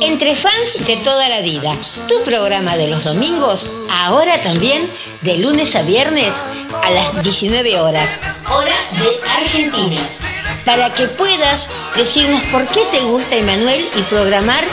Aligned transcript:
Entre 0.00 0.34
fans 0.34 0.84
de 0.84 0.96
toda 0.96 1.28
la 1.28 1.40
vida, 1.40 1.76
tu 2.08 2.22
programa 2.22 2.76
de 2.76 2.88
los 2.88 3.04
domingos, 3.04 3.68
ahora 4.04 4.40
también 4.40 4.90
de 5.22 5.38
lunes 5.38 5.76
a 5.76 5.82
viernes 5.82 6.42
a 6.82 6.90
las 6.90 7.22
19 7.22 7.78
horas, 7.80 8.20
hora 8.50 8.74
de 8.92 9.30
Argentina, 9.30 10.00
para 10.64 10.92
que 10.94 11.06
puedas 11.06 11.68
decirnos 11.96 12.42
por 12.50 12.66
qué 12.68 12.84
te 12.90 13.00
gusta 13.02 13.36
Emanuel 13.36 13.88
y 13.96 14.02
programar 14.02 14.64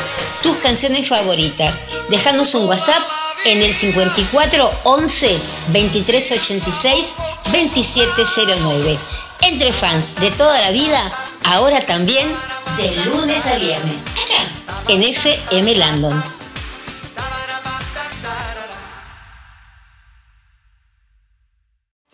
tus 0.41 0.57
canciones 0.57 1.07
favoritas. 1.07 1.83
Dejanos 2.09 2.55
un 2.55 2.67
WhatsApp 2.67 3.01
en 3.45 3.61
el 3.61 3.73
54 3.73 4.71
11 4.83 5.39
23 5.69 6.31
86 6.31 7.15
2709. 7.51 8.97
Entre 9.41 9.71
fans 9.71 10.15
de 10.15 10.31
toda 10.31 10.59
la 10.61 10.71
vida, 10.71 11.11
ahora 11.43 11.85
también 11.85 12.27
de 12.77 12.95
lunes 13.05 13.45
a 13.45 13.57
viernes, 13.57 14.03
acá 14.11 14.58
en 14.89 15.03
FM 15.03 15.75
Landon. 15.75 16.23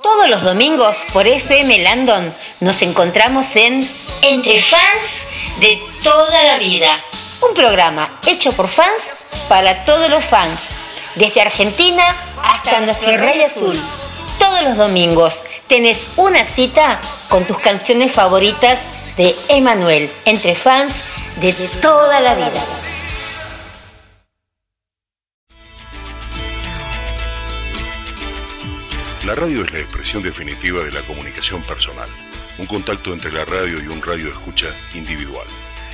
Todos 0.03 0.29
los 0.29 0.41
domingos 0.41 0.97
por 1.13 1.25
FM 1.25 1.79
Landon 1.83 2.35
nos 2.59 2.81
encontramos 2.81 3.55
en 3.55 3.89
Entre 4.23 4.59
fans 4.59 5.21
de 5.61 5.81
toda 6.03 6.43
la 6.43 6.57
vida, 6.57 6.99
un 7.47 7.53
programa 7.53 8.19
hecho 8.27 8.51
por 8.51 8.67
fans 8.67 9.03
para 9.47 9.85
todos 9.85 10.09
los 10.09 10.25
fans, 10.25 10.59
desde 11.15 11.41
Argentina 11.41 12.03
hasta 12.43 12.81
nuestro 12.81 13.15
Rey 13.15 13.41
Azul. 13.41 13.79
Todos 14.37 14.63
los 14.63 14.75
domingos 14.75 15.43
tenés 15.67 16.07
una 16.17 16.43
cita 16.43 16.99
con 17.29 17.45
tus 17.47 17.57
canciones 17.59 18.11
favoritas 18.11 18.81
de 19.15 19.33
Emanuel, 19.47 20.11
entre 20.25 20.55
fans 20.55 20.95
de 21.41 21.53
toda 21.81 22.21
la 22.21 22.33
vida. 22.35 22.63
La 29.25 29.35
radio 29.35 29.63
es 29.63 29.73
la 29.73 29.79
expresión 29.79 30.23
definitiva 30.23 30.83
de 30.83 30.91
la 30.91 31.01
comunicación 31.01 31.61
personal, 31.63 32.07
un 32.57 32.67
contacto 32.67 33.11
entre 33.11 33.31
la 33.31 33.43
radio 33.43 33.83
y 33.83 33.87
un 33.87 34.01
radio 34.01 34.27
escucha 34.29 34.67
individual. 34.93 35.47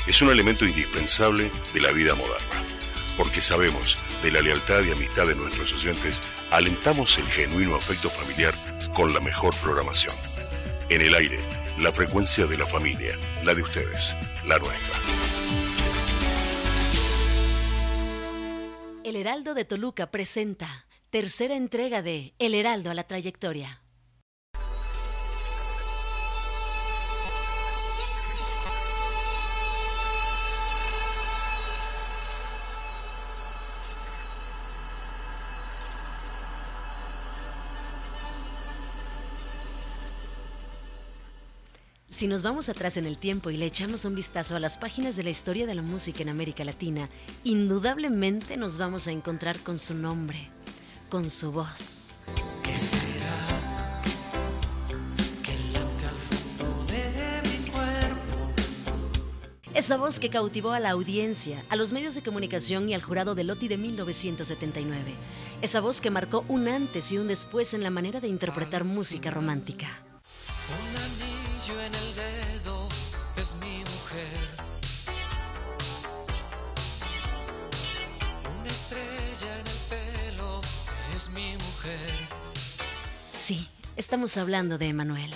Es 0.06 0.22
un 0.22 0.30
elemento 0.30 0.66
indispensable 0.66 1.50
de 1.74 1.82
la 1.82 1.92
vida 1.92 2.14
moderna, 2.14 2.64
porque 3.18 3.42
sabemos 3.42 3.98
de 4.22 4.32
la 4.32 4.42
lealtad 4.42 4.84
y 4.84 4.92
amistad 4.92 5.26
de 5.28 5.36
nuestros 5.36 5.74
oyentes, 5.74 6.22
alentamos 6.52 7.18
el 7.18 7.28
genuino 7.28 7.76
afecto 7.76 8.10
familiar 8.10 8.54
con 8.94 9.14
la 9.14 9.20
mejor 9.20 9.56
programación. 9.56 10.14
En 10.90 11.02
el 11.02 11.16
aire, 11.16 11.40
la 11.80 11.92
frecuencia 11.92 12.46
de 12.46 12.58
la 12.58 12.66
familia, 12.66 13.16
la 13.44 13.54
de 13.54 13.62
ustedes, 13.62 14.18
la 14.48 14.58
nuestra. 14.60 14.96
El 19.04 19.16
Heraldo 19.16 19.54
de 19.54 19.66
Toluca 19.66 20.12
presenta 20.12 20.86
tercera 21.10 21.56
entrega 21.56 22.02
de 22.02 22.34
El 22.40 22.56
Heraldo 22.56 22.92
a 22.92 22.94
la 22.94 23.04
trayectoria. 23.04 23.81
Si 42.22 42.28
nos 42.28 42.44
vamos 42.44 42.70
atrás 42.70 42.98
en 42.98 43.08
el 43.08 43.18
tiempo 43.18 43.50
y 43.50 43.58
le 43.58 43.66
echamos 43.66 44.06
un 44.06 44.14
vistazo 44.14 44.56
a 44.56 44.60
las 44.60 44.78
páginas 44.78 45.16
de 45.16 45.24
la 45.24 45.32
historia 45.32 45.66
de 45.66 45.74
la 45.74 45.82
música 45.82 46.22
en 46.22 46.30
América 46.30 46.64
Latina, 46.64 47.10
indudablemente 47.44 48.58
nos 48.58 48.78
vamos 48.78 49.08
a 49.08 49.12
encontrar 49.12 49.62
con 49.62 49.80
su 49.80 49.96
nombre, 49.96 50.52
con 51.10 51.32
su 51.32 51.52
voz. 51.52 52.20
Esa 59.74 59.98
voz 59.98 60.20
que 60.20 60.30
cautivó 60.30 60.74
a 60.74 60.80
la 60.80 60.92
audiencia, 60.92 61.66
a 61.70 61.76
los 61.76 61.92
medios 61.92 62.14
de 62.14 62.22
comunicación 62.22 62.88
y 62.88 62.94
al 62.94 63.02
jurado 63.02 63.34
de 63.34 63.46
Loti 63.46 63.68
de 63.68 63.80
1979. 63.80 65.16
Esa 65.64 65.82
voz 65.82 66.02
que 66.02 66.12
marcó 66.12 66.46
un 66.50 66.68
antes 66.68 67.12
y 67.12 67.18
un 67.18 67.28
después 67.28 67.74
en 67.74 67.82
la 67.82 67.90
manera 67.90 68.20
de 68.20 68.28
interpretar 68.28 68.84
música 68.84 69.32
romántica. 69.32 69.88
Sí, 83.42 83.68
estamos 83.96 84.38
hablando 84.38 84.78
de 84.78 84.90
Emanuel. 84.90 85.32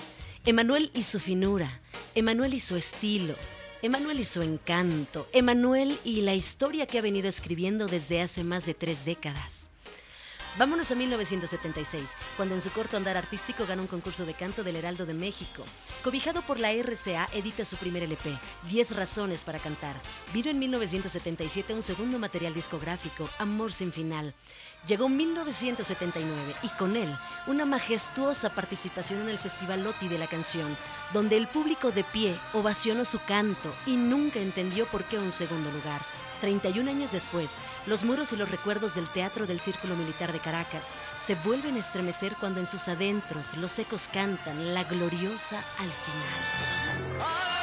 Emanuel 0.45 0.91
y 0.93 1.01
su 1.01 1.19
finura, 1.19 1.81
Emanuel 2.13 2.53
y 2.53 2.59
su 2.59 2.75
estilo, 2.75 3.33
Emanuel 3.81 4.19
y 4.19 4.25
su 4.25 4.43
encanto, 4.43 5.27
Emanuel 5.33 5.99
y 6.03 6.21
la 6.21 6.35
historia 6.35 6.85
que 6.85 6.99
ha 6.99 7.01
venido 7.01 7.27
escribiendo 7.27 7.87
desde 7.87 8.21
hace 8.21 8.43
más 8.43 8.67
de 8.67 8.75
tres 8.75 9.05
décadas. 9.05 9.71
Vámonos 10.57 10.89
a 10.91 10.95
1976, 10.95 12.15
cuando 12.37 12.53
en 12.55 12.61
su 12.61 12.71
corto 12.71 12.95
andar 12.95 13.17
artístico 13.17 13.65
gana 13.65 13.81
un 13.81 13.89
concurso 13.89 14.25
de 14.25 14.35
canto 14.35 14.63
del 14.63 14.77
Heraldo 14.77 15.05
de 15.05 15.13
México. 15.13 15.65
Cobijado 16.01 16.43
por 16.43 16.59
la 16.59 16.71
RCA, 16.71 17.27
edita 17.33 17.65
su 17.65 17.75
primer 17.75 18.03
LP, 18.03 18.39
10 18.69 18.95
razones 18.95 19.43
para 19.43 19.59
cantar. 19.59 20.01
Vino 20.31 20.51
en 20.51 20.59
1977 20.59 21.73
un 21.73 21.83
segundo 21.83 22.19
material 22.19 22.53
discográfico, 22.53 23.29
Amor 23.39 23.73
sin 23.73 23.91
final. 23.91 24.35
Llegó 24.87 25.09
1979 25.09 26.55
y 26.61 26.69
con 26.77 26.95
él 26.95 27.17
una 27.47 27.65
majestuosa 27.65 28.51
participación 28.51 29.21
en 29.21 29.29
el 29.29 29.39
Festival 29.39 29.83
Loti 29.83 30.07
de 30.07 30.19
la 30.19 30.27
canción, 30.27 30.77
donde 31.11 31.37
el 31.37 31.47
público 31.47 31.91
de 31.91 32.03
pie 32.03 32.39
ovacionó 32.53 33.03
su 33.03 33.19
canto 33.19 33.73
y 33.87 33.97
nunca 33.97 34.39
entendió 34.39 34.85
por 34.85 35.03
qué 35.05 35.17
un 35.17 35.31
segundo 35.31 35.71
lugar. 35.71 36.01
31 36.41 36.91
años 36.91 37.11
después, 37.13 37.61
los 37.87 38.03
muros 38.03 38.31
y 38.33 38.35
los 38.35 38.51
recuerdos 38.51 38.93
del 38.93 39.09
Teatro 39.09 39.47
del 39.47 39.59
Círculo 39.59 39.95
Militar 39.95 40.31
de 40.31 40.39
Caracas 40.39 40.95
se 41.17 41.33
vuelven 41.33 41.77
a 41.77 41.79
estremecer 41.79 42.35
cuando 42.39 42.59
en 42.59 42.67
sus 42.67 42.87
adentros 42.87 43.57
los 43.57 43.79
ecos 43.79 44.07
cantan 44.11 44.75
la 44.75 44.83
gloriosa 44.83 45.63
al 45.79 45.91
final. 45.91 47.54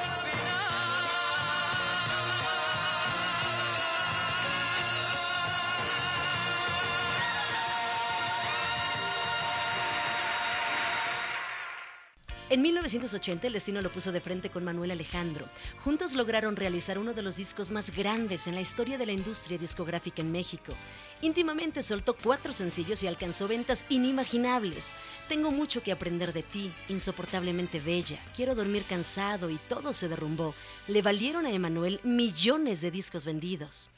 En 12.52 12.60
1980 12.60 13.46
el 13.46 13.54
destino 13.54 13.80
lo 13.80 13.90
puso 13.90 14.12
de 14.12 14.20
frente 14.20 14.50
con 14.50 14.62
Manuel 14.62 14.90
Alejandro. 14.90 15.48
Juntos 15.78 16.12
lograron 16.12 16.54
realizar 16.54 16.98
uno 16.98 17.14
de 17.14 17.22
los 17.22 17.36
discos 17.36 17.70
más 17.70 17.96
grandes 17.96 18.46
en 18.46 18.54
la 18.54 18.60
historia 18.60 18.98
de 18.98 19.06
la 19.06 19.12
industria 19.12 19.56
discográfica 19.56 20.20
en 20.20 20.30
México. 20.30 20.74
Íntimamente 21.22 21.82
soltó 21.82 22.14
cuatro 22.14 22.52
sencillos 22.52 23.02
y 23.02 23.06
alcanzó 23.06 23.48
ventas 23.48 23.86
inimaginables. 23.88 24.92
Tengo 25.30 25.50
mucho 25.50 25.82
que 25.82 25.92
aprender 25.92 26.34
de 26.34 26.42
ti, 26.42 26.70
insoportablemente 26.90 27.80
bella. 27.80 28.22
Quiero 28.36 28.54
dormir 28.54 28.84
cansado 28.86 29.48
y 29.48 29.56
todo 29.56 29.94
se 29.94 30.08
derrumbó. 30.08 30.54
Le 30.88 31.00
valieron 31.00 31.46
a 31.46 31.52
Emanuel 31.52 32.00
millones 32.02 32.82
de 32.82 32.90
discos 32.90 33.24
vendidos. 33.24 33.88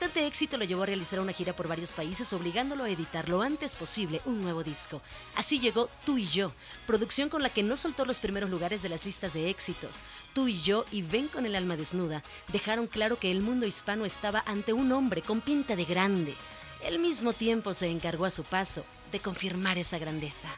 Impactante 0.00 0.26
éxito 0.26 0.56
lo 0.56 0.64
llevó 0.64 0.84
a 0.84 0.86
realizar 0.86 1.20
una 1.20 1.34
gira 1.34 1.52
por 1.52 1.68
varios 1.68 1.92
países, 1.92 2.32
obligándolo 2.32 2.84
a 2.84 2.88
editar 2.88 3.28
lo 3.28 3.42
antes 3.42 3.76
posible 3.76 4.22
un 4.24 4.40
nuevo 4.40 4.64
disco. 4.64 5.02
Así 5.36 5.60
llegó 5.60 5.90
Tú 6.06 6.16
y 6.16 6.26
Yo, 6.26 6.54
producción 6.86 7.28
con 7.28 7.42
la 7.42 7.50
que 7.50 7.62
no 7.62 7.76
soltó 7.76 8.06
los 8.06 8.18
primeros 8.18 8.48
lugares 8.48 8.80
de 8.80 8.88
las 8.88 9.04
listas 9.04 9.34
de 9.34 9.50
éxitos. 9.50 10.02
Tú 10.32 10.48
y 10.48 10.58
Yo 10.62 10.86
y 10.90 11.02
Ven 11.02 11.28
con 11.28 11.44
el 11.44 11.54
alma 11.54 11.76
desnuda 11.76 12.24
dejaron 12.48 12.86
claro 12.86 13.18
que 13.18 13.30
el 13.30 13.42
mundo 13.42 13.66
hispano 13.66 14.06
estaba 14.06 14.42
ante 14.46 14.72
un 14.72 14.90
hombre 14.90 15.20
con 15.20 15.42
pinta 15.42 15.76
de 15.76 15.84
grande. 15.84 16.34
Al 16.86 16.98
mismo 16.98 17.34
tiempo 17.34 17.74
se 17.74 17.88
encargó 17.88 18.24
a 18.24 18.30
su 18.30 18.44
paso 18.44 18.86
de 19.12 19.20
confirmar 19.20 19.76
esa 19.76 19.98
grandeza. 19.98 20.48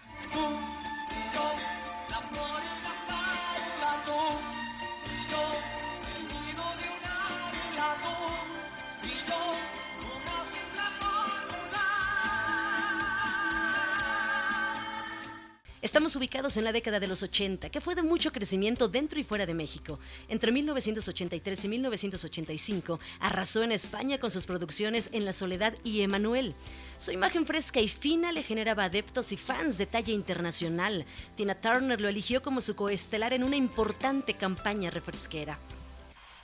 Estamos 15.83 16.15
ubicados 16.15 16.57
en 16.57 16.63
la 16.63 16.71
década 16.71 17.01
de 17.01 17.09
los 17.09 17.25
80, 17.25 17.69
que 17.69 17.81
fue 17.81 17.97
de 17.97 18.03
mucho 18.03 18.31
crecimiento 18.31 18.87
dentro 18.87 19.19
y 19.19 19.25
fuera 19.25 19.47
de 19.47 19.53
México. 19.53 19.99
Entre 20.29 20.53
1983 20.53 21.65
y 21.65 21.69
1985 21.69 23.01
arrasó 23.19 23.65
en 23.65 23.73
España 23.73 24.19
con 24.19 24.31
sus 24.31 24.47
producciones 24.47 25.11
En 25.13 25.25
la 25.25 25.33
Soledad 25.33 25.75
y 25.83 26.03
Emanuel. 26.03 26.55
Su 26.99 27.11
imagen 27.11 27.47
fresca 27.47 27.81
y 27.81 27.89
fina 27.89 28.31
le 28.31 28.45
generaba 28.45 28.85
adeptos 28.85 29.33
y 29.33 29.37
fans 29.37 29.77
de 29.77 29.87
talla 29.87 30.13
internacional. 30.13 31.05
Tina 31.35 31.57
Turner 31.57 32.01
lo 32.01 32.09
eligió 32.09 32.43
como 32.43 32.61
su 32.61 32.77
coestelar 32.77 33.33
en 33.33 33.43
una 33.43 33.57
importante 33.57 34.35
campaña 34.35 34.89
refresquera. 34.89 35.59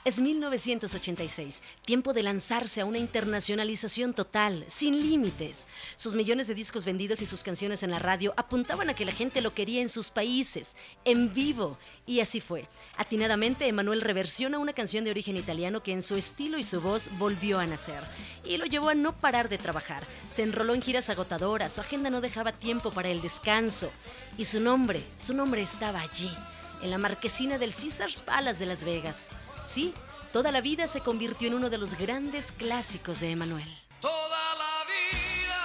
Es 0.08 0.20
1986, 0.20 1.62
tiempo 1.84 2.14
de 2.14 2.22
lanzarse 2.22 2.80
a 2.80 2.86
una 2.86 2.96
internacionalización 2.96 4.14
total, 4.14 4.64
sin 4.66 5.02
límites. 5.02 5.68
Sus 5.96 6.14
millones 6.14 6.46
de 6.46 6.54
discos 6.54 6.86
vendidos 6.86 7.20
y 7.20 7.26
sus 7.26 7.42
canciones 7.42 7.82
en 7.82 7.90
la 7.90 7.98
radio 7.98 8.32
apuntaban 8.38 8.88
a 8.88 8.94
que 8.94 9.04
la 9.04 9.12
gente 9.12 9.42
lo 9.42 9.52
quería 9.52 9.82
en 9.82 9.90
sus 9.90 10.10
países, 10.10 10.76
en 11.04 11.34
vivo. 11.34 11.76
Y 12.06 12.20
así 12.20 12.40
fue. 12.40 12.66
Atinadamente, 12.96 13.68
Emanuel 13.68 14.00
reversiona 14.00 14.58
una 14.58 14.72
canción 14.72 15.04
de 15.04 15.10
origen 15.10 15.36
italiano 15.36 15.82
que 15.82 15.92
en 15.92 16.00
su 16.00 16.16
estilo 16.16 16.56
y 16.56 16.62
su 16.62 16.80
voz 16.80 17.10
volvió 17.18 17.58
a 17.58 17.66
nacer. 17.66 18.02
Y 18.46 18.56
lo 18.56 18.64
llevó 18.64 18.88
a 18.88 18.94
no 18.94 19.14
parar 19.20 19.50
de 19.50 19.58
trabajar. 19.58 20.06
Se 20.26 20.42
enroló 20.42 20.74
en 20.74 20.80
giras 20.80 21.10
agotadoras, 21.10 21.74
su 21.74 21.82
agenda 21.82 22.08
no 22.08 22.22
dejaba 22.22 22.52
tiempo 22.52 22.92
para 22.92 23.10
el 23.10 23.20
descanso. 23.20 23.90
Y 24.38 24.46
su 24.46 24.58
nombre, 24.58 25.04
su 25.18 25.34
nombre 25.34 25.60
estaba 25.60 26.00
allí, 26.00 26.34
en 26.80 26.88
la 26.88 26.96
marquesina 26.96 27.58
del 27.58 27.74
Caesars 27.74 28.22
Palace 28.22 28.60
de 28.60 28.70
Las 28.70 28.84
Vegas. 28.84 29.28
Sí, 29.68 29.92
toda 30.32 30.50
la 30.50 30.62
vida 30.62 30.86
se 30.86 31.02
convirtió 31.02 31.46
en 31.46 31.52
uno 31.52 31.68
de 31.68 31.76
los 31.76 31.92
grandes 31.92 32.52
clásicos 32.52 33.20
de 33.20 33.32
Emanuel. 33.32 33.68
Toda 34.00 34.54
la 34.56 34.82
vida 34.88 35.64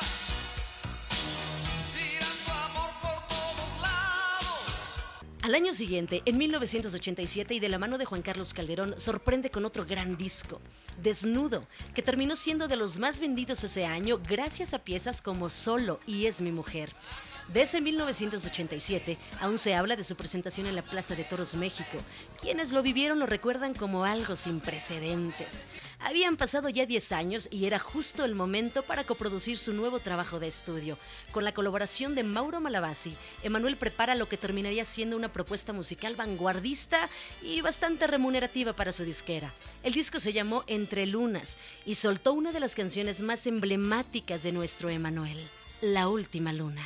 tirando 1.96 2.52
amor 2.52 2.90
por 3.02 3.28
todos 3.30 3.82
lados. 3.82 4.60
Al 5.42 5.56
año 5.56 5.74
siguiente, 5.74 6.22
en 6.26 6.38
1987, 6.38 7.54
y 7.54 7.62
de 7.62 7.70
la 7.70 7.80
mano 7.80 7.98
de 7.98 8.04
Juan 8.04 8.22
Carlos 8.22 8.54
Calderón, 8.54 8.96
sorprende 9.00 9.50
con 9.50 9.64
otro 9.64 9.86
gran 9.86 10.18
disco, 10.18 10.60
Desnudo, 11.02 11.66
que 11.96 12.02
terminó 12.02 12.36
siendo 12.36 12.68
de 12.68 12.76
los 12.76 13.00
más 13.00 13.22
vendidos 13.22 13.64
ese 13.64 13.86
año 13.86 14.20
gracias 14.28 14.74
a 14.74 14.80
piezas 14.80 15.22
como 15.22 15.50
Solo 15.50 16.02
y 16.06 16.26
Es 16.26 16.42
mi 16.42 16.52
mujer. 16.52 16.92
Desde 17.50 17.82
1987 17.82 19.18
aún 19.40 19.58
se 19.58 19.76
habla 19.76 19.96
de 19.96 20.04
su 20.04 20.16
presentación 20.16 20.68
en 20.68 20.76
la 20.76 20.82
Plaza 20.82 21.16
de 21.16 21.24
Toros 21.24 21.56
México. 21.56 21.98
Quienes 22.42 22.72
lo 22.72 22.82
vivieron 22.82 23.20
lo 23.20 23.26
recuerdan 23.26 23.74
como 23.74 24.06
algo 24.06 24.36
sin 24.36 24.60
precedentes. 24.60 25.68
Habían 26.00 26.38
pasado 26.38 26.70
ya 26.70 26.86
10 26.86 27.12
años 27.12 27.48
y 27.52 27.66
era 27.66 27.80
justo 27.80 28.26
el 28.26 28.36
momento 28.36 28.84
para 28.84 29.06
coproducir 29.06 29.58
su 29.58 29.74
nuevo 29.74 30.00
trabajo 30.00 30.40
de 30.40 30.48
estudio. 30.48 30.98
Con 31.32 31.44
la 31.44 31.54
colaboración 31.54 32.16
de 32.16 32.24
Mauro 32.24 32.60
Malavasi, 32.60 33.16
Emanuel 33.44 33.78
prepara 33.78 34.16
lo 34.16 34.28
que 34.28 34.38
terminaría 34.38 34.86
siendo 34.86 35.16
una 35.16 35.32
propuesta 35.32 35.74
musical 35.74 36.16
vanguardista 36.16 37.10
y 37.42 37.62
bastante 37.62 38.08
remunerativa 38.08 38.74
para 38.74 38.92
su 38.92 39.04
disquera. 39.04 39.54
El 39.84 39.94
disco 39.94 40.20
se 40.20 40.34
llamó 40.34 40.64
Entre 40.68 41.06
Lunas 41.06 41.58
y 41.86 41.96
soltó 41.96 42.34
una 42.34 42.52
de 42.52 42.60
las 42.60 42.76
canciones 42.76 43.22
más 43.22 43.48
emblemáticas 43.48 44.44
de 44.44 44.52
nuestro 44.52 44.90
Emanuel, 44.90 45.50
La 45.86 46.08
Última 46.08 46.54
Luna. 46.54 46.82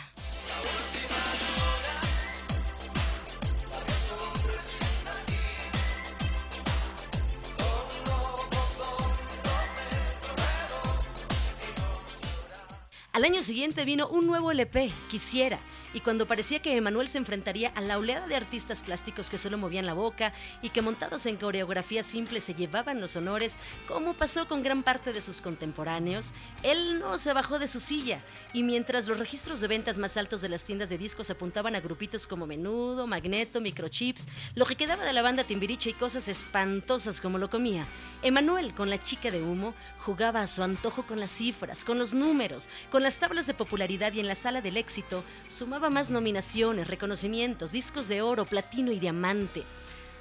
Al 13.14 13.24
año 13.24 13.44
siguiente 13.44 13.86
vino 13.86 14.08
un 14.08 14.26
nuevo 14.26 14.52
LP, 14.52 14.92
Quisiera, 15.12 15.60
y 15.98 16.00
cuando 16.00 16.28
parecía 16.28 16.62
que 16.62 16.78
Emanuel 16.78 17.08
se 17.08 17.18
enfrentaría 17.18 17.70
a 17.70 17.82
la 17.82 17.98
oleada 17.98 18.28
de 18.28 18.36
artistas 18.36 18.84
plásticos 18.84 19.32
que 19.32 19.40
solo 19.40 19.58
movían 19.58 19.88
la 19.88 19.96
boca 19.96 20.32
y 20.62 20.70
que 20.70 20.84
montados 20.84 21.26
en 21.26 21.38
coreografías 21.38 22.06
simples 22.06 22.44
se 22.44 22.54
llevaban 22.54 23.02
los 23.02 23.16
honores, 23.16 23.58
como 23.88 24.14
pasó 24.14 24.48
con 24.48 24.62
gran 24.62 24.84
parte 24.84 25.12
de 25.12 25.22
sus 25.22 25.42
contemporáneos, 25.42 26.36
él 26.62 27.00
no 27.00 27.18
se 27.18 27.34
bajó 27.34 27.58
de 27.58 27.68
su 27.68 27.80
silla, 27.80 28.22
y 28.54 28.62
mientras 28.62 29.08
los 29.08 29.18
registros 29.18 29.60
de 29.60 29.70
ventas 29.70 29.98
más 29.98 30.18
altos 30.18 30.42
de 30.42 30.50
las 30.50 30.66
tiendas 30.66 30.90
de 30.90 31.00
discos 31.00 31.32
apuntaban 31.32 31.76
a 31.76 31.80
grupitos 31.80 32.28
como 32.28 32.46
Menudo, 32.46 33.08
Magneto, 33.08 33.60
Microchips, 33.60 34.28
lo 34.54 34.68
que 34.68 34.76
quedaba 34.76 35.04
de 35.04 35.14
la 35.14 35.24
banda 35.24 35.46
Timbiriche 35.46 35.90
y 35.90 35.94
cosas 35.94 36.28
espantosas 36.28 37.20
como 37.20 37.40
lo 37.40 37.50
comía, 37.50 37.88
Emanuel, 38.22 38.76
con 38.76 38.92
la 38.92 39.00
chica 39.00 39.32
de 39.32 39.42
humo, 39.42 39.74
jugaba 39.98 40.42
a 40.42 40.48
su 40.48 40.62
antojo 40.62 41.08
con 41.08 41.20
las 41.20 41.32
cifras, 41.32 41.84
con 41.84 41.98
los 41.98 42.14
números, 42.14 42.70
con 42.92 43.02
las 43.02 43.18
tablas 43.18 43.48
de 43.48 43.56
popularidad 43.56 44.14
y 44.14 44.20
en 44.20 44.28
la 44.28 44.36
sala 44.36 44.62
del 44.62 44.78
éxito 44.78 45.24
sumaba 45.48 45.87
más 45.90 46.10
nominaciones, 46.10 46.88
reconocimientos, 46.88 47.72
discos 47.72 48.08
de 48.08 48.22
oro, 48.22 48.46
platino 48.46 48.92
y 48.92 49.00
diamante. 49.00 49.64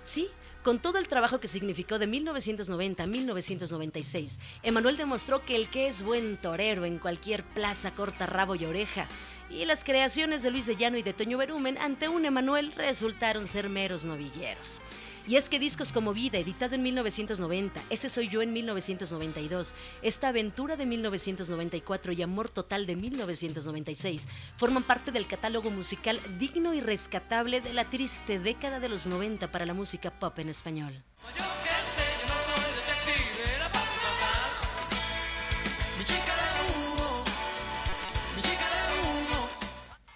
Sí, 0.02 0.28
con 0.62 0.80
todo 0.80 0.98
el 0.98 1.06
trabajo 1.06 1.38
que 1.38 1.46
significó 1.46 1.98
de 1.98 2.08
1990 2.08 3.04
a 3.04 3.06
1996, 3.06 4.40
Emanuel 4.64 4.96
demostró 4.96 5.44
que 5.44 5.54
el 5.54 5.68
que 5.68 5.86
es 5.86 6.02
buen 6.02 6.36
torero 6.38 6.84
en 6.84 6.98
cualquier 6.98 7.44
plaza 7.44 7.92
corta 7.92 8.26
rabo 8.26 8.56
y 8.56 8.64
oreja, 8.64 9.06
y 9.48 9.64
las 9.64 9.84
creaciones 9.84 10.42
de 10.42 10.50
Luis 10.50 10.66
de 10.66 10.74
Llano 10.74 10.96
y 10.96 11.02
de 11.02 11.12
Toño 11.12 11.38
Berumen 11.38 11.78
ante 11.78 12.08
un 12.08 12.24
Emanuel 12.24 12.72
resultaron 12.72 13.46
ser 13.46 13.68
meros 13.68 14.06
novilleros. 14.06 14.82
Y 15.28 15.34
es 15.34 15.48
que 15.48 15.58
discos 15.58 15.92
como 15.92 16.14
Vida, 16.14 16.38
editado 16.38 16.76
en 16.76 16.84
1990, 16.84 17.82
Ese 17.90 18.08
Soy 18.08 18.28
Yo 18.28 18.42
en 18.42 18.52
1992, 18.52 19.74
Esta 20.02 20.28
Aventura 20.28 20.76
de 20.76 20.86
1994 20.86 22.12
y 22.12 22.22
Amor 22.22 22.48
Total 22.48 22.86
de 22.86 22.94
1996 22.94 24.28
forman 24.56 24.84
parte 24.84 25.10
del 25.10 25.26
catálogo 25.26 25.70
musical 25.70 26.20
digno 26.38 26.74
y 26.74 26.80
rescatable 26.80 27.60
de 27.60 27.72
la 27.72 27.90
triste 27.90 28.38
década 28.38 28.78
de 28.78 28.88
los 28.88 29.08
90 29.08 29.50
para 29.50 29.66
la 29.66 29.74
música 29.74 30.16
pop 30.16 30.38
en 30.38 30.48
español. 30.48 31.02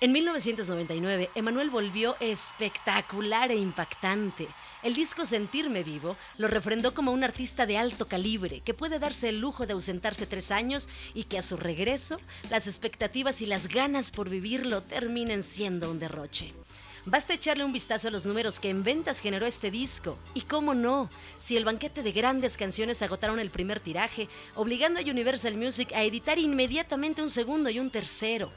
En 0.02 0.12
1999, 0.12 1.28
Emanuel 1.34 1.68
volvió 1.68 2.16
espectacular 2.20 3.50
e 3.50 3.56
impactante. 3.56 4.48
El 4.82 4.94
disco 4.94 5.26
Sentirme 5.26 5.82
Vivo 5.82 6.16
lo 6.38 6.48
refrendó 6.48 6.94
como 6.94 7.12
un 7.12 7.22
artista 7.22 7.66
de 7.66 7.76
alto 7.76 8.08
calibre, 8.08 8.60
que 8.60 8.72
puede 8.72 8.98
darse 8.98 9.28
el 9.28 9.40
lujo 9.40 9.66
de 9.66 9.74
ausentarse 9.74 10.26
tres 10.26 10.52
años 10.52 10.88
y 11.12 11.24
que 11.24 11.36
a 11.36 11.42
su 11.42 11.58
regreso 11.58 12.18
las 12.48 12.66
expectativas 12.66 13.42
y 13.42 13.46
las 13.46 13.68
ganas 13.68 14.10
por 14.10 14.30
vivirlo 14.30 14.82
terminen 14.82 15.42
siendo 15.42 15.90
un 15.90 15.98
derroche. 15.98 16.54
Basta 17.04 17.34
echarle 17.34 17.64
un 17.64 17.72
vistazo 17.72 18.08
a 18.08 18.10
los 18.10 18.24
números 18.24 18.58
que 18.58 18.70
en 18.70 18.82
ventas 18.82 19.20
generó 19.20 19.44
este 19.44 19.70
disco. 19.70 20.18
Y 20.32 20.42
cómo 20.42 20.72
no, 20.72 21.10
si 21.36 21.58
el 21.58 21.66
banquete 21.66 22.02
de 22.02 22.12
grandes 22.12 22.56
canciones 22.56 23.02
agotaron 23.02 23.38
el 23.38 23.50
primer 23.50 23.80
tiraje, 23.80 24.28
obligando 24.54 24.98
a 24.98 25.02
Universal 25.02 25.56
Music 25.56 25.92
a 25.92 26.04
editar 26.04 26.38
inmediatamente 26.38 27.20
un 27.20 27.28
segundo 27.28 27.68
y 27.68 27.78
un 27.78 27.90
tercero. 27.90 28.50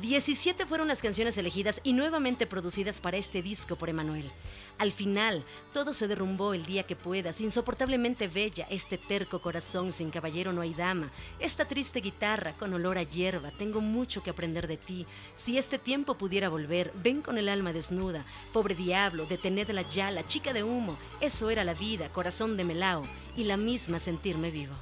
17 0.00 0.64
fueron 0.66 0.88
las 0.88 1.02
canciones 1.02 1.36
elegidas 1.36 1.80
y 1.84 1.92
nuevamente 1.92 2.46
producidas 2.46 3.00
para 3.00 3.18
este 3.18 3.42
disco 3.42 3.76
por 3.76 3.88
Emanuel. 3.88 4.30
Al 4.78 4.92
final, 4.92 5.44
todo 5.74 5.92
se 5.92 6.08
derrumbó 6.08 6.54
el 6.54 6.64
día 6.64 6.84
que 6.84 6.96
puedas, 6.96 7.42
insoportablemente 7.42 8.28
bella, 8.28 8.66
este 8.70 8.96
terco 8.96 9.42
corazón 9.42 9.92
sin 9.92 10.08
caballero 10.08 10.54
no 10.54 10.62
hay 10.62 10.72
dama, 10.72 11.10
esta 11.38 11.66
triste 11.66 12.00
guitarra 12.00 12.54
con 12.54 12.72
olor 12.72 12.96
a 12.96 13.02
hierba, 13.02 13.50
tengo 13.50 13.82
mucho 13.82 14.22
que 14.22 14.30
aprender 14.30 14.66
de 14.66 14.78
ti. 14.78 15.06
Si 15.34 15.58
este 15.58 15.78
tiempo 15.78 16.14
pudiera 16.14 16.48
volver, 16.48 16.92
ven 16.94 17.20
con 17.20 17.36
el 17.36 17.50
alma 17.50 17.74
desnuda, 17.74 18.24
pobre 18.54 18.74
diablo, 18.74 19.26
detenedla 19.26 19.82
ya, 19.82 20.10
la 20.10 20.26
chica 20.26 20.54
de 20.54 20.64
humo, 20.64 20.96
eso 21.20 21.50
era 21.50 21.62
la 21.62 21.74
vida, 21.74 22.10
corazón 22.10 22.56
de 22.56 22.64
melao, 22.64 23.02
y 23.36 23.44
la 23.44 23.58
misma 23.58 23.98
sentirme 23.98 24.50
vivo. 24.50 24.76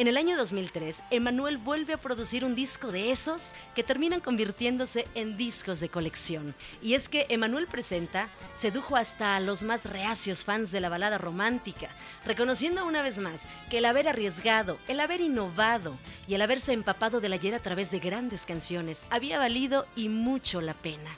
En 0.00 0.06
el 0.06 0.16
año 0.16 0.36
2003, 0.36 1.02
Emanuel 1.10 1.58
vuelve 1.58 1.94
a 1.94 2.00
producir 2.00 2.44
un 2.44 2.54
disco 2.54 2.92
de 2.92 3.10
esos 3.10 3.52
que 3.74 3.82
terminan 3.82 4.20
convirtiéndose 4.20 5.08
en 5.16 5.36
discos 5.36 5.80
de 5.80 5.88
colección. 5.88 6.54
Y 6.80 6.94
es 6.94 7.08
que 7.08 7.26
Emanuel 7.30 7.66
presenta 7.66 8.28
sedujo 8.52 8.94
hasta 8.94 9.34
a 9.34 9.40
los 9.40 9.64
más 9.64 9.86
reacios 9.86 10.44
fans 10.44 10.70
de 10.70 10.80
la 10.80 10.88
balada 10.88 11.18
romántica, 11.18 11.88
reconociendo 12.24 12.86
una 12.86 13.02
vez 13.02 13.18
más 13.18 13.48
que 13.70 13.78
el 13.78 13.86
haber 13.86 14.06
arriesgado, 14.06 14.78
el 14.86 15.00
haber 15.00 15.20
innovado 15.20 15.98
y 16.28 16.34
el 16.34 16.42
haberse 16.42 16.74
empapado 16.74 17.20
del 17.20 17.32
ayer 17.32 17.56
a 17.56 17.62
través 17.62 17.90
de 17.90 17.98
grandes 17.98 18.46
canciones 18.46 19.04
había 19.10 19.40
valido 19.40 19.84
y 19.96 20.08
mucho 20.08 20.60
la 20.60 20.74
pena. 20.74 21.10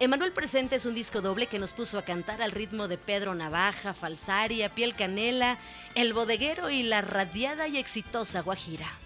Emanuel 0.00 0.32
Presente 0.32 0.74
es 0.74 0.86
un 0.86 0.94
disco 0.94 1.20
doble 1.20 1.46
que 1.46 1.60
nos 1.60 1.72
puso 1.72 1.98
a 1.98 2.02
cantar 2.02 2.42
al 2.42 2.50
ritmo 2.50 2.88
de 2.88 2.98
Pedro 2.98 3.34
Navaja, 3.36 3.94
Falsaria, 3.94 4.68
Piel 4.68 4.94
Canela, 4.94 5.58
El 5.94 6.12
Bodeguero 6.12 6.68
y 6.68 6.82
la 6.82 7.00
radiada 7.00 7.68
y 7.68 7.78
exitosa 7.78 8.42
Guajira. 8.42 9.03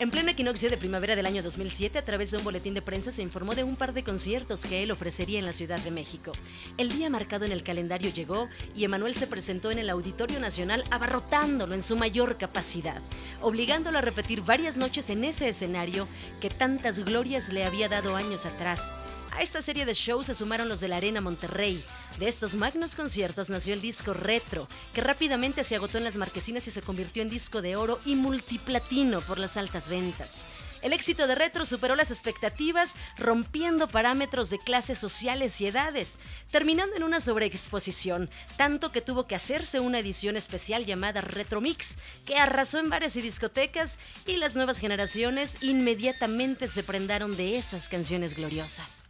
En 0.00 0.10
pleno 0.10 0.32
equinoccio 0.32 0.70
de 0.70 0.76
primavera 0.76 1.14
del 1.14 1.24
año 1.24 1.40
2007, 1.40 2.00
a 2.00 2.04
través 2.04 2.32
de 2.32 2.38
un 2.38 2.42
boletín 2.42 2.74
de 2.74 2.82
prensa 2.82 3.12
se 3.12 3.22
informó 3.22 3.54
de 3.54 3.62
un 3.62 3.76
par 3.76 3.92
de 3.92 4.02
conciertos 4.02 4.64
que 4.64 4.82
él 4.82 4.90
ofrecería 4.90 5.38
en 5.38 5.44
la 5.46 5.52
Ciudad 5.52 5.78
de 5.78 5.92
México. 5.92 6.32
El 6.78 6.90
día 6.90 7.08
marcado 7.10 7.44
en 7.44 7.52
el 7.52 7.62
calendario 7.62 8.10
llegó 8.10 8.48
y 8.74 8.82
Emanuel 8.82 9.14
se 9.14 9.28
presentó 9.28 9.70
en 9.70 9.78
el 9.78 9.88
Auditorio 9.88 10.40
Nacional 10.40 10.82
abarrotándolo 10.90 11.74
en 11.74 11.82
su 11.82 11.94
mayor 11.94 12.38
capacidad, 12.38 13.00
obligándolo 13.40 13.98
a 13.98 14.00
repetir 14.00 14.40
varias 14.40 14.76
noches 14.76 15.10
en 15.10 15.22
ese 15.22 15.48
escenario 15.48 16.08
que 16.40 16.50
tantas 16.50 16.98
glorias 16.98 17.52
le 17.52 17.64
había 17.64 17.88
dado 17.88 18.16
años 18.16 18.46
atrás. 18.46 18.92
A 19.34 19.42
esta 19.42 19.60
serie 19.62 19.84
de 19.84 19.94
shows 19.94 20.26
se 20.26 20.34
sumaron 20.34 20.68
los 20.68 20.78
de 20.78 20.86
la 20.86 20.96
Arena 20.96 21.20
Monterrey. 21.20 21.84
De 22.20 22.28
estos 22.28 22.54
magnos 22.54 22.94
conciertos 22.94 23.50
nació 23.50 23.74
el 23.74 23.80
disco 23.80 24.14
Retro, 24.14 24.68
que 24.92 25.00
rápidamente 25.00 25.64
se 25.64 25.74
agotó 25.74 25.98
en 25.98 26.04
las 26.04 26.16
marquesinas 26.16 26.68
y 26.68 26.70
se 26.70 26.82
convirtió 26.82 27.20
en 27.20 27.30
disco 27.30 27.60
de 27.60 27.74
oro 27.74 27.98
y 28.06 28.14
multiplatino 28.14 29.22
por 29.22 29.40
las 29.40 29.56
altas 29.56 29.88
ventas. 29.88 30.36
El 30.82 30.92
éxito 30.92 31.26
de 31.26 31.34
Retro 31.34 31.64
superó 31.64 31.96
las 31.96 32.12
expectativas, 32.12 32.94
rompiendo 33.18 33.88
parámetros 33.88 34.50
de 34.50 34.58
clases 34.58 34.98
sociales 34.98 35.60
y 35.60 35.66
edades, 35.66 36.20
terminando 36.52 36.94
en 36.94 37.02
una 37.02 37.18
sobreexposición, 37.18 38.30
tanto 38.56 38.92
que 38.92 39.00
tuvo 39.00 39.26
que 39.26 39.34
hacerse 39.34 39.80
una 39.80 39.98
edición 39.98 40.36
especial 40.36 40.84
llamada 40.84 41.22
Retro 41.22 41.60
Mix, 41.60 41.96
que 42.24 42.36
arrasó 42.36 42.78
en 42.78 42.90
bares 42.90 43.16
y 43.16 43.22
discotecas 43.22 43.98
y 44.26 44.36
las 44.36 44.54
nuevas 44.54 44.78
generaciones 44.78 45.56
inmediatamente 45.60 46.68
se 46.68 46.84
prendaron 46.84 47.36
de 47.36 47.56
esas 47.56 47.88
canciones 47.88 48.36
gloriosas. 48.36 49.06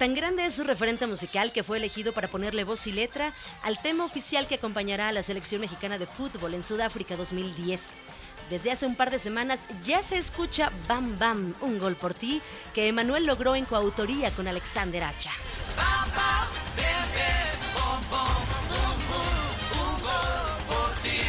Tan 0.00 0.14
grande 0.14 0.46
es 0.46 0.54
su 0.54 0.64
referente 0.64 1.06
musical 1.06 1.52
que 1.52 1.62
fue 1.62 1.76
elegido 1.76 2.14
para 2.14 2.26
ponerle 2.28 2.64
voz 2.64 2.86
y 2.86 2.92
letra 2.92 3.34
al 3.62 3.78
tema 3.82 4.06
oficial 4.06 4.48
que 4.48 4.54
acompañará 4.54 5.08
a 5.08 5.12
la 5.12 5.22
selección 5.22 5.60
mexicana 5.60 5.98
de 5.98 6.06
fútbol 6.06 6.54
en 6.54 6.62
Sudáfrica 6.62 7.16
2010. 7.16 7.96
Desde 8.50 8.72
hace 8.72 8.84
un 8.84 8.96
par 8.96 9.12
de 9.12 9.20
semanas 9.20 9.60
ya 9.84 10.02
se 10.02 10.18
escucha 10.18 10.72
Bam 10.88 11.16
Bam, 11.20 11.54
un 11.60 11.78
gol 11.78 11.94
por 11.94 12.14
ti, 12.14 12.42
que 12.74 12.88
Emanuel 12.88 13.24
logró 13.24 13.54
en 13.54 13.64
coautoría 13.64 14.34
con 14.34 14.48
Alexander 14.48 15.04
Hacha. 15.04 15.30
Bam, 15.76 16.10
bam, 16.16 16.48
bien, 16.74 17.12
bien, 17.14 17.54
bom, 17.72 18.02
bom, 18.10 18.44
bum, 18.68 18.98
bum, 19.08 19.30
un 19.80 20.02
gol 20.02 20.66
por 20.68 20.90
ti. 21.00 21.20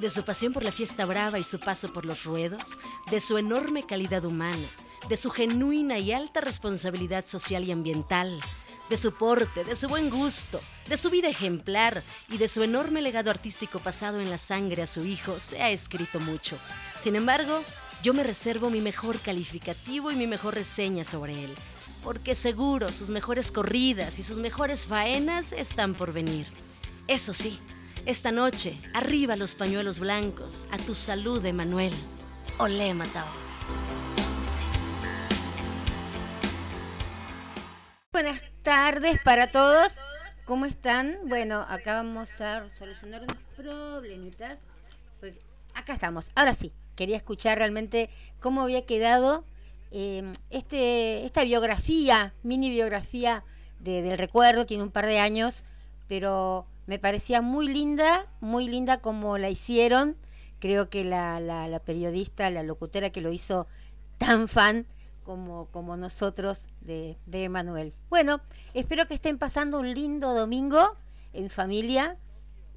De 0.00 0.10
su 0.10 0.24
pasión 0.24 0.52
por 0.52 0.64
la 0.64 0.72
fiesta 0.72 1.04
brava 1.04 1.38
y 1.38 1.44
su 1.44 1.60
paso 1.60 1.92
por 1.92 2.04
los 2.04 2.24
ruedos, 2.24 2.80
de 3.08 3.20
su 3.20 3.38
enorme 3.38 3.84
calidad 3.86 4.24
humana, 4.24 4.66
de 5.08 5.16
su 5.16 5.30
genuina 5.30 5.98
y 5.98 6.12
alta 6.12 6.40
responsabilidad 6.40 7.26
social 7.26 7.64
y 7.64 7.72
ambiental, 7.72 8.40
de 8.88 8.96
su 8.96 9.12
porte, 9.14 9.64
de 9.64 9.74
su 9.74 9.88
buen 9.88 10.10
gusto, 10.10 10.60
de 10.88 10.96
su 10.96 11.10
vida 11.10 11.28
ejemplar 11.28 12.02
y 12.28 12.38
de 12.38 12.48
su 12.48 12.62
enorme 12.62 13.02
legado 13.02 13.30
artístico 13.30 13.78
pasado 13.78 14.20
en 14.20 14.30
la 14.30 14.38
sangre 14.38 14.82
a 14.82 14.86
su 14.86 15.04
hijo, 15.04 15.38
se 15.38 15.62
ha 15.62 15.70
escrito 15.70 16.20
mucho. 16.20 16.58
Sin 16.98 17.16
embargo, 17.16 17.62
yo 18.02 18.14
me 18.14 18.22
reservo 18.22 18.70
mi 18.70 18.80
mejor 18.80 19.20
calificativo 19.20 20.10
y 20.10 20.16
mi 20.16 20.26
mejor 20.26 20.54
reseña 20.54 21.04
sobre 21.04 21.44
él, 21.44 21.50
porque 22.02 22.34
seguro 22.34 22.92
sus 22.92 23.10
mejores 23.10 23.50
corridas 23.52 24.18
y 24.18 24.22
sus 24.22 24.38
mejores 24.38 24.86
faenas 24.86 25.52
están 25.52 25.94
por 25.94 26.12
venir. 26.12 26.46
Eso 27.06 27.32
sí, 27.32 27.58
esta 28.04 28.32
noche, 28.32 28.80
arriba 28.94 29.36
los 29.36 29.54
pañuelos 29.54 30.00
blancos, 30.00 30.66
a 30.72 30.78
tu 30.78 30.94
salud, 30.94 31.44
Emanuel. 31.44 31.94
Olé, 32.58 32.92
Matao. 32.94 33.51
Buenas 38.12 38.42
tardes 38.62 39.18
para 39.24 39.50
todos. 39.50 39.96
¿Cómo 40.44 40.66
están? 40.66 41.16
Bueno, 41.28 41.64
acá 41.66 41.94
vamos 41.94 42.42
a 42.42 42.68
solucionar 42.68 43.22
unos 43.22 43.38
problemitas. 43.56 44.58
Pues, 45.18 45.34
acá 45.72 45.94
estamos. 45.94 46.30
Ahora 46.34 46.52
sí, 46.52 46.74
quería 46.94 47.16
escuchar 47.16 47.56
realmente 47.56 48.10
cómo 48.38 48.60
había 48.60 48.84
quedado 48.84 49.46
eh, 49.92 50.30
este, 50.50 51.24
esta 51.24 51.42
biografía, 51.44 52.34
mini 52.42 52.68
biografía 52.68 53.44
de- 53.80 54.02
del 54.02 54.18
recuerdo. 54.18 54.66
Tiene 54.66 54.82
un 54.82 54.90
par 54.90 55.06
de 55.06 55.18
años, 55.18 55.64
pero 56.06 56.66
me 56.86 56.98
parecía 56.98 57.40
muy 57.40 57.66
linda, 57.66 58.26
muy 58.40 58.68
linda 58.68 59.00
como 59.00 59.38
la 59.38 59.48
hicieron. 59.48 60.18
Creo 60.58 60.90
que 60.90 61.02
la, 61.04 61.40
la- 61.40 61.66
la 61.66 61.78
periodista, 61.78 62.50
la 62.50 62.62
locutora 62.62 63.08
que 63.08 63.22
lo 63.22 63.32
hizo 63.32 63.66
tan 64.18 64.48
fan 64.48 64.86
como, 65.24 65.66
como 65.66 65.96
nosotros 65.96 66.66
de, 66.80 67.18
de 67.26 67.44
Emanuel. 67.44 67.94
Bueno, 68.10 68.40
espero 68.74 69.06
que 69.06 69.14
estén 69.14 69.38
pasando 69.38 69.80
un 69.80 69.92
lindo 69.94 70.34
domingo 70.34 70.96
en 71.32 71.48
familia. 71.50 72.16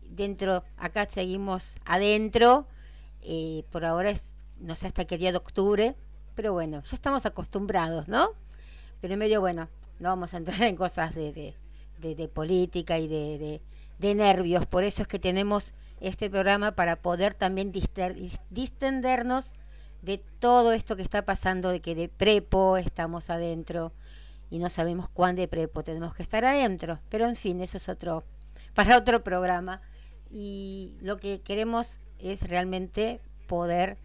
Dentro, 0.09 0.63
acá 0.77 1.07
seguimos 1.09 1.75
adentro. 1.85 2.67
eh, 3.21 3.63
por 3.71 3.85
ahora 3.85 4.11
es, 4.11 4.45
no 4.59 4.75
sé 4.75 4.87
hasta 4.87 5.05
qué 5.05 5.17
día 5.17 5.31
de 5.31 5.37
octubre, 5.37 5.95
pero 6.35 6.53
bueno, 6.53 6.81
ya 6.83 6.95
estamos 6.95 7.25
acostumbrados, 7.25 8.07
¿no? 8.07 8.29
Pero 9.01 9.13
en 9.13 9.19
medio, 9.19 9.39
bueno, 9.41 9.67
no 9.99 10.09
vamos 10.09 10.33
a 10.33 10.37
entrar 10.37 10.61
en 10.63 10.75
cosas 10.75 11.15
de, 11.15 11.33
de- 11.33 12.15
de- 12.15 12.27
política 12.27 12.99
y 12.99 13.07
de, 13.07 13.61
nervios. 14.15 14.65
Por 14.67 14.83
eso 14.83 15.01
es 15.01 15.07
que 15.07 15.17
tenemos 15.19 15.73
este 16.01 16.29
programa 16.29 16.73
para 16.75 16.97
poder 16.97 17.33
también 17.33 17.71
distendernos 18.51 19.53
de 20.05 20.19
todo 20.39 20.71
esto 20.71 20.95
que 20.95 21.01
está 21.01 21.25
pasando, 21.25 21.69
de 21.69 21.81
que 21.81 21.95
de 21.95 22.07
prepo 22.07 22.77
estamos 22.77 23.29
adentro 23.29 23.91
y 24.49 24.59
no 24.59 24.69
sabemos 24.69 25.09
cuán 25.09 25.35
de 25.35 25.47
prepo 25.47 25.83
tenemos 25.83 26.15
que 26.15 26.23
estar 26.23 26.45
adentro. 26.45 26.99
Pero 27.09 27.25
en 27.25 27.35
fin, 27.35 27.59
eso 27.59 27.77
es 27.77 27.89
otro, 27.89 28.23
para 28.75 28.97
otro 28.97 29.23
programa. 29.23 29.81
Y 30.31 30.93
lo 31.01 31.17
que 31.17 31.41
queremos 31.41 31.99
es 32.19 32.47
realmente 32.47 33.19
poder 33.47 33.97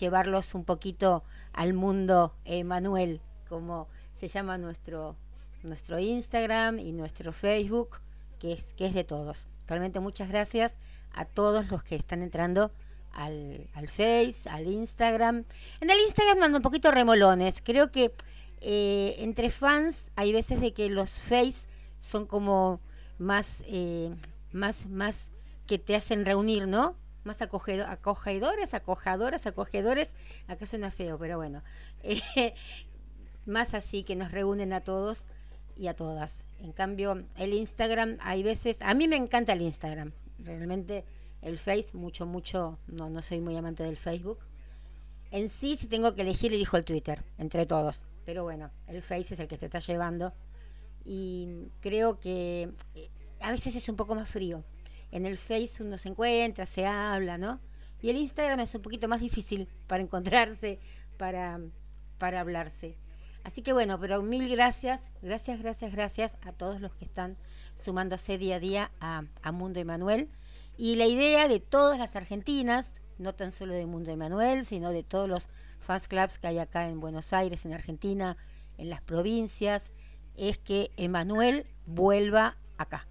llevarlos 0.00 0.54
un 0.54 0.64
poquito 0.64 1.24
al 1.52 1.74
mundo 1.74 2.34
Emanuel, 2.44 3.20
como 3.48 3.88
se 4.12 4.28
llama 4.28 4.58
nuestro, 4.58 5.16
nuestro 5.64 5.98
Instagram 5.98 6.78
y 6.78 6.92
nuestro 6.92 7.32
Facebook, 7.32 8.00
que 8.38 8.52
es, 8.52 8.74
que 8.74 8.86
es 8.86 8.94
de 8.94 9.04
todos. 9.04 9.48
Realmente 9.66 9.98
muchas 9.98 10.28
gracias 10.28 10.78
a 11.12 11.24
todos 11.24 11.68
los 11.70 11.82
que 11.82 11.96
están 11.96 12.22
entrando 12.22 12.70
al, 13.12 13.68
al 13.74 13.88
Face, 13.88 14.48
al 14.50 14.66
Instagram. 14.66 15.44
En 15.80 15.90
el 15.90 15.98
Instagram 16.00 16.42
ando 16.42 16.58
un 16.58 16.62
poquito 16.62 16.90
remolones. 16.90 17.60
Creo 17.62 17.90
que 17.90 18.12
eh, 18.60 19.16
entre 19.18 19.50
fans 19.50 20.10
hay 20.16 20.32
veces 20.32 20.60
de 20.60 20.72
que 20.72 20.88
los 20.90 21.20
Face 21.20 21.66
son 21.98 22.26
como 22.26 22.80
más, 23.18 23.62
eh, 23.66 24.14
más, 24.52 24.86
más 24.86 25.30
que 25.66 25.78
te 25.78 25.94
hacen 25.96 26.24
reunir, 26.24 26.66
¿no? 26.66 26.96
Más 27.24 27.40
acogedo- 27.40 27.86
acogedores, 27.88 28.74
acojadoras, 28.74 29.46
acogedores. 29.46 30.14
Acá 30.48 30.66
suena 30.66 30.90
feo, 30.90 31.18
pero 31.18 31.36
bueno. 31.36 31.62
Eh, 32.02 32.54
más 33.46 33.74
así 33.74 34.02
que 34.02 34.16
nos 34.16 34.32
reúnen 34.32 34.72
a 34.72 34.80
todos 34.82 35.24
y 35.76 35.86
a 35.86 35.94
todas. 35.94 36.44
En 36.60 36.72
cambio, 36.72 37.24
el 37.36 37.54
Instagram, 37.54 38.18
hay 38.20 38.42
veces, 38.42 38.82
a 38.82 38.94
mí 38.94 39.08
me 39.08 39.16
encanta 39.16 39.52
el 39.52 39.62
Instagram, 39.62 40.12
realmente 40.38 41.04
el 41.42 41.58
Face, 41.58 41.96
mucho, 41.96 42.24
mucho, 42.24 42.78
no, 42.86 43.10
no 43.10 43.20
soy 43.20 43.40
muy 43.40 43.56
amante 43.56 43.82
del 43.82 43.96
Facebook. 43.96 44.38
En 45.30 45.50
sí, 45.50 45.76
si 45.76 45.88
tengo 45.88 46.14
que 46.14 46.22
elegir, 46.22 46.52
elijo 46.52 46.76
el 46.76 46.84
Twitter, 46.84 47.24
entre 47.36 47.66
todos. 47.66 48.04
Pero 48.24 48.44
bueno, 48.44 48.70
el 48.86 49.02
Face 49.02 49.34
es 49.34 49.40
el 49.40 49.48
que 49.48 49.56
se 49.56 49.66
está 49.66 49.80
llevando. 49.80 50.32
Y 51.04 51.68
creo 51.80 52.20
que 52.20 52.72
eh, 52.94 53.10
a 53.40 53.50
veces 53.50 53.74
es 53.74 53.88
un 53.88 53.96
poco 53.96 54.14
más 54.14 54.28
frío. 54.28 54.64
En 55.10 55.26
el 55.26 55.36
Face 55.36 55.82
uno 55.82 55.98
se 55.98 56.10
encuentra, 56.10 56.64
se 56.64 56.86
habla, 56.86 57.38
¿no? 57.38 57.60
Y 58.00 58.10
el 58.10 58.16
Instagram 58.16 58.60
es 58.60 58.74
un 58.74 58.82
poquito 58.82 59.08
más 59.08 59.20
difícil 59.20 59.68
para 59.86 60.02
encontrarse, 60.02 60.78
para, 61.16 61.60
para 62.18 62.40
hablarse. 62.40 62.96
Así 63.44 63.62
que 63.62 63.72
bueno, 63.72 63.98
pero 63.98 64.22
mil 64.22 64.48
gracias, 64.48 65.10
gracias, 65.20 65.60
gracias, 65.60 65.92
gracias 65.92 66.36
a 66.42 66.52
todos 66.52 66.80
los 66.80 66.94
que 66.94 67.04
están 67.04 67.36
sumándose 67.74 68.38
día 68.38 68.56
a 68.56 68.60
día 68.60 68.92
a, 69.00 69.24
a 69.42 69.52
Mundo 69.52 69.80
Emanuel. 69.80 70.28
Y 70.76 70.96
la 70.96 71.06
idea 71.06 71.48
de 71.48 71.60
todas 71.60 71.98
las 71.98 72.16
argentinas, 72.16 73.00
no 73.18 73.34
tan 73.34 73.52
solo 73.52 73.74
de 73.74 73.86
Mundo 73.86 74.10
Emanuel, 74.10 74.64
sino 74.64 74.90
de 74.90 75.02
todos 75.02 75.28
los 75.28 75.50
fans 75.78 76.08
clubs 76.08 76.38
que 76.38 76.46
hay 76.48 76.58
acá 76.58 76.88
en 76.88 77.00
Buenos 77.00 77.32
Aires, 77.32 77.66
en 77.66 77.72
Argentina, 77.74 78.36
en 78.78 78.88
las 78.88 79.02
provincias, 79.02 79.92
es 80.36 80.58
que 80.58 80.90
Emanuel 80.96 81.66
vuelva 81.86 82.56
acá. 82.78 83.06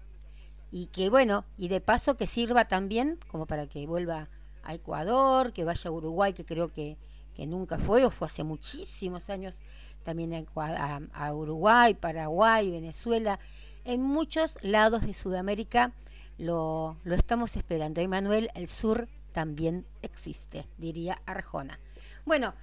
Y 0.70 0.86
que 0.86 1.08
bueno, 1.08 1.44
y 1.56 1.68
de 1.68 1.80
paso 1.80 2.16
que 2.16 2.26
sirva 2.26 2.66
también 2.66 3.18
como 3.28 3.46
para 3.46 3.66
que 3.66 3.86
vuelva 3.86 4.28
a 4.62 4.74
Ecuador, 4.74 5.52
que 5.52 5.64
vaya 5.64 5.88
a 5.88 5.92
Uruguay, 5.92 6.32
que 6.32 6.44
creo 6.44 6.72
que, 6.72 6.96
que 7.34 7.46
nunca 7.46 7.78
fue, 7.78 8.04
o 8.04 8.10
fue 8.10 8.26
hace 8.26 8.42
muchísimos 8.42 9.30
años 9.30 9.62
también 10.02 10.32
a- 10.56 11.00
a 11.12 11.34
Uruguay, 11.34 11.94
Paraguay, 11.94 12.70
Venezuela, 12.70 13.38
en 13.84 14.02
muchos 14.02 14.58
lados 14.62 15.02
de 15.02 15.14
Sudamérica 15.14 15.92
lo, 16.38 16.96
lo 17.04 17.14
estamos 17.14 17.56
esperando. 17.56 18.00
Emanuel, 18.00 18.50
el 18.54 18.68
sur 18.68 19.08
también 19.32 19.86
existe, 20.02 20.66
diría 20.78 21.20
Arjona. 21.26 21.78
Bueno, 22.24 22.54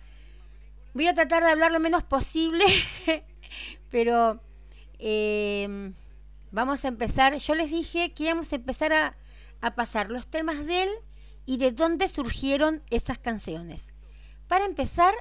voy 0.94 1.08
a 1.08 1.14
tratar 1.14 1.44
de 1.44 1.52
hablar 1.52 1.72
lo 1.72 1.80
menos 1.80 2.04
posible, 2.04 2.64
pero 3.92 4.40
eh, 5.00 5.92
vamos 6.52 6.86
a 6.86 6.88
empezar. 6.88 7.36
Yo 7.38 7.56
les 7.56 7.72
dije 7.72 8.14
que 8.14 8.24
íbamos 8.24 8.52
a 8.52 8.56
empezar 8.56 8.94
a, 8.94 9.16
a 9.62 9.76
pasar 9.76 10.10
los 10.10 10.28
temas 10.28 10.66
de 10.66 10.84
él 10.84 10.90
y 11.46 11.58
de 11.58 11.72
dónde 11.72 12.10
surgieron 12.10 12.84
esas 12.90 13.18
canciones. 13.18 13.94
Para 14.48 14.66
empezar, 14.66 15.14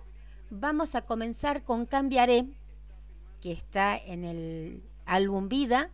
vamos 0.50 0.94
a 0.94 1.02
comenzar 1.02 1.64
con 1.64 1.86
Cambiaré, 1.86 2.46
que 3.40 3.52
está 3.52 3.96
en 3.96 4.24
el 4.24 4.82
álbum 5.06 5.48
Vida. 5.48 5.90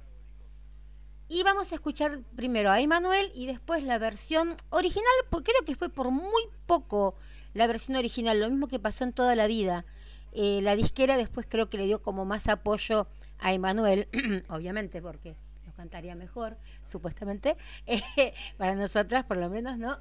Y 1.29 1.43
vamos 1.43 1.73
a 1.73 1.77
escuchar 1.77 2.21
primero 2.37 2.71
a 2.71 2.81
Emanuel 2.81 3.33
y 3.35 3.47
después 3.47 3.83
la 3.83 3.99
versión 3.99 4.55
original, 4.71 5.05
porque 5.31 5.53
creo 5.53 5.65
que 5.65 5.75
fue 5.75 5.89
por 5.89 6.11
muy 6.11 6.43
poco 6.67 7.15
la 7.55 7.67
versión 7.67 7.97
original, 7.97 8.41
lo 8.41 8.51
mismo 8.51 8.69
que 8.69 8.79
pasó 8.79 9.05
en 9.05 9.13
toda 9.13 9.35
la 9.35 9.47
vida. 9.47 9.87
Eh, 10.33 10.61
la 10.63 10.77
disquera 10.77 11.17
después 11.17 11.47
creo 11.49 11.71
que 11.71 11.79
le 11.79 11.87
dio 11.87 12.03
como 12.03 12.25
más 12.25 12.49
apoyo 12.49 13.07
a 13.39 13.53
Emanuel, 13.53 14.09
obviamente 14.49 15.01
porque 15.01 15.37
lo 15.65 15.73
cantaría 15.73 16.15
mejor, 16.15 16.59
supuestamente, 16.85 17.57
para 18.59 18.75
nosotras 18.75 19.25
por 19.25 19.39
lo 19.39 19.49
menos, 19.49 19.79
¿no? 19.79 19.97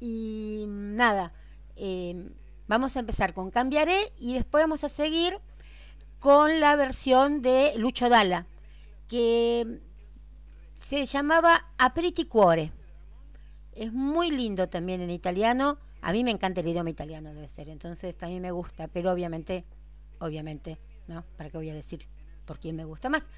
Y 0.00 0.64
nada, 0.66 1.32
eh, 1.76 2.30
vamos 2.66 2.96
a 2.96 3.00
empezar 3.00 3.32
con 3.32 3.50
Cambiaré 3.50 4.12
y 4.18 4.34
después 4.34 4.64
vamos 4.64 4.82
a 4.82 4.88
seguir 4.88 5.38
con 6.18 6.58
la 6.58 6.74
versión 6.74 7.42
de 7.42 7.74
Lucho 7.76 8.08
Dalla, 8.08 8.46
que 9.08 9.80
se 10.84 11.06
llamaba 11.06 11.64
Apriti 11.78 12.26
Cuore. 12.26 12.70
Es 13.72 13.90
muy 13.92 14.30
lindo 14.30 14.68
también 14.68 15.00
en 15.00 15.10
italiano. 15.10 15.78
A 16.02 16.12
mí 16.12 16.22
me 16.22 16.30
encanta 16.30 16.60
el 16.60 16.68
idioma 16.68 16.90
italiano, 16.90 17.32
debe 17.32 17.48
ser. 17.48 17.70
Entonces 17.70 18.18
también 18.18 18.42
me 18.42 18.50
gusta, 18.50 18.86
pero 18.88 19.10
obviamente, 19.10 19.64
obviamente, 20.18 20.78
¿no? 21.08 21.24
¿Para 21.38 21.48
qué 21.48 21.56
voy 21.56 21.70
a 21.70 21.74
decir 21.74 22.06
por 22.44 22.58
quién 22.60 22.76
me 22.76 22.84
gusta 22.84 23.08
más? 23.08 23.28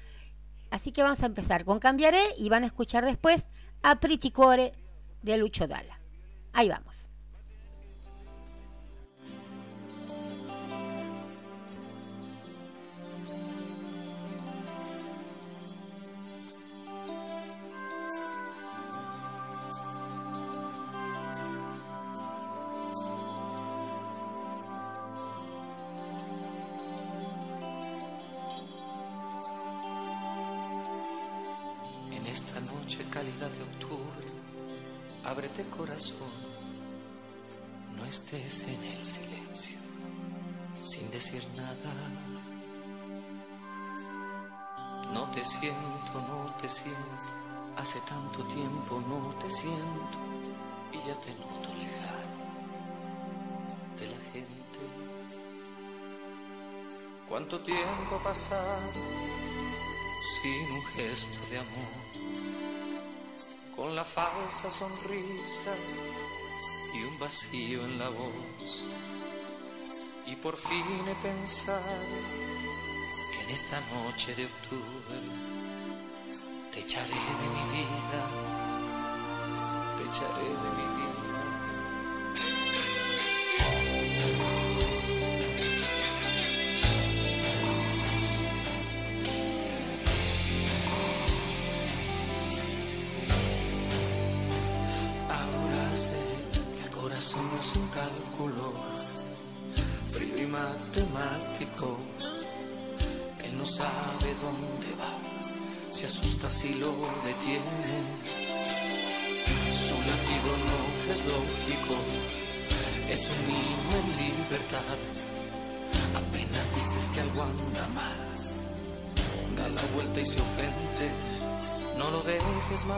Así 0.71 0.91
que 0.91 1.03
vamos 1.03 1.23
a 1.23 1.27
empezar 1.27 1.63
con 1.63 1.79
Cambiaré 1.79 2.21
y 2.37 2.49
van 2.49 2.63
a 2.63 2.67
escuchar 2.67 3.05
después 3.05 3.47
Apriti 3.81 4.31
Cuore 4.31 4.73
de 5.21 5.37
Lucho 5.37 5.67
Dalla. 5.67 5.97
Ahí 6.51 6.67
vamos. 6.67 7.09
Voz. 68.09 68.85
Y 70.25 70.35
por 70.35 70.57
fin 70.57 70.83
he 71.07 71.15
pensado 71.15 71.81
que 73.33 73.43
en 73.43 73.49
esta 73.49 73.79
noche 73.95 74.35
de 74.35 74.45
octubre 74.45 75.15
te 76.73 76.79
echaré 76.81 77.07
de 77.07 77.47
mi 77.55 77.63
vida, 77.77 78.21
te 79.97 80.03
echaré 80.03 80.43
de 80.43 80.69
mi 80.77 80.85
vida. 80.97 81.06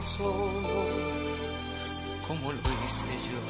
Solo 0.02 0.86
como 2.28 2.52
lo 2.52 2.60
hice 2.60 3.12
yo. 3.28 3.42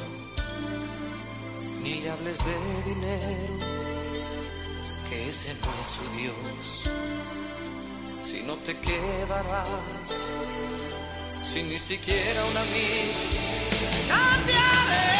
Ni 1.82 2.00
le 2.00 2.10
hables 2.10 2.38
de 2.38 2.90
dinero, 2.90 3.54
que 5.08 5.28
ese 5.28 5.54
no 5.54 5.70
es 5.80 5.86
su 5.86 6.04
Dios. 6.18 6.88
Si 8.04 8.42
no 8.42 8.54
te 8.56 8.76
quedarás 8.78 9.68
sin 11.30 11.68
ni 11.68 11.78
siquiera 11.78 12.44
un 12.46 12.56
amigo, 12.56 13.20
cambiaré. 14.08 15.19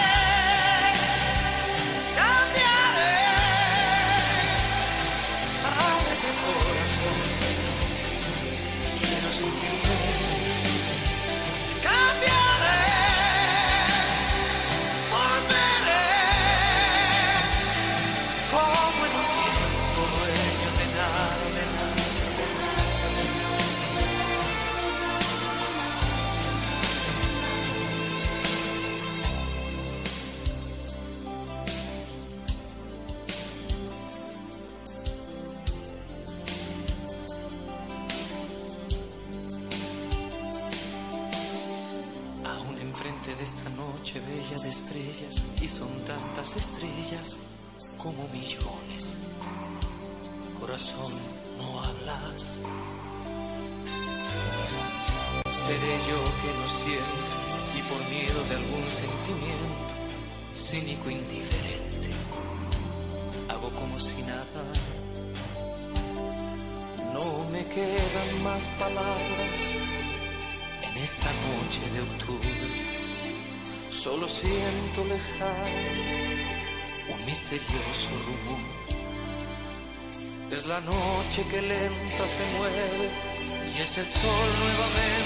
Corazón, 50.81 51.12
no 51.59 51.83
hablas. 51.83 52.59
Seré 55.51 55.95
yo 56.09 56.21
que 56.40 56.51
no 56.59 56.66
siento, 56.69 57.37
y 57.77 57.83
por 57.83 58.01
miedo 58.09 58.43
de 58.49 58.55
algún 58.57 58.87
sentimiento, 58.88 59.95
cínico 60.55 61.11
indiferente, 61.11 62.11
hago 63.49 63.71
como 63.71 63.95
si 63.95 64.23
nada. 64.23 64.62
No 67.12 67.51
me 67.51 67.66
quedan 67.66 68.43
más 68.43 68.64
palabras 68.79 69.61
en 70.83 71.03
esta 71.03 71.31
noche 71.45 71.81
de 71.93 72.01
octubre 72.01 73.01
solo 73.93 74.27
siento 74.27 75.05
lejano 75.05 75.51
un 77.12 77.27
misterioso 77.27 78.09
rumor. 78.25 78.80
Es 80.53 80.67
la 80.67 80.81
noche 80.81 81.45
que 81.49 81.63
lenta 81.63 82.27
se 82.27 82.45
mueve 82.59 83.09
y 83.77 83.81
es 83.81 83.99
el 83.99 84.07
sol 84.07 84.49
nuevamente. 84.59 85.21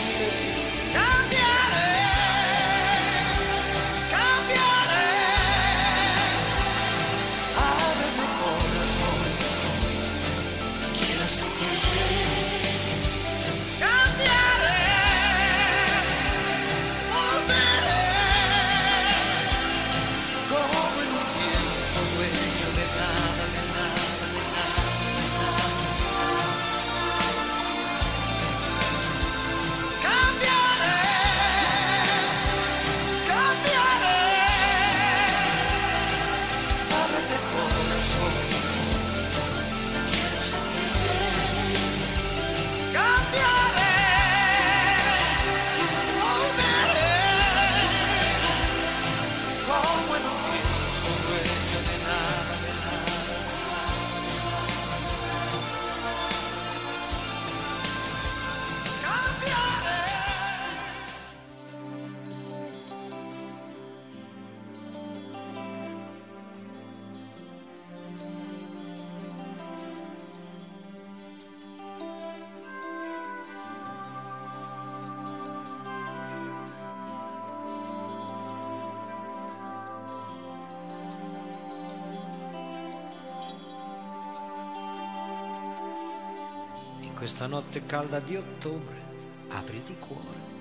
Notte 87.74 87.86
calda 87.86 88.20
di 88.20 88.36
ottobre, 88.36 89.02
apriti 89.50 89.96
cuore. 89.98 90.52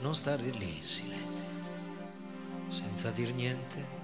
Non 0.00 0.14
stare 0.14 0.42
lì 0.42 0.76
in 0.76 0.82
silenzio, 0.82 1.48
senza 2.68 3.10
dir 3.10 3.32
niente. 3.32 4.00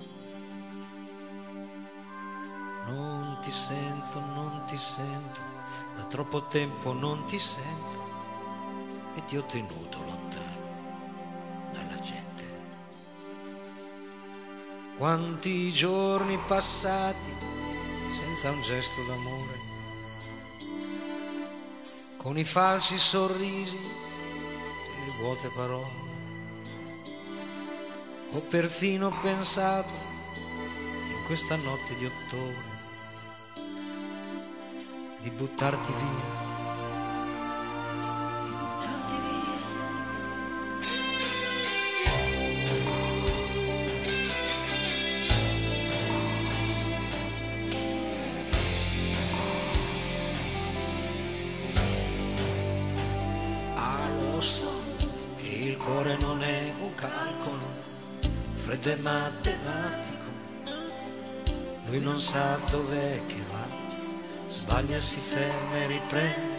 Non 2.87 3.39
ti 3.43 3.51
sento, 3.51 4.21
non 4.21 4.65
ti 4.67 4.77
sento, 4.77 5.41
da 5.97 6.05
troppo 6.05 6.47
tempo 6.47 6.93
non 6.95 7.27
ti 7.27 7.39
sento 7.39 8.07
e 9.15 9.25
ti 9.27 9.37
ho 9.37 9.45
tenuto 9.45 10.03
lontano 10.05 10.67
dalla 11.73 12.01
gente. 12.01 12.45
Quanti 14.97 15.71
giorni 15.73 16.39
passati 16.47 17.33
senza 18.13 18.51
un 18.51 18.63
gesto 18.63 19.03
d'amore 19.07 19.58
con 22.19 22.37
i 22.37 22.45
falsi 22.45 22.99
sorrisi 22.99 23.77
e 23.77 25.05
le 25.05 25.13
vuote 25.21 25.49
parole. 25.49 26.07
Ho 28.33 28.41
perfino 28.51 29.11
pensato 29.23 29.93
in 31.09 31.25
questa 31.27 31.57
notte 31.57 31.97
di 31.97 32.05
ottobre 32.05 32.77
di 35.23 35.31
buttarti 35.31 35.93
via. 35.93 36.48
Freddo 58.79 58.91
e 58.91 58.97
matematico. 58.97 60.27
Lui 61.87 62.01
non 62.01 62.21
sa 62.21 62.59
dov'è 62.71 63.21
che 63.27 63.43
va, 63.51 63.97
sbaglia, 64.49 64.99
si 64.99 65.17
ferma 65.17 65.77
e 65.77 65.87
riprende. 65.87 66.57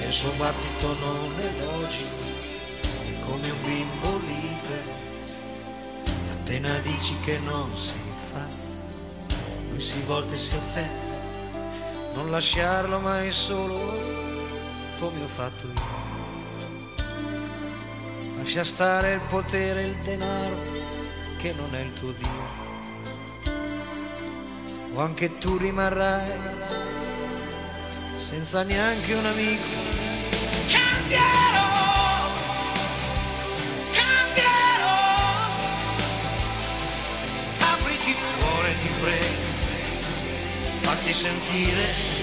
E 0.00 0.06
il 0.06 0.12
suo 0.12 0.32
battito 0.32 0.94
non 0.98 1.32
è 1.38 1.64
logico, 1.64 2.22
è 3.06 3.18
come 3.20 3.50
un 3.50 3.62
bimbo 3.62 4.18
libero. 4.18 5.02
Appena 6.32 6.78
dici 6.78 7.16
che 7.20 7.38
non 7.38 7.74
si 7.76 7.94
fa, 8.32 8.46
lui 9.70 9.80
si 9.80 10.00
volta 10.02 10.34
e 10.34 10.38
si 10.38 10.56
offende. 10.56 11.12
Non 12.14 12.30
lasciarlo 12.30 13.00
mai 13.00 13.30
solo 13.32 13.78
come 14.98 15.22
ho 15.22 15.28
fatto 15.28 15.66
io. 15.66 16.03
Lascia 18.54 18.70
stare 18.70 19.12
il 19.14 19.20
potere 19.28 19.82
e 19.82 19.86
il 19.86 19.96
denaro 20.04 20.56
che 21.38 21.52
non 21.54 21.74
è 21.74 21.80
il 21.80 21.92
tuo 21.94 22.12
Dio. 22.12 23.52
O 24.94 25.00
anche 25.00 25.38
tu 25.38 25.56
rimarrai 25.56 26.30
senza 28.22 28.62
neanche 28.62 29.14
un 29.14 29.26
amico. 29.26 29.66
Cambierò, 30.68 32.30
cambierò. 33.90 35.00
Apriti 37.58 38.10
il 38.10 38.16
cuore, 38.38 38.74
ti 38.80 38.88
prego, 39.00 39.42
fatti 40.78 41.12
sentire. 41.12 42.13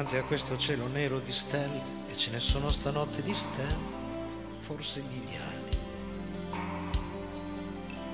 Davanti 0.00 0.16
a 0.16 0.24
questo 0.24 0.56
cielo 0.56 0.86
nero 0.86 1.18
di 1.18 1.30
stelle, 1.30 1.78
e 2.08 2.16
ce 2.16 2.30
ne 2.30 2.38
sono 2.38 2.70
stanotte 2.70 3.20
di 3.20 3.34
stelle, 3.34 3.76
forse 4.58 5.04
miliardi. 5.10 5.78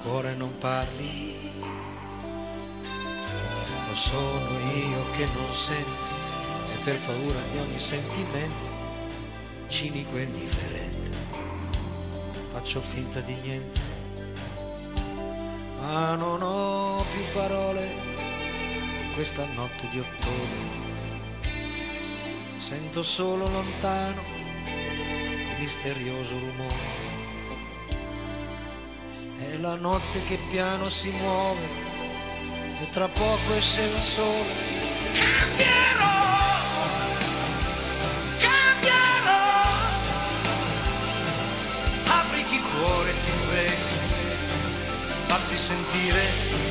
Cuore 0.03 0.35
non 0.35 0.59
parli, 0.59 1.53
lo 3.89 3.95
sono 3.95 4.59
io 4.75 5.11
che 5.13 5.29
non 5.33 5.53
sento, 5.53 6.15
e 6.49 6.83
per 6.83 6.99
paura 7.03 7.39
di 7.53 7.59
ogni 7.59 7.79
sentimento, 7.79 8.69
cinico 9.69 10.17
e 10.17 10.23
indifferente, 10.23 11.11
faccio 12.51 12.81
finta 12.81 13.21
di 13.21 13.35
niente, 13.43 13.81
ma 15.79 16.17
non 16.17 16.43
ho 16.43 17.05
più 17.13 17.23
parole 17.33 17.85
in 17.85 19.15
questa 19.15 19.47
notte 19.55 19.89
di 19.91 20.01
ottobre 20.01 20.86
sento 22.97 23.03
solo 23.03 23.49
lontano 23.49 24.23
misterioso 25.59 26.39
rumore. 26.39 27.05
È 29.51 29.57
la 29.59 29.75
notte 29.75 30.25
che 30.25 30.39
piano 30.49 30.89
si 30.89 31.11
muove 31.11 31.61
e 32.81 32.89
tra 32.91 33.07
poco 33.09 33.55
esce 33.55 33.83
il 33.83 33.99
sole. 33.99 34.51
Cambierò! 35.13 36.15
Cambierò! 38.39 39.45
Apri 42.07 42.45
chi 42.45 42.61
cuore 42.61 43.13
ti 43.13 43.33
prego, 43.49 43.85
fatti 45.27 45.57
sentire 45.57 46.66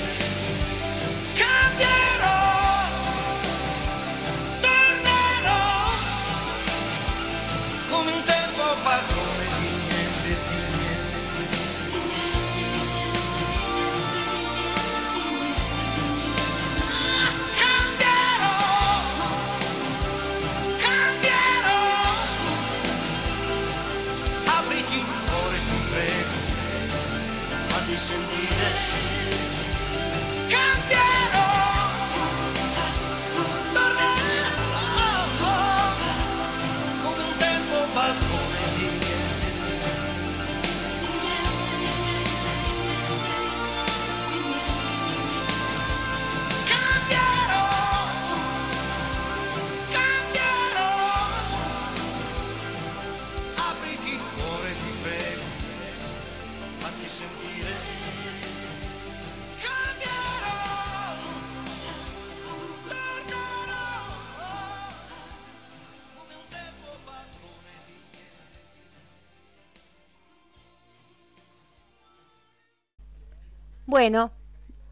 Bueno, 74.08 74.32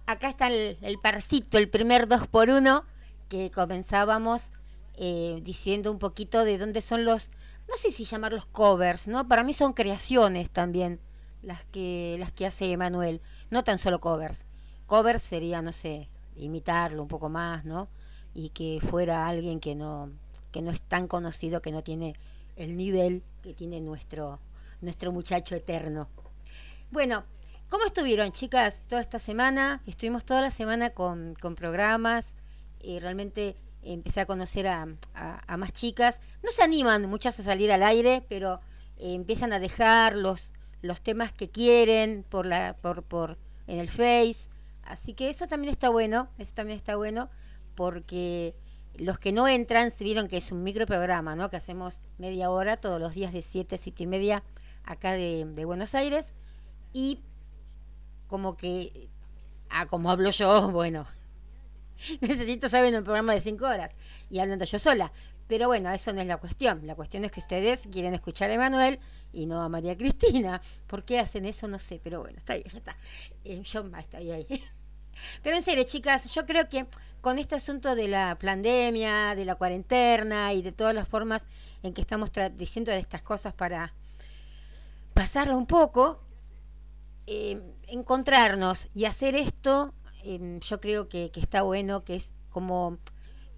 acá 0.07 0.27
está 0.27 0.47
el, 0.47 0.99
parcito, 0.99 1.59
el 1.59 1.69
primer 1.69 2.07
dos 2.07 2.25
por 2.25 2.49
uno 2.49 2.83
que 3.29 3.51
comenzábamos 3.51 4.53
eh, 4.95 5.39
diciendo 5.43 5.91
un 5.91 5.99
poquito 5.99 6.43
de 6.43 6.57
dónde 6.57 6.81
son 6.81 7.05
los, 7.05 7.29
no 7.69 7.77
sé 7.77 7.91
si 7.91 8.05
llamarlos 8.05 8.47
covers, 8.47 9.07
¿no? 9.07 9.27
Para 9.27 9.43
mí 9.43 9.53
son 9.53 9.73
creaciones 9.73 10.49
también 10.49 10.99
las 11.43 11.63
que 11.65 12.15
las 12.17 12.31
que 12.31 12.47
hace 12.47 12.71
Emanuel, 12.71 13.21
no 13.51 13.63
tan 13.63 13.77
solo 13.77 13.99
covers. 13.99 14.47
Covers 14.87 15.21
sería, 15.21 15.61
no 15.61 15.73
sé, 15.73 16.09
imitarlo 16.35 17.03
un 17.03 17.07
poco 17.07 17.29
más, 17.29 17.65
¿no? 17.65 17.89
Y 18.33 18.49
que 18.49 18.79
fuera 18.81 19.27
alguien 19.27 19.59
que 19.59 19.75
no 19.75 20.09
que 20.51 20.63
no 20.63 20.71
es 20.71 20.81
tan 20.81 21.07
conocido, 21.07 21.61
que 21.61 21.71
no 21.71 21.83
tiene 21.83 22.15
el 22.55 22.75
nivel 22.75 23.21
que 23.43 23.53
tiene 23.53 23.79
nuestro 23.79 24.39
nuestro 24.81 25.11
muchacho 25.11 25.53
eterno. 25.53 26.07
Bueno, 26.89 27.25
¿cómo 27.73 27.85
estuvieron, 27.87 28.31
chicas, 28.31 28.83
toda 28.87 29.01
esta 29.01 29.17
semana? 29.17 29.81
Estuvimos 29.87 30.25
toda 30.25 30.41
la 30.41 30.51
semana 30.51 30.91
con, 30.91 31.33
programas, 31.55 32.35
y 32.79 32.99
realmente 32.99 33.55
empecé 33.81 34.19
a 34.19 34.27
conocer 34.27 34.67
a, 34.67 34.83
a- 35.15 35.41
a 35.51 35.57
más 35.57 35.73
chicas. 35.73 36.21
No 36.43 36.51
se 36.51 36.61
animan 36.61 37.09
muchas 37.09 37.39
a 37.39 37.43
salir 37.43 37.71
al 37.71 37.81
aire, 37.81 38.23
pero 38.29 38.61
eh, 38.97 39.15
empiezan 39.15 39.53
a 39.53 39.59
dejar 39.59 40.15
los, 40.15 40.53
los 40.83 41.01
temas 41.01 41.33
que 41.33 41.49
quieren 41.49 42.23
por 42.29 42.45
la, 42.45 42.77
por, 42.79 43.01
por, 43.01 43.39
en 43.65 43.79
el 43.79 43.89
Face. 43.89 44.51
Así 44.83 45.15
que 45.15 45.31
eso 45.31 45.47
también 45.47 45.73
está 45.73 45.89
bueno, 45.89 46.29
eso 46.37 46.53
también 46.53 46.77
está 46.77 46.95
bueno, 46.95 47.31
porque 47.73 48.55
los 48.99 49.17
que 49.17 49.31
no 49.31 49.47
entran 49.47 49.89
se 49.89 50.03
vieron 50.03 50.27
que 50.27 50.37
es 50.37 50.51
un 50.51 50.61
microprograma, 50.61 51.35
¿no? 51.35 51.49
Que 51.49 51.57
hacemos 51.57 52.01
media 52.19 52.51
hora 52.51 52.77
todos 52.77 53.01
los 53.01 53.15
días 53.15 53.33
de 53.33 53.41
7, 53.41 53.79
7 53.79 54.03
y 54.03 54.05
media 54.05 54.43
acá 54.83 55.13
de, 55.13 55.45
de 55.45 55.65
Buenos 55.65 55.95
Aires. 55.95 56.35
Y 56.95 57.23
como 58.33 58.57
que, 58.57 59.11
ah, 59.69 59.85
como 59.85 60.09
hablo 60.09 60.31
yo, 60.31 60.71
bueno, 60.71 61.05
necesito 62.21 62.67
saber 62.67 62.91
un 62.95 63.03
programa 63.03 63.35
de 63.35 63.41
5 63.41 63.63
horas 63.63 63.91
y 64.27 64.39
hablando 64.39 64.65
yo 64.65 64.79
sola. 64.79 65.11
Pero 65.47 65.67
bueno, 65.67 65.91
eso 65.91 66.11
no 66.13 66.21
es 66.21 66.25
la 66.25 66.37
cuestión. 66.37 66.87
La 66.87 66.95
cuestión 66.95 67.23
es 67.25 67.31
que 67.31 67.41
ustedes 67.41 67.87
quieren 67.91 68.15
escuchar 68.15 68.49
a 68.49 68.55
Emanuel 68.55 68.99
y 69.31 69.45
no 69.45 69.61
a 69.61 69.69
María 69.69 69.95
Cristina. 69.95 70.59
¿Por 70.87 71.05
qué 71.05 71.19
hacen 71.19 71.45
eso? 71.45 71.67
No 71.67 71.77
sé, 71.77 72.01
pero 72.03 72.21
bueno, 72.21 72.39
está 72.39 72.55
bien, 72.55 72.65
ya 72.67 72.79
está. 72.79 72.97
Eh, 73.45 73.61
yo 73.63 73.83
está 73.99 74.17
ahí, 74.17 74.31
ahí. 74.31 74.47
Pero 75.43 75.55
en 75.55 75.61
serio, 75.61 75.83
chicas, 75.83 76.33
yo 76.33 76.47
creo 76.47 76.67
que 76.69 76.87
con 77.21 77.37
este 77.37 77.53
asunto 77.53 77.93
de 77.93 78.07
la 78.07 78.35
pandemia, 78.41 79.35
de 79.35 79.45
la 79.45 79.53
cuarentena 79.53 80.53
y 80.53 80.63
de 80.63 80.71
todas 80.71 80.95
las 80.95 81.07
formas 81.07 81.45
en 81.83 81.93
que 81.93 82.01
estamos 82.01 82.31
diciendo 82.57 82.91
de 82.91 82.97
estas 82.97 83.21
cosas 83.21 83.53
para 83.53 83.93
pasarla 85.13 85.55
un 85.55 85.67
poco, 85.67 86.19
eh, 87.27 87.61
encontrarnos 87.93 88.89
y 88.93 89.05
hacer 89.05 89.35
esto, 89.35 89.93
eh, 90.23 90.59
yo 90.61 90.81
creo 90.81 91.09
que, 91.09 91.31
está 91.35 91.61
bueno, 91.61 92.03
que 92.03 92.15
es 92.15 92.33
como 92.49 92.97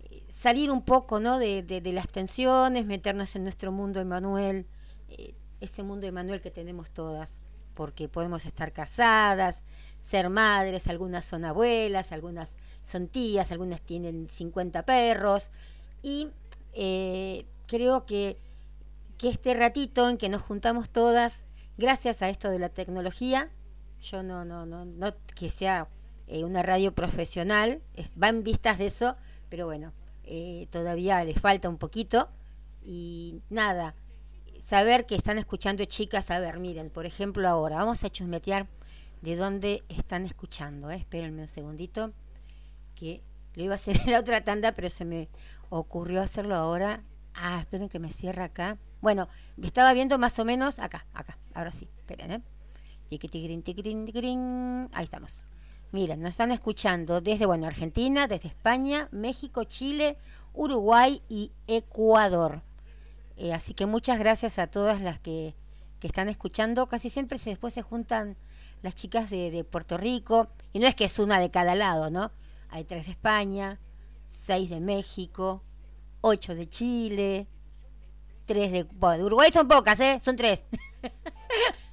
eh, 0.10 0.24
salir 0.30 0.72
un 0.72 0.84
poco 0.84 1.20
¿no? 1.20 1.40
de 1.40 1.92
las 1.94 2.10
tensiones, 2.10 2.86
meternos 2.86 3.36
en 3.36 3.44
nuestro 3.44 3.72
mundo 3.72 4.00
Emanuel, 4.00 4.68
eh, 5.10 5.36
ese 5.62 5.84
mundo 5.84 6.08
Emanuel 6.08 6.42
que 6.42 6.52
tenemos 6.52 6.92
todas, 6.92 7.40
porque 7.74 8.10
podemos 8.10 8.46
estar 8.46 8.72
casadas, 8.72 9.64
ser 10.02 10.30
madres, 10.30 10.88
algunas 10.88 11.26
son 11.26 11.46
abuelas, 11.46 12.12
algunas 12.12 12.58
son 12.82 13.08
tías, 13.08 13.52
algunas 13.52 13.82
tienen 13.82 14.30
50 14.30 14.84
perros, 14.84 15.52
y 16.02 16.30
eh, 16.74 17.46
creo 17.68 18.06
que, 18.06 18.38
que 19.18 19.30
este 19.30 19.54
ratito 19.54 20.10
en 20.10 20.18
que 20.18 20.30
nos 20.30 20.42
juntamos 20.42 20.90
todas, 20.90 21.46
gracias 21.78 22.22
a 22.22 22.30
esto 22.30 22.50
de 22.50 22.60
la 22.60 22.70
tecnología, 22.70 23.50
yo 24.06 24.24
no, 24.24 24.46
no, 24.46 24.66
no, 24.66 24.86
no 24.86 25.14
que 25.36 25.50
sea 25.50 25.88
eh, 26.28 26.44
una 26.44 26.62
radio 26.62 26.94
profesional, 26.94 27.82
es, 27.96 28.14
va 28.22 28.30
en 28.30 28.44
vistas 28.44 28.78
de 28.78 28.88
eso, 28.88 29.16
pero 29.50 29.66
bueno, 29.66 29.94
eh, 30.24 30.68
todavía 30.72 31.24
les 31.24 31.40
falta 31.40 31.70
un 31.70 31.78
poquito. 31.78 32.30
Y 32.84 33.42
nada, 33.50 33.96
saber 34.60 35.06
que 35.06 35.16
están 35.16 35.38
escuchando 35.38 35.84
chicas, 35.86 36.30
a 36.32 36.40
ver, 36.40 36.60
miren, 36.60 36.90
por 36.90 37.06
ejemplo 37.06 37.48
ahora, 37.48 37.78
vamos 37.78 38.04
a 38.04 38.10
chusmetear 38.10 38.68
de 39.22 39.36
dónde 39.36 39.84
están 39.90 40.26
escuchando, 40.26 40.92
¿eh? 40.92 40.98
espérenme 40.98 41.42
un 41.42 41.48
segundito, 41.48 42.14
que 42.96 43.22
lo 43.56 43.64
iba 43.64 43.74
a 43.74 43.76
hacer 43.76 44.00
en 44.06 44.12
la 44.12 44.20
otra 44.20 44.44
tanda, 44.44 44.74
pero 44.74 44.90
se 44.90 45.06
me 45.06 45.30
ocurrió 45.70 46.22
hacerlo 46.22 46.56
ahora. 46.56 47.02
Ah, 47.34 47.60
esperen 47.60 47.90
que 47.90 48.00
me 48.00 48.12
cierre 48.12 48.44
acá. 48.44 48.78
Bueno, 49.02 49.28
estaba 49.62 49.94
viendo 49.94 50.18
más 50.18 50.40
o 50.40 50.46
menos 50.46 50.80
acá, 50.80 51.06
acá, 51.14 51.38
ahora 51.54 51.72
sí, 51.72 51.90
esperen, 51.98 52.32
¿eh? 52.32 52.42
Ahí 54.94 55.04
estamos. 55.04 55.46
Miren, 55.92 56.22
nos 56.22 56.32
están 56.32 56.52
escuchando 56.52 57.22
desde, 57.22 57.46
bueno, 57.46 57.68
Argentina, 57.68 58.28
desde 58.28 58.50
España, 58.50 59.08
México, 59.12 59.64
Chile, 59.64 60.18
Uruguay 60.54 61.22
y 61.30 61.52
Ecuador. 61.68 62.62
Eh, 63.38 63.54
así 63.54 63.74
que 63.74 63.86
muchas 63.86 64.20
gracias 64.20 64.60
a 64.60 64.68
todas 64.68 65.02
las 65.02 65.20
que, 65.20 65.56
que 66.00 66.08
están 66.08 66.28
escuchando. 66.30 66.88
Casi 66.88 67.10
siempre 67.10 67.40
se, 67.40 67.52
después 67.52 67.74
se 67.74 67.82
juntan 67.82 68.36
las 68.82 68.96
chicas 68.96 69.30
de, 69.30 69.52
de 69.52 69.64
Puerto 69.64 69.98
Rico. 69.98 70.50
Y 70.74 70.80
no 70.80 70.88
es 70.88 70.96
que 70.96 71.06
es 71.06 71.20
una 71.20 71.40
de 71.40 71.52
cada 71.52 71.76
lado, 71.76 72.10
¿no? 72.10 72.32
Hay 72.70 72.84
tres 72.84 73.06
de 73.06 73.12
España, 73.12 73.80
seis 74.26 74.70
de 74.70 74.82
México, 74.82 75.64
ocho 76.22 76.56
de 76.56 76.68
Chile, 76.68 77.48
tres 78.46 78.72
de... 78.72 78.84
De 78.84 79.24
Uruguay 79.24 79.52
son 79.54 79.68
pocas, 79.68 80.00
¿eh? 80.00 80.20
Son 80.20 80.36
tres. 80.36 80.66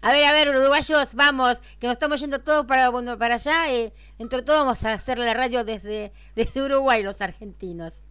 A 0.00 0.12
ver, 0.12 0.24
a 0.24 0.32
ver, 0.32 0.48
uruguayos, 0.48 1.14
vamos, 1.14 1.58
que 1.78 1.86
nos 1.86 1.94
estamos 1.94 2.20
yendo 2.20 2.40
todos 2.40 2.66
para, 2.66 2.88
bueno, 2.88 3.18
para 3.18 3.34
allá. 3.34 3.72
eh, 3.72 3.92
entre 4.18 4.42
todos 4.42 4.60
vamos 4.60 4.84
a 4.84 4.94
hacer 4.94 5.18
la 5.18 5.34
radio 5.34 5.64
desde, 5.64 6.12
desde 6.34 6.62
Uruguay, 6.62 7.02
los 7.02 7.20
argentinos. 7.20 8.02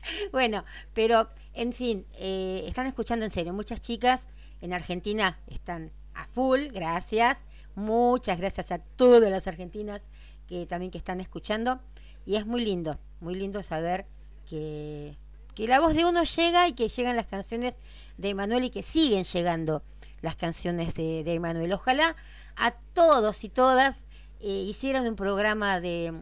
Bueno, 0.32 0.64
pero, 0.94 1.28
en 1.54 1.72
fin, 1.72 2.06
eh, 2.14 2.64
están 2.68 2.86
escuchando 2.86 3.24
en 3.24 3.32
serio. 3.32 3.52
Muchas 3.52 3.80
chicas 3.80 4.28
en 4.60 4.72
Argentina 4.72 5.40
están 5.48 5.90
a 6.14 6.24
full, 6.26 6.68
gracias. 6.68 7.38
Muchas 7.74 8.38
gracias 8.38 8.70
a 8.70 8.78
todas 8.78 9.28
las 9.30 9.46
argentinas 9.48 10.02
que 10.48 10.66
también 10.66 10.92
que 10.92 10.98
están 10.98 11.20
escuchando. 11.20 11.80
Y 12.26 12.36
es 12.36 12.46
muy 12.46 12.64
lindo, 12.64 12.98
muy 13.20 13.34
lindo 13.34 13.62
saber 13.62 14.06
que, 14.48 15.16
que 15.54 15.66
la 15.66 15.80
voz 15.80 15.94
de 15.94 16.04
uno 16.04 16.22
llega 16.22 16.68
y 16.68 16.72
que 16.72 16.88
llegan 16.88 17.16
las 17.16 17.26
canciones 17.26 17.76
de 18.16 18.30
Emanuel 18.30 18.64
y 18.64 18.70
que 18.70 18.82
siguen 18.82 19.24
llegando 19.24 19.82
las 20.20 20.36
canciones 20.36 20.94
de, 20.94 21.24
de 21.24 21.34
Emanuel. 21.34 21.72
Ojalá 21.72 22.16
a 22.56 22.72
todos 22.72 23.44
y 23.44 23.48
todas 23.48 24.04
eh, 24.40 24.66
hicieran 24.68 25.06
un 25.06 25.16
programa 25.16 25.80
de, 25.80 26.12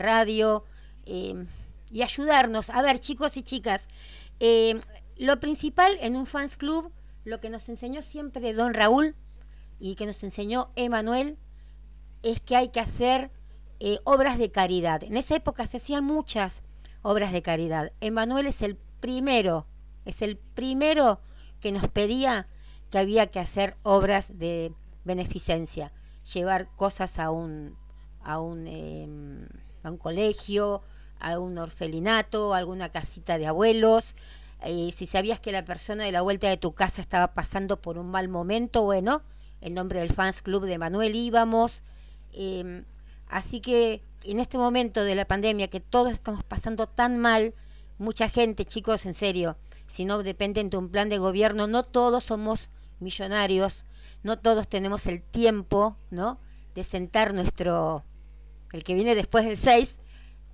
radio 0.00 0.64
eh, 1.06 1.44
y 1.90 2.02
ayudarnos. 2.02 2.70
A 2.70 2.82
ver, 2.82 3.00
chicos 3.00 3.36
y 3.36 3.42
chicas, 3.42 3.88
eh, 4.38 4.80
lo 5.18 5.38
principal 5.40 5.92
en 6.00 6.16
un 6.16 6.26
fans 6.26 6.56
club, 6.56 6.90
lo 7.24 7.40
que 7.40 7.50
nos 7.50 7.68
enseñó 7.68 8.02
siempre 8.02 8.54
don 8.54 8.72
Raúl 8.72 9.14
y 9.78 9.94
que 9.94 10.06
nos 10.06 10.22
enseñó 10.22 10.70
Emanuel, 10.76 11.36
es 12.22 12.40
que 12.40 12.56
hay 12.56 12.68
que 12.68 12.80
hacer 12.80 13.30
eh, 13.78 13.98
obras 14.04 14.38
de 14.38 14.50
caridad. 14.50 15.02
En 15.04 15.16
esa 15.16 15.36
época 15.36 15.66
se 15.66 15.78
hacían 15.78 16.04
muchas 16.04 16.62
obras 17.02 17.32
de 17.32 17.42
caridad. 17.42 17.92
Emanuel 18.00 18.46
es 18.46 18.62
el 18.62 18.76
primero, 19.00 19.66
es 20.04 20.22
el 20.22 20.38
primero 20.38 21.20
que 21.60 21.72
nos 21.72 21.88
pedía 21.88 22.48
que 22.90 22.98
había 22.98 23.28
que 23.28 23.40
hacer 23.40 23.76
obras 23.82 24.38
de 24.38 24.72
beneficencia, 25.04 25.92
llevar 26.32 26.68
cosas 26.76 27.18
a 27.18 27.30
un 27.30 27.76
a 28.22 28.40
un, 28.40 28.66
eh, 28.66 29.08
a 29.82 29.90
un 29.90 29.96
colegio, 29.96 30.82
a 31.20 31.38
un 31.38 31.58
orfelinato, 31.58 32.54
a 32.54 32.58
alguna 32.58 32.90
casita 32.90 33.38
de 33.38 33.46
abuelos. 33.46 34.14
Eh, 34.62 34.90
si 34.92 35.06
sabías 35.06 35.40
que 35.40 35.52
la 35.52 35.64
persona 35.64 36.04
de 36.04 36.12
la 36.12 36.22
vuelta 36.22 36.48
de 36.48 36.56
tu 36.56 36.72
casa 36.72 37.00
estaba 37.00 37.32
pasando 37.32 37.80
por 37.80 37.96
un 37.96 38.10
mal 38.10 38.28
momento, 38.28 38.82
bueno, 38.82 39.22
en 39.60 39.74
nombre 39.74 40.00
del 40.00 40.12
fans 40.12 40.42
club 40.42 40.66
de 40.66 40.78
Manuel 40.78 41.14
íbamos. 41.14 41.82
Eh, 42.32 42.84
así 43.28 43.60
que 43.60 44.02
en 44.24 44.38
este 44.38 44.58
momento 44.58 45.02
de 45.02 45.14
la 45.14 45.24
pandemia 45.24 45.68
que 45.68 45.80
todos 45.80 46.12
estamos 46.12 46.44
pasando 46.44 46.86
tan 46.86 47.18
mal, 47.18 47.54
mucha 47.98 48.28
gente, 48.28 48.64
chicos, 48.64 49.06
en 49.06 49.14
serio, 49.14 49.56
si 49.86 50.04
no 50.04 50.22
dependen 50.22 50.70
de 50.70 50.76
un 50.76 50.90
plan 50.90 51.08
de 51.08 51.18
gobierno, 51.18 51.66
no 51.66 51.82
todos 51.82 52.24
somos 52.24 52.70
millonarios, 53.00 53.86
no 54.22 54.38
todos 54.38 54.68
tenemos 54.68 55.06
el 55.06 55.22
tiempo, 55.22 55.96
¿no? 56.10 56.38
De 56.74 56.84
sentar 56.84 57.34
nuestro, 57.34 58.04
el 58.72 58.84
que 58.84 58.94
viene 58.94 59.14
después 59.14 59.44
del 59.44 59.56
6, 59.56 59.98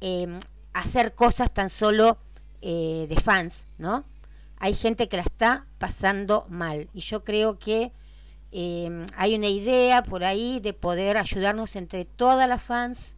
eh, 0.00 0.40
hacer 0.72 1.14
cosas 1.14 1.52
tan 1.52 1.70
solo 1.70 2.18
eh, 2.62 3.06
de 3.08 3.16
fans, 3.16 3.66
¿no? 3.78 4.04
Hay 4.58 4.74
gente 4.74 5.08
que 5.08 5.16
la 5.16 5.22
está 5.22 5.66
pasando 5.78 6.46
mal 6.48 6.88
y 6.94 7.00
yo 7.00 7.24
creo 7.24 7.58
que 7.58 7.92
eh, 8.52 9.06
hay 9.16 9.34
una 9.34 9.48
idea 9.48 10.02
por 10.02 10.24
ahí 10.24 10.60
de 10.60 10.72
poder 10.72 11.18
ayudarnos 11.18 11.76
entre 11.76 12.04
todas 12.04 12.48
las 12.48 12.62
fans 12.62 13.16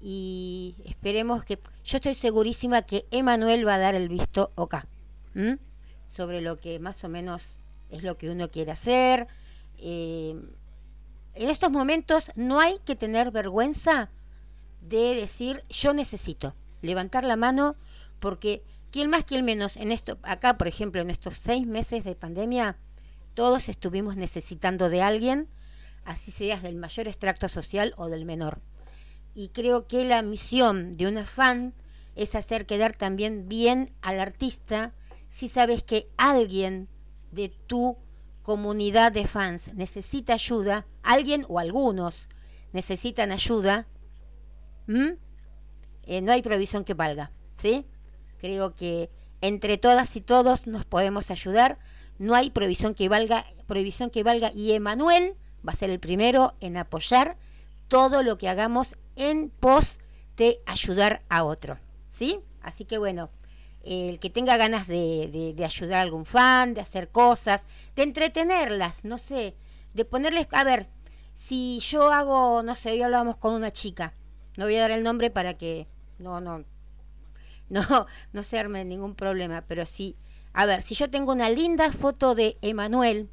y 0.00 0.76
esperemos 0.84 1.44
que 1.44 1.60
yo 1.84 1.96
estoy 1.96 2.14
segurísima 2.14 2.82
que 2.82 3.06
Emanuel 3.10 3.66
va 3.66 3.74
a 3.74 3.78
dar 3.78 3.94
el 3.94 4.08
visto 4.08 4.52
acá 4.56 4.86
sobre 6.06 6.40
lo 6.40 6.58
que 6.58 6.78
más 6.80 7.04
o 7.04 7.08
menos 7.08 7.60
es 7.90 8.02
lo 8.02 8.16
que 8.18 8.30
uno 8.30 8.50
quiere 8.50 8.72
hacer 8.72 9.28
eh, 9.78 10.34
en 11.36 11.50
estos 11.50 11.70
momentos 11.70 12.30
no 12.34 12.60
hay 12.60 12.78
que 12.84 12.96
tener 12.96 13.30
vergüenza 13.30 14.10
de 14.80 15.14
decir 15.14 15.62
yo 15.68 15.92
necesito, 15.92 16.54
levantar 16.80 17.24
la 17.24 17.36
mano, 17.36 17.76
porque 18.20 18.62
quién 18.90 19.10
más, 19.10 19.24
quién 19.24 19.44
menos, 19.44 19.76
en 19.76 19.92
esto, 19.92 20.18
acá 20.22 20.56
por 20.56 20.66
ejemplo, 20.66 21.02
en 21.02 21.10
estos 21.10 21.36
seis 21.36 21.66
meses 21.66 22.04
de 22.04 22.14
pandemia, 22.14 22.78
todos 23.34 23.68
estuvimos 23.68 24.16
necesitando 24.16 24.88
de 24.88 25.02
alguien, 25.02 25.48
así 26.04 26.30
seas 26.30 26.62
del 26.62 26.76
mayor 26.76 27.06
extracto 27.06 27.48
social 27.50 27.92
o 27.98 28.06
del 28.06 28.24
menor. 28.24 28.62
Y 29.34 29.48
creo 29.48 29.86
que 29.86 30.06
la 30.06 30.22
misión 30.22 30.92
de 30.92 31.06
una 31.06 31.26
fan 31.26 31.74
es 32.14 32.34
hacer 32.34 32.64
quedar 32.64 32.96
también 32.96 33.46
bien 33.46 33.92
al 34.00 34.20
artista 34.20 34.94
si 35.28 35.50
sabes 35.50 35.82
que 35.82 36.08
alguien 36.16 36.88
de 37.36 37.50
tu 37.50 37.96
comunidad 38.42 39.12
de 39.12 39.26
fans 39.26 39.72
necesita 39.74 40.32
ayuda, 40.32 40.86
alguien 41.02 41.44
o 41.48 41.60
algunos 41.60 42.28
necesitan 42.72 43.30
ayuda. 43.30 43.86
Eh, 44.88 46.20
no 46.22 46.32
hay 46.32 46.42
provisión 46.42 46.84
que 46.84 46.94
valga, 46.94 47.30
¿sí? 47.54 47.86
Creo 48.38 48.74
que 48.74 49.10
entre 49.40 49.78
todas 49.78 50.16
y 50.16 50.20
todos 50.20 50.66
nos 50.66 50.84
podemos 50.84 51.30
ayudar, 51.30 51.78
no 52.18 52.34
hay 52.34 52.50
provisión 52.50 52.94
que 52.94 53.08
valga, 53.08 53.46
prohibición 53.66 54.10
que 54.10 54.22
valga 54.22 54.50
y 54.54 54.72
Emanuel 54.72 55.34
va 55.66 55.72
a 55.72 55.76
ser 55.76 55.90
el 55.90 56.00
primero 56.00 56.54
en 56.60 56.76
apoyar 56.76 57.36
todo 57.88 58.22
lo 58.22 58.38
que 58.38 58.48
hagamos 58.48 58.96
en 59.16 59.50
pos 59.50 59.98
de 60.36 60.60
ayudar 60.66 61.22
a 61.28 61.44
otro, 61.44 61.78
¿sí? 62.08 62.40
Así 62.62 62.84
que 62.84 62.98
bueno, 62.98 63.30
el 63.86 64.18
que 64.18 64.30
tenga 64.30 64.56
ganas 64.56 64.86
de, 64.88 65.54
de- 65.56 65.64
ayudar 65.64 66.00
a 66.00 66.02
algún 66.02 66.26
fan, 66.26 66.74
de 66.74 66.80
hacer 66.80 67.08
cosas, 67.10 67.66
de 67.94 68.02
entretenerlas, 68.02 69.04
no 69.04 69.18
sé, 69.18 69.54
de 69.94 70.04
ponerles, 70.04 70.48
a 70.52 70.64
ver, 70.64 70.88
si 71.34 71.78
yo 71.80 72.12
hago, 72.12 72.62
no 72.62 72.74
sé, 72.74 72.90
hoy 72.92 73.02
hablábamos 73.02 73.36
con 73.36 73.54
una 73.54 73.70
chica, 73.70 74.12
no 74.56 74.64
voy 74.64 74.76
a 74.76 74.82
dar 74.82 74.90
el 74.90 75.02
nombre 75.04 75.30
para 75.30 75.54
que 75.54 75.86
no, 76.18 76.40
no, 76.40 76.64
no, 77.68 78.06
no 78.32 78.42
se 78.42 78.58
arme 78.58 78.84
ningún 78.84 79.14
problema, 79.14 79.62
pero 79.66 79.86
sí, 79.86 80.16
a 80.52 80.66
ver, 80.66 80.82
si 80.82 80.94
yo 80.94 81.10
tengo 81.10 81.32
una 81.32 81.50
linda 81.50 81.92
foto 81.92 82.34
de 82.34 82.56
Emanuel, 82.62 83.28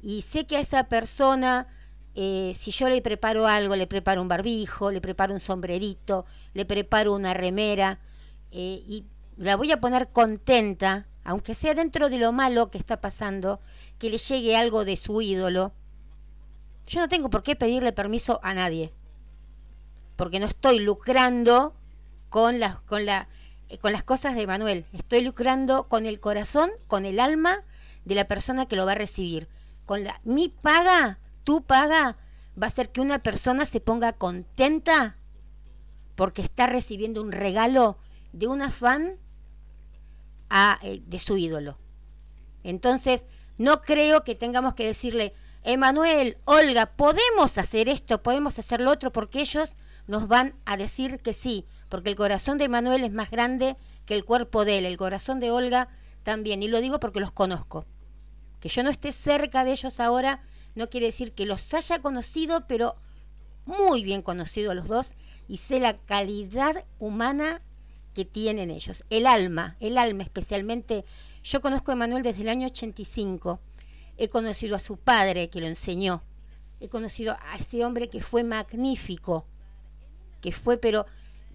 y 0.00 0.22
sé 0.22 0.46
que 0.46 0.56
a 0.56 0.60
esa 0.60 0.84
persona, 0.88 1.66
eh, 2.14 2.52
si 2.54 2.70
yo 2.70 2.88
le 2.88 3.00
preparo 3.02 3.46
algo, 3.46 3.76
le 3.76 3.86
preparo 3.86 4.20
un 4.22 4.28
barbijo, 4.28 4.90
le 4.90 5.00
preparo 5.00 5.32
un 5.34 5.40
sombrerito, 5.40 6.26
le 6.52 6.64
preparo 6.64 7.14
una 7.14 7.34
remera, 7.34 8.00
eh, 8.54 8.84
y 8.86 9.04
la 9.36 9.56
voy 9.56 9.72
a 9.72 9.80
poner 9.80 10.12
contenta, 10.12 11.08
aunque 11.24 11.56
sea 11.56 11.74
dentro 11.74 12.08
de 12.08 12.18
lo 12.18 12.30
malo 12.30 12.70
que 12.70 12.78
está 12.78 13.00
pasando, 13.00 13.60
que 13.98 14.10
le 14.10 14.18
llegue 14.18 14.56
algo 14.56 14.84
de 14.84 14.96
su 14.96 15.20
ídolo, 15.20 15.72
yo 16.86 17.00
no 17.00 17.08
tengo 17.08 17.30
por 17.30 17.42
qué 17.42 17.56
pedirle 17.56 17.92
permiso 17.92 18.38
a 18.44 18.54
nadie, 18.54 18.92
porque 20.14 20.38
no 20.38 20.46
estoy 20.46 20.78
lucrando 20.78 21.74
con 22.28 22.60
las, 22.60 22.80
con 22.82 23.04
la, 23.04 23.28
eh, 23.68 23.78
con 23.78 23.92
las 23.92 24.04
cosas 24.04 24.36
de 24.36 24.46
Manuel, 24.46 24.86
estoy 24.92 25.22
lucrando 25.22 25.88
con 25.88 26.06
el 26.06 26.20
corazón, 26.20 26.70
con 26.86 27.06
el 27.06 27.18
alma 27.18 27.64
de 28.04 28.14
la 28.14 28.28
persona 28.28 28.66
que 28.66 28.76
lo 28.76 28.86
va 28.86 28.92
a 28.92 28.96
recibir. 28.96 29.48
Con 29.84 30.04
la, 30.04 30.20
mi 30.22 30.48
paga, 30.48 31.18
tu 31.42 31.64
paga, 31.64 32.16
va 32.56 32.66
a 32.66 32.66
hacer 32.66 32.92
que 32.92 33.00
una 33.00 33.18
persona 33.18 33.66
se 33.66 33.80
ponga 33.80 34.12
contenta 34.12 35.16
porque 36.14 36.42
está 36.42 36.66
recibiendo 36.68 37.20
un 37.20 37.32
regalo 37.32 37.98
de 38.34 38.48
una 38.48 38.70
fan 38.70 39.16
a, 40.50 40.78
eh, 40.82 41.00
de 41.06 41.18
su 41.18 41.36
ídolo. 41.36 41.78
Entonces, 42.64 43.26
no 43.58 43.82
creo 43.82 44.24
que 44.24 44.34
tengamos 44.34 44.74
que 44.74 44.86
decirle, 44.86 45.34
Emanuel, 45.62 46.36
Olga, 46.44 46.86
podemos 46.86 47.56
hacer 47.58 47.88
esto, 47.88 48.22
podemos 48.22 48.58
hacer 48.58 48.80
lo 48.80 48.90
otro, 48.90 49.12
porque 49.12 49.40
ellos 49.40 49.76
nos 50.06 50.28
van 50.28 50.54
a 50.64 50.76
decir 50.76 51.20
que 51.20 51.32
sí, 51.32 51.64
porque 51.88 52.10
el 52.10 52.16
corazón 52.16 52.58
de 52.58 52.64
Emanuel 52.64 53.04
es 53.04 53.12
más 53.12 53.30
grande 53.30 53.76
que 54.04 54.14
el 54.14 54.24
cuerpo 54.24 54.64
de 54.64 54.78
él, 54.78 54.86
el 54.86 54.96
corazón 54.96 55.40
de 55.40 55.50
Olga 55.50 55.88
también, 56.22 56.62
y 56.62 56.68
lo 56.68 56.80
digo 56.80 57.00
porque 57.00 57.20
los 57.20 57.32
conozco. 57.32 57.86
Que 58.60 58.68
yo 58.68 58.82
no 58.82 58.90
esté 58.90 59.12
cerca 59.12 59.64
de 59.64 59.72
ellos 59.72 60.00
ahora 60.00 60.42
no 60.74 60.90
quiere 60.90 61.06
decir 61.06 61.32
que 61.32 61.46
los 61.46 61.72
haya 61.72 62.00
conocido, 62.00 62.66
pero 62.66 62.96
muy 63.64 64.02
bien 64.02 64.22
conocido 64.22 64.72
a 64.72 64.74
los 64.74 64.88
dos, 64.88 65.14
y 65.46 65.58
sé 65.58 65.78
la 65.78 65.98
calidad 65.98 66.84
humana 66.98 67.62
que 68.14 68.24
tienen 68.24 68.70
ellos, 68.70 69.04
el 69.10 69.26
alma, 69.26 69.76
el 69.80 69.98
alma 69.98 70.22
especialmente. 70.22 71.04
Yo 71.42 71.60
conozco 71.60 71.90
a 71.90 71.94
Emanuel 71.94 72.22
desde 72.22 72.42
el 72.42 72.48
año 72.48 72.66
85, 72.68 73.60
he 74.16 74.28
conocido 74.28 74.76
a 74.76 74.78
su 74.78 74.96
padre 74.96 75.50
que 75.50 75.60
lo 75.60 75.66
enseñó, 75.66 76.22
he 76.80 76.88
conocido 76.88 77.36
a 77.50 77.56
ese 77.56 77.84
hombre 77.84 78.08
que 78.08 78.22
fue 78.22 78.44
magnífico, 78.44 79.44
que 80.40 80.52
fue 80.52 80.78
pero 80.78 81.06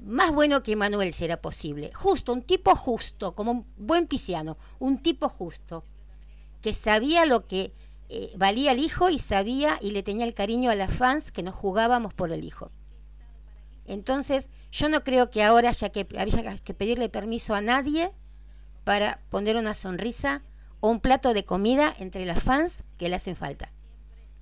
más 0.01 0.31
bueno 0.31 0.63
que 0.63 0.73
Emanuel 0.73 1.13
será 1.13 1.41
posible, 1.41 1.91
justo, 1.93 2.33
un 2.33 2.43
tipo 2.43 2.75
justo, 2.75 3.33
como 3.33 3.51
un 3.51 3.65
buen 3.77 4.07
pisciano, 4.07 4.57
un 4.79 5.01
tipo 5.01 5.27
justo, 5.29 5.83
que 6.61 6.73
sabía 6.73 7.25
lo 7.25 7.47
que 7.47 7.73
eh, 8.09 8.31
valía 8.37 8.71
el 8.71 8.79
hijo 8.79 9.09
y 9.09 9.19
sabía 9.19 9.77
y 9.81 9.91
le 9.91 10.03
tenía 10.03 10.25
el 10.25 10.33
cariño 10.33 10.71
a 10.71 10.75
las 10.75 10.93
fans 10.93 11.31
que 11.31 11.43
nos 11.43 11.55
jugábamos 11.55 12.13
por 12.13 12.31
el 12.31 12.43
hijo. 12.43 12.71
Entonces, 13.85 14.49
yo 14.71 14.89
no 14.89 15.03
creo 15.03 15.29
que 15.29 15.43
ahora 15.43 15.69
haya 15.69 15.89
que, 15.89 16.07
haya 16.17 16.57
que 16.57 16.73
pedirle 16.73 17.09
permiso 17.09 17.55
a 17.55 17.61
nadie 17.61 18.11
para 18.83 19.19
poner 19.29 19.55
una 19.55 19.73
sonrisa 19.73 20.41
o 20.79 20.89
un 20.89 20.99
plato 20.99 21.33
de 21.33 21.43
comida 21.43 21.93
entre 21.99 22.25
las 22.25 22.41
fans 22.41 22.83
que 22.97 23.09
le 23.09 23.15
hacen 23.15 23.35
falta. 23.35 23.71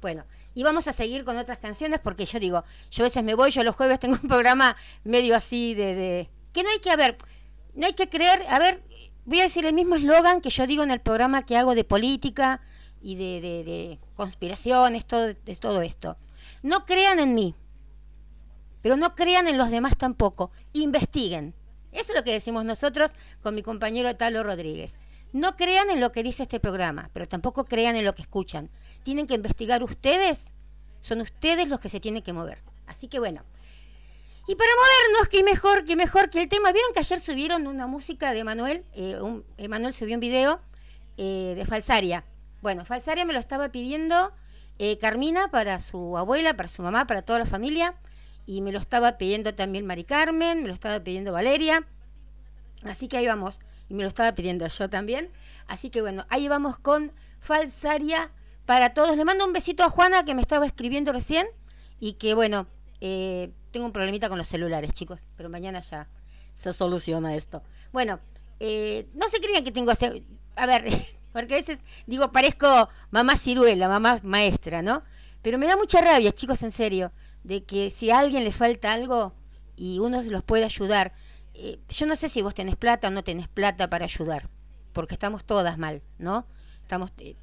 Bueno, 0.02 0.26
y 0.54 0.64
vamos 0.64 0.88
a 0.88 0.94
seguir 0.94 1.24
con 1.24 1.38
otras 1.38 1.60
canciones 1.60 2.00
porque 2.00 2.26
yo 2.26 2.40
digo, 2.40 2.64
yo 2.92 3.04
a 3.04 3.08
veces 3.08 3.24
me 3.24 3.36
voy, 3.36 3.52
yo 3.52 3.64
los 3.64 3.76
jueves 3.76 4.00
tengo 4.00 4.18
un 4.22 4.28
programa 4.28 4.76
medio 5.04 5.36
así 5.36 5.74
de... 5.74 5.96
de 5.96 6.30
que 6.54 6.64
no 6.64 6.70
hay 6.70 6.80
que, 6.80 6.92
a 6.92 6.96
ver, 6.96 7.18
no 7.76 7.86
hay 7.86 7.94
que 7.94 8.10
creer, 8.10 8.44
a 8.50 8.58
ver, 8.58 8.82
voy 9.26 9.40
a 9.40 9.44
decir 9.44 9.66
el 9.66 9.74
mismo 9.74 9.96
eslogan 9.96 10.42
que 10.42 10.50
yo 10.50 10.66
digo 10.66 10.84
en 10.84 10.92
el 10.92 11.02
programa 11.02 11.46
que 11.46 11.58
hago 11.58 11.76
de 11.76 11.84
política 11.84 12.62
y 13.02 13.16
de 13.16 14.00
conspiraciones, 14.16 15.06
todo, 15.06 15.28
de 15.28 15.56
todo 15.60 15.82
esto. 15.82 16.18
No 16.64 16.86
crean 16.86 17.20
en 17.20 17.36
mí, 17.36 17.56
pero 18.82 18.98
no 18.98 19.16
crean 19.16 19.48
en 19.48 19.58
los 19.58 19.72
demás 19.72 19.98
tampoco. 19.98 20.52
Investiguen. 20.74 21.54
Eso 21.92 22.12
es 22.12 22.16
lo 22.16 22.24
que 22.24 22.34
decimos 22.34 22.66
nosotros 22.66 23.14
con 23.42 23.56
mi 23.56 23.64
compañero 23.64 24.16
Talo 24.16 24.44
Rodríguez. 24.44 25.00
No 25.34 25.56
crean 25.56 25.90
en 25.90 26.00
lo 26.00 26.12
que 26.12 26.24
dice 26.24 26.44
este 26.44 26.60
programa, 26.60 27.10
pero 27.14 27.28
tampoco 27.28 27.66
crean 27.66 27.96
en 27.96 28.06
lo 28.06 28.16
que 28.16 28.22
escuchan. 28.22 28.70
Tienen 29.04 29.28
que 29.28 29.36
investigar 29.36 29.84
ustedes. 29.84 30.54
Son 31.02 31.22
ustedes 31.22 31.70
los 31.70 31.80
que 31.80 31.90
se 31.90 32.00
tienen 32.00 32.22
que 32.22 32.34
mover. 32.34 32.62
Así 32.88 33.08
que 33.08 33.20
bueno. 33.20 33.44
Y 34.48 34.56
para 34.56 34.70
movernos, 34.76 35.28
qué 35.30 35.44
mejor, 35.44 35.84
qué 35.84 35.96
mejor 35.98 36.30
que 36.30 36.42
el 36.42 36.48
tema. 36.48 36.72
¿Vieron 36.72 36.94
que 36.94 37.00
ayer 37.00 37.20
subieron 37.20 37.68
una 37.68 37.86
música 37.86 38.32
de 38.32 38.40
Emanuel? 38.40 38.86
Eh, 38.94 39.20
Emanuel 39.58 39.94
subió 39.94 40.16
un 40.16 40.22
video 40.22 40.62
eh, 41.18 41.54
de 41.58 41.66
Falsaria. 41.66 42.24
Bueno, 42.62 42.86
Falsaria 42.86 43.26
me 43.26 43.34
lo 43.34 43.40
estaba 43.40 43.70
pidiendo 43.70 44.32
eh, 44.80 44.98
Carmina 45.00 45.50
para 45.50 45.82
su 45.82 46.18
abuela, 46.18 46.56
para 46.56 46.70
su 46.70 46.82
mamá, 46.82 47.06
para 47.08 47.24
toda 47.24 47.40
la 47.40 47.46
familia. 47.46 47.96
Y 48.48 48.62
me 48.62 48.72
lo 48.72 48.80
estaba 48.80 49.18
pidiendo 49.18 49.54
también 49.54 49.86
Mari 49.86 50.06
Carmen, 50.06 50.64
me 50.64 50.70
lo 50.70 50.74
estaba 50.74 51.04
pidiendo 51.04 51.34
Valeria. 51.34 51.86
Así 52.86 53.10
que 53.10 53.18
ahí 53.18 53.28
vamos. 53.28 53.60
Y 53.90 53.94
me 53.94 54.04
lo 54.04 54.10
estaba 54.10 54.34
pidiendo 54.36 54.66
yo 54.66 54.90
también. 54.90 55.30
Así 55.68 55.90
que 55.90 56.02
bueno, 56.02 56.26
ahí 56.30 56.48
vamos 56.48 56.80
con 56.80 57.12
Falsaria 57.42 58.32
para 58.66 58.94
todos. 58.94 59.18
Le 59.18 59.26
mando 59.26 59.46
un 59.46 59.52
besito 59.52 59.84
a 59.84 59.90
Juana 59.90 60.24
que 60.24 60.34
me 60.34 60.42
estaba 60.42 60.66
escribiendo 60.66 61.12
recién. 61.12 61.46
Y 62.00 62.14
que 62.14 62.34
bueno, 62.36 62.68
eh, 63.02 63.52
tengo 63.72 63.86
un 63.86 63.92
problemita 63.92 64.30
con 64.30 64.38
los 64.38 64.48
celulares, 64.48 64.94
chicos. 64.94 65.26
Pero 65.36 65.50
mañana 65.50 65.82
ya 65.82 66.08
se 66.54 66.72
soluciona 66.72 67.36
esto. 67.36 67.62
Bueno, 67.92 68.22
eh, 68.62 69.08
no 69.14 69.28
se 69.28 69.42
crean 69.42 69.66
que 69.66 69.74
tengo... 69.74 69.92
A 70.56 70.66
ver, 70.66 70.86
porque 71.34 71.56
a 71.56 71.58
veces 71.58 71.82
digo, 72.06 72.32
parezco 72.32 72.88
mamá 73.12 73.36
ciruela, 73.36 73.90
mamá 73.90 74.22
maestra, 74.24 74.82
¿no? 74.82 75.04
Pero 75.42 75.58
me 75.58 75.68
da 75.68 75.76
mucha 75.76 76.02
rabia, 76.02 76.32
chicos, 76.32 76.64
en 76.64 76.72
serio, 76.72 77.12
de 77.48 77.64
que 77.64 77.90
si 77.90 78.12
a 78.12 78.20
alguien 78.20 78.44
le 78.44 78.52
falta 78.52 78.92
algo 78.92 79.34
y 79.78 80.00
uno 80.00 80.22
se 80.22 80.30
los 80.30 80.44
puede 80.44 80.66
ayudar, 80.66 81.14
eh, 81.54 81.80
yo 81.88 82.06
no 82.06 82.18
sé 82.18 82.28
si 82.28 82.42
vos 82.42 82.54
tenés 82.54 82.76
plata 82.76 83.08
o 83.08 83.12
no 83.12 83.24
tenés 83.24 83.48
plata 83.48 83.90
para 83.90 84.04
ayudar, 84.04 84.50
porque 84.92 85.14
estamos 85.14 85.46
todas 85.46 85.78
mal, 85.78 86.02
¿no? 86.20 86.46
Estamos 86.82 87.14
eh, 87.20 87.38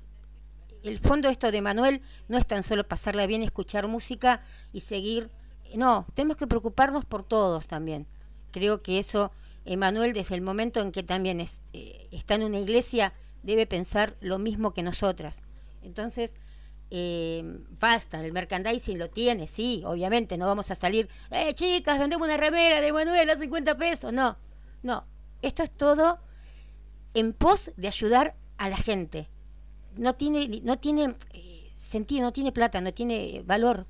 el 0.83 0.99
fondo 0.99 1.31
esto 1.31 1.51
de 1.51 1.63
Manuel 1.63 2.03
no 2.29 2.37
es 2.37 2.47
tan 2.47 2.63
solo 2.63 2.87
pasarla 2.87 3.27
bien, 3.27 3.43
escuchar 3.43 3.87
música 3.87 4.43
y 4.75 4.81
seguir, 4.81 5.31
no, 5.75 6.07
tenemos 6.13 6.37
que 6.37 6.47
preocuparnos 6.47 7.07
por 7.07 7.23
todos 7.23 7.67
también. 7.67 8.07
Creo 8.51 8.83
que 8.83 8.99
eso 8.99 9.33
Emanuel 9.65 10.13
desde 10.13 10.35
el 10.35 10.43
momento 10.43 10.81
en 10.83 10.93
que 10.93 11.03
también 11.03 11.41
es, 11.41 11.63
eh, 11.73 12.09
está 12.11 12.35
en 12.35 12.45
una 12.45 12.59
iglesia 12.59 13.15
debe 13.43 13.67
pensar 13.67 14.17
lo 14.21 14.39
mismo 14.39 14.75
que 14.75 14.83
nosotras. 14.83 15.41
Entonces, 15.83 16.37
eh, 16.91 17.43
basta, 17.81 18.25
el 18.25 18.33
merchandising 18.33 18.99
lo 18.99 19.11
tiene, 19.11 19.47
sí, 19.47 19.83
obviamente, 19.85 20.39
no 20.39 20.47
vamos 20.47 20.71
a 20.71 20.75
salir, 20.75 21.09
eh, 21.31 21.53
chicas, 21.55 21.99
vendemos 21.99 22.27
una 22.27 22.37
remera 22.37 22.81
de 22.81 22.93
Manuel 22.93 23.31
a 23.31 23.37
50 23.37 23.77
pesos, 23.77 24.13
no, 24.13 24.37
no, 24.83 25.07
esto 25.43 25.63
es 25.63 25.71
todo 25.71 26.21
en 27.15 27.33
pos 27.33 27.73
de 27.77 27.89
ayudar 27.89 28.35
a 28.59 28.69
la 28.69 28.77
gente. 28.77 29.29
No 29.97 30.15
tiene, 30.15 30.61
no 30.63 30.79
tiene 30.79 31.15
eh, 31.33 31.71
sentido, 31.75 32.23
no 32.23 32.33
tiene 32.33 32.53
plata, 32.53 32.81
no 32.81 32.93
tiene 32.93 33.43
valor. 33.45 33.87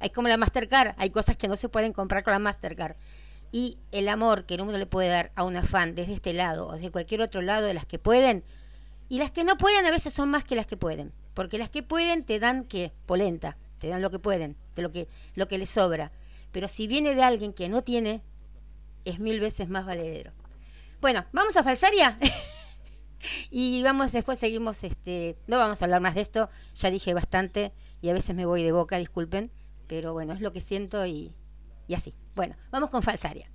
Hay 0.00 0.10
como 0.10 0.28
la 0.28 0.36
Mastercard, 0.36 0.94
hay 0.98 1.10
cosas 1.10 1.36
que 1.36 1.48
no 1.48 1.56
se 1.56 1.68
pueden 1.68 1.92
comprar 1.92 2.24
con 2.24 2.32
la 2.32 2.38
Mastercard. 2.38 2.96
Y 3.52 3.78
el 3.90 4.08
amor 4.08 4.44
que 4.44 4.54
uno 4.54 4.76
le 4.76 4.86
puede 4.86 5.08
dar 5.08 5.32
a 5.34 5.44
una 5.44 5.62
fan 5.62 5.94
desde 5.94 6.14
este 6.14 6.32
lado 6.32 6.68
o 6.68 6.72
desde 6.72 6.90
cualquier 6.90 7.20
otro 7.20 7.42
lado 7.42 7.66
de 7.66 7.74
las 7.74 7.86
que 7.86 7.98
pueden, 7.98 8.44
y 9.08 9.18
las 9.18 9.30
que 9.30 9.44
no 9.44 9.56
pueden 9.56 9.86
a 9.86 9.90
veces 9.90 10.14
son 10.14 10.30
más 10.30 10.44
que 10.44 10.54
las 10.54 10.66
que 10.66 10.76
pueden. 10.76 11.12
Porque 11.34 11.58
las 11.58 11.70
que 11.70 11.82
pueden 11.82 12.24
te 12.24 12.38
dan 12.38 12.64
qué? 12.64 12.92
Polenta, 13.06 13.56
te 13.78 13.88
dan 13.88 14.02
lo 14.02 14.10
que 14.10 14.18
pueden, 14.18 14.56
de 14.74 14.82
lo 14.82 14.90
que, 14.90 15.08
lo 15.34 15.48
que 15.48 15.58
les 15.58 15.70
sobra. 15.70 16.12
Pero 16.52 16.68
si 16.68 16.86
viene 16.86 17.14
de 17.14 17.22
alguien 17.22 17.52
que 17.52 17.68
no 17.68 17.82
tiene, 17.82 18.22
es 19.04 19.18
mil 19.18 19.40
veces 19.40 19.68
más 19.68 19.86
valedero. 19.86 20.32
Bueno, 21.00 21.24
vamos 21.32 21.56
a 21.56 21.62
falsaria. 21.62 22.18
y 23.50 23.82
vamos, 23.82 24.12
después 24.12 24.38
seguimos, 24.38 24.82
este, 24.84 25.36
no 25.46 25.58
vamos 25.58 25.80
a 25.80 25.84
hablar 25.84 26.00
más 26.00 26.14
de 26.14 26.22
esto, 26.22 26.48
ya 26.74 26.90
dije 26.90 27.14
bastante 27.14 27.72
y 28.02 28.08
a 28.08 28.14
veces 28.14 28.34
me 28.34 28.46
voy 28.46 28.62
de 28.62 28.72
boca, 28.72 28.98
disculpen, 28.98 29.50
pero 29.86 30.12
bueno, 30.12 30.32
es 30.32 30.40
lo 30.40 30.52
que 30.52 30.60
siento 30.60 31.06
y, 31.06 31.34
y 31.86 31.94
así. 31.94 32.14
Bueno, 32.34 32.56
vamos 32.70 32.90
con 32.90 33.02
falsaria. 33.02 33.50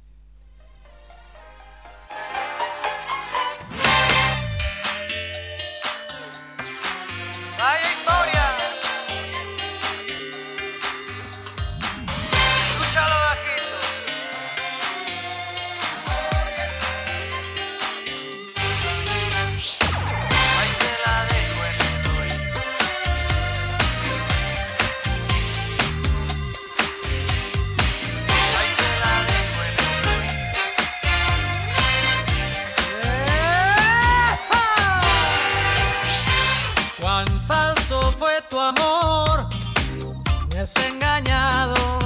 desengañado. 40.65 42.04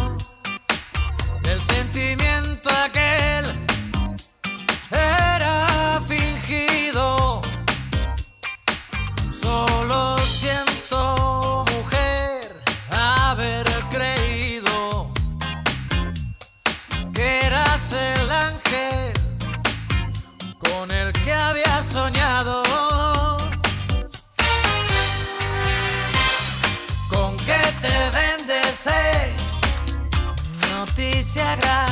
sagrada. 31.50 31.89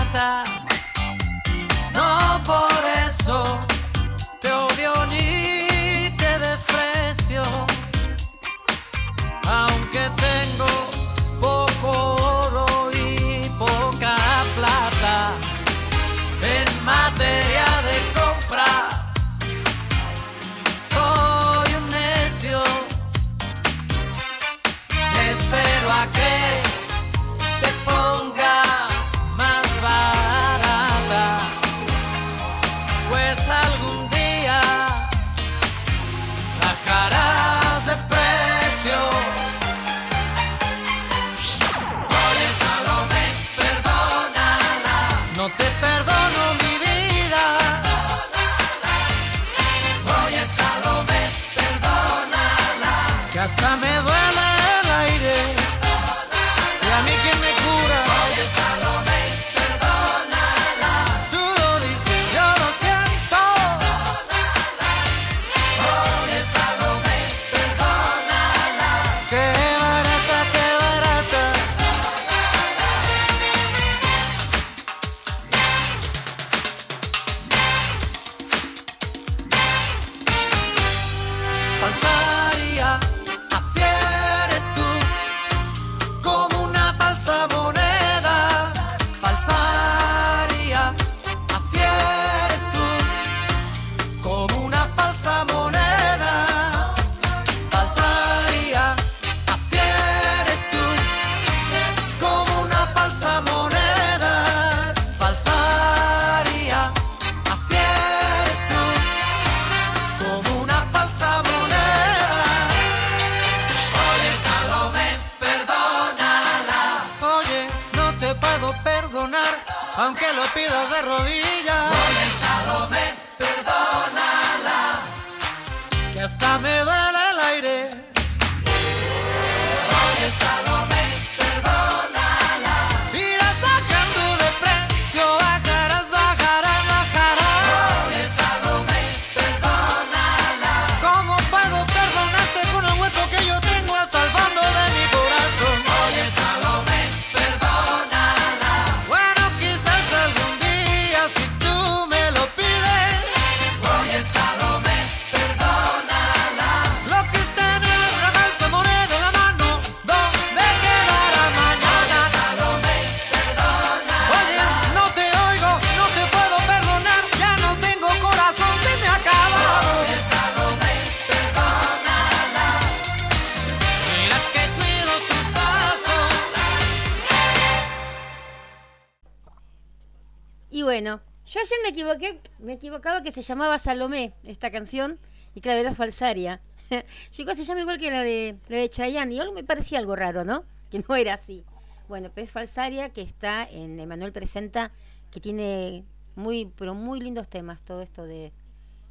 llamaba 183.48 183.78
Salomé 183.78 184.34
esta 184.44 184.72
canción, 184.72 185.20
y 185.56 185.62
claro, 185.62 185.80
era 185.80 185.96
falsaria. 185.96 186.62
Yo 187.32 187.46
casi 187.46 187.64
se 187.64 187.70
llama 187.70 187.82
igual 187.82 187.98
que 187.98 188.12
la 188.12 188.24
de, 188.24 188.58
la 188.68 188.78
de 188.78 188.90
Chayanne, 188.90 189.34
y 189.34 189.40
algo 189.40 189.54
me 189.54 189.64
parecía 189.64 190.00
algo 190.00 190.16
raro, 190.16 190.44
¿no? 190.44 190.64
Que 190.92 191.04
no 191.08 191.16
era 191.16 191.34
así. 191.34 191.66
Bueno, 192.08 192.32
pues 192.34 192.50
falsaria 192.50 193.10
que 193.10 193.22
está 193.22 193.68
en 193.70 194.00
Emanuel 194.00 194.32
Presenta, 194.32 194.92
que 195.32 195.42
tiene 195.42 196.06
muy, 196.36 196.72
pero 196.78 196.96
muy 196.96 197.20
lindos 197.20 197.50
temas, 197.50 197.82
todo 197.84 198.02
esto 198.02 198.24
de 198.24 198.54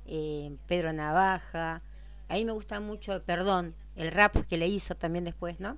eh, 0.07 0.57
Pedro 0.67 0.95
Navaja. 0.95 1.83
A 2.29 2.35
mí 2.35 2.45
me 2.47 2.53
gusta 2.53 2.81
mucho, 2.81 3.23
perdón, 3.25 3.75
el 3.95 4.11
rap 4.11 4.37
que 4.47 4.57
le 4.57 4.69
hizo 4.69 4.95
también 4.95 5.25
después, 5.25 5.61
¿no? 5.61 5.77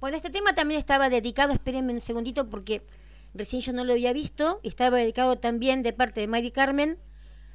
Bueno, 0.00 0.16
este 0.16 0.30
tema 0.30 0.54
también 0.54 0.78
estaba 0.78 1.10
dedicado, 1.10 1.52
espérenme 1.52 1.92
un 1.92 2.00
segundito 2.00 2.48
porque 2.48 2.84
recién 3.34 3.62
yo 3.62 3.72
no 3.72 3.84
lo 3.84 3.92
había 3.92 4.12
visto, 4.12 4.60
estaba 4.62 4.98
dedicado 4.98 5.36
también 5.36 5.82
de 5.82 5.92
parte 5.92 6.20
de 6.20 6.26
Mari 6.26 6.50
Carmen 6.50 6.98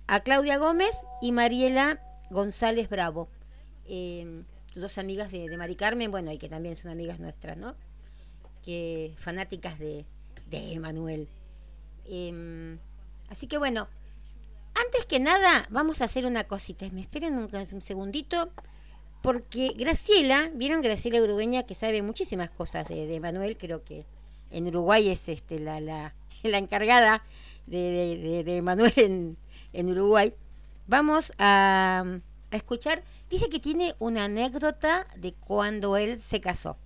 a 0.07 0.19
Claudia 0.21 0.57
Gómez 0.57 0.95
y 1.21 1.31
Mariela 1.31 2.01
González 2.29 2.89
Bravo. 2.89 3.27
Eh, 3.87 4.43
dos 4.75 4.97
amigas 4.97 5.31
de, 5.31 5.55
Mari 5.57 5.75
Carmen, 5.75 6.11
bueno, 6.11 6.31
y 6.31 6.37
que 6.37 6.49
también 6.49 6.75
son 6.75 6.91
amigas 6.91 7.19
nuestras, 7.19 7.57
¿no? 7.57 7.75
Que 8.63 9.13
fanáticas 9.17 9.79
de, 9.79 10.05
de 10.49 10.73
Emanuel. 10.73 11.27
Eh, 12.05 12.77
así 13.29 13.47
que 13.47 13.57
bueno, 13.57 13.87
antes 14.75 15.05
que 15.05 15.19
nada, 15.19 15.67
vamos 15.69 16.01
a 16.01 16.05
hacer 16.05 16.25
una 16.25 16.43
cosita. 16.45 16.85
Me 16.91 17.01
esperen 17.01 17.37
un, 17.37 17.49
un 17.55 17.81
segundito, 17.81 18.51
porque 19.23 19.73
Graciela, 19.75 20.51
¿vieron 20.53 20.81
Graciela 20.81 21.21
Urugueña 21.21 21.63
que 21.63 21.73
sabe 21.73 22.01
muchísimas 22.03 22.51
cosas 22.51 22.87
de, 22.87 23.07
de 23.07 23.19
Manuel? 23.19 23.57
Creo 23.57 23.83
que 23.83 24.05
en 24.51 24.67
Uruguay 24.67 25.09
es 25.09 25.27
este 25.27 25.59
la, 25.59 25.79
la, 25.79 26.13
la 26.43 26.57
encargada 26.59 27.23
de- 27.65 28.43
de 28.45 28.61
Manuel 28.61 28.93
en, 28.97 29.37
en 29.77 29.91
Uruguay. 29.91 30.33
Vamos 30.87 31.31
a, 31.37 32.03
escuchar. 32.51 33.03
Dice 33.29 33.47
que 33.49 33.59
tiene 33.59 33.93
una 33.99 34.25
anécdota 34.25 35.07
de 35.15 35.33
cuando 35.33 35.97
él 35.97 36.19
se 36.19 36.41
casó. 36.41 36.77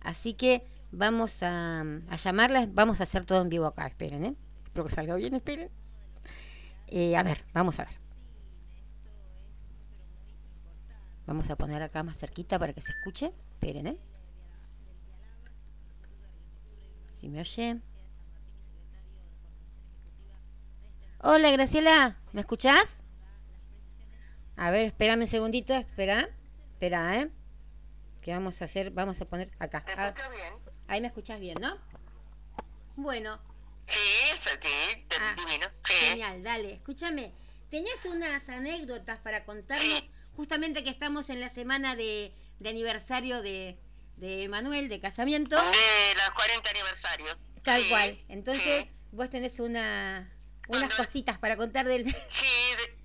Así 0.00 0.34
que 0.34 0.66
vamos 0.92 1.42
a, 1.42 1.80
a 1.80 2.16
llamarla. 2.16 2.68
Vamos 2.70 3.00
a 3.00 3.04
hacer 3.04 3.24
todo 3.24 3.40
en 3.40 3.48
vivo 3.48 3.64
acá. 3.66 3.86
Esperen, 3.86 4.24
¿eh? 4.26 4.34
Espero 4.64 4.84
que 4.84 4.94
salga 4.94 5.16
bien, 5.16 5.34
esperen. 5.34 5.70
Eh, 6.88 7.16
a 7.16 7.22
ver, 7.22 7.44
vamos 7.54 7.80
a 7.80 7.84
ver. 7.84 7.98
Vamos 11.26 11.48
a 11.50 11.56
poner 11.56 11.82
acá 11.82 12.02
más 12.02 12.18
cerquita 12.18 12.58
para 12.58 12.74
que 12.74 12.82
se 12.82 12.92
escuche. 12.92 13.32
Esperen, 13.54 13.86
¿eh? 13.86 13.98
Si 17.12 17.28
me 17.28 17.40
oye. 17.40 17.80
Hola, 21.20 21.50
Graciela. 21.50 22.16
¿Me 22.32 22.40
escuchás? 22.42 23.02
A 24.56 24.70
ver, 24.70 24.86
espérame 24.86 25.22
un 25.22 25.28
segundito. 25.28 25.74
Espera. 25.74 26.28
Espera, 26.72 27.18
¿eh? 27.18 27.30
Que 28.22 28.32
vamos 28.32 28.60
a 28.60 28.64
hacer? 28.66 28.90
Vamos 28.90 29.20
a 29.20 29.24
poner 29.24 29.50
acá. 29.58 29.84
Ah, 29.96 30.12
bien? 30.30 30.54
Ahí 30.86 31.00
me 31.00 31.08
escuchás 31.08 31.40
bien, 31.40 31.58
¿no? 31.60 31.76
Bueno, 32.96 33.40
Sí, 33.86 34.38
sí, 34.44 35.06
Ah, 35.20 35.34
divino. 35.36 35.66
Sí. 35.84 35.94
Genial, 36.10 36.42
dale. 36.42 36.74
Escúchame, 36.74 37.32
tenías 37.70 38.04
unas 38.04 38.46
anécdotas 38.50 39.18
para 39.18 39.44
contarnos, 39.44 40.10
justamente 40.36 40.84
que 40.84 40.90
estamos 40.90 41.30
en 41.30 41.40
la 41.40 41.48
semana 41.48 41.96
de, 41.96 42.32
de 42.58 42.68
aniversario 42.68 43.40
de, 43.40 43.78
de 44.16 44.46
Manuel, 44.50 44.88
de 44.90 45.00
casamiento, 45.00 45.56
De 45.56 46.14
los 46.16 46.30
40 46.34 46.70
aniversarios. 46.70 47.36
tal 47.62 47.80
Sí, 47.80 47.88
cual. 47.88 48.18
Entonces, 48.28 48.86
vos 49.12 49.30
tenés 49.30 49.58
una, 49.58 50.30
unas 50.68 50.94
cositas 50.94 51.38
para 51.38 51.56
contar 51.56 51.86
del... 51.86 52.04
Sí, 52.28 52.74
de, 52.76 52.98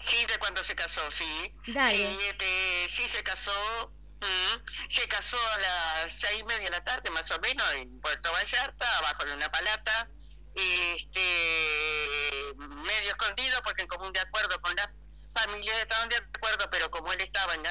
sí, 0.00 0.26
de 0.26 0.38
cuando 0.38 0.62
se 0.64 0.74
casó, 0.74 1.10
sí. 1.10 1.54
Dale. 1.66 1.96
Sí, 1.96 2.18
este, 2.28 2.88
sí 2.88 3.08
se 3.08 3.22
casó. 3.22 3.92
mm, 4.20 4.88
se 4.88 5.06
casó 5.08 5.36
a 5.36 5.58
las 5.58 6.12
seis 6.12 6.40
y 6.40 6.44
media 6.44 6.64
de 6.64 6.70
la 6.70 6.84
tarde, 6.84 7.10
más 7.10 7.30
o 7.30 7.38
menos, 7.40 7.66
en 7.74 8.00
Puerto 8.00 8.30
Vallarta, 8.32 8.98
abajo 8.98 9.24
de 9.24 9.34
una 9.34 9.50
palata. 9.50 10.08
Este, 10.54 12.54
medio 12.58 13.10
escondido, 13.10 13.60
porque 13.64 13.82
en 13.82 13.88
común 13.88 14.12
de 14.12 14.20
acuerdo 14.20 14.60
con 14.60 14.74
las 14.76 14.88
familias 15.34 15.76
estaban 15.80 16.08
de 16.08 16.16
acuerdo, 16.16 16.68
pero 16.70 16.90
como 16.90 17.12
él 17.12 17.20
estaba 17.22 17.54
en, 17.54 17.62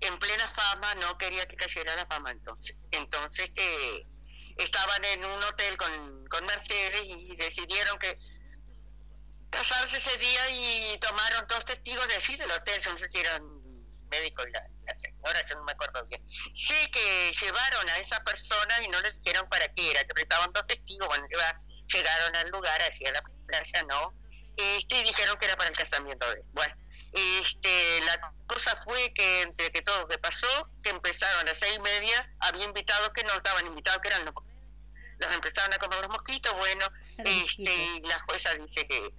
en 0.00 0.18
plena 0.18 0.48
fama, 0.48 0.94
no 0.96 1.16
quería 1.16 1.46
que 1.46 1.56
cayera 1.56 1.94
la 1.94 2.06
fama 2.06 2.32
entonces. 2.32 2.76
Entonces, 2.90 3.50
eh, 3.54 4.04
estaban 4.56 5.04
en 5.04 5.24
un 5.24 5.44
hotel 5.44 5.76
con, 5.76 6.24
con 6.26 6.44
Mercedes 6.46 7.02
y 7.04 7.36
decidieron 7.36 7.98
que 7.98 8.18
casarse 9.50 9.98
ese 9.98 10.16
día 10.16 10.50
y 10.50 10.98
tomaron 10.98 11.46
dos 11.46 11.64
testigos 11.64 12.08
de 12.08 12.14
allí 12.14 12.36
del 12.36 12.50
hotel, 12.50 12.80
no 12.90 12.96
sé 12.96 13.08
si 13.08 13.18
eran 13.18 13.42
médicos 14.10 14.46
y 14.48 14.52
la, 14.52 14.62
señora, 14.98 15.40
yo 15.48 15.56
no 15.56 15.64
me 15.64 15.72
acuerdo 15.72 16.04
bien. 16.06 16.22
Sé 16.54 16.90
que 16.90 17.32
llevaron 17.40 17.88
a 17.88 17.98
esa 17.98 18.22
persona 18.24 18.82
y 18.82 18.88
no 18.88 19.00
les 19.00 19.14
dijeron 19.20 19.48
para 19.48 19.66
qué 19.74 19.90
era, 19.90 20.00
que 20.04 20.14
precisaban 20.14 20.52
dos 20.52 20.66
testigos, 20.66 21.08
bueno, 21.08 21.26
llegaron 21.86 22.36
al 22.36 22.50
lugar, 22.50 22.80
hacia 22.82 23.12
la 23.12 23.22
playa, 23.46 23.82
¿no? 23.88 24.14
Este, 24.56 25.00
y 25.00 25.04
dijeron 25.04 25.38
que 25.38 25.46
era 25.46 25.56
para 25.56 25.70
el 25.70 25.76
casamiento 25.76 26.26
de 26.28 26.40
él. 26.40 26.44
Bueno, 26.52 26.74
este, 27.12 28.00
la 28.06 28.32
cosa 28.46 28.76
fue 28.82 29.12
que 29.14 29.42
entre 29.42 29.70
que 29.70 29.82
todo 29.82 30.08
que 30.08 30.18
pasó, 30.18 30.70
que 30.82 30.90
empezaron 30.90 31.40
a 31.40 31.50
las 31.50 31.58
seis 31.58 31.76
y 31.76 31.80
media, 31.80 32.34
había 32.40 32.64
invitados 32.64 33.10
que 33.10 33.22
no 33.24 33.34
estaban 33.34 33.66
invitados, 33.66 34.00
que 34.00 34.08
eran 34.08 34.24
los, 34.24 34.34
los 35.18 35.34
empezaron 35.34 35.72
a 35.74 35.78
comer 35.78 36.00
los 36.00 36.10
mosquitos, 36.10 36.52
bueno, 36.54 36.86
este, 37.18 37.72
y 37.72 38.00
la 38.06 38.18
jueza 38.20 38.54
dice 38.54 38.86
que 38.86 39.14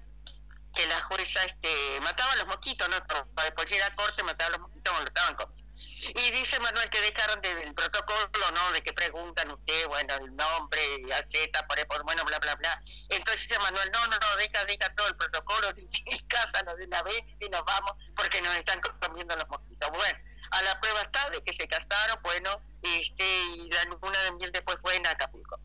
que 0.73 0.87
la 0.87 0.99
jueza 1.01 1.43
este, 1.45 1.99
mataba 2.01 2.31
a 2.33 2.35
los 2.37 2.47
mosquitos, 2.47 2.89
¿no? 2.89 2.97
Para 3.05 3.45
después 3.45 3.71
ir 3.71 3.83
a 3.83 3.95
corte 3.95 4.23
mataba 4.23 4.47
a 4.47 4.51
los 4.57 4.61
mosquitos 4.61 4.91
cuando 4.91 5.03
lo 5.03 5.07
estaban 5.07 5.35
comiendo. 5.35 5.62
Y 6.09 6.31
dice 6.31 6.59
Manuel 6.59 6.89
que 6.89 7.01
dejaron 7.01 7.41
del 7.41 7.73
protocolo, 7.73 8.51
¿no? 8.53 8.71
De 8.73 8.81
que 8.81 8.93
preguntan 8.93 9.51
usted, 9.51 9.87
bueno, 9.87 10.13
el 10.15 10.35
nombre, 10.35 10.81
la 11.05 11.23
Z, 11.23 11.67
por 11.67 11.87
por 11.87 12.03
bueno, 12.03 12.25
bla, 12.25 12.39
bla, 12.39 12.55
bla. 12.55 12.83
Entonces 13.09 13.47
dice 13.47 13.59
Manuel, 13.59 13.89
no, 13.93 14.07
no, 14.07 14.17
no, 14.17 14.35
deja, 14.37 14.65
deja 14.65 14.93
todo 14.95 15.07
el 15.07 15.15
protocolo, 15.15 15.71
dice, 15.75 16.03
cásanos 16.27 16.77
de 16.77 16.85
una 16.85 17.01
vez 17.03 17.23
y 17.39 17.49
nos 17.49 17.63
vamos 17.65 17.93
porque 18.15 18.41
nos 18.41 18.55
están 18.55 18.81
comiendo 19.01 19.35
los 19.35 19.47
mosquitos. 19.47 19.89
Bueno, 19.91 20.19
a 20.51 20.61
la 20.63 20.79
prueba 20.79 21.01
está 21.01 21.29
de 21.29 21.41
que 21.43 21.53
se 21.53 21.67
casaron, 21.67 22.19
bueno, 22.21 22.61
este, 22.83 23.25
y 23.55 23.69
la 23.71 23.83
luna 23.85 24.21
de 24.23 24.31
miel 24.33 24.51
después 24.51 24.77
fue 24.81 24.95
en 24.95 25.07
Acapulco. 25.07 25.59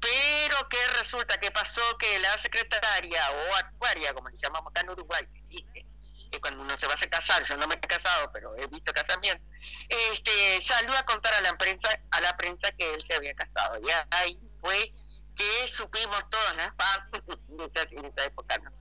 Pero 0.00 0.68
que 0.70 0.78
resulta 0.98 1.38
que 1.38 1.50
pasó 1.50 1.82
que 1.98 2.18
la 2.20 2.38
secretaria 2.38 3.22
o 3.30 3.56
actuaria, 3.56 4.14
como 4.14 4.30
le 4.30 4.36
llamamos 4.38 4.70
acá 4.70 4.80
en 4.80 4.90
Uruguay, 4.90 5.28
que 6.30 6.40
cuando 6.40 6.62
uno 6.62 6.76
se 6.78 6.86
va 6.86 6.94
a 6.94 7.06
casar, 7.08 7.44
yo 7.44 7.56
no 7.56 7.66
me 7.66 7.74
he 7.74 7.80
casado, 7.80 8.30
pero 8.32 8.56
he 8.56 8.66
visto 8.68 8.92
casamientos, 8.92 9.46
este, 9.88 10.60
salió 10.60 10.96
a 10.96 11.02
contar 11.04 11.34
a 11.34 11.40
la 11.40 11.56
prensa, 11.58 11.88
a 12.10 12.20
la 12.20 12.36
prensa 12.36 12.70
que 12.72 12.94
él 12.94 13.02
se 13.02 13.14
había 13.14 13.34
casado. 13.34 13.80
Y 13.82 13.90
ahí 14.10 14.38
fue 14.60 14.92
que 15.36 15.68
supimos 15.68 16.22
todas 16.30 16.56
las 16.56 16.70
partes 16.74 17.22
esa, 17.74 17.88
en 17.90 18.04
esa 18.04 18.24
época, 18.24 18.58
¿no? 18.58 18.72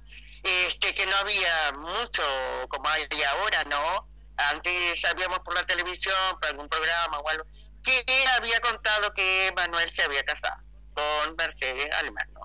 Este, 0.43 0.93
que 0.93 1.05
no 1.05 1.15
había 1.17 1.71
mucho 1.73 2.23
como 2.69 2.87
hay 2.89 3.07
ahora, 3.23 3.63
¿no? 3.65 4.07
Antes 4.37 5.01
sabíamos 5.01 5.39
por 5.39 5.53
la 5.53 5.65
televisión, 5.65 6.15
por 6.39 6.49
algún 6.49 6.69
programa 6.69 7.19
o 7.19 7.29
algo, 7.29 7.45
que 7.83 8.25
había 8.37 8.59
contado 8.61 9.13
que 9.13 9.51
Manuel 9.55 9.89
se 9.89 10.03
había 10.03 10.23
casado 10.23 10.61
con 10.93 11.35
Mercedes 11.35 11.89
Alemán, 11.97 12.27
¿no? 12.33 12.41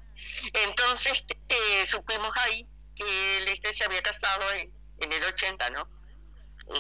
Entonces 0.67 1.25
eh, 1.49 1.87
supimos 1.87 2.31
ahí 2.37 2.67
que 2.97 3.39
él 3.39 3.49
este, 3.49 3.73
se 3.75 3.85
había 3.85 4.03
casado 4.03 4.43
en, 4.53 4.74
en 5.05 5.13
el 5.13 5.25
80, 5.25 5.71
¿no? 5.71 5.89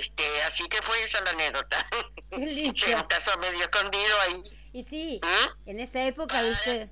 Este, 0.00 0.42
así 0.44 0.66
que 0.68 0.80
fue 0.82 1.02
esa 1.02 1.20
la 1.22 1.30
anécdota. 1.30 1.86
Se 2.76 3.06
casó 3.08 3.38
medio 3.38 3.60
escondido 3.64 4.20
ahí. 4.22 4.42
Y 4.72 4.84
sí, 4.84 5.20
¿Mm? 5.22 5.70
en 5.70 5.80
esa 5.80 6.02
época, 6.04 6.42
viste, 6.42 6.90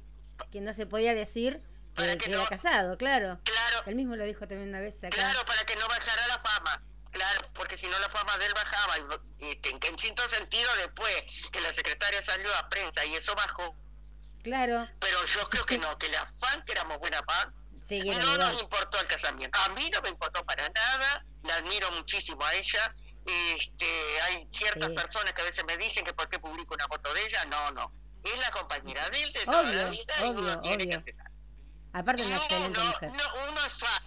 que 0.51 0.61
no 0.61 0.73
se 0.73 0.87
podía 0.87 1.15
decir 1.15 1.61
Para 1.95 2.13
que, 2.13 2.19
que 2.19 2.31
era 2.31 2.39
no- 2.43 2.47
casado, 2.49 2.97
claro. 2.97 3.41
Claro, 3.45 3.83
Él 3.87 3.97
mismo 3.97 4.15
lo 4.15 4.25
dijo 4.25 4.41
también 4.47 4.69
una 4.69 4.81
vez 4.81 4.99
acá. 4.99 5.09
claro, 5.11 5.45
para 5.45 5.65
que 5.65 5.75
no 5.77 5.89
bajara 5.89 6.27
la 6.29 6.39
fama. 6.41 6.83
Claro, 7.11 7.41
porque 7.55 7.77
si 7.77 7.87
no 7.89 7.99
la 7.99 8.09
fama 8.09 8.37
de 8.39 8.47
él 8.47 8.53
bajaba. 8.55 8.95
Y, 9.41 9.51
en, 9.69 9.81
en 9.83 9.99
cierto 9.99 10.27
sentido, 10.31 10.71
después 10.77 11.13
que 11.51 11.61
la 11.61 11.73
secretaria 11.75 12.23
salió 12.23 12.55
a 12.57 12.69
prensa 12.71 13.05
y 13.05 13.15
eso 13.17 13.35
bajó. 13.35 13.77
Claro, 14.43 14.89
Pero 14.99 15.25
yo 15.27 15.49
creo 15.51 15.65
que 15.67 15.79
no, 15.79 15.97
que 15.99 16.09
la 16.09 16.33
fan, 16.39 16.65
que 16.65 16.73
éramos 16.73 16.99
buena 16.99 17.23
fan, 17.23 17.55
siguieron 18.01 18.25
no 18.25 18.37
nos 18.39 18.63
importó 18.63 18.99
el 19.01 19.07
casamiento. 19.07 19.59
A 19.61 19.69
mí 19.71 19.91
no 19.93 20.01
me 20.03 20.09
importó 20.11 20.45
para 20.45 20.69
nada, 20.69 21.25
la 21.43 21.55
admiro 21.57 21.91
muchísimo 21.93 22.45
a 22.45 22.55
ella. 22.55 22.95
Este, 23.27 24.21
hay 24.23 24.47
ciertas 24.49 24.89
Sí. 24.89 24.95
personas 24.95 25.33
que 25.33 25.43
a 25.43 25.45
veces 25.45 25.65
me 25.65 25.77
dicen 25.77 26.05
que 26.05 26.13
por 26.13 26.29
qué 26.29 26.39
publico 26.39 26.75
una 26.75 26.87
foto 26.89 27.13
de 27.15 27.25
ella. 27.27 27.45
No, 27.47 27.71
no. 27.73 27.93
Es 28.25 28.39
la 28.39 28.51
compañera 28.51 29.09
de 29.11 29.23
él 29.23 29.33
de 29.33 29.45
toda 29.45 29.61
Obvio, 29.61 29.73
la 29.85 29.91
vida 29.91 30.15
y 30.19 30.23
obvio, 30.23 30.41
uno 30.41 30.61
tiene 30.61 30.77
que 30.79 30.85
obvio. 30.85 30.99
aceptar. 30.99 31.31
Aparte, 31.93 32.23
una 32.25 32.37
No, 32.37 32.43
excelente 32.43 32.81
no, 32.81 32.87
mujer. 32.87 33.11
no, 33.13 33.49
uno 33.51 33.67
es 33.67 33.73
fan. 33.75 34.03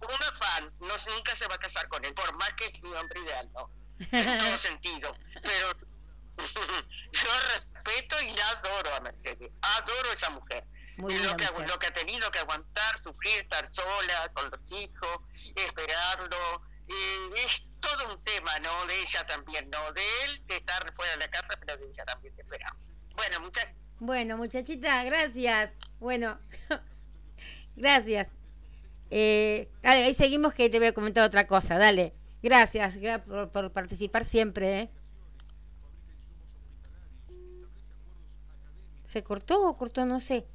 Uno 0.00 0.14
es 0.32 0.38
fan, 0.38 0.72
no, 0.80 1.14
nunca 1.14 1.34
se 1.36 1.46
va 1.48 1.54
a 1.56 1.58
casar 1.58 1.88
con 1.88 2.04
él, 2.04 2.14
por 2.14 2.32
más 2.36 2.52
que 2.54 2.66
es 2.66 2.82
mi 2.82 2.92
hombre 2.94 3.20
ideal, 3.20 3.50
¿no? 3.52 3.70
En 4.12 4.38
todo 4.38 4.58
sentido. 4.58 5.16
Pero 5.42 5.72
yo 7.12 7.28
respeto 7.54 8.20
y 8.22 8.30
la 8.36 8.48
adoro 8.50 8.94
a 8.94 9.00
Mercedes. 9.00 9.50
Adoro 9.60 10.10
a 10.10 10.12
esa 10.12 10.30
mujer. 10.30 10.64
Muy 10.98 11.14
lo, 11.14 11.20
linda 11.20 11.36
que, 11.36 11.50
mujer. 11.52 11.68
lo 11.68 11.78
que 11.78 11.86
ha 11.86 11.94
tenido 11.94 12.30
que 12.30 12.38
aguantar, 12.40 12.98
sufrir, 13.02 13.42
estar 13.42 13.66
sola, 13.72 14.30
con 14.34 14.50
los 14.50 14.60
hijos, 14.72 15.18
esperarlo. 15.56 16.36
eh, 16.88 17.30
es 17.44 17.64
todo 17.80 18.14
un 18.14 18.22
tema, 18.24 18.50
¿no? 18.60 18.86
De 18.86 19.00
ella 19.00 19.26
también, 19.26 19.70
¿no? 19.70 19.92
De 19.92 20.02
él, 20.24 20.42
de 20.46 20.56
estar 20.56 20.92
fuera 20.94 21.12
de 21.12 21.18
la 21.18 21.28
casa, 21.30 21.54
pero 21.60 21.76
de 21.76 21.86
ella 21.90 22.04
también 22.04 22.34
te 22.34 22.42
esperamos. 22.42 22.82
Bueno, 23.16 23.40
muchas 23.40 23.66
Bueno, 24.00 24.36
muchachita, 24.36 25.04
gracias. 25.04 25.72
Bueno, 26.00 26.38
gracias. 27.76 28.28
Eh, 29.10 29.68
dale, 29.82 30.04
ahí 30.04 30.14
seguimos 30.14 30.52
que 30.54 30.68
te 30.68 30.78
voy 30.78 30.88
a 30.88 30.92
comentar 30.94 31.24
otra 31.24 31.46
cosa. 31.46 31.78
Dale. 31.78 32.12
Gracias 32.42 32.96
gra- 32.96 33.22
por, 33.22 33.50
por 33.50 33.72
participar 33.72 34.24
siempre. 34.24 34.80
¿eh? 34.80 34.90
¿Se 39.04 39.22
cortó 39.22 39.66
o 39.66 39.76
cortó? 39.76 40.04
No 40.04 40.20
sé. 40.20 40.46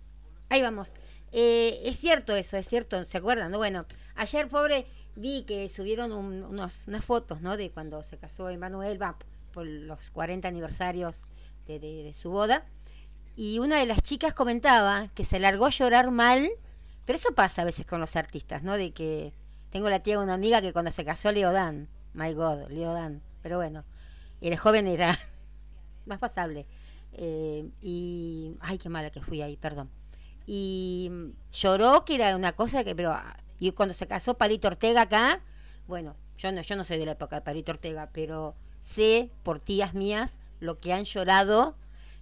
Ahí 0.50 0.62
vamos. 0.62 0.94
Eh, 1.32 1.82
es 1.86 1.98
cierto 1.98 2.36
eso, 2.36 2.58
es 2.58 2.68
cierto. 2.68 3.04
¿Se 3.06 3.18
acuerdan? 3.18 3.52
no? 3.52 3.58
Bueno, 3.58 3.86
ayer, 4.16 4.48
pobre, 4.48 4.86
vi 5.16 5.44
que 5.44 5.70
subieron 5.70 6.12
un- 6.12 6.44
unos, 6.44 6.88
unas 6.88 7.04
fotos, 7.06 7.42
¿no? 7.42 7.58
De 7.58 7.72
cuando 7.72 8.04
se 8.04 8.18
casó 8.18 8.50
Emanuel, 8.50 9.02
va, 9.02 9.18
por 9.52 9.66
los 9.66 10.12
40 10.12 10.48
aniversarios 10.48 11.24
de, 11.68 12.14
su 12.14 12.30
boda. 12.30 12.66
Y 13.36 13.60
una 13.60 13.80
de 13.80 13.86
las 13.86 14.02
chicas 14.02 14.34
comentaba 14.34 15.10
que 15.16 15.26
se 15.26 15.40
largó 15.40 15.66
a 15.66 15.70
llorar 15.70 16.12
mal, 16.12 16.50
pero 17.06 17.18
eso 17.18 17.34
pasa 17.34 17.64
a 17.64 17.66
veces 17.66 17.86
con 17.86 18.00
los 18.00 18.16
artistas, 18.16 18.62
¿no? 18.64 18.78
De 18.78 18.92
que 18.92 19.34
tengo 19.72 19.90
la 19.90 20.02
tía 20.02 20.18
de 20.18 20.24
una 20.24 20.36
amiga 20.36 20.62
que 20.62 20.72
cuando 20.74 20.92
se 20.92 21.04
casó 21.04 21.32
Leodán, 21.32 21.88
my 22.14 22.34
God, 22.34 22.70
Leodán, 22.70 23.24
pero 23.42 23.58
bueno, 23.58 23.84
el 24.42 24.56
joven 24.58 24.88
era 24.88 25.18
más 26.06 26.20
pasable. 26.20 26.68
Eh, 27.14 27.70
y, 27.82 28.56
ay, 28.60 28.78
qué 28.78 28.90
mala 28.90 29.10
que 29.10 29.22
fui 29.22 29.42
ahí, 29.42 29.58
perdón. 29.58 29.90
Y 30.46 31.10
mm, 31.12 31.30
lloró, 31.52 32.06
que 32.06 32.16
era 32.16 32.36
una 32.36 32.54
cosa 32.54 32.84
que, 32.84 32.96
pero, 32.96 33.12
ah, 33.12 33.38
y 33.60 33.72
cuando 33.72 33.94
se 33.94 34.08
casó 34.08 34.38
Palito 34.38 34.68
Ortega 34.68 35.04
acá, 35.04 35.42
bueno, 35.88 36.16
yo 36.38 36.52
no, 36.52 36.62
yo 36.62 36.76
no 36.76 36.84
soy 36.84 36.98
de 36.98 37.06
la 37.06 37.14
época 37.14 37.38
de 37.38 37.42
Palito 37.42 37.72
Ortega, 37.72 38.10
pero 38.12 38.56
sé 38.80 39.30
por 39.44 39.60
tías 39.60 39.94
mías 39.94 40.38
lo 40.60 40.80
que 40.80 40.94
han 40.94 41.06
llorado 41.06 41.76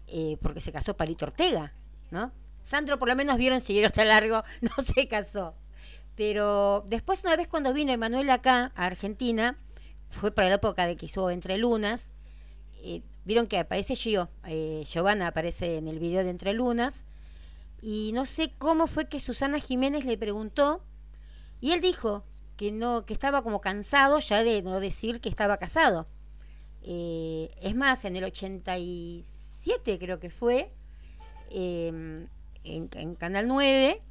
eh, 0.07 0.37
porque 0.41 0.59
se 0.59 0.71
casó 0.71 0.97
Palito 0.97 1.25
Ortega, 1.25 1.73
¿no? 2.11 2.31
Sandro 2.61 2.99
por 2.99 3.07
lo 3.07 3.15
menos 3.15 3.37
vieron 3.37 3.61
si 3.61 3.83
hasta 3.83 4.05
largo, 4.05 4.43
no 4.61 4.83
se 4.83 5.07
casó. 5.07 5.55
Pero 6.15 6.83
después 6.87 7.23
una 7.23 7.35
vez 7.35 7.47
cuando 7.47 7.73
vino 7.73 7.91
Emanuel 7.91 8.29
acá 8.29 8.71
a 8.75 8.85
Argentina, 8.85 9.57
fue 10.09 10.31
para 10.31 10.49
la 10.49 10.55
época 10.55 10.85
de 10.85 10.97
que 10.97 11.05
hizo 11.05 11.29
Entre 11.29 11.57
Lunas, 11.57 12.11
eh, 12.83 13.01
vieron 13.23 13.47
que 13.47 13.59
aparece 13.59 13.95
Gio, 13.95 14.29
eh, 14.45 14.83
Giovanna 14.85 15.27
aparece 15.27 15.77
en 15.77 15.87
el 15.87 15.99
video 15.99 16.23
de 16.23 16.29
Entre 16.29 16.53
Lunas, 16.53 17.05
y 17.81 18.11
no 18.13 18.25
sé 18.25 18.53
cómo 18.57 18.87
fue 18.87 19.09
que 19.09 19.19
Susana 19.19 19.59
Jiménez 19.59 20.05
le 20.05 20.17
preguntó, 20.17 20.83
y 21.59 21.71
él 21.71 21.81
dijo 21.81 22.23
que 22.57 22.71
no, 22.71 23.05
que 23.05 23.13
estaba 23.13 23.43
como 23.43 23.59
cansado 23.59 24.19
ya 24.19 24.43
de 24.43 24.61
no 24.61 24.79
decir 24.79 25.19
que 25.19 25.29
estaba 25.29 25.57
casado. 25.57 26.07
Eh, 26.83 27.51
es 27.61 27.75
más, 27.75 28.05
en 28.05 28.15
el 28.15 28.23
87 28.23 29.99
creo 29.99 30.19
que 30.19 30.29
fue, 30.29 30.69
eh, 31.49 32.27
en, 32.63 32.89
en 32.93 33.15
Canal 33.15 33.47
9, 33.47 34.01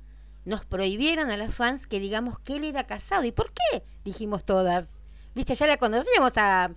nos 0.45 0.64
prohibieron 0.64 1.31
a 1.31 1.37
las 1.37 1.55
fans 1.55 1.87
que 1.87 2.01
digamos 2.01 2.39
que 2.41 2.57
él 2.57 2.64
era 2.64 2.87
casado. 2.87 3.25
¿Y 3.25 3.33
por 3.33 3.53
qué? 3.53 3.85
Dijimos 4.05 4.45
todas. 4.45 4.97
Viste, 5.35 5.55
ya 5.55 5.66
la 5.66 5.77
conocíamos 5.77 6.37
a, 6.37 6.73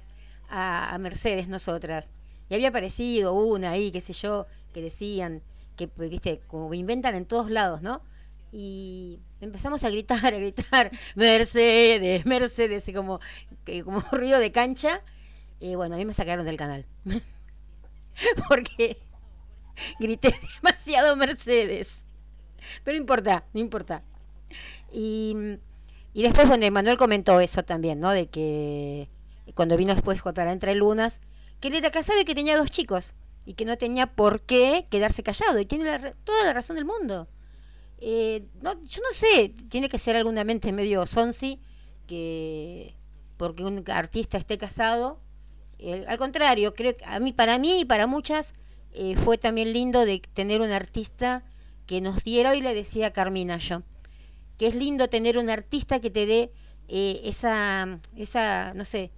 a, 0.49 0.93
a 0.93 0.97
Mercedes 0.99 1.47
nosotras. 1.47 2.11
Y 2.49 2.55
había 2.55 2.69
aparecido 2.69 3.33
una 3.33 3.71
ahí, 3.71 3.91
qué 3.91 4.01
sé 4.01 4.13
yo, 4.13 4.45
que 4.73 4.81
decían, 4.81 5.41
que, 5.75 5.87
pues, 5.87 6.09
viste, 6.09 6.41
como 6.47 6.73
inventan 6.73 7.15
en 7.15 7.25
todos 7.25 7.49
lados, 7.49 7.81
¿no? 7.81 8.01
Y 8.51 9.19
empezamos 9.41 9.83
a 9.83 9.89
gritar, 9.89 10.33
a 10.33 10.37
gritar, 10.37 10.91
Mercedes, 11.15 12.25
Mercedes, 12.25 12.85
como, 12.93 13.19
como 13.83 13.99
ruido 14.11 14.39
de 14.39 14.51
cancha. 14.51 15.01
Y 15.59 15.75
bueno, 15.75 15.95
a 15.95 15.97
mí 15.97 16.05
me 16.05 16.13
sacaron 16.13 16.45
del 16.45 16.57
canal. 16.57 16.85
Porque 18.47 18.97
grité 19.99 20.35
demasiado 20.61 21.15
Mercedes. 21.15 22.03
Pero 22.83 22.95
no 22.95 23.01
importa, 23.01 23.43
no 23.53 23.59
importa. 23.59 24.03
Y, 24.91 25.35
y 26.13 26.23
después, 26.23 26.47
bueno, 26.47 26.69
Manuel 26.69 26.97
comentó 26.97 27.39
eso 27.39 27.63
también, 27.63 27.99
¿no? 27.99 28.11
De 28.11 28.27
que 28.27 29.09
cuando 29.55 29.77
vino 29.77 29.93
después 29.93 30.21
para 30.21 30.51
Entre 30.51 30.75
Lunas, 30.75 31.21
que 31.59 31.69
él 31.69 31.75
era 31.75 31.91
casado 31.91 32.19
y 32.19 32.25
que 32.25 32.35
tenía 32.35 32.57
dos 32.57 32.69
chicos. 32.69 33.15
Y 33.45 33.53
que 33.53 33.65
no 33.65 33.77
tenía 33.77 34.07
por 34.07 34.41
qué 34.41 34.87
quedarse 34.89 35.23
callado. 35.23 35.59
Y 35.59 35.65
tiene 35.65 35.85
la 35.85 36.13
toda 36.23 36.45
la 36.45 36.53
razón 36.53 36.75
del 36.75 36.85
mundo. 36.85 37.27
Eh, 37.99 38.45
no, 38.61 38.73
yo 38.81 39.01
no 39.01 39.13
sé, 39.13 39.53
tiene 39.69 39.89
que 39.89 39.99
ser 39.99 40.15
alguna 40.15 40.43
mente 40.43 40.71
medio 40.71 41.05
sonsi 41.05 41.61
que 42.07 42.95
porque 43.37 43.63
un 43.63 43.83
artista 43.89 44.37
esté 44.37 44.57
casado. 44.57 45.19
Al 46.07 46.17
contrario, 46.17 46.73
creo 46.75 46.95
que 46.95 47.03
a 47.05 47.19
mí, 47.19 47.33
para 47.33 47.57
mí 47.57 47.81
y 47.81 47.85
para 47.85 48.07
muchas 48.07 48.53
eh, 48.93 49.15
fue 49.17 49.37
también 49.37 49.73
lindo 49.73 50.05
de 50.05 50.19
tener 50.19 50.61
un 50.61 50.71
artista 50.71 51.43
que 51.85 51.99
nos 51.99 52.23
diera, 52.23 52.51
hoy 52.51 52.61
le 52.61 52.73
decía 52.73 53.11
Carmina 53.11 53.57
yo, 53.57 53.83
que 54.57 54.67
es 54.67 54.75
lindo 54.75 55.09
tener 55.09 55.37
un 55.37 55.49
artista 55.49 55.99
que 55.99 56.09
te 56.09 56.25
dé 56.25 56.51
eh, 56.87 57.21
esa, 57.25 57.99
esa, 58.15 58.73
no 58.75 58.85
sé, 58.85 59.11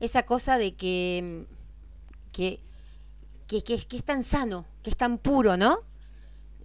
esa 0.00 0.24
cosa 0.24 0.58
de 0.58 0.74
que, 0.74 1.46
que, 2.32 2.60
que, 3.58 3.62
que, 3.62 3.96
es 3.96 4.04
tan 4.04 4.22
sano, 4.22 4.64
que 4.84 4.90
es 4.90 4.96
tan 4.96 5.18
puro, 5.18 5.56
¿no? 5.56 5.80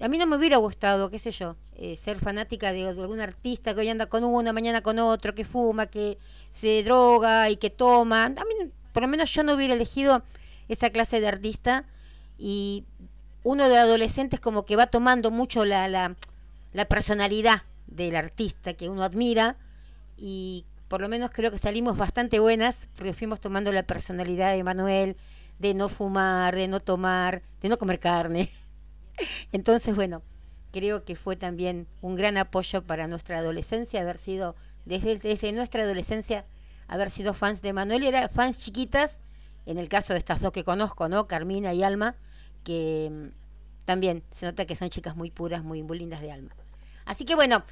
A 0.02 0.08
mí 0.08 0.20
no 0.20 0.28
me 0.28 0.36
hubiera 0.36 0.58
gustado, 0.58 1.10
qué 1.10 1.18
sé 1.18 1.32
yo, 1.32 1.56
eh, 1.78 1.96
ser 1.96 2.18
fanática 2.18 2.72
de, 2.74 2.88
algún 2.88 3.20
artista 3.20 3.74
que 3.74 3.82
hoy 3.82 3.90
anda 3.90 4.06
con 4.06 4.24
uno, 4.24 4.54
mañana 4.54 4.82
con 4.82 5.00
otro, 5.00 5.34
que 5.34 5.46
fuma, 5.46 5.88
que 5.88 6.20
se 6.52 6.84
droga 6.84 7.50
y 7.50 7.56
que 7.56 7.72
toma. 7.72 8.26
A 8.26 8.30
mí, 8.30 8.72
por 8.94 9.02
lo 9.02 9.08
menos 9.08 9.32
yo 9.32 9.44
no 9.44 9.56
hubiera 9.56 9.74
elegido 9.74 10.24
esa 10.68 10.92
clase 10.92 11.20
de 11.20 11.28
artista 11.28 11.86
y 12.38 12.86
uno 13.44 13.68
de 13.68 13.78
adolescentes 13.78 14.40
como 14.40 14.66
que 14.66 14.76
va 14.76 14.88
tomando 14.88 15.32
mucho 15.32 15.66
la, 15.66 15.88
la, 15.88 16.16
la 16.74 16.86
personalidad 16.86 17.64
del 17.88 18.16
artista 18.16 18.74
que 18.74 18.90
uno 18.90 19.04
admira 19.04 19.58
y 20.18 20.66
por 20.88 21.02
lo 21.02 21.10
menos 21.10 21.32
creo 21.32 21.52
que 21.52 21.58
salimos 21.58 21.98
bastante 21.98 22.40
buenas 22.40 22.88
porque 22.96 23.14
fuimos 23.14 23.40
tomando 23.40 23.72
la 23.72 23.84
personalidad 23.84 24.54
de 24.54 24.64
Manuel 24.64 25.18
de 25.60 25.74
no 25.74 25.90
fumar, 25.90 26.56
de 26.56 26.68
no 26.68 26.80
tomar, 26.80 27.42
de 27.62 27.70
no 27.70 27.78
comer 27.78 28.00
carne. 28.00 28.52
Entonces, 29.52 29.96
bueno, 29.96 30.22
creo 30.72 31.06
que 31.06 31.16
fue 31.16 31.36
también 31.36 31.88
un 32.02 32.16
gran 32.16 32.38
apoyo 32.38 32.84
para 32.84 33.08
nuestra 33.08 33.40
adolescencia 33.40 34.02
haber 34.02 34.18
sido, 34.18 34.56
desde, 34.86 35.18
desde 35.18 35.52
nuestra 35.52 35.84
adolescencia, 35.84 36.46
haber 36.88 37.10
sido 37.10 37.34
fans 37.34 37.62
de 37.62 37.74
Manuel 37.74 38.04
y 38.04 38.08
era 38.08 38.28
fans 38.30 38.64
chiquitas, 38.64 39.20
en 39.66 39.78
el 39.78 39.90
caso 39.90 40.14
de 40.14 40.20
estas 40.20 40.42
dos 40.42 40.52
que 40.52 40.64
conozco, 40.64 41.10
¿no? 41.10 41.28
Carmina 41.28 41.74
y 41.74 41.84
Alma, 41.84 42.16
que 42.64 43.10
mm, 43.12 43.86
también 43.86 44.24
se 44.32 44.46
nota 44.46 44.66
que 44.66 44.76
son 44.76 44.90
chicas 44.90 45.16
muy 45.16 45.32
puras, 45.32 45.64
muy, 45.64 45.82
muy 45.82 45.98
lindas 45.98 46.22
de 46.22 46.32
alma. 46.32 46.54
Así 47.06 47.24
que 47.24 47.36
bueno, 47.36 47.64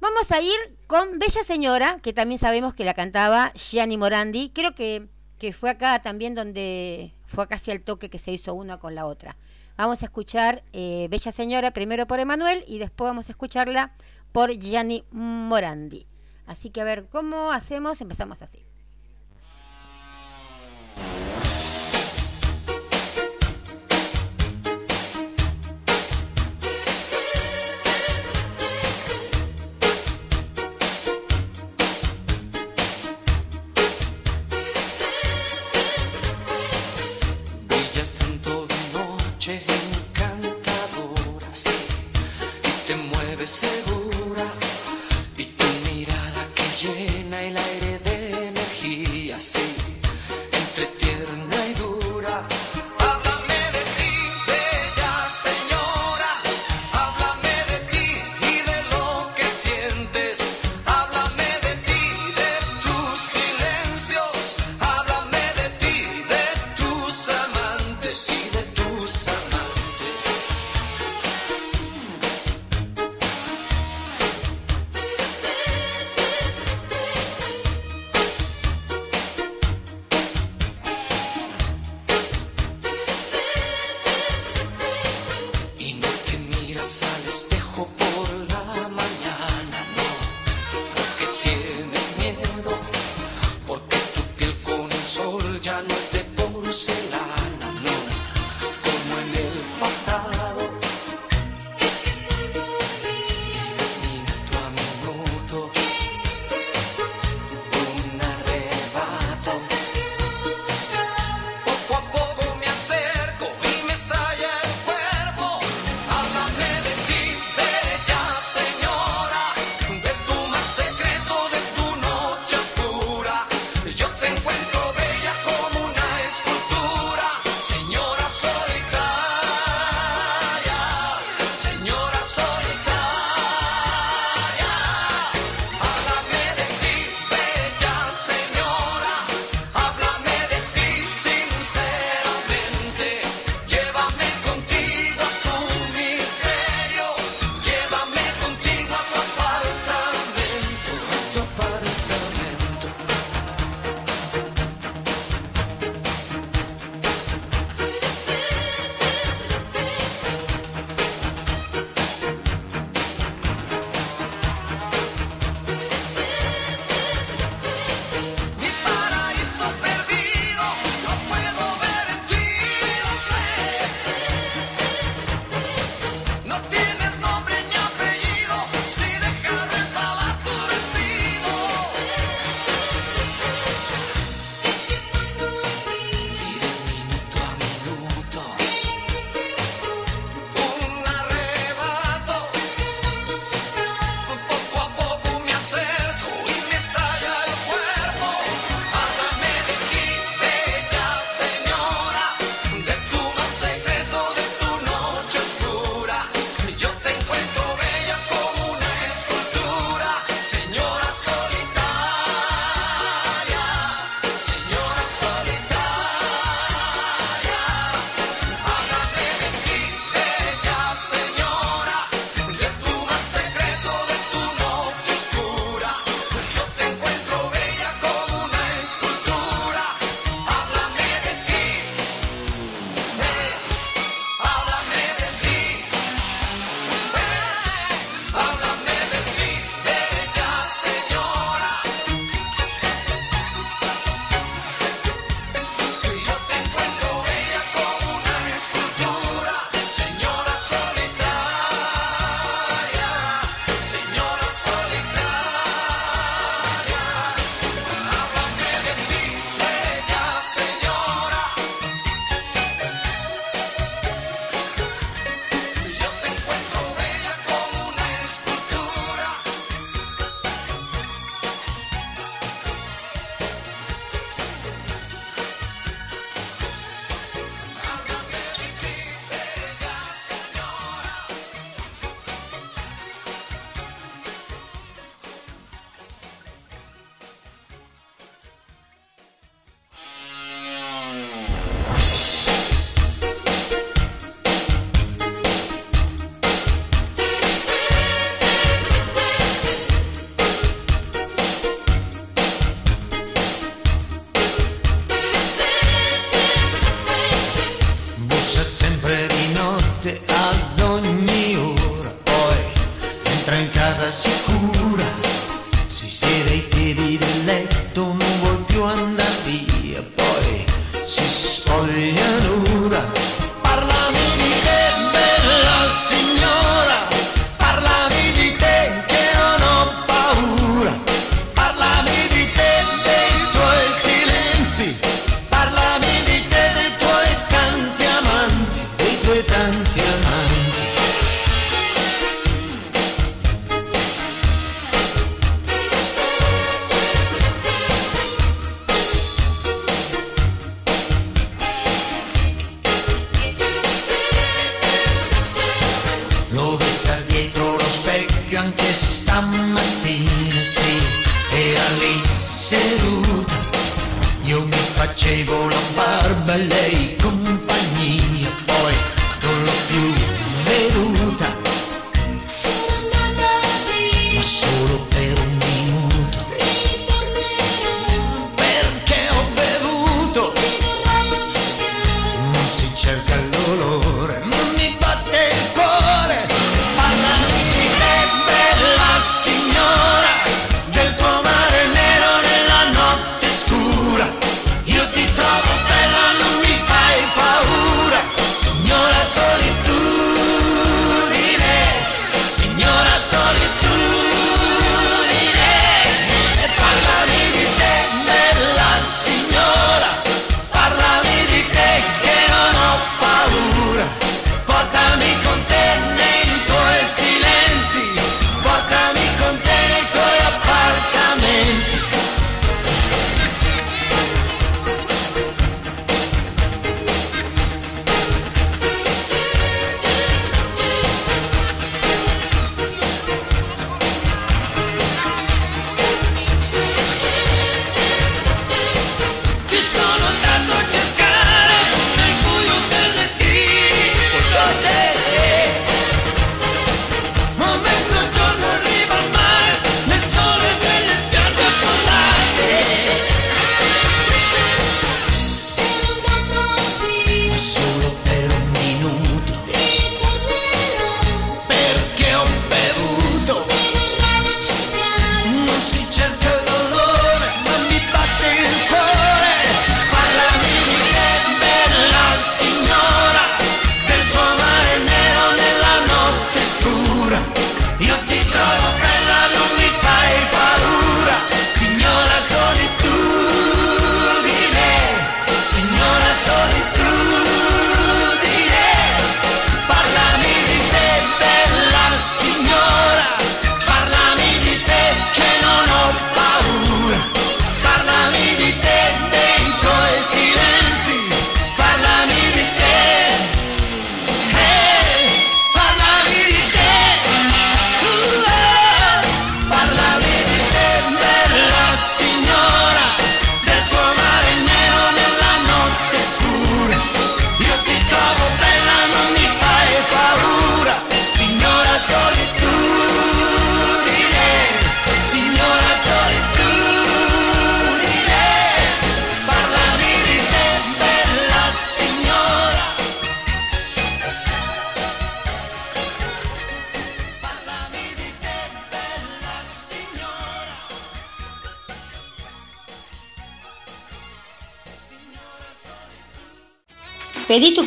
vamos 0.00 0.30
a 0.30 0.40
ir 0.40 0.76
con 0.86 1.18
Bella 1.18 1.42
Señora, 1.42 1.98
que 2.02 2.12
también 2.12 2.38
sabemos 2.38 2.74
que 2.74 2.84
la 2.84 2.94
cantaba 2.94 3.52
Gianni 3.54 3.96
Morandi. 3.96 4.50
Creo 4.50 4.74
que, 4.74 5.08
que 5.38 5.52
fue 5.52 5.70
acá 5.70 6.00
también 6.00 6.34
donde 6.34 7.14
fue 7.26 7.46
casi 7.46 7.70
al 7.70 7.82
toque 7.82 8.10
que 8.10 8.18
se 8.18 8.32
hizo 8.32 8.54
una 8.54 8.78
con 8.78 8.94
la 8.94 9.06
otra. 9.06 9.36
Vamos 9.76 10.02
a 10.02 10.06
escuchar 10.06 10.64
eh, 10.72 11.06
Bella 11.08 11.30
Señora 11.30 11.70
primero 11.70 12.06
por 12.06 12.18
Emanuel 12.18 12.64
y 12.66 12.78
después 12.78 13.08
vamos 13.08 13.28
a 13.28 13.32
escucharla 13.32 13.92
por 14.32 14.50
Gianni 14.52 15.04
Morandi. 15.10 16.06
Así 16.46 16.70
que 16.70 16.80
a 16.80 16.84
ver, 16.84 17.06
¿cómo 17.10 17.52
hacemos? 17.52 18.00
Empezamos 18.00 18.42
así. 18.42 18.67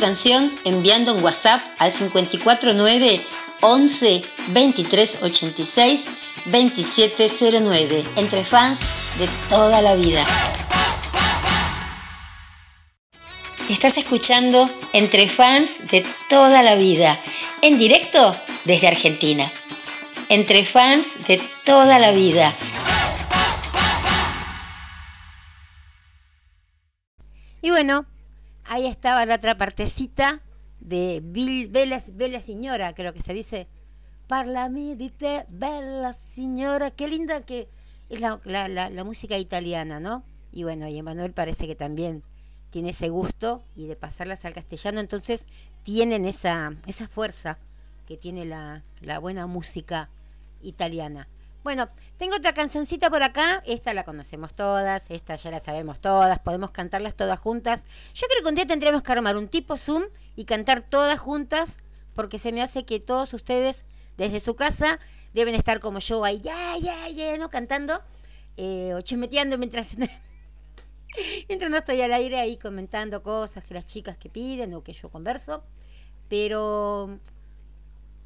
Canción 0.02 0.50
enviando 0.64 1.14
un 1.14 1.22
WhatsApp 1.22 1.62
al 1.78 1.92
549 1.92 3.24
11 3.60 4.22
23 4.48 5.22
86 5.22 6.10
2709 6.46 8.04
entre 8.16 8.42
fans 8.42 8.80
de 9.20 9.28
toda 9.48 9.80
la 9.80 9.94
vida. 9.94 10.26
Estás 13.68 13.96
escuchando 13.96 14.68
Entre 14.92 15.28
fans 15.28 15.86
de 15.86 16.04
toda 16.28 16.64
la 16.64 16.74
vida, 16.74 17.16
en 17.62 17.78
directo 17.78 18.36
desde 18.64 18.88
Argentina. 18.88 19.48
Entre 20.28 20.64
fans 20.64 21.28
de 21.28 21.40
toda 21.64 22.00
la 22.00 22.10
vida. 22.10 22.52
Y 27.60 27.70
bueno, 27.70 28.04
ahí 28.72 28.86
estaba 28.86 29.24
la 29.26 29.34
otra 29.36 29.56
partecita 29.58 30.40
de 30.80 31.20
Bill, 31.22 31.68
Bella, 31.68 32.02
Bella 32.12 32.40
Señora, 32.40 32.94
creo 32.94 33.12
que 33.12 33.22
se 33.22 33.34
dice. 33.34 33.68
Parlami 34.26 34.94
di 34.94 35.10
te, 35.10 35.44
bella 35.50 36.12
signora. 36.14 36.90
Qué 36.90 37.06
linda 37.06 37.42
que 37.42 37.68
es 38.08 38.20
la, 38.20 38.40
la- 38.44 38.68
la- 38.68 38.88
la 38.88 39.04
música 39.04 39.36
italiana, 39.36 40.00
¿no? 40.00 40.22
Y 40.52 40.62
bueno, 40.64 40.88
y 40.88 40.96
Emanuel 40.96 41.32
parece 41.32 41.66
que 41.66 41.74
también 41.74 42.22
tiene 42.70 42.90
ese 42.90 43.10
gusto 43.10 43.62
y 43.76 43.86
de 43.86 43.96
pasarlas 43.96 44.44
al 44.46 44.54
castellano, 44.54 45.00
entonces 45.00 45.44
tienen 45.82 46.24
esa, 46.24 46.72
esa 46.86 47.08
fuerza 47.08 47.58
que 48.08 48.16
tiene 48.16 48.44
la, 48.46 48.82
la 49.02 49.18
buena 49.18 49.46
música 49.46 50.08
italiana. 50.62 51.28
Bueno, 51.62 51.88
tengo 52.16 52.34
otra 52.34 52.54
cancioncita 52.54 53.08
por 53.08 53.22
acá, 53.22 53.62
esta 53.64 53.94
la 53.94 54.02
conocemos 54.02 54.52
todas, 54.52 55.08
esta 55.10 55.36
ya 55.36 55.52
la 55.52 55.60
sabemos 55.60 56.00
todas, 56.00 56.40
podemos 56.40 56.72
cantarlas 56.72 57.14
todas 57.14 57.38
juntas. 57.38 57.84
Yo 58.14 58.26
creo 58.26 58.42
que 58.42 58.48
un 58.48 58.54
día 58.56 58.66
tendremos 58.66 59.04
que 59.04 59.12
armar 59.12 59.36
un 59.36 59.46
tipo 59.46 59.76
Zoom 59.76 60.02
y 60.34 60.44
cantar 60.44 60.80
todas 60.80 61.20
juntas, 61.20 61.78
porque 62.14 62.40
se 62.40 62.50
me 62.50 62.62
hace 62.62 62.84
que 62.84 62.98
todos 62.98 63.32
ustedes 63.32 63.84
desde 64.16 64.40
su 64.40 64.56
casa 64.56 64.98
deben 65.34 65.54
estar 65.54 65.78
como 65.78 66.00
yo 66.00 66.24
ahí, 66.24 66.40
ya, 66.40 66.76
ya, 66.78 67.08
ya, 67.10 67.38
¿no? 67.38 67.48
Cantando 67.48 68.02
eh, 68.56 68.92
o 68.94 69.00
chismeteando 69.00 69.56
mientras, 69.56 69.96
mientras 71.48 71.70
no 71.70 71.76
estoy 71.76 72.00
al 72.00 72.12
aire 72.12 72.40
ahí 72.40 72.56
comentando 72.56 73.22
cosas 73.22 73.62
que 73.62 73.74
las 73.74 73.86
chicas 73.86 74.16
que 74.16 74.28
piden 74.28 74.74
o 74.74 74.82
que 74.82 74.94
yo 74.94 75.10
converso. 75.10 75.62
Pero 76.28 77.20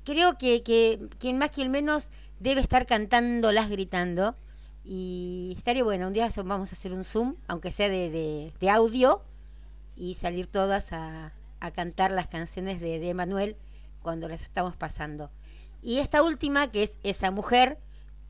creo 0.05 0.39
que, 0.39 0.62
que 0.62 1.09
quien 1.18 1.37
más, 1.37 1.51
quien 1.51 1.70
menos 1.70 2.11
debe 2.41 2.61
estar 2.61 2.87
cantándolas 2.87 3.68
gritando. 3.70 4.37
Y 4.84 5.55
estaría 5.57 5.82
bueno, 5.82 6.07
un 6.07 6.12
día 6.12 6.28
vamos 6.45 6.70
a 6.70 6.76
hacer 6.76 6.93
un 6.93 7.03
Zoom, 7.03 7.34
aunque 7.49 7.72
sea 7.72 7.89
de, 7.89 8.11
de- 8.11 8.53
de 8.61 8.70
audio, 8.70 9.22
y 9.97 10.14
salir 10.14 10.47
todas 10.47 10.93
a, 10.93 11.32
a 11.61 11.70
cantar 11.72 12.11
las 12.12 12.28
canciones 12.28 12.80
de, 12.80 13.01
de 13.01 13.09
Emanuel 13.09 13.57
cuando 14.03 14.28
las 14.28 14.43
estamos 14.43 14.76
pasando. 14.76 15.30
Y 15.82 15.99
esta 15.99 16.22
última, 16.22 16.70
que 16.70 16.84
es 16.84 16.99
esa 17.03 17.30
mujer, 17.30 17.78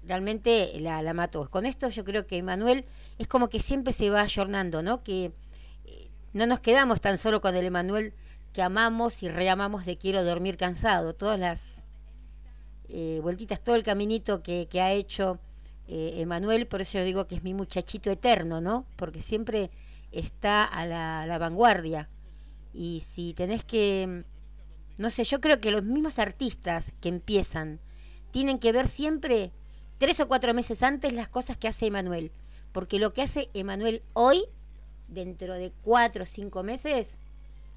realmente 0.03 0.73
la, 0.81 1.03
la 1.03 1.13
mató. 1.13 1.51
Con 1.51 1.67
esto 1.67 1.89
yo 1.91 2.05
creo 2.05 2.27
que 2.27 2.39
Emanuel 2.39 2.85
es 3.19 3.29
como 3.29 3.49
que 3.49 3.61
siempre 3.61 3.93
se 3.93 4.09
va 4.09 4.23
ayornando, 4.23 4.83
¿no? 4.83 5.03
Que 5.03 5.33
eh, 5.85 6.09
no 6.33 6.47
nos 6.47 6.61
quedamos 6.61 7.01
tan 7.01 7.19
solo 7.19 7.41
con 7.43 7.55
el 7.55 7.67
Emanuel 7.67 8.15
que 8.53 8.63
amamos 8.63 9.23
y 9.23 9.29
reamamos 9.29 9.85
de 9.85 9.99
Quiero 9.99 10.25
dormir 10.25 10.57
cansado. 10.57 11.15
Todas 11.15 11.39
las 11.39 11.76
eh, 12.89 13.21
vueltitas, 13.23 13.63
todo 13.63 13.75
el 13.75 13.83
caminito 13.83 14.43
que, 14.43 14.69
ha 14.81 14.93
hecho 14.93 15.39
eh, 15.89 16.15
Emanuel, 16.19 16.67
por 16.67 16.81
eso 16.81 16.99
yo 16.99 17.05
digo 17.05 17.27
que 17.27 17.37
es 17.37 17.43
mi 17.43 17.55
muchachito 17.55 18.11
eterno, 18.11 18.61
¿no? 18.61 18.87
Porque 18.97 19.23
siempre 19.23 19.71
está 20.13 20.65
a 20.65 20.87
la, 20.87 21.39
vanguardia. 21.39 22.09
Y 22.73 23.03
si 23.07 23.35
tenés 23.35 23.65
que, 23.65 24.25
no 24.99 25.11
sé, 25.11 25.25
yo 25.25 25.41
creo 25.41 25.61
que 25.61 25.71
los 25.71 25.83
mismos 25.83 26.19
artistas 26.19 26.93
que 27.01 27.09
empiezan 27.09 27.81
tienen 28.31 28.59
que 28.59 28.73
ver 28.73 28.87
siempre 28.87 29.51
tres 29.99 30.21
o 30.21 30.29
cuatro 30.29 30.53
meses 30.55 30.83
antes 30.83 31.13
las 31.13 31.29
cosas 31.29 31.57
que 31.57 31.69
hace 31.69 31.87
Emanuel. 31.87 32.31
Porque 32.73 32.99
lo 32.99 33.13
que 33.13 33.23
hace 33.23 33.49
Emanuel 33.55 34.03
hoy, 34.13 34.45
dentro 35.09 35.55
de 35.55 35.73
cuatro 35.83 36.25
o 36.25 36.27
cinco 36.27 36.63
meses, 36.63 37.19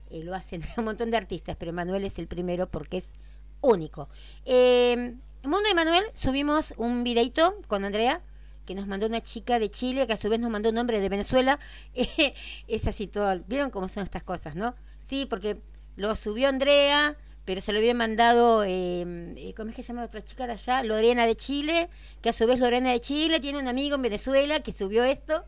eh, 0.10 0.24
lo 0.24 0.36
hacen 0.36 0.62
un 0.78 0.86
montón 0.86 1.12
de 1.12 1.18
artistas, 1.18 1.56
pero 1.58 1.70
Emanuel 1.70 2.04
es 2.04 2.20
el 2.20 2.28
primero 2.28 2.70
porque 2.70 2.98
es 2.98 3.14
único. 3.62 4.10
Eh, 4.46 5.16
Mundo 5.44 5.70
de 5.70 5.76
Manuel 5.76 6.04
subimos 6.14 6.74
un 6.78 7.04
videito 7.04 7.56
con 7.68 7.86
Andrea 7.86 8.22
que 8.66 8.76
nos 8.76 8.88
mandó 8.88 9.08
una 9.08 9.22
chica 9.22 9.58
de 9.58 9.72
Chile, 9.72 10.06
que 10.06 10.14
a 10.14 10.18
su 10.18 10.30
vez 10.30 10.40
nos 10.40 10.52
mandó 10.52 10.70
un 10.70 10.78
hombre 10.78 11.00
de 11.00 11.10
Venezuela. 11.10 11.58
es 12.68 12.88
así 12.88 13.08
todo. 13.08 13.40
¿Vieron 13.48 13.72
cómo 13.72 13.90
son 13.90 14.04
estas 14.04 14.22
cosas, 14.22 14.54
no? 14.54 14.76
Sí, 15.02 15.26
porque 15.28 15.60
lo 15.96 16.16
subió 16.16 16.50
Andrea, 16.50 17.18
pero 17.46 17.62
se 17.62 17.74
lo 17.74 17.80
había 17.80 17.96
mandado, 17.96 18.64
eh, 18.64 19.34
eh, 19.38 19.54
¿cómo 19.58 19.72
es 19.72 19.76
que 19.76 19.82
se 19.82 19.88
llama 19.88 20.02
la 20.02 20.08
otra 20.08 20.24
chica 20.24 20.46
de 20.46 20.54
allá? 20.54 20.84
Lorena 20.84 21.26
de 21.26 21.36
Chile, 21.36 21.90
que 22.22 22.30
a 22.30 22.34
su 22.34 22.46
vez 22.46 22.60
Lorena 22.60 22.92
de 22.92 23.00
Chile 23.00 23.40
tiene 23.40 23.58
un 23.58 23.68
amigo 23.68 23.96
en 23.96 24.04
Venezuela 24.04 24.60
que 24.60 24.72
subió 24.72 25.04
esto. 25.04 25.44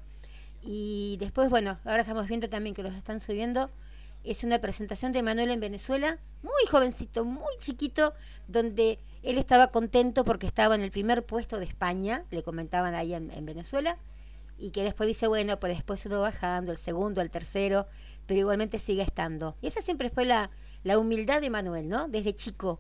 Y 0.63 1.17
después, 1.19 1.51
bueno, 1.51 1.77
ahora 1.85 2.01
estamos 2.01 2.27
viendo 2.27 2.49
también 2.49 2.73
que 2.73 2.81
los 2.81 2.95
están 2.95 3.19
subiendo. 3.19 3.69
Es 4.23 4.43
una 4.43 4.59
presentación 4.59 5.11
de 5.11 5.23
Manuel 5.23 5.51
en 5.51 5.59
Venezuela, 5.59 6.19
muy 6.43 6.65
jovencito, 6.69 7.25
muy 7.25 7.57
chiquito, 7.59 8.13
donde 8.47 8.99
él 9.23 9.37
estaba 9.37 9.67
contento 9.67 10.23
porque 10.23 10.47
estaba 10.47 10.75
en 10.75 10.81
el 10.81 10.91
primer 10.91 11.25
puesto 11.25 11.57
de 11.57 11.65
España, 11.65 12.25
le 12.29 12.43
comentaban 12.43 12.93
ahí 12.93 13.13
en, 13.13 13.31
en 13.31 13.45
Venezuela, 13.45 13.97
y 14.57 14.69
que 14.69 14.83
después 14.83 15.07
dice, 15.07 15.27
bueno, 15.27 15.59
pues 15.59 15.73
después 15.73 16.05
uno 16.05 16.21
bajando, 16.21 16.71
el 16.71 16.77
segundo, 16.77 17.21
el 17.21 17.31
tercero, 17.31 17.87
pero 18.27 18.39
igualmente 18.39 18.77
sigue 18.77 19.01
estando. 19.01 19.55
Y 19.59 19.67
esa 19.67 19.81
siempre 19.81 20.11
fue 20.11 20.25
la, 20.25 20.51
la 20.83 20.99
humildad 20.99 21.41
de 21.41 21.49
Manuel, 21.49 21.89
¿no? 21.89 22.07
Desde 22.07 22.35
chico, 22.35 22.79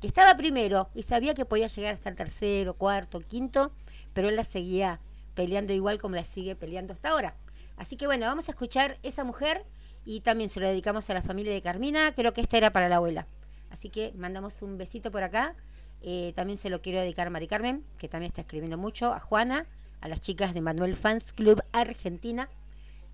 que 0.00 0.06
estaba 0.06 0.36
primero 0.36 0.88
y 0.94 1.02
sabía 1.02 1.34
que 1.34 1.44
podía 1.44 1.66
llegar 1.66 1.94
hasta 1.94 2.08
el 2.08 2.16
tercero, 2.16 2.74
cuarto, 2.74 3.20
quinto, 3.20 3.72
pero 4.14 4.28
él 4.28 4.36
la 4.36 4.44
seguía 4.44 5.00
peleando 5.34 5.72
igual 5.72 5.98
como 5.98 6.14
la 6.14 6.24
sigue 6.24 6.56
peleando 6.56 6.94
hasta 6.94 7.10
ahora. 7.10 7.36
Así 7.76 7.96
que 7.96 8.06
bueno, 8.06 8.26
vamos 8.26 8.48
a 8.48 8.52
escuchar 8.52 8.98
esa 9.02 9.22
mujer 9.22 9.66
y 10.08 10.20
también 10.20 10.48
se 10.48 10.58
lo 10.58 10.66
dedicamos 10.66 11.10
a 11.10 11.14
la 11.14 11.20
familia 11.20 11.52
de 11.52 11.60
Carmina, 11.60 12.14
creo 12.14 12.32
que 12.32 12.40
esta 12.40 12.56
era 12.56 12.72
para 12.72 12.88
la 12.88 12.96
abuela. 12.96 13.26
Así 13.68 13.90
que 13.90 14.14
mandamos 14.16 14.62
un 14.62 14.78
besito 14.78 15.10
por 15.10 15.22
acá. 15.22 15.54
Eh, 16.00 16.32
también 16.34 16.56
se 16.56 16.70
lo 16.70 16.80
quiero 16.80 16.98
dedicar 16.98 17.26
a 17.26 17.30
Mari 17.30 17.46
Carmen, 17.46 17.84
que 17.98 18.08
también 18.08 18.28
está 18.30 18.40
escribiendo 18.40 18.78
mucho, 18.78 19.12
a 19.12 19.20
Juana, 19.20 19.66
a 20.00 20.08
las 20.08 20.22
chicas 20.22 20.54
de 20.54 20.62
Manuel 20.62 20.96
Fans 20.96 21.34
Club 21.34 21.62
Argentina 21.72 22.48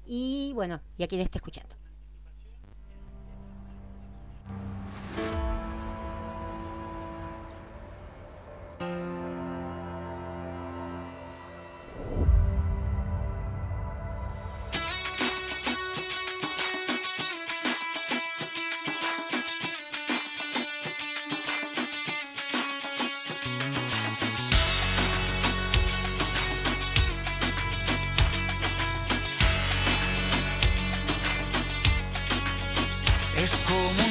y 0.07 0.53
bueno, 0.55 0.81
y 0.97 1.03
a 1.03 1.09
quien 1.09 1.21
está 1.21 1.39
escuchando. 1.39 1.75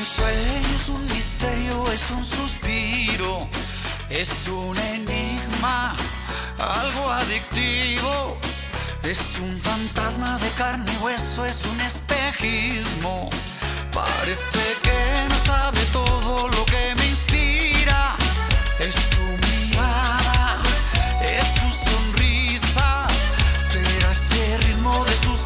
Un 0.04 0.10
sueño, 0.10 0.76
es 0.76 0.90
un 0.90 1.06
misterio, 1.06 1.90
es 1.90 2.12
un 2.12 2.26
suspiro, 2.26 3.48
es 4.10 4.50
un 4.50 4.78
enigma, 4.78 5.96
algo 6.60 7.10
adictivo. 7.10 8.38
Es 9.04 9.40
un 9.40 9.58
fantasma 9.62 10.38
de 10.40 10.50
carne 10.52 10.92
y 10.92 11.04
hueso, 11.04 11.46
es 11.46 11.66
un 11.66 11.80
espejismo. 11.80 13.30
Parece 13.94 14.60
que 14.84 15.00
no 15.30 15.40
sabe 15.40 15.80
todo 15.94 16.50
lo 16.50 16.66
que 16.66 16.96
me 16.98 17.06
inspira. 17.08 18.18
Es 18.80 18.96
su 18.96 19.26
mirada, 19.48 20.62
es 21.22 21.48
su 21.60 21.70
sonrisa. 21.90 23.08
Será 23.58 24.12
ese 24.12 24.58
ritmo 24.58 25.06
de 25.06 25.16
sus 25.16 25.46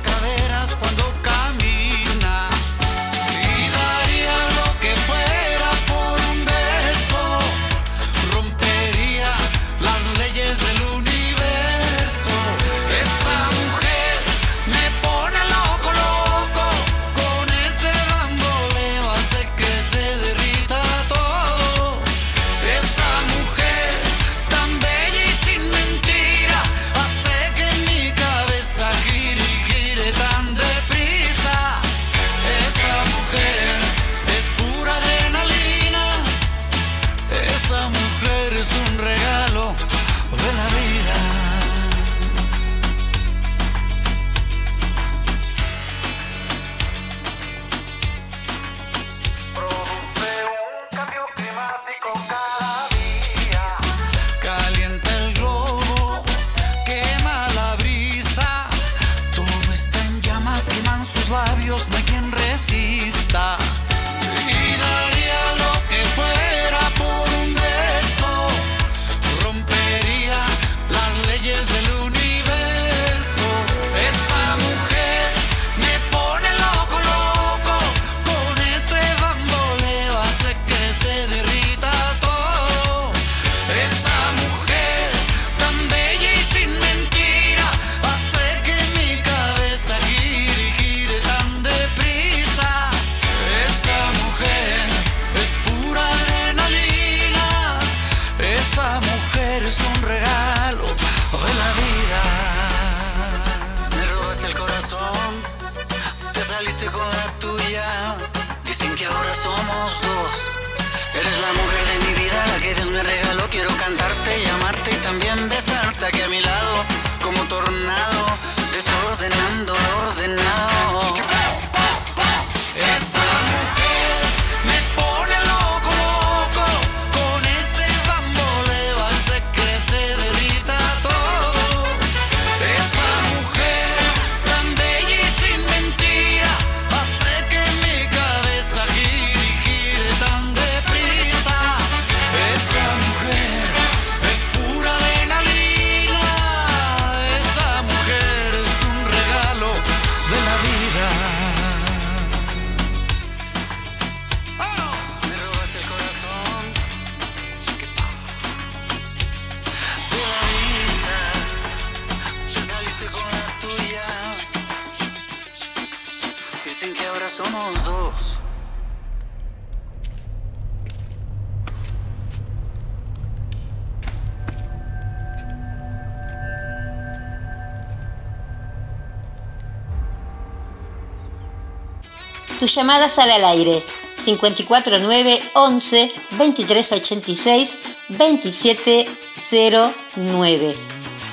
Tu 182.67 182.73
llamada 182.73 183.07
sale 183.07 183.31
al 183.31 183.45
aire 183.45 183.81
549 184.25 185.39
11 185.53 186.11
2386 186.31 187.77
2709. 188.09 190.75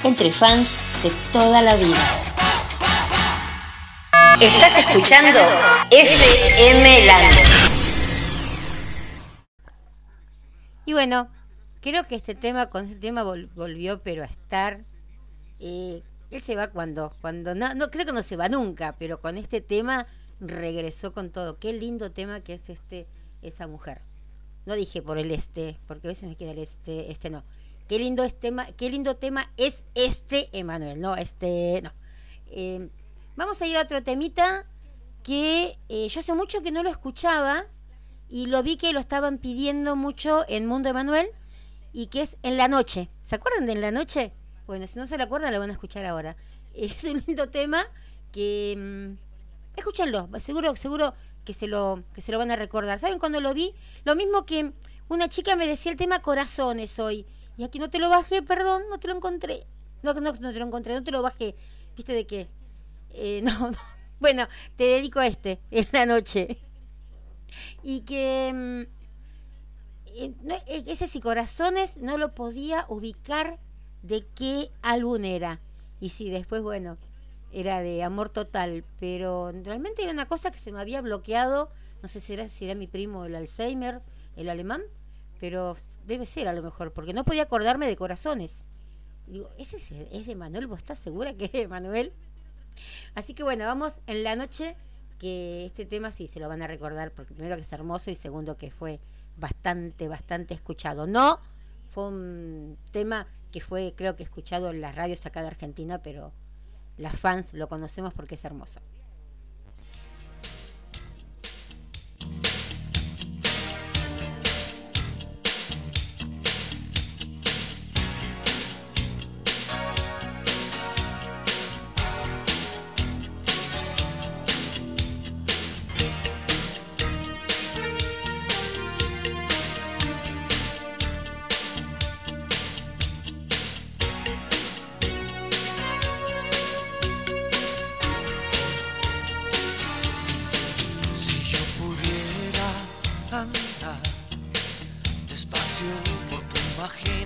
Entre 0.04 0.30
fans 0.30 0.76
de 1.02 1.10
toda 1.32 1.60
la 1.60 1.74
vida. 1.74 1.98
Estás 4.40 4.78
escuchando 4.78 5.40
FM 5.90 7.04
Land. 7.06 7.36
Y 10.86 10.92
bueno, 10.92 11.28
creo 11.80 12.06
que 12.06 12.14
este 12.14 12.36
tema, 12.36 12.70
con 12.70 12.84
este 12.84 12.94
tema 13.00 13.24
vol- 13.24 13.48
volvió, 13.56 14.00
pero 14.04 14.22
a 14.22 14.26
estar. 14.26 14.78
eh, 15.58 16.00
él 16.30 16.42
se 16.42 16.54
va 16.54 16.68
cuando, 16.68 17.12
cuando 17.20 17.56
no, 17.56 17.74
no 17.74 17.90
creo 17.90 18.06
que 18.06 18.12
no 18.12 18.22
se 18.22 18.36
va 18.36 18.48
nunca, 18.48 18.94
pero 19.00 19.18
con 19.18 19.36
este 19.36 19.60
tema 19.60 20.06
regresó 20.40 21.12
con 21.12 21.30
todo. 21.30 21.58
Qué 21.58 21.72
lindo 21.72 22.12
tema 22.12 22.40
que 22.40 22.54
es 22.54 22.68
este, 22.68 23.06
esa 23.42 23.66
mujer. 23.66 24.00
No 24.66 24.74
dije 24.74 25.02
por 25.02 25.18
el 25.18 25.30
este, 25.30 25.78
porque 25.86 26.08
a 26.08 26.10
veces 26.10 26.28
me 26.28 26.36
queda 26.36 26.52
el 26.52 26.58
este, 26.58 27.10
este 27.10 27.30
no. 27.30 27.44
Qué 27.88 27.98
lindo 27.98 28.24
es 28.24 28.38
tema, 28.38 28.66
qué 28.72 28.88
lindo 28.88 29.16
tema 29.16 29.50
es 29.56 29.84
este, 29.94 30.48
Emanuel, 30.58 31.00
no, 31.00 31.16
este, 31.16 31.82
no. 31.82 31.92
Eh, 32.46 32.88
vamos 33.36 33.60
a 33.60 33.66
ir 33.66 33.76
a 33.76 33.82
otro 33.82 34.02
temita 34.02 34.66
que 35.22 35.78
eh, 35.88 36.08
yo 36.08 36.20
hace 36.20 36.34
mucho 36.34 36.62
que 36.62 36.72
no 36.72 36.82
lo 36.82 36.88
escuchaba 36.88 37.66
y 38.28 38.46
lo 38.46 38.62
vi 38.62 38.76
que 38.76 38.92
lo 38.92 39.00
estaban 39.00 39.38
pidiendo 39.38 39.96
mucho 39.96 40.44
en 40.48 40.66
Mundo 40.66 40.88
Emanuel 40.88 41.28
y 41.92 42.06
que 42.06 42.22
es 42.22 42.38
En 42.42 42.56
la 42.56 42.68
Noche. 42.68 43.10
¿Se 43.20 43.34
acuerdan 43.34 43.66
de 43.66 43.72
En 43.72 43.80
la 43.82 43.90
Noche? 43.90 44.32
Bueno, 44.66 44.86
si 44.86 44.98
no 44.98 45.06
se 45.06 45.18
lo 45.18 45.24
acuerdan, 45.24 45.52
lo 45.52 45.60
van 45.60 45.70
a 45.70 45.74
escuchar 45.74 46.06
ahora. 46.06 46.36
Es 46.74 47.04
un 47.04 47.22
lindo 47.26 47.48
tema 47.50 47.84
que... 48.32 49.16
escúchenlo, 49.76 50.28
seguro, 50.38 50.76
seguro 50.76 51.14
que 51.44 51.52
se, 51.52 51.66
lo, 51.66 52.02
que 52.14 52.20
se 52.20 52.32
lo 52.32 52.38
van 52.38 52.50
a 52.50 52.56
recordar. 52.56 52.98
¿Saben 52.98 53.18
cuando 53.18 53.40
lo 53.40 53.54
vi? 53.54 53.74
Lo 54.04 54.14
mismo 54.14 54.46
que 54.46 54.72
una 55.08 55.28
chica 55.28 55.56
me 55.56 55.66
decía 55.66 55.92
el 55.92 55.98
tema 55.98 56.22
Corazones 56.22 56.98
hoy. 56.98 57.26
Y 57.56 57.64
aquí 57.64 57.78
no 57.78 57.90
te 57.90 57.98
lo 57.98 58.08
bajé, 58.08 58.42
perdón, 58.42 58.82
no 58.90 58.98
te 58.98 59.08
lo 59.08 59.14
encontré. 59.14 59.66
No, 60.02 60.14
no, 60.14 60.32
no 60.32 60.52
te 60.52 60.58
lo 60.58 60.66
encontré, 60.66 60.94
no 60.94 61.04
te 61.04 61.10
lo 61.10 61.22
bajé. 61.22 61.54
¿Viste 61.96 62.12
de 62.12 62.26
qué? 62.26 62.48
Eh, 63.10 63.40
no, 63.44 63.70
no. 63.70 63.78
Bueno, 64.20 64.46
te 64.76 64.84
dedico 64.84 65.20
a 65.20 65.26
este, 65.26 65.60
En 65.70 65.86
la 65.92 66.06
Noche 66.06 66.58
y 67.82 68.00
que 68.00 68.50
mm, 68.52 68.80
eh, 70.16 70.34
eh, 70.66 70.84
ese 70.86 71.06
sí 71.06 71.20
corazones 71.20 71.98
no 71.98 72.18
lo 72.18 72.34
podía 72.34 72.86
ubicar 72.88 73.58
de 74.02 74.26
qué 74.34 74.70
álbum 74.82 75.24
era 75.24 75.60
y 76.00 76.10
sí 76.10 76.30
después 76.30 76.62
bueno 76.62 76.98
era 77.54 77.80
de 77.80 78.02
amor 78.02 78.30
total 78.30 78.84
pero 79.00 79.52
realmente 79.62 80.02
era 80.02 80.12
una 80.12 80.26
cosa 80.26 80.50
que 80.50 80.58
se 80.58 80.72
me 80.72 80.80
había 80.80 81.00
bloqueado. 81.00 81.70
No 82.02 82.08
sé 82.08 82.20
si 82.20 82.34
era 82.34 82.48
si 82.48 82.66
era 82.66 82.74
mi 82.74 82.86
primo 82.86 83.24
el 83.24 83.34
Alzheimer 83.34 84.02
el 84.36 84.50
alemán 84.50 84.82
pero 85.40 85.76
debe 86.06 86.26
ser 86.26 86.48
a 86.48 86.52
lo 86.52 86.62
mejor 86.62 86.92
porque 86.92 87.14
no 87.14 87.24
podía 87.24 87.42
acordarme 87.44 87.86
de 87.86 87.96
corazones. 87.96 88.64
Digo 89.26 89.48
ese 89.58 89.76
es, 89.76 90.26
de 90.26 90.34
Manuel 90.34 90.66
vos 90.66 90.78
estás 90.78 90.98
segura 90.98 91.34
que 91.34 91.46
es 91.46 91.52
de 91.52 91.68
Manuel 91.68 92.12
Así 93.14 93.34
que 93.34 93.42
bueno, 93.42 93.64
vamos 93.66 93.98
en 94.06 94.24
la 94.24 94.36
noche, 94.36 94.76
que 95.18 95.66
este 95.66 95.84
tema 95.84 96.10
sí 96.10 96.26
se 96.26 96.40
lo 96.40 96.48
van 96.48 96.62
a 96.62 96.66
recordar, 96.66 97.12
porque 97.12 97.34
primero 97.34 97.56
que 97.56 97.62
es 97.62 97.72
hermoso 97.72 98.10
y 98.10 98.14
segundo 98.14 98.56
que 98.56 98.70
fue 98.70 99.00
bastante, 99.36 100.08
bastante 100.08 100.54
escuchado. 100.54 101.06
No 101.06 101.38
fue 101.92 102.08
un 102.08 102.78
tema 102.90 103.26
que 103.52 103.60
fue, 103.60 103.94
creo 103.96 104.16
que 104.16 104.24
escuchado 104.24 104.70
en 104.70 104.80
las 104.80 104.94
radios 104.94 105.24
acá 105.26 105.42
de 105.42 105.48
Argentina, 105.48 106.02
pero 106.02 106.32
las 106.96 107.18
fans 107.18 107.54
lo 107.54 107.68
conocemos 107.68 108.12
porque 108.14 108.34
es 108.34 108.44
hermoso. 108.44 108.80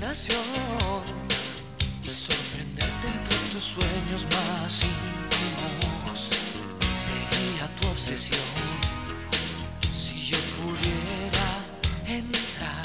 Imaginación 0.08 1.04
sorprenderte 2.08 3.08
entre 3.08 3.36
tus 3.52 3.62
sueños 3.62 4.26
más 4.32 4.82
íntimos, 4.82 6.30
sería 6.94 7.68
tu 7.78 7.88
obsesión. 7.88 8.40
Si 9.92 10.18
yo 10.30 10.38
pudiera 10.56 11.48
entrar 12.06 12.82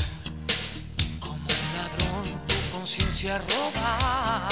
como 1.22 1.36
un 1.36 1.68
ladrón 1.78 2.42
tu 2.46 2.56
conciencia 2.78 3.38
robar, 3.38 4.50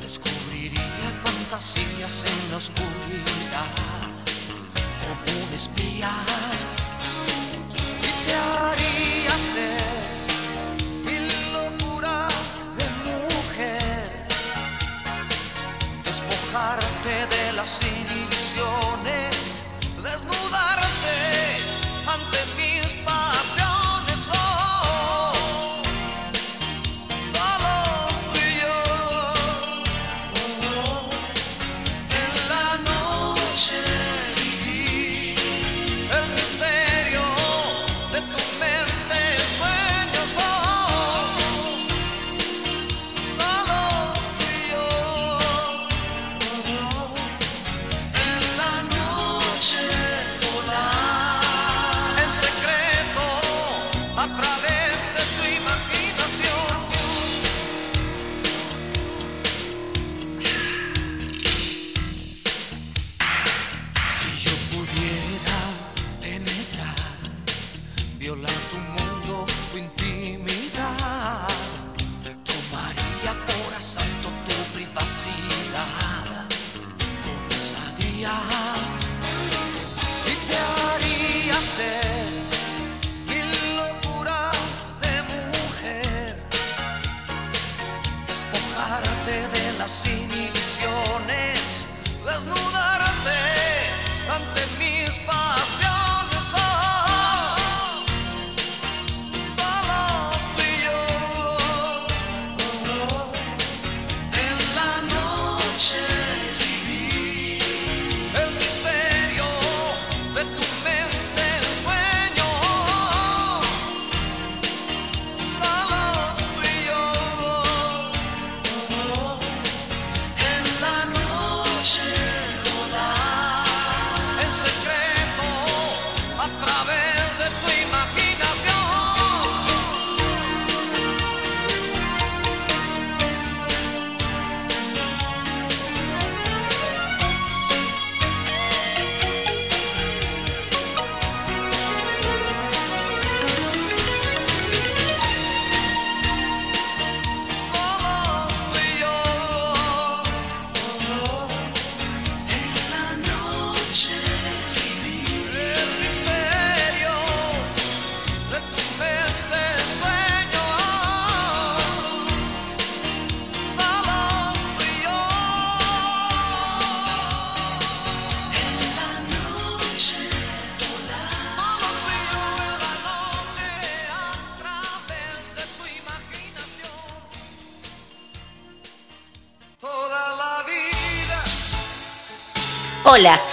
descubriría 0.00 1.10
fantasías 1.24 2.24
en 2.26 2.50
la 2.52 2.56
oscuridad 2.58 3.66
como 5.00 5.46
un 5.46 5.52
espía 5.52 6.12
las 17.58 17.80
inhibiciones, 17.82 19.17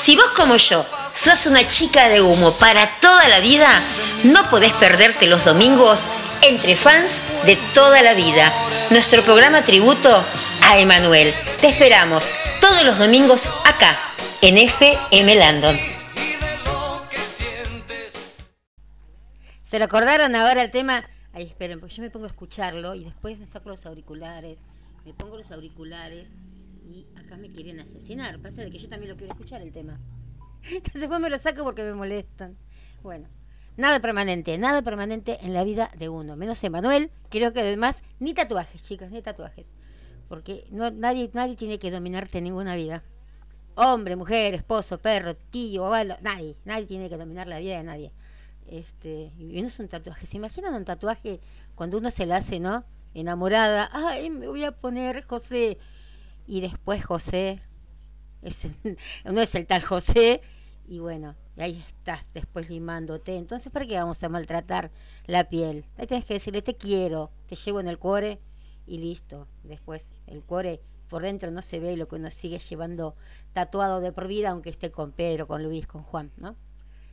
si 0.05 0.15
vos 0.15 0.29
como 0.35 0.55
yo 0.57 0.85
sos 1.11 1.47
una 1.47 1.67
chica 1.67 2.09
de 2.09 2.21
humo 2.21 2.53
para 2.59 2.87
toda 2.99 3.27
la 3.27 3.39
vida, 3.39 3.81
no 4.25 4.47
podés 4.51 4.71
perderte 4.73 5.25
los 5.25 5.43
domingos 5.43 6.09
entre 6.43 6.75
fans 6.75 7.17
de 7.47 7.55
toda 7.73 8.03
la 8.03 8.13
vida. 8.13 8.53
Nuestro 8.91 9.23
programa 9.23 9.63
tributo 9.63 10.23
a 10.61 10.77
Emanuel. 10.77 11.33
Te 11.59 11.69
esperamos 11.69 12.29
todos 12.61 12.83
los 12.83 12.99
domingos 12.99 13.47
acá, 13.65 13.97
en 14.41 14.59
FM 14.59 15.37
Landon. 15.37 15.75
¿Se 19.63 19.79
lo 19.79 19.85
acordaron 19.85 20.35
ahora 20.35 20.61
el 20.61 20.69
tema? 20.69 21.03
Ay, 21.33 21.45
esperen, 21.45 21.79
porque 21.79 21.95
yo 21.95 22.03
me 22.03 22.11
pongo 22.11 22.25
a 22.25 22.29
escucharlo 22.29 22.93
y 22.93 23.05
después 23.05 23.39
me 23.39 23.47
saco 23.47 23.69
los 23.69 23.87
auriculares, 23.87 24.59
me 25.03 25.15
pongo 25.15 25.35
los 25.35 25.49
auriculares 25.49 26.27
y 26.85 27.07
acá 27.15 27.37
me 27.37 27.51
quieren 27.51 27.79
asesinar. 27.79 28.39
Pasa 28.39 28.61
de 28.61 28.71
que 28.71 28.79
yo 28.79 28.87
también 28.89 29.11
lo 29.11 29.17
quiero 29.17 29.33
escuchar 29.33 29.61
el 29.61 29.71
tema. 29.71 29.99
Entonces 30.63 31.01
después 31.01 31.19
me 31.19 31.29
lo 31.29 31.37
saco 31.37 31.63
porque 31.63 31.83
me 31.83 31.93
molestan. 31.93 32.57
Bueno, 33.03 33.27
nada 33.77 33.99
permanente, 33.99 34.57
nada 34.57 34.81
permanente 34.81 35.37
en 35.41 35.53
la 35.53 35.63
vida 35.63 35.91
de 35.97 36.09
uno. 36.09 36.35
Menos 36.35 36.63
Emanuel, 36.63 37.11
creo 37.29 37.53
que 37.53 37.61
además, 37.61 38.03
ni 38.19 38.33
tatuajes, 38.33 38.83
chicas, 38.83 39.11
ni 39.11 39.21
tatuajes. 39.21 39.73
Porque 40.27 40.67
no, 40.71 40.89
nadie, 40.91 41.29
nadie 41.33 41.55
tiene 41.55 41.79
que 41.79 41.91
dominarte 41.91 42.39
en 42.39 42.45
ninguna 42.45 42.75
vida. 42.75 43.03
Hombre, 43.75 44.15
mujer, 44.15 44.53
esposo, 44.53 45.01
perro, 45.01 45.35
tío, 45.35 45.85
abuelo, 45.85 46.15
nadie, 46.21 46.55
nadie 46.65 46.85
tiene 46.85 47.09
que 47.09 47.17
dominar 47.17 47.47
la 47.47 47.59
vida 47.59 47.77
de 47.77 47.83
nadie. 47.83 48.11
Este, 48.67 49.31
y 49.37 49.61
no 49.61 49.67
es 49.67 49.79
un 49.79 49.87
tatuaje. 49.87 50.25
¿Se 50.25 50.37
imaginan 50.37 50.73
un 50.73 50.85
tatuaje 50.85 51.39
cuando 51.75 51.97
uno 51.97 52.09
se 52.09 52.25
la 52.25 52.37
hace, 52.37 52.59
no? 52.59 52.85
Enamorada. 53.13 53.89
Ay, 53.91 54.29
me 54.29 54.47
voy 54.47 54.63
a 54.63 54.71
poner 54.71 55.23
José. 55.25 55.77
Y 56.45 56.61
después 56.61 57.03
José. 57.05 57.59
Es, 58.41 58.67
no 59.25 59.41
es 59.41 59.55
el 59.55 59.65
tal 59.65 59.81
José. 59.81 60.41
Y 60.87 60.99
bueno, 60.99 61.35
y 61.57 61.61
ahí 61.61 61.83
estás 61.87 62.33
después 62.33 62.69
limándote. 62.69 63.37
Entonces, 63.37 63.71
¿para 63.71 63.87
qué 63.87 63.95
vamos 63.95 64.21
a 64.23 64.29
maltratar 64.29 64.91
la 65.25 65.49
piel? 65.49 65.85
Ahí 65.97 66.05
tenés 66.05 66.25
que 66.25 66.35
decirle, 66.35 66.61
te 66.61 66.75
quiero, 66.75 67.31
te 67.47 67.55
llevo 67.55 67.79
en 67.79 67.87
el 67.87 67.97
cuore 67.97 68.39
y 68.85 68.99
listo. 68.99 69.47
Después, 69.63 70.15
el 70.27 70.43
cuore 70.43 70.81
por 71.09 71.23
dentro 71.23 71.49
no 71.51 71.61
se 71.61 71.79
ve 71.79 71.97
lo 71.97 72.07
que 72.07 72.15
uno 72.15 72.29
sigue 72.29 72.59
llevando 72.59 73.15
tatuado 73.53 73.99
de 73.99 74.11
por 74.11 74.27
vida, 74.27 74.51
aunque 74.51 74.69
esté 74.69 74.91
con 74.91 75.11
Pedro, 75.11 75.47
con 75.47 75.63
Luis, 75.63 75.87
con 75.87 76.03
Juan, 76.03 76.31
¿no? 76.37 76.55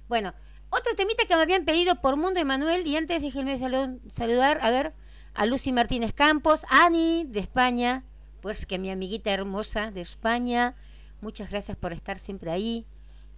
Bueno, 0.09 0.34
otro 0.70 0.94
temita 0.94 1.24
que 1.26 1.34
me 1.36 1.42
habían 1.42 1.64
pedido 1.64 1.94
por 2.00 2.16
Mundo 2.16 2.40
Emanuel, 2.40 2.86
y 2.86 2.96
antes 2.96 3.22
déjenme 3.22 3.59
salu- 3.59 4.00
saludar, 4.10 4.59
a 4.62 4.70
ver, 4.70 4.94
a 5.34 5.46
Lucy 5.46 5.72
Martínez 5.72 6.12
Campos, 6.14 6.64
Ani 6.68 7.24
de 7.28 7.40
España, 7.40 8.04
pues 8.43 8.66
que 8.66 8.78
mi 8.78 8.90
amiguita 8.90 9.32
hermosa 9.32 9.93
de 9.93 10.02
España, 10.02 10.74
muchas 11.20 11.48
gracias 11.51 11.77
por 11.77 11.93
estar 11.93 12.19
siempre 12.19 12.51
ahí. 12.51 12.85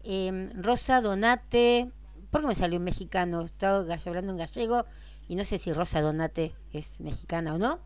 Em, 0.02 0.50
Rosa 0.60 1.02
Donate, 1.02 1.90
¿por 2.30 2.40
qué 2.40 2.46
me 2.48 2.54
salió 2.54 2.78
un 2.78 2.84
mexicano? 2.84 3.42
Estaba 3.42 3.78
hablando 4.06 4.32
en 4.32 4.38
gallego 4.38 4.86
y 5.28 5.36
no 5.36 5.44
sé 5.44 5.58
si 5.58 5.72
Rosa 5.72 6.00
Donate 6.00 6.54
es 6.72 7.00
mexicana 7.00 7.54
o 7.54 7.58
no. 7.58 7.78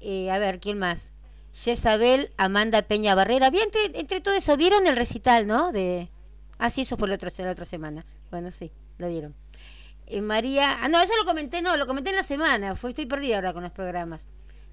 Eh, 0.00 0.30
a 0.30 0.38
ver, 0.38 0.58
¿quién 0.58 0.78
más? 0.78 1.12
Jezabel 1.52 2.32
Amanda 2.36 2.82
Peña 2.82 3.14
Barrera. 3.14 3.50
Bien, 3.50 3.68
entre, 3.94 4.20
todo 4.20 4.34
eso, 4.34 4.56
¿vieron 4.56 4.86
el 4.88 4.96
recital, 4.96 5.46
no? 5.46 5.70
De... 5.70 6.10
Ah, 6.58 6.68
sí, 6.68 6.82
eso 6.82 6.96
fue 6.96 7.08
la 7.08 7.14
otra 7.14 7.30
semana. 7.64 8.04
Bueno, 8.30 8.50
sí, 8.50 8.72
lo 8.98 9.08
vieron. 9.08 9.36
Eh, 10.06 10.20
María, 10.20 10.82
ah, 10.82 10.88
no, 10.88 11.00
eso 11.00 11.12
lo 11.16 11.24
comenté, 11.24 11.62
no, 11.62 11.76
lo 11.76 11.86
comenté 11.86 12.10
en 12.10 12.16
la 12.16 12.24
semana, 12.24 12.74
fue, 12.74 12.90
estoy 12.90 13.06
perdida 13.06 13.36
ahora 13.36 13.52
con 13.52 13.62
los 13.62 13.70
programas. 13.70 14.24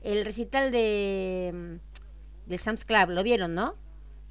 El 0.02 0.26
recital 0.26 0.72
de, 0.72 1.52
mm, 1.54 2.50
del 2.50 2.60
Sam's 2.60 2.86
Club, 2.86 3.10
lo 3.10 3.24
vieron, 3.24 3.54
¿no? 3.54 3.76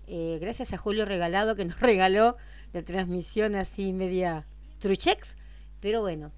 Eh, 0.06 0.38
gracias 0.40 0.72
a 0.72 0.78
Julio 0.78 1.04
Regalado 1.04 1.56
que 1.56 1.64
nos 1.64 1.80
regaló 1.80 2.36
la 2.72 2.82
transmisión 2.82 3.54
así 3.56 3.92
media 3.92 4.46
truchex, 4.78 5.36
pero 5.80 6.00
bueno, 6.00 6.32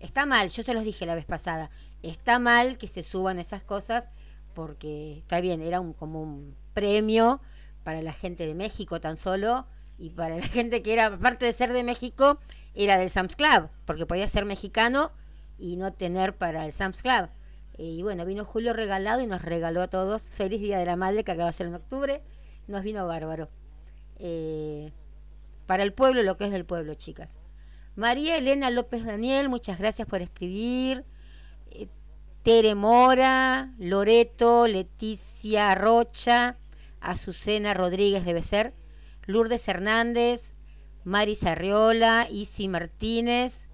está 0.00 0.26
mal, 0.26 0.50
yo 0.50 0.62
se 0.62 0.74
los 0.74 0.84
dije 0.84 1.06
la 1.06 1.14
vez 1.14 1.24
pasada, 1.24 1.70
está 2.02 2.38
mal 2.38 2.78
que 2.78 2.88
se 2.88 3.02
suban 3.02 3.38
esas 3.38 3.62
cosas 3.62 4.08
porque 4.54 5.18
está 5.18 5.40
bien, 5.40 5.62
era 5.62 5.80
un, 5.80 5.92
como 5.92 6.22
un 6.22 6.56
premio 6.74 7.40
para 7.84 8.02
la 8.02 8.12
gente 8.12 8.46
de 8.46 8.54
México 8.54 9.00
tan 9.00 9.16
solo 9.16 9.66
y 9.98 10.10
para 10.10 10.36
la 10.36 10.46
gente 10.48 10.82
que 10.82 10.92
era, 10.92 11.06
aparte 11.06 11.46
de 11.46 11.52
ser 11.52 11.72
de 11.72 11.84
México, 11.84 12.38
era 12.74 12.96
del 12.96 13.10
Sam's 13.10 13.36
Club, 13.36 13.68
porque 13.84 14.06
podía 14.06 14.28
ser 14.28 14.44
mexicano 14.44 15.12
y 15.58 15.76
no 15.76 15.92
tener 15.92 16.36
para 16.36 16.66
el 16.66 16.72
Sam's 16.72 17.02
Club. 17.02 17.28
Y 17.78 18.02
bueno, 18.02 18.24
vino 18.26 18.44
Julio 18.44 18.72
regalado 18.72 19.20
y 19.20 19.26
nos 19.26 19.42
regaló 19.42 19.82
a 19.82 19.88
todos 19.88 20.30
Feliz 20.30 20.60
Día 20.60 20.78
de 20.78 20.86
la 20.86 20.96
Madre, 20.96 21.24
que 21.24 21.32
acaba 21.32 21.48
de 21.50 21.52
ser 21.54 21.66
en 21.66 21.74
octubre. 21.74 22.22
Nos 22.68 22.82
vino 22.82 23.06
bárbaro. 23.06 23.48
Eh, 24.18 24.92
para 25.66 25.82
el 25.82 25.92
pueblo, 25.92 26.22
lo 26.22 26.36
que 26.36 26.44
es 26.44 26.50
del 26.50 26.64
pueblo, 26.64 26.94
chicas. 26.94 27.36
María 27.94 28.36
Elena 28.36 28.70
López 28.70 29.04
Daniel, 29.04 29.48
muchas 29.48 29.78
gracias 29.78 30.08
por 30.08 30.22
escribir. 30.22 31.04
Eh, 31.70 31.88
Tere 32.42 32.74
Mora, 32.74 33.72
Loreto, 33.78 34.66
Leticia 34.66 35.74
Rocha, 35.74 36.56
Azucena 37.00 37.74
Rodríguez 37.74 38.24
debe 38.24 38.42
ser, 38.42 38.74
Lourdes 39.26 39.66
Hernández, 39.68 40.54
Mari 41.04 41.36
Sarriola, 41.36 42.26
Isi 42.30 42.68
Martínez, 42.68 43.68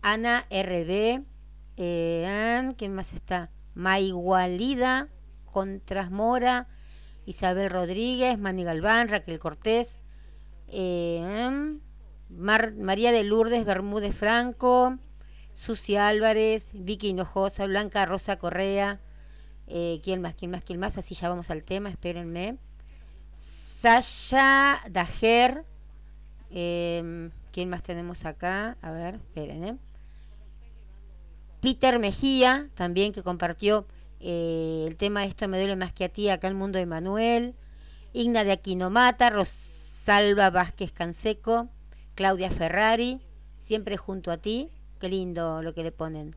Ana 0.00 0.46
RB, 0.50 1.24
eh, 1.76 2.72
¿quién 2.76 2.94
más 2.94 3.12
está? 3.12 3.50
Maigualida, 3.74 5.08
Contras 5.44 6.10
Mora, 6.10 6.68
Isabel 7.26 7.70
Rodríguez, 7.70 8.38
Mani 8.38 8.64
Galván, 8.64 9.08
Raquel 9.08 9.38
Cortés, 9.38 10.00
eh, 10.68 11.78
Mar- 12.28 12.74
María 12.74 13.12
de 13.12 13.24
Lourdes 13.24 13.64
Bermúdez 13.64 14.14
Franco, 14.14 14.98
Susi 15.54 15.96
Álvarez, 15.96 16.70
Vicky 16.74 17.08
Hinojosa, 17.08 17.66
Blanca 17.66 18.04
Rosa 18.06 18.36
Correa, 18.38 19.00
eh, 19.66 20.00
¿quién 20.04 20.20
más? 20.20 20.34
¿Quién 20.34 20.50
más? 20.50 20.62
¿Quién 20.62 20.78
más? 20.78 20.98
Así 20.98 21.14
ya 21.14 21.28
vamos 21.28 21.50
al 21.50 21.64
tema, 21.64 21.88
espérenme. 21.88 22.58
Sasha 23.34 24.80
Dajer, 24.90 25.64
em, 26.50 27.30
¿quién 27.52 27.68
más 27.70 27.82
tenemos 27.82 28.24
acá? 28.24 28.76
A 28.82 28.90
ver, 28.90 29.16
esperen, 29.16 29.64
¿eh? 29.64 29.76
Peter 31.66 31.98
Mejía, 31.98 32.70
también 32.76 33.10
que 33.12 33.24
compartió 33.24 33.88
eh, 34.20 34.84
el 34.86 34.94
tema 34.94 35.24
Esto 35.24 35.48
me 35.48 35.58
duele 35.58 35.74
más 35.74 35.92
que 35.92 36.04
a 36.04 36.08
ti, 36.08 36.28
acá 36.28 36.46
en 36.46 36.54
Mundo 36.54 36.78
de 36.78 36.86
Manuel. 36.86 37.56
Igna 38.12 38.44
de 38.44 38.52
Aquino 38.52 38.88
Mata, 38.88 39.30
Rosalba 39.30 40.50
Vázquez 40.50 40.92
Canseco, 40.92 41.68
Claudia 42.14 42.52
Ferrari, 42.52 43.20
siempre 43.58 43.96
junto 43.96 44.30
a 44.30 44.36
ti. 44.36 44.70
Qué 45.00 45.08
lindo 45.08 45.60
lo 45.60 45.74
que 45.74 45.82
le 45.82 45.90
ponen. 45.90 46.36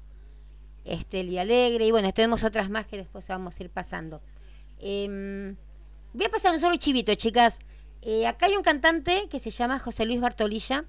Esteli 0.83 1.37
Alegre, 1.37 1.85
y 1.85 1.91
bueno, 1.91 2.11
tenemos 2.11 2.43
otras 2.43 2.71
más 2.71 2.87
que 2.87 2.97
después 2.97 3.27
vamos 3.27 3.59
a 3.59 3.63
ir 3.63 3.69
pasando. 3.69 4.23
Em, 4.79 5.55
voy 6.11 6.25
a 6.25 6.29
pasar 6.29 6.55
un 6.55 6.59
solo 6.59 6.75
chivito, 6.77 7.13
chicas. 7.13 7.59
Eh, 8.01 8.25
acá 8.25 8.47
hay 8.47 8.55
un 8.55 8.63
cantante 8.63 9.27
que 9.29 9.37
se 9.37 9.51
llama 9.51 9.77
José 9.77 10.07
Luis 10.07 10.21
Bartolilla, 10.21 10.85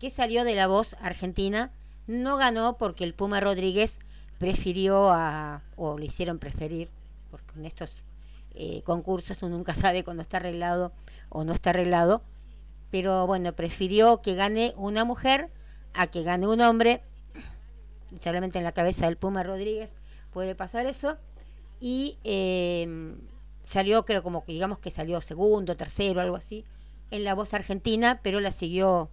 que 0.00 0.10
salió 0.10 0.42
de 0.42 0.56
la 0.56 0.66
voz 0.66 0.96
argentina. 1.00 1.70
No 2.06 2.36
ganó 2.36 2.76
porque 2.78 3.04
el 3.04 3.14
Puma 3.14 3.40
Rodríguez 3.40 3.98
prefirió 4.38 5.10
a, 5.10 5.62
o 5.76 5.98
le 5.98 6.06
hicieron 6.06 6.38
preferir, 6.38 6.88
porque 7.30 7.58
en 7.58 7.64
estos 7.64 8.06
eh, 8.54 8.82
concursos 8.82 9.42
uno 9.42 9.56
nunca 9.56 9.74
sabe 9.74 10.04
cuando 10.04 10.22
está 10.22 10.36
arreglado 10.38 10.92
o 11.28 11.44
no 11.44 11.52
está 11.52 11.70
arreglado, 11.70 12.22
pero 12.90 13.26
bueno, 13.26 13.52
prefirió 13.54 14.22
que 14.22 14.34
gane 14.34 14.72
una 14.76 15.04
mujer 15.04 15.50
a 15.94 16.06
que 16.06 16.22
gane 16.22 16.46
un 16.46 16.60
hombre, 16.60 17.02
y 18.10 18.18
solamente 18.18 18.58
en 18.58 18.64
la 18.64 18.72
cabeza 18.72 19.06
del 19.06 19.16
Puma 19.16 19.42
Rodríguez 19.42 19.90
puede 20.32 20.54
pasar 20.54 20.86
eso, 20.86 21.16
y 21.80 22.18
eh, 22.24 23.16
salió, 23.62 24.04
creo 24.04 24.22
como 24.22 24.44
que 24.44 24.52
digamos 24.52 24.78
que 24.78 24.90
salió 24.90 25.20
segundo, 25.20 25.76
tercero, 25.76 26.20
algo 26.20 26.36
así, 26.36 26.64
en 27.10 27.24
la 27.24 27.34
voz 27.34 27.52
argentina, 27.54 28.20
pero 28.22 28.40
la 28.40 28.52
siguió 28.52 29.10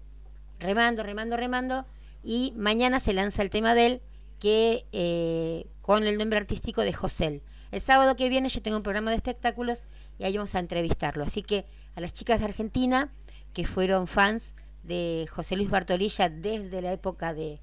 remando, 0.60 1.04
remando, 1.04 1.38
remando, 1.38 1.86
y 2.24 2.54
mañana 2.56 3.00
se 3.00 3.14
lanza 3.14 3.42
el 3.42 3.50
tema 3.50 3.76
de 3.76 3.86
él, 3.86 4.02
que 4.40 4.86
eh, 4.92 5.68
con 5.82 6.06
el 6.06 6.18
nombre 6.18 6.40
artístico 6.40 6.82
de 6.82 6.94
José. 6.94 7.42
El 7.72 7.82
sábado 7.82 8.16
que 8.16 8.30
viene 8.30 8.50
yo 8.50 8.62
tengo 8.62 8.78
un 8.78 8.84
programa 8.84 9.12
de 9.12 9.18
espectáculos 9.18 9.88
y 10.18 10.24
ahí 10.24 10.38
vamos 10.38 10.56
a 10.56 10.60
entrevistarlo. 10.60 11.24
Así 11.24 11.44
que 11.44 11.66
a 11.96 12.02
las 12.02 12.14
chicas 12.14 12.40
de 12.40 12.46
Argentina 12.46 13.12
que 13.54 13.66
fueron 13.66 14.08
fans 14.08 14.56
de 14.84 15.28
José 15.30 15.56
Luis 15.56 15.70
Bartolilla 15.70 16.30
desde 16.30 16.82
la 16.82 16.92
época 16.94 17.34
de, 17.34 17.62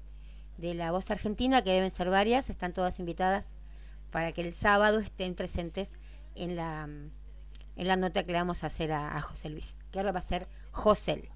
de 0.57 0.73
la 0.73 0.91
voz 0.91 1.11
argentina, 1.11 1.63
que 1.63 1.71
deben 1.71 1.91
ser 1.91 2.09
varias, 2.09 2.49
están 2.49 2.73
todas 2.73 2.99
invitadas 2.99 3.53
para 4.11 4.31
que 4.31 4.41
el 4.41 4.53
sábado 4.53 4.99
estén 4.99 5.35
presentes 5.35 5.93
en 6.35 6.55
la, 6.55 6.83
en 6.83 7.87
la 7.87 7.95
nota 7.95 8.23
que 8.23 8.31
le 8.31 8.37
vamos 8.37 8.63
a 8.63 8.67
hacer 8.67 8.91
a, 8.91 9.17
a 9.17 9.21
José 9.21 9.49
Luis, 9.49 9.77
que 9.91 9.99
ahora 9.99 10.11
va 10.11 10.19
a 10.19 10.23
ser 10.23 10.47
José. 10.71 11.29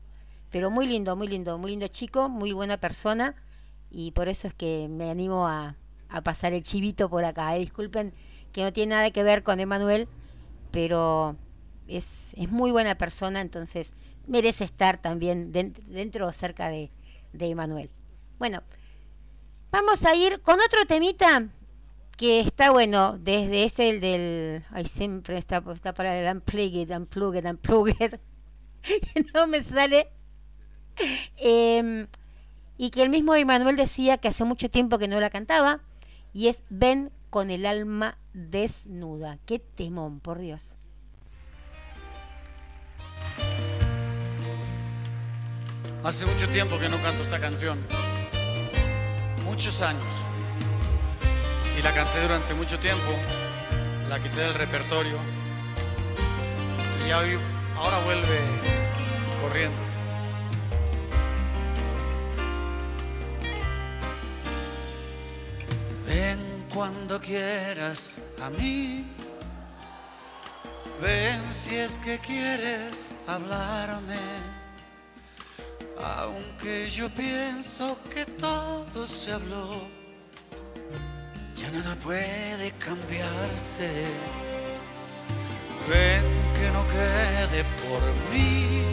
Pero 0.55 0.71
muy 0.71 0.87
lindo, 0.87 1.17
muy 1.17 1.27
lindo, 1.27 1.57
muy 1.57 1.71
lindo 1.71 1.87
chico, 1.89 2.29
muy 2.29 2.53
buena 2.53 2.77
persona 2.77 3.35
y 3.91 4.11
por 4.11 4.29
eso 4.29 4.47
es 4.47 4.53
que 4.53 4.87
me 4.89 5.09
animo 5.09 5.47
a, 5.49 5.75
a 6.07 6.21
pasar 6.23 6.53
el 6.53 6.63
chivito 6.63 7.09
por 7.09 7.25
acá. 7.25 7.55
eh. 7.57 7.59
Disculpen 7.59 8.13
que 8.53 8.63
no 8.63 8.71
tiene 8.71 8.91
nada 8.95 9.11
que 9.11 9.21
ver 9.23 9.43
con 9.43 9.59
Emanuel, 9.59 10.07
pero 10.71 11.35
es, 11.87 12.33
es 12.37 12.49
muy 12.51 12.71
buena 12.71 12.97
persona, 12.97 13.41
entonces 13.41 13.93
merece 14.27 14.63
estar 14.63 15.01
también 15.01 15.51
dent- 15.51 15.81
dentro 15.87 16.27
o 16.27 16.31
cerca 16.33 16.69
de, 16.69 16.89
de 17.33 17.47
Emanuel. 17.49 17.89
Bueno, 18.39 18.63
vamos 19.71 20.03
a 20.05 20.15
ir 20.15 20.41
con 20.41 20.59
otro 20.59 20.85
temita 20.87 21.47
que 22.17 22.41
está 22.41 22.71
bueno, 22.71 23.17
desde 23.19 23.65
ese 23.65 23.89
el 23.89 24.01
del, 24.01 24.63
ay 24.71 24.85
siempre 24.85 25.37
está, 25.37 25.63
está 25.73 25.93
para 25.93 26.17
el 26.19 26.35
unplugged, 26.37 26.91
unplugged, 26.95 27.45
unplugged, 27.45 28.19
no 29.33 29.47
me 29.47 29.63
sale, 29.63 30.09
Em, 31.37 32.07
y 32.77 32.89
que 32.89 33.03
el 33.03 33.09
mismo 33.09 33.35
Emanuel 33.35 33.75
decía 33.75 34.17
que 34.17 34.27
hace 34.27 34.43
mucho 34.43 34.69
tiempo 34.69 34.97
que 34.97 35.07
no 35.07 35.19
la 35.19 35.29
cantaba, 35.29 35.81
y 36.33 36.47
es 36.47 36.63
Ven 36.69 37.11
con 37.29 37.49
el 37.51 37.65
alma 37.65 38.17
desnuda. 38.33 39.37
Qué 39.45 39.59
temón, 39.59 40.19
por 40.19 40.39
Dios. 40.39 40.77
Hace 46.03 46.25
mucho 46.25 46.47
tiempo 46.49 46.77
que 46.77 46.87
no 46.87 47.01
canto 47.01 47.23
esta 47.23 47.39
canción. 47.39 47.79
Muchos 49.43 49.81
años. 49.81 50.23
Y 51.79 51.81
la 51.81 51.93
canté 51.93 52.21
durante 52.21 52.53
mucho 52.53 52.77
tiempo. 52.79 53.11
La 54.07 54.21
quité 54.21 54.41
del 54.41 54.53
repertorio. 54.53 55.17
Y 57.03 57.09
ya 57.09 57.21
ahora 57.77 57.99
vuelve 58.05 58.39
corriendo. 59.41 59.94
Ven 66.05 66.65
cuando 66.73 67.19
quieras 67.19 68.17
a 68.41 68.49
mí. 68.49 69.05
Ven 71.01 71.41
si 71.51 71.75
es 71.75 71.97
que 71.97 72.19
quieres 72.19 73.09
hablarme. 73.27 74.19
Aunque 76.03 76.89
yo 76.89 77.09
pienso 77.09 77.97
que 78.13 78.25
todo 78.25 79.07
se 79.07 79.31
habló, 79.31 79.87
ya 81.55 81.71
nada 81.71 81.95
puede 81.95 82.71
cambiarse. 82.73 83.89
Ven 85.89 86.23
que 86.57 86.71
no 86.71 86.85
quede 86.87 87.63
por 87.83 88.01
mí. 88.31 88.83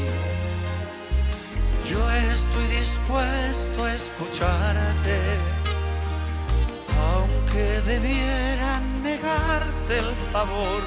Yo 1.85 2.11
estoy 2.11 2.67
dispuesto 2.69 3.85
a 3.85 3.95
escucharte 3.95 5.62
aunque 7.11 7.81
debiera 7.83 8.81
negarte 9.03 9.99
el 9.99 10.15
favor 10.33 10.83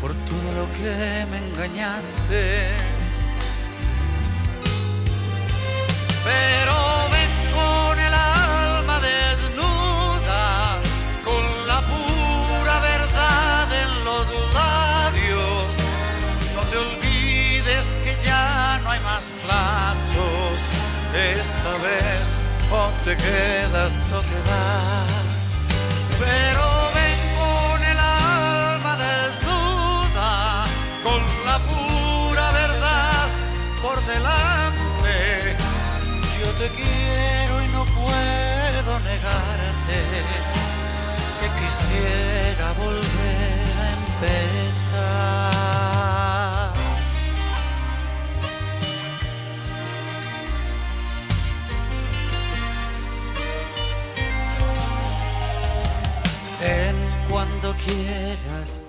por 0.00 0.14
todo 0.14 0.48
lo 0.58 0.72
que 0.72 1.26
me 1.30 1.38
engañaste. 1.38 2.70
Pero 6.24 7.15
o 22.70 22.90
te 23.04 23.16
quedas 23.16 23.94
o 24.12 24.20
te 24.20 24.38
vas. 24.48 25.26
Pero 26.18 26.64
ven 26.94 27.18
con 27.38 27.82
el 27.92 27.98
alma 27.98 28.96
desnuda, 28.96 30.64
con 31.02 31.20
la 31.44 31.58
pura 31.58 32.50
verdad 32.52 33.28
por 33.82 34.00
delante. 34.06 35.56
Yo 36.40 36.50
te 36.60 36.68
quiero 36.70 37.62
y 37.62 37.68
no 37.68 37.84
puedo 37.84 39.00
negarte 39.00 39.98
que 41.40 41.48
quisiera 41.60 42.72
volver 42.72 43.74
a 43.82 43.88
empezar. 44.00 45.55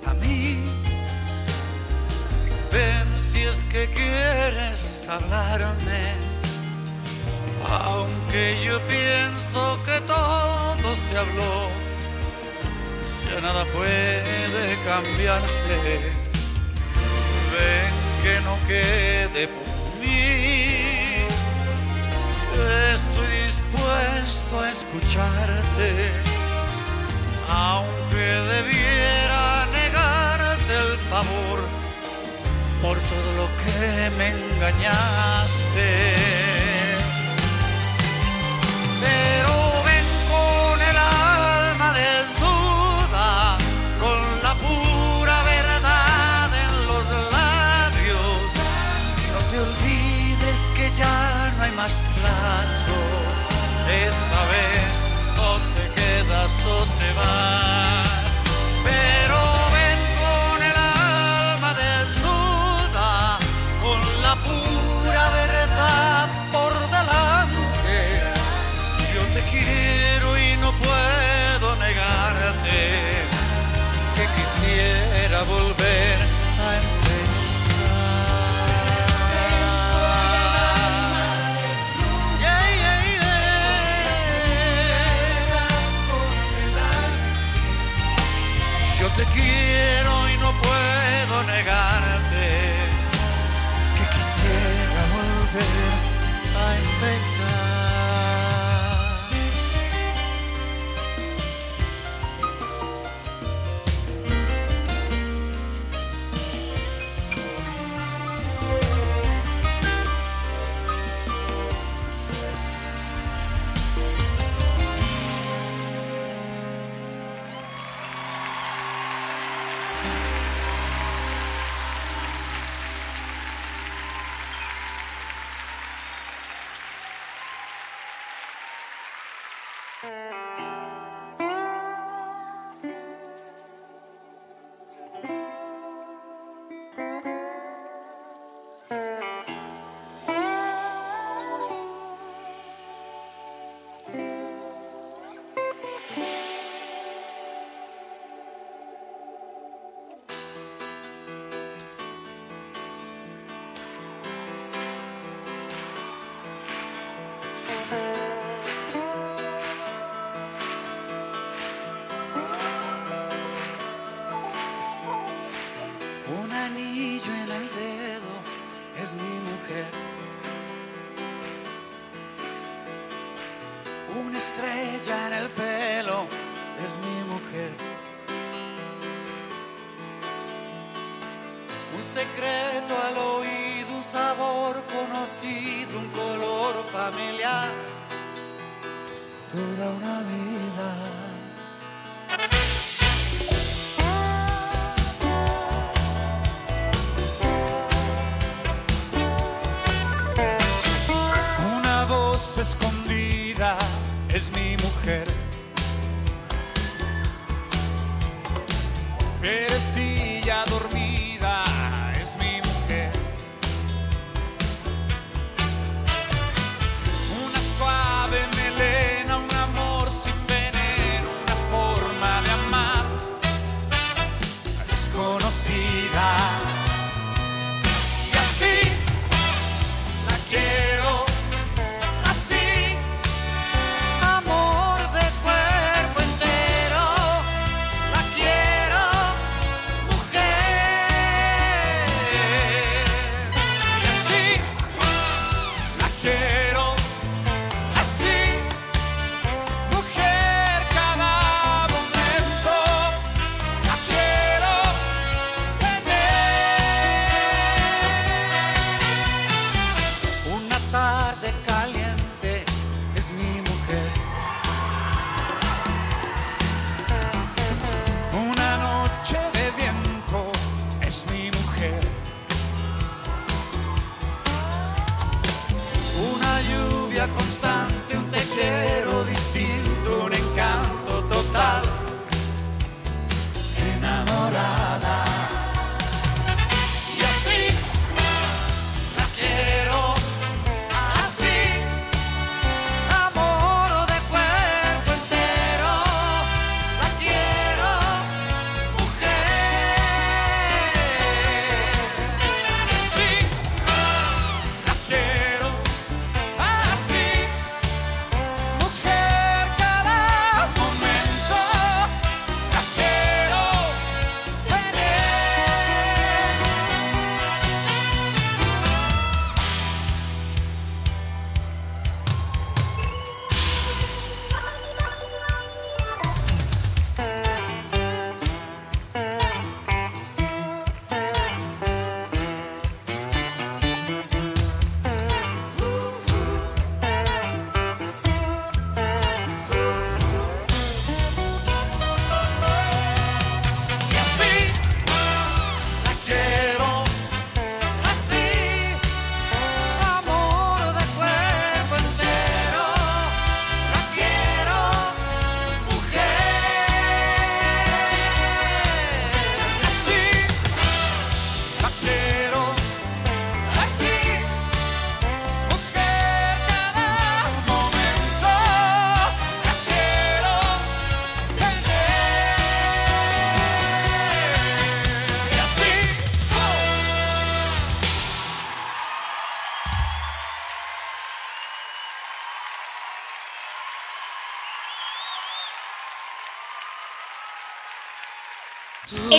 A 0.06 0.14
mí. 0.14 0.64
Ven 2.72 3.08
si 3.20 3.42
es 3.44 3.64
que 3.66 3.90
quieres 3.90 5.06
hablarme. 5.10 6.16
Aunque 7.84 8.64
yo 8.64 8.80
pienso 8.88 9.80
que 9.86 10.00
todo 10.02 10.96
se 10.96 11.18
habló, 11.18 11.70
ya 13.30 13.42
nada 13.42 13.66
puede 13.66 14.78
cambiarse. 14.86 15.76
Ven 17.52 17.94
que 18.24 18.40
no 18.42 18.58
quede 18.68 19.48
por 19.48 20.00
mí. 20.02 21.28
Estoy 22.94 23.28
dispuesto 23.46 24.60
a 24.60 24.72
escucharte 24.72 26.37
me 34.18 34.30
engañaste. 34.30 35.90
Pero 39.02 39.54
ven 39.86 40.08
con 40.32 40.82
el 40.82 40.98
alma 40.98 41.94
desnuda, 41.94 43.58
con 44.00 44.20
la 44.42 44.54
pura 44.56 45.44
verdad 45.44 46.50
en 46.66 46.88
los 46.88 47.06
labios. 47.32 48.40
No 49.34 49.40
te 49.52 49.60
olvides 49.60 50.60
que 50.76 50.90
ya 50.98 51.54
no 51.58 51.64
hay 51.64 51.72
más 51.72 52.02
plazos. 52.16 53.36
Esta 54.08 54.40
vez 54.54 54.96
o 55.38 55.60
te 55.76 55.86
quedas 56.02 56.54
o 56.66 56.86
te 57.00 57.14
vas. 57.14 57.87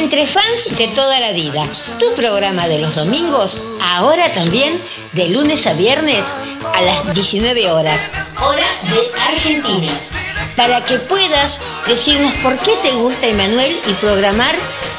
Entre 0.08 0.26
fans 0.26 0.74
de 0.74 0.88
toda 0.88 1.20
la 1.20 1.32
vida, 1.32 1.68
tu 1.98 2.14
programa 2.14 2.66
de 2.66 2.78
los 2.78 2.94
domingos, 2.94 3.58
ahora 3.78 4.32
también 4.32 4.82
de 5.12 5.28
lunes 5.28 5.66
a 5.66 5.74
viernes 5.74 6.32
a 6.74 6.80
las 6.80 7.14
19 7.14 7.70
horas, 7.70 8.10
hora 8.40 8.66
de 8.84 9.20
Argentina, 9.20 9.92
para 10.56 10.82
que 10.86 10.98
puedas 10.98 11.58
decirnos 11.86 12.32
por 12.42 12.58
qué 12.60 12.74
te 12.80 12.92
gusta 12.92 13.26
Emanuel 13.26 13.78
y 13.86 13.92
programar 14.00 14.56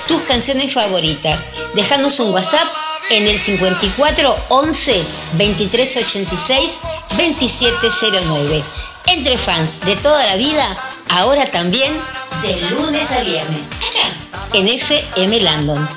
tus 0.07 0.21
canciones 0.21 0.73
favoritas. 0.73 1.47
Dejanos 1.73 2.19
un 2.19 2.31
WhatsApp 2.31 2.67
en 3.09 3.25
el 3.25 3.39
54 3.39 4.37
11 4.49 5.03
23 5.33 5.97
86 5.97 6.79
2709. 7.17 8.63
Entre 9.07 9.39
fans 9.39 9.79
de 9.87 9.95
toda 9.95 10.23
la 10.27 10.35
vida, 10.35 10.77
ahora 11.09 11.49
también 11.49 11.99
de 12.43 12.61
lunes 12.69 13.11
a 13.11 13.21
viernes, 13.23 13.68
en 14.53 14.65
FM 14.65 15.41
Landon. 15.41 15.87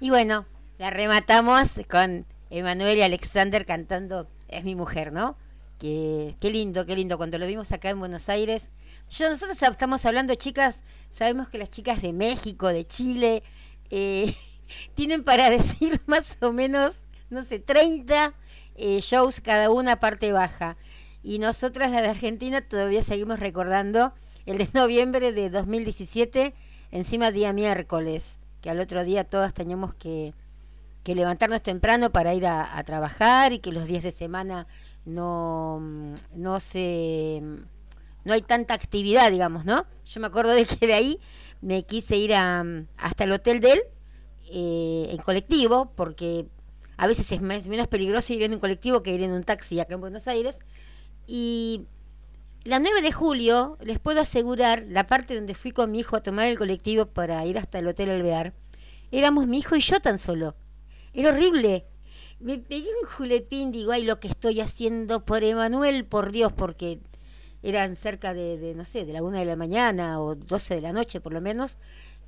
Y 0.00 0.10
bueno, 0.10 0.44
la 0.78 0.90
rematamos 0.90 1.68
con 1.88 2.26
Emanuel 2.50 2.98
y 2.98 3.02
Alexander 3.02 3.64
cantando 3.64 4.28
Es 4.48 4.64
mi 4.64 4.74
mujer, 4.74 5.12
¿no? 5.12 5.36
Que, 5.78 6.36
qué 6.40 6.50
lindo, 6.50 6.84
qué 6.84 6.96
lindo. 6.96 7.16
Cuando 7.16 7.38
lo 7.38 7.46
vimos 7.46 7.70
acá 7.70 7.90
en 7.90 8.00
Buenos 8.00 8.28
Aires, 8.28 8.70
yo 9.08 9.30
nosotros 9.30 9.62
estamos 9.62 10.04
hablando, 10.04 10.34
chicas, 10.34 10.82
sabemos 11.10 11.48
que 11.48 11.58
las 11.58 11.70
chicas 11.70 12.02
de 12.02 12.12
México, 12.12 12.68
de 12.68 12.86
Chile, 12.86 13.44
eh, 13.90 14.34
tienen 14.94 15.22
para 15.22 15.48
decir 15.50 16.00
más 16.06 16.38
o 16.40 16.52
menos, 16.52 17.06
no 17.30 17.44
sé, 17.44 17.60
30 17.60 18.34
eh, 18.74 19.00
shows 19.00 19.40
cada 19.40 19.70
una 19.70 20.00
parte 20.00 20.32
baja. 20.32 20.76
Y 21.22 21.38
nosotras, 21.38 21.90
la 21.92 22.02
de 22.02 22.08
Argentina, 22.08 22.60
todavía 22.60 23.02
seguimos 23.02 23.38
recordando 23.38 24.12
el 24.46 24.58
de 24.58 24.68
noviembre 24.74 25.32
de 25.32 25.50
2017, 25.50 26.54
encima 26.90 27.30
día 27.32 27.52
miércoles, 27.52 28.38
que 28.60 28.70
al 28.70 28.80
otro 28.80 29.04
día 29.04 29.24
todas 29.24 29.54
teníamos 29.54 29.94
que, 29.94 30.34
que 31.02 31.14
levantarnos 31.14 31.62
temprano 31.62 32.10
para 32.10 32.34
ir 32.34 32.46
a, 32.46 32.82
trabajar 32.84 33.52
y 33.52 33.58
que 33.58 33.72
los 33.72 33.86
días 33.86 34.02
de 34.02 34.12
semana 34.12 34.66
no, 35.04 35.80
no 36.34 36.60
se 36.60 37.42
no 38.24 38.32
hay 38.32 38.40
tanta 38.40 38.72
actividad, 38.72 39.30
digamos, 39.30 39.66
¿no? 39.66 39.84
Yo 40.06 40.20
me 40.20 40.26
acuerdo 40.26 40.52
de 40.52 40.64
que 40.64 40.86
de 40.86 40.94
ahí 40.94 41.20
me 41.60 41.82
quise 41.84 42.16
ir 42.16 42.32
a, 42.34 42.64
hasta 42.96 43.24
el 43.24 43.32
hotel 43.32 43.60
de 43.60 43.72
él 43.72 43.82
eh, 44.50 45.08
en 45.10 45.18
colectivo, 45.18 45.92
porque 45.94 46.46
a 46.96 47.06
veces 47.06 47.30
es 47.32 47.42
más- 47.42 47.66
menos 47.66 47.86
peligroso 47.88 48.32
ir 48.32 48.42
en 48.42 48.54
un 48.54 48.60
colectivo 48.60 49.02
que 49.02 49.12
ir 49.14 49.22
en 49.22 49.32
un 49.32 49.42
taxi 49.42 49.78
acá 49.80 49.94
en 49.94 50.00
Buenos 50.00 50.26
Aires. 50.26 50.58
Y 51.26 51.86
la 52.64 52.78
9 52.78 53.02
de 53.02 53.12
julio, 53.12 53.76
les 53.82 53.98
puedo 53.98 54.20
asegurar, 54.20 54.86
la 54.88 55.06
parte 55.06 55.34
donde 55.34 55.54
fui 55.54 55.70
con 55.70 55.92
mi 55.92 56.00
hijo 56.00 56.16
a 56.16 56.22
tomar 56.22 56.46
el 56.46 56.58
colectivo 56.58 57.06
para 57.06 57.44
ir 57.44 57.58
hasta 57.58 57.78
el 57.78 57.86
Hotel 57.86 58.10
Alvear, 58.10 58.54
éramos 59.10 59.46
mi 59.46 59.58
hijo 59.58 59.76
y 59.76 59.80
yo 59.80 60.00
tan 60.00 60.18
solo. 60.18 60.56
Era 61.12 61.30
horrible. 61.30 61.86
Me 62.40 62.58
pegué 62.58 62.88
un 63.02 63.08
julepín, 63.08 63.70
digo, 63.70 63.92
ay, 63.92 64.02
lo 64.02 64.18
que 64.18 64.28
estoy 64.28 64.60
haciendo 64.60 65.24
por 65.26 65.44
Emanuel, 65.44 66.06
por 66.06 66.32
Dios, 66.32 66.52
porque 66.52 67.00
eran 67.62 67.96
cerca 67.96 68.32
de, 68.32 68.58
de, 68.58 68.74
no 68.74 68.84
sé, 68.86 69.04
de 69.04 69.12
la 69.12 69.22
una 69.22 69.40
de 69.40 69.44
la 69.44 69.56
mañana 69.56 70.20
o 70.20 70.34
12 70.34 70.76
de 70.76 70.80
la 70.80 70.92
noche 70.92 71.20
por 71.20 71.34
lo 71.34 71.42
menos, 71.42 71.78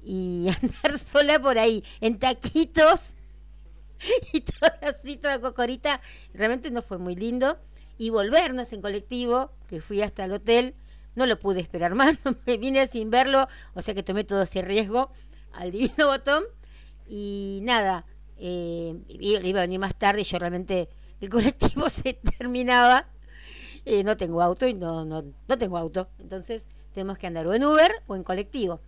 y 0.05 0.49
andar 0.63 0.99
sola 0.99 1.41
por 1.41 1.59
ahí, 1.59 1.83
en 2.01 2.19
taquitos, 2.19 3.17
y 4.35 4.41
toda 4.43 4.79
así, 4.83 5.17
toda 5.17 5.41
cocorita, 5.41 6.01
realmente 6.35 6.71
no 6.71 6.83
fue 6.83 6.99
muy 6.99 7.17
lindo. 7.17 7.59
Y 7.99 8.11
volvernos 8.11 8.73
en 8.73 8.83
colectivo, 8.83 9.51
que 9.69 9.81
fui 9.81 10.03
hasta 10.03 10.25
el 10.25 10.33
hotel, 10.33 10.75
no 11.15 11.27
lo 11.27 11.39
pude 11.39 11.61
esperar 11.61 11.95
más, 11.95 12.19
me 12.47 12.57
vine 12.59 12.87
sin 12.87 13.11
verlo, 13.11 13.49
o 13.75 13.83
sea 13.83 13.95
que 13.95 14.03
tomé 14.03 14.25
todo 14.25 14.43
ese 14.43 14.63
riesgo 14.63 15.11
al 15.53 15.73
divino 15.73 15.95
botón. 16.07 16.43
Y 17.09 17.61
nada, 17.63 18.05
eh, 18.37 18.95
iba 19.09 19.61
a 19.61 19.63
venir 19.63 19.79
más 19.79 19.95
tarde 19.95 20.23
y 20.23 20.25
yo 20.25 20.39
realmente, 20.39 20.89
el 21.21 21.31
colectivo 21.31 21.89
se 21.91 22.15
terminaba. 22.15 23.09
Eh, 23.85 24.03
no 24.03 24.17
tengo 24.17 24.43
auto 24.43 24.67
y 24.67 24.75
no, 24.75 25.05
no, 25.05 25.23
no 25.23 25.59
tengo 25.59 25.79
auto, 25.79 26.09
entonces 26.19 26.67
tenemos 26.93 27.19
que 27.19 27.29
andar 27.29 27.47
o 27.47 27.55
en 27.55 27.65
Uber 27.65 27.93
o 28.09 28.17
en 28.17 28.25
colectivo. 28.25 28.81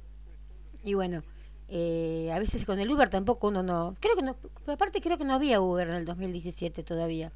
Y 0.82 0.94
bueno, 0.94 1.22
eh, 1.68 2.30
a 2.32 2.38
veces 2.38 2.64
con 2.64 2.78
el 2.78 2.90
Uber 2.90 3.08
tampoco 3.08 3.48
uno 3.48 3.62
no. 3.62 3.94
Creo 4.00 4.16
que 4.16 4.22
no. 4.22 4.36
Aparte, 4.66 5.00
creo 5.00 5.18
que 5.18 5.24
no 5.24 5.34
había 5.34 5.60
Uber 5.60 5.88
en 5.88 5.94
el 5.94 6.04
2017 6.04 6.82
todavía. 6.82 7.32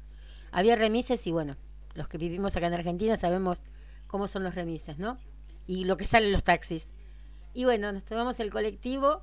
Había 0.53 0.75
remises 0.75 1.25
y 1.25 1.31
bueno, 1.31 1.57
los 1.95 2.07
que 2.07 2.19
vivimos 2.19 2.55
acá 2.55 2.67
en 2.67 2.75
Argentina 2.75 3.17
sabemos 3.17 3.63
cómo 4.07 4.27
son 4.27 4.43
los 4.43 4.53
remises, 4.53 4.99
¿no? 4.99 5.17
Y 5.65 5.85
lo 5.85 5.97
que 5.97 6.05
salen 6.05 6.31
los 6.31 6.43
taxis. 6.43 6.93
Y 7.55 7.65
bueno, 7.65 7.91
nos 7.91 8.03
tomamos 8.03 8.39
el 8.39 8.51
colectivo 8.51 9.21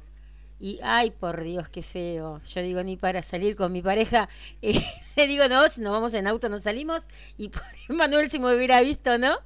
y, 0.59 0.81
ay, 0.83 1.13
por 1.13 1.43
Dios, 1.43 1.69
qué 1.69 1.83
feo. 1.83 2.41
Yo 2.43 2.63
digo, 2.63 2.83
ni 2.83 2.97
para 2.97 3.23
salir 3.23 3.55
con 3.55 3.73
mi 3.73 3.81
pareja, 3.81 4.29
eh, 4.63 4.83
le 5.17 5.27
digo, 5.29 5.49
no, 5.49 5.69
si 5.69 5.81
nos 5.81 5.93
vamos 5.93 6.13
en 6.15 6.27
auto, 6.27 6.49
no 6.49 6.59
salimos. 6.59 7.07
Y 7.39 7.49
por 7.49 7.63
Manuel, 7.89 8.29
si 8.29 8.41
me 8.41 8.55
hubiera 8.55 8.81
visto, 8.81 9.17
¿no? 9.17 9.39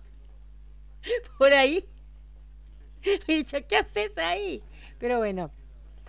Por 1.39 1.53
ahí. 1.53 1.85
Me 3.29 3.35
dicho, 3.37 3.59
¿qué 3.69 3.77
haces 3.77 4.17
ahí? 4.17 4.63
Pero 4.99 5.19
bueno, 5.19 5.51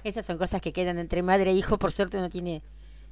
esas 0.05 0.25
son 0.25 0.37
cosas 0.37 0.61
que 0.61 0.71
quedan 0.71 0.97
entre 0.99 1.21
madre 1.21 1.51
e 1.51 1.53
hijo. 1.53 1.77
Por 1.77 1.91
suerte 1.91 2.17
uno 2.17 2.29
tiene 2.29 2.63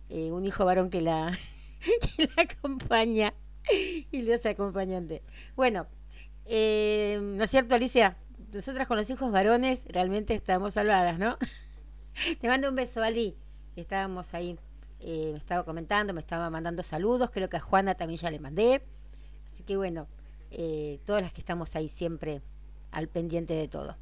eh, 0.10 0.32
un 0.32 0.46
hijo 0.46 0.64
varón 0.64 0.90
que 0.90 1.02
la, 1.02 1.38
que 2.16 2.30
la 2.36 2.44
acompaña 2.44 3.34
y 4.12 4.22
le 4.22 4.34
hace 4.34 4.50
acompañante. 4.50 5.24
Bueno, 5.56 5.88
eh, 6.46 7.20
¿no 7.22 7.44
es 7.44 7.52
cierto, 7.52 7.76
Alicia? 7.76 8.18
Nosotras 8.54 8.88
con 8.88 8.98
los 8.98 9.10
hijos 9.10 9.32
varones 9.32 9.86
realmente 9.88 10.34
estamos 10.34 10.74
salvadas, 10.74 11.18
¿no? 11.18 11.38
Te 12.40 12.48
mando 12.48 12.70
un 12.70 12.76
beso, 12.76 13.02
Ali. 13.02 13.36
Estábamos 13.76 14.34
ahí, 14.34 14.60
eh, 15.00 15.30
me 15.32 15.38
estaba 15.38 15.64
comentando, 15.64 16.14
me 16.14 16.20
estaba 16.20 16.50
mandando 16.50 16.84
saludos. 16.84 17.32
Creo 17.32 17.50
que 17.50 17.58
a 17.58 17.62
Juana 17.62 17.96
también 17.96 18.20
ya 18.20 18.30
le 18.30 18.40
mandé. 18.40 18.84
Así 19.52 19.64
que 19.64 19.78
bueno, 19.78 20.08
eh, 20.52 21.00
todas 21.06 21.24
las 21.24 21.34
que 21.34 21.42
estamos 21.42 21.76
ahí 21.76 21.90
siempre 21.90 22.42
al 22.92 23.08
pendiente 23.08 23.54
de 23.54 23.68
todo. 23.68 23.98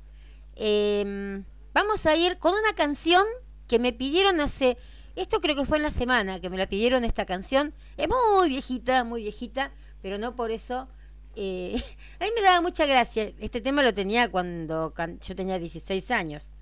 Eh, 0.55 1.43
vamos 1.73 2.05
a 2.05 2.15
ir 2.15 2.37
con 2.37 2.53
una 2.53 2.73
canción 2.75 3.23
que 3.67 3.79
me 3.79 3.93
pidieron 3.93 4.41
hace, 4.41 4.77
esto 5.15 5.41
creo 5.41 5.55
que 5.55 5.65
fue 5.65 5.77
en 5.77 5.83
la 5.83 5.91
semana 5.91 6.39
que 6.39 6.49
me 6.49 6.57
la 6.57 6.67
pidieron 6.67 7.03
esta 7.03 7.25
canción. 7.25 7.73
Es 7.97 8.07
muy 8.07 8.49
viejita, 8.49 9.03
muy 9.03 9.23
viejita, 9.23 9.71
pero 10.01 10.17
no 10.17 10.35
por 10.35 10.51
eso. 10.51 10.87
eh, 11.35 11.81
a 12.19 12.25
mí 12.25 12.31
me 12.35 12.41
daba 12.41 12.61
mucha 12.61 12.85
gracia. 12.85 13.31
Este 13.39 13.61
tema 13.61 13.83
lo 13.83 13.93
tenía 13.93 14.29
cuando 14.31 14.93
yo 15.21 15.35
tenía 15.35 15.59
16 15.59 16.11
años. 16.11 16.53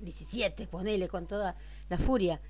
17, 0.00 0.66
ponele 0.68 1.08
con 1.08 1.26
toda 1.26 1.56
la 1.88 1.98
furia. 1.98 2.40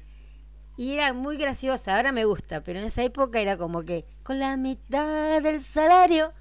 Y 0.77 0.93
era 0.93 1.13
muy 1.13 1.37
graciosa, 1.37 1.97
ahora 1.97 2.13
me 2.13 2.25
gusta, 2.25 2.63
pero 2.63 2.79
en 2.79 2.87
esa 2.87 3.03
época 3.03 3.41
era 3.41 3.57
como 3.57 3.83
que 3.83 4.05
con 4.23 4.39
la 4.39 4.57
mitad 4.57 5.43
del 5.43 5.61
salario 5.63 6.33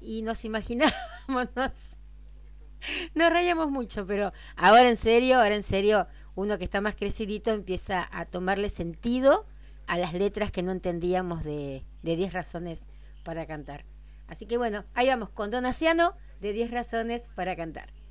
y 0.00 0.22
nos 0.22 0.44
imaginábamos, 0.46 1.48
nos 3.14 3.32
reíamos 3.32 3.70
mucho, 3.70 4.06
pero 4.06 4.32
ahora 4.56 4.88
en 4.88 4.96
serio, 4.96 5.36
ahora 5.36 5.54
en 5.54 5.62
serio, 5.62 6.06
uno 6.34 6.58
que 6.58 6.64
está 6.64 6.80
más 6.80 6.96
crecidito 6.96 7.50
empieza 7.50 8.08
a 8.10 8.24
tomarle 8.24 8.70
sentido 8.70 9.46
a 9.86 9.98
las 9.98 10.14
letras 10.14 10.50
que 10.50 10.62
no 10.62 10.72
entendíamos 10.72 11.44
de, 11.44 11.84
de 12.02 12.16
10 12.16 12.32
razones 12.32 12.86
para 13.24 13.46
cantar. 13.46 13.84
Así 14.28 14.46
que 14.46 14.56
bueno, 14.56 14.84
ahí 14.94 15.08
vamos 15.08 15.30
con 15.30 15.50
Donaciano 15.50 16.14
de 16.40 16.52
10 16.52 16.70
razones 16.70 17.28
para 17.34 17.54
cantar. 17.56 18.01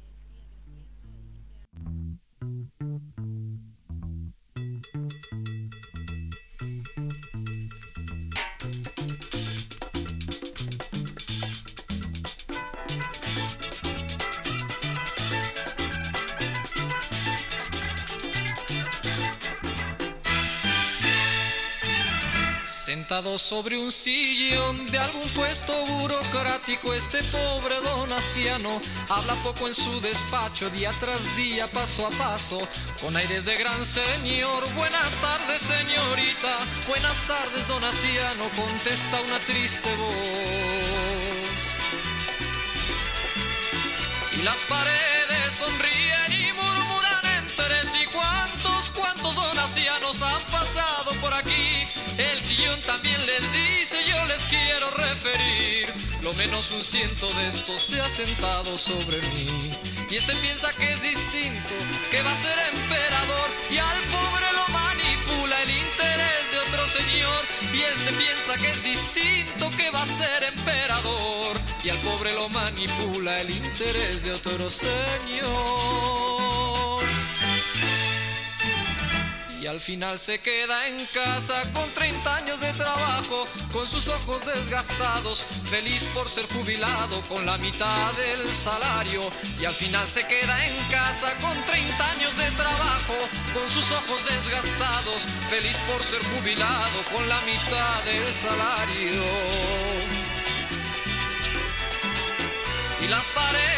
Sentado 22.92 23.38
sobre 23.38 23.78
un 23.78 23.90
sillón 23.90 24.86
de 24.88 24.98
algún 24.98 25.26
puesto 25.30 25.72
burocrático, 25.86 26.94
este 26.94 27.24
pobre 27.24 27.76
don 27.86 28.12
Aciano 28.12 28.82
habla 29.08 29.34
poco 29.36 29.66
en 29.70 29.74
su 29.74 30.02
despacho, 30.02 30.70
día 30.72 30.92
tras 31.00 31.38
día, 31.38 31.72
paso 31.72 32.06
a 32.06 32.10
paso, 32.10 32.60
con 33.02 33.16
aires 33.16 33.46
de 33.46 33.56
gran 33.56 33.86
señor. 33.86 34.70
Buenas 34.74 35.10
tardes, 35.22 35.62
señorita, 35.62 36.60
buenas 36.86 37.16
tardes, 37.28 37.66
don 37.70 37.82
Aciano, 37.82 38.50
contesta 38.58 39.22
una 39.22 39.40
triste 39.46 39.96
voz. 39.96 40.14
Y 44.34 44.42
las 44.44 44.58
paredes 44.68 45.54
sonríen 45.54 46.34
y 46.34 46.52
murmuran 46.52 47.26
entre 47.38 47.86
sí 47.86 48.06
cuántos, 48.12 48.92
cuántos 48.92 49.34
donacianos 49.34 50.22
han 50.22 50.51
por 51.22 51.34
aquí. 51.34 51.86
El 52.18 52.42
sillón 52.42 52.82
también 52.82 53.24
les 53.26 53.42
dice, 53.54 54.04
yo 54.10 54.26
les 54.26 54.42
quiero 54.44 54.90
referir. 54.92 55.94
Lo 56.22 56.34
menos 56.34 56.72
un 56.72 56.82
ciento 56.82 57.32
de 57.34 57.48
estos 57.48 57.82
se 57.82 58.02
ha 58.02 58.10
sentado 58.10 58.78
sobre 58.78 59.20
mí. 59.30 59.72
Y 60.10 60.16
este 60.18 60.34
piensa 60.36 60.74
que 60.74 60.92
es 60.92 61.02
distinto, 61.02 61.74
que 62.12 62.22
va 62.24 62.32
a 62.32 62.36
ser 62.36 62.58
emperador. 62.74 63.50
Y 63.70 63.78
al 63.78 64.00
pobre 64.16 64.52
lo 64.54 64.68
manipula 64.74 65.62
el 65.64 65.70
interés 65.70 66.52
de 66.52 66.60
otro 66.68 66.88
señor. 66.88 67.46
Y 67.74 67.82
este 67.82 68.12
piensa 68.14 68.58
que 68.58 68.70
es 68.72 68.84
distinto, 68.84 69.72
que 69.78 69.90
va 69.92 70.04
a 70.04 70.06
ser 70.06 70.44
emperador. 70.44 71.58
Y 71.84 71.90
al 71.90 71.98
pobre 72.00 72.34
lo 72.34 72.50
manipula 72.50 73.40
el 73.40 73.50
interés 73.50 74.24
de 74.24 74.34
otro 74.34 74.70
señor. 74.70 76.12
Y 79.62 79.68
al 79.68 79.80
final 79.80 80.18
se 80.18 80.40
queda 80.40 80.88
en 80.88 80.98
casa 81.14 81.62
con 81.72 81.88
30 81.92 82.36
años 82.36 82.60
de 82.60 82.74
trabajo, 82.74 83.46
con 83.72 83.88
sus 83.88 84.08
ojos 84.08 84.44
desgastados, 84.44 85.46
feliz 85.70 86.04
por 86.16 86.28
ser 86.28 86.52
jubilado 86.52 87.22
con 87.30 87.46
la 87.46 87.60
mitad 87.60 88.12
del 88.14 88.48
salario. 88.48 89.22
Y 89.60 89.66
al 89.66 89.76
final 89.76 90.08
se 90.08 90.26
queda 90.26 90.66
en 90.66 90.76
casa 90.90 91.28
con 91.42 91.54
30 91.64 92.12
años 92.12 92.36
de 92.38 92.50
trabajo, 92.52 93.14
con 93.54 93.70
sus 93.70 93.92
ojos 93.92 94.26
desgastados, 94.26 95.28
feliz 95.52 95.78
por 95.92 96.02
ser 96.02 96.24
jubilado 96.34 96.98
con 97.14 97.30
la 97.30 97.40
mitad 97.42 98.04
del 98.04 98.34
salario. 98.34 99.24
Y 103.00 103.08
las 103.10 103.26
paredes 103.36 103.71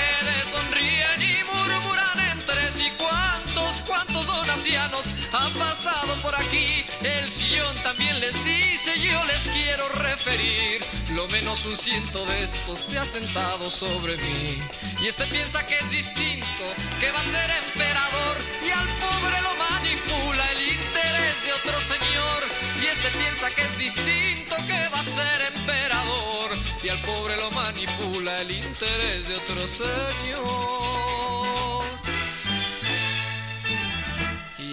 aquí. 6.39 6.85
El 7.03 7.29
sillón 7.29 7.75
también 7.83 8.19
les 8.19 8.33
dice, 8.43 8.99
yo 8.99 9.23
les 9.25 9.47
quiero 9.49 9.87
referir. 9.89 10.83
Lo 11.11 11.27
menos 11.27 11.65
un 11.65 11.77
ciento 11.77 12.25
de 12.25 12.43
estos 12.43 12.79
se 12.79 12.97
ha 12.97 13.05
sentado 13.05 13.69
sobre 13.69 14.17
mí. 14.17 14.59
Y 15.01 15.07
este 15.07 15.25
piensa 15.25 15.65
que 15.65 15.77
es 15.77 15.89
distinto, 15.89 16.65
que 16.99 17.11
va 17.11 17.19
a 17.19 17.23
ser 17.23 17.49
emperador. 17.65 18.37
Y 18.65 18.69
al 18.71 18.87
pobre 19.03 19.41
lo 19.41 19.53
manipula 19.55 20.51
el 20.51 20.61
interés 20.69 21.43
de 21.43 21.53
otro 21.53 21.79
señor. 21.81 22.43
Y 22.81 22.85
este 22.87 23.09
piensa 23.17 23.49
que 23.51 23.61
es 23.61 23.77
distinto, 23.77 24.55
que 24.67 24.89
va 24.89 24.99
a 24.99 25.03
ser 25.03 25.41
emperador. 25.55 26.51
Y 26.83 26.89
al 26.89 26.99
pobre 26.99 27.37
lo 27.37 27.51
manipula 27.51 28.41
el 28.41 28.51
interés 28.51 29.27
de 29.27 29.35
otro 29.35 29.67
señor. 29.67 31.03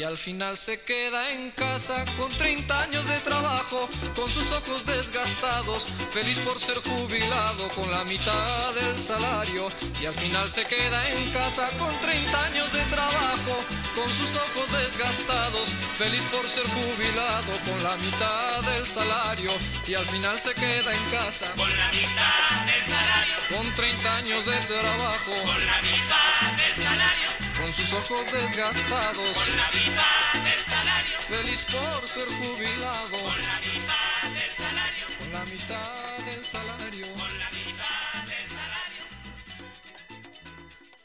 Al 0.05 0.17
final 0.17 0.57
se 0.57 0.81
queda 0.81 1.31
en 1.33 1.51
casa 1.51 2.05
con 2.17 2.31
30 2.31 2.83
años 2.83 3.07
de 3.07 3.19
trabajo, 3.21 3.89
con 4.15 4.29
sus 4.29 4.51
ojos 4.53 4.87
desgastados, 4.87 5.87
feliz 6.11 6.39
por 6.39 6.59
ser 6.59 6.79
jubilado 6.79 7.69
con 7.71 7.91
la 7.91 8.05
mitad 8.05 8.75
del 8.75 8.99
salario. 8.99 9.69
Y 10.01 10.07
al 10.07 10.15
final 10.15 10.49
se 10.49 10.65
queda 10.65 11.05
en 11.11 11.31
casa 11.33 11.69
con 11.79 11.93
30 12.01 12.45
años 12.47 12.73
de 12.73 12.83
trabajo, 12.85 13.57
con 13.95 14.09
sus 14.09 14.31
ojos 14.37 14.73
desgastados, 14.73 15.71
feliz 15.95 16.23
por 16.33 16.47
ser 16.47 16.67
jubilado 16.69 17.53
con 17.65 17.83
la 17.83 17.97
mitad 17.97 18.63
del 18.73 18.87
salario. 18.87 19.53
Y 19.87 19.95
al 19.95 20.05
final 20.07 20.39
se 20.39 20.55
queda 20.55 20.95
en 20.95 21.05
casa 21.11 21.47
Con 21.57 21.69
la 21.69 21.89
mitad 21.89 22.67
del 22.67 22.83
salario, 22.89 23.37
con 23.51 23.75
30 23.75 24.17
años 24.17 24.47
de 24.47 24.57
trabajo, 24.61 25.33
con 25.35 25.67
la 25.67 25.81
mitad 25.83 26.53
del 26.57 26.85
salario, 26.85 27.50
con 27.61 27.73
sus 27.75 27.93
ojos 27.93 28.33
desgastados, 28.33 29.37
con 29.37 29.57
la 29.57 29.69
mitad 29.69 30.33
del 30.45 30.61
salario, 30.61 31.21
feliz 31.29 31.67
por 31.67 32.09
ser 32.09 32.27
jubilado 32.29 33.19
con 33.19 33.43
la 33.43 33.59
mitad 33.61 34.31
del 34.33 34.51
salario, 34.57 35.07
con 35.19 35.33
la 35.33 35.45
mitad 35.45 36.19
del 36.25 36.43
salario. 36.43 37.07
con 37.13 37.39
la 37.39 37.51
mitad 37.51 38.25
del 38.25 38.49
salario, 38.49 39.05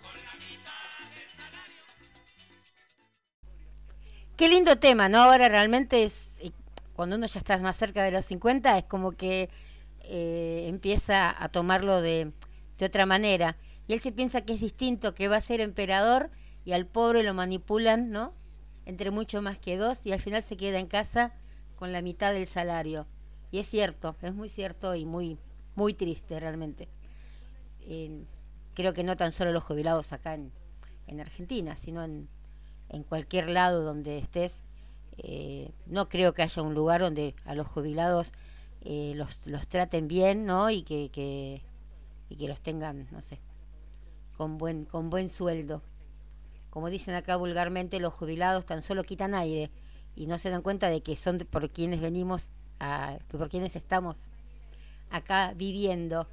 con 0.02 0.15
la 0.15 0.34
mitad 0.40 0.88
del 1.11 1.30
salario. 1.36 1.76
Qué 4.38 4.48
lindo 4.48 4.77
tema, 4.77 5.10
¿no? 5.10 5.23
Ahora 5.23 5.49
realmente 5.49 6.03
es, 6.03 6.41
cuando 6.95 7.18
uno 7.18 7.26
ya 7.26 7.40
está 7.40 7.57
más 7.57 7.76
cerca 7.76 8.02
de 8.03 8.11
los 8.11 8.23
50, 8.23 8.77
es 8.77 8.86
como 8.86 9.11
que 9.11 9.49
eh, 10.03 10.68
empieza 10.69 11.36
a 11.38 11.49
tomarlo 11.49 12.02
de, 12.02 12.32
de 12.77 12.86
otra 12.86 13.06
manera. 13.06 13.57
Y 13.88 13.94
él 13.94 13.99
se 13.99 14.14
piensa 14.14 14.40
que 14.41 14.53
es 14.53 14.61
distinto, 14.61 15.14
que 15.14 15.27
va 15.27 15.36
a 15.36 15.41
ser 15.41 15.60
emperador 15.60 16.32
y 16.66 16.74
al 16.74 16.88
pobre 16.88 17.24
lo 17.24 17.34
manipulan, 17.34 18.10
¿no? 18.10 18.34
Entre 18.86 19.12
mucho 19.12 19.42
más 19.42 19.60
que 19.60 19.78
dos 19.78 20.06
y 20.06 20.12
al 20.12 20.20
final 20.20 20.44
se 20.44 20.58
queda 20.58 20.80
en 20.80 20.88
casa 20.88 21.34
con 21.76 21.92
la 21.92 22.02
mitad 22.02 22.34
del 22.34 22.48
salario. 22.48 23.08
Y 23.52 23.60
es 23.60 23.68
cierto, 23.68 24.16
es 24.22 24.34
muy 24.34 24.50
cierto 24.50 24.96
y 24.96 25.06
muy, 25.06 25.40
muy 25.76 25.94
triste 25.94 26.40
realmente. 26.40 26.90
Eh, 27.82 28.26
creo 28.74 28.94
que 28.94 29.04
no 29.04 29.16
tan 29.16 29.32
solo 29.32 29.52
los 29.52 29.64
jubilados 29.64 30.12
acá 30.14 30.34
en, 30.34 30.52
en 31.08 31.22
Argentina, 31.22 31.76
sino 31.76 32.04
en, 32.04 32.28
en 32.90 33.04
cualquier 33.04 33.50
lado 33.50 33.84
donde 33.84 34.18
estés. 34.18 34.64
eh, 35.18 35.72
no 35.86 36.10
creo 36.10 36.34
que 36.34 36.42
haya 36.44 36.62
un 36.62 36.74
lugar 36.74 37.02
donde 37.02 37.36
a 37.46 37.56
los 37.56 37.68
jubilados 37.68 38.34
eh, 38.82 39.14
los, 39.16 39.48
los 39.48 39.68
traten 39.68 40.08
bien, 40.08 40.46
¿no? 40.46 40.70
Y 40.70 40.84
que, 40.84 41.10
que, 41.12 41.62
y 42.30 42.36
que 42.38 42.48
los 42.48 42.62
tengan, 42.62 43.08
no 43.12 43.22
sé, 43.22 43.40
con 44.38 44.58
buen, 44.58 44.86
con 44.86 45.10
buen 45.10 45.30
sueldo. 45.30 45.82
Como 46.76 46.89
dicen 46.89 47.15
acá 47.15 47.38
vulgarmente, 47.38 48.02
los 48.02 48.14
jubilados 48.14 48.65
tan 48.65 48.81
solo 48.81 49.06
quitan 49.06 49.34
aire 49.34 49.72
y 50.14 50.27
no 50.27 50.38
se 50.38 50.49
dan 50.49 50.61
cuenta 50.61 50.89
de 50.89 51.02
que 51.02 51.15
son 51.15 51.38
por 51.38 51.72
quienes 51.72 52.02
venimos, 52.02 52.49
a, 52.81 53.18
por 53.30 53.47
quienes 53.47 53.77
estamos 53.77 54.27
acá 55.10 55.53
viviendo, 55.56 56.27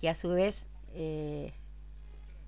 que 0.00 0.08
a 0.08 0.16
su 0.16 0.30
vez 0.30 0.66
eh, 0.92 1.54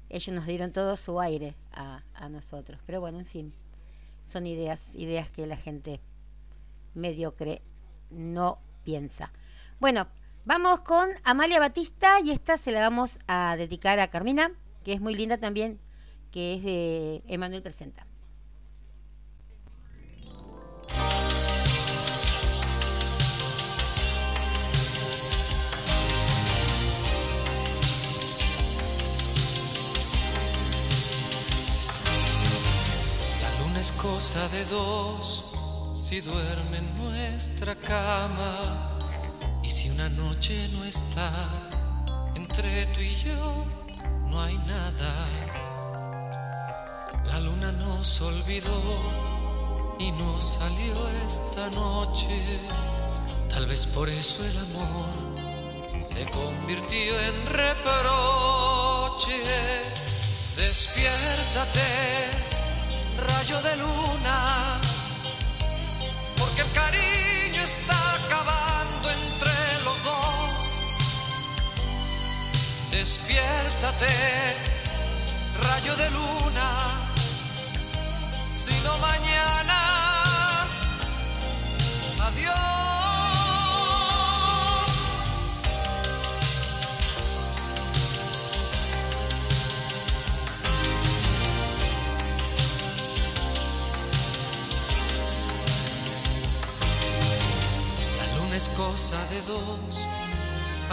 ellos 0.09 0.35
nos 0.35 0.47
dieron 0.47 0.73
todo 0.73 0.97
su 0.97 1.21
aire 1.21 1.55
a, 1.71 2.03
a 2.13 2.29
nosotros. 2.29 2.81
Pero 2.85 3.01
bueno, 3.01 3.21
en 3.21 3.27
fin, 3.27 3.55
son 4.25 4.45
ideas, 4.45 4.97
ideas 4.97 5.31
que 5.31 5.47
la 5.47 5.57
gente 5.57 6.01
mediocre 6.95 7.63
no 8.11 8.59
piensa. 8.83 9.31
Bueno, 9.79 10.09
vamos 10.45 10.81
con 10.81 11.09
Amalia 11.23 11.61
Batista 11.61 12.19
y 12.19 12.33
esta 12.33 12.57
se 12.57 12.73
la 12.73 12.81
vamos 12.81 13.21
a 13.29 13.55
dedicar 13.57 14.01
a 14.01 14.11
Carmina, 14.11 14.51
que 14.83 14.93
es 14.93 15.01
muy 15.01 15.15
linda 15.15 15.39
también, 15.39 15.79
que 16.31 16.55
es 16.55 16.63
de 16.63 17.23
Emanuel 17.29 17.63
Presenta. 17.63 18.05
La 33.43 33.65
luna 33.65 33.81
es 33.81 33.93
cosa 33.93 34.49
de 34.49 34.65
dos 34.67 35.45
si 35.95 36.21
duerme 36.21 36.79
en 36.79 36.99
nuestra 36.99 37.75
cama 37.75 38.99
y 39.63 39.69
si 39.69 39.91
una 39.91 40.09
noche 40.11 40.69
no 40.73 40.85
está 40.85 41.31
entre 42.35 42.87
tú 42.87 43.01
y 43.01 43.15
yo 43.15 43.67
no 44.31 44.41
hay 44.41 44.57
nada. 44.59 45.68
La 47.31 47.41
luna 47.41 47.73
nos 47.73 48.21
olvidó 48.21 48.83
y 49.99 50.11
no 50.13 50.41
salió 50.41 50.95
esta 51.27 51.71
noche. 51.71 52.29
Tal 53.51 53.67
vez 53.67 53.87
por 53.87 54.09
eso 54.09 54.45
el 54.45 54.59
amor 54.59 55.29
se 56.01 56.25
convirtió 56.31 57.21
en 57.21 57.47
reproche. 57.47 59.33
Despiértate, 60.57 61.81
rayo 63.19 63.63
de 63.63 63.77
luna, 63.77 64.81
porque 66.37 66.63
el 66.63 66.73
cariño 66.73 67.63
está 67.63 68.15
acabando 68.15 69.11
entre 69.11 69.85
los 69.85 70.03
dos. 70.05 70.79
Despiértate, 72.91 74.07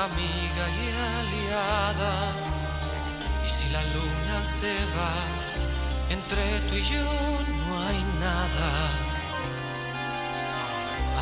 amiga 0.05 0.65
y 0.81 0.85
aliada. 1.19 2.13
Y 3.45 3.49
si 3.49 3.69
la 3.69 3.83
luna 3.95 4.45
se 4.45 4.73
va, 4.97 5.13
entre 6.09 6.59
tú 6.61 6.75
y 6.75 6.83
yo 6.83 7.03
no 7.59 7.79
hay 7.87 8.01
nada. 8.19 8.71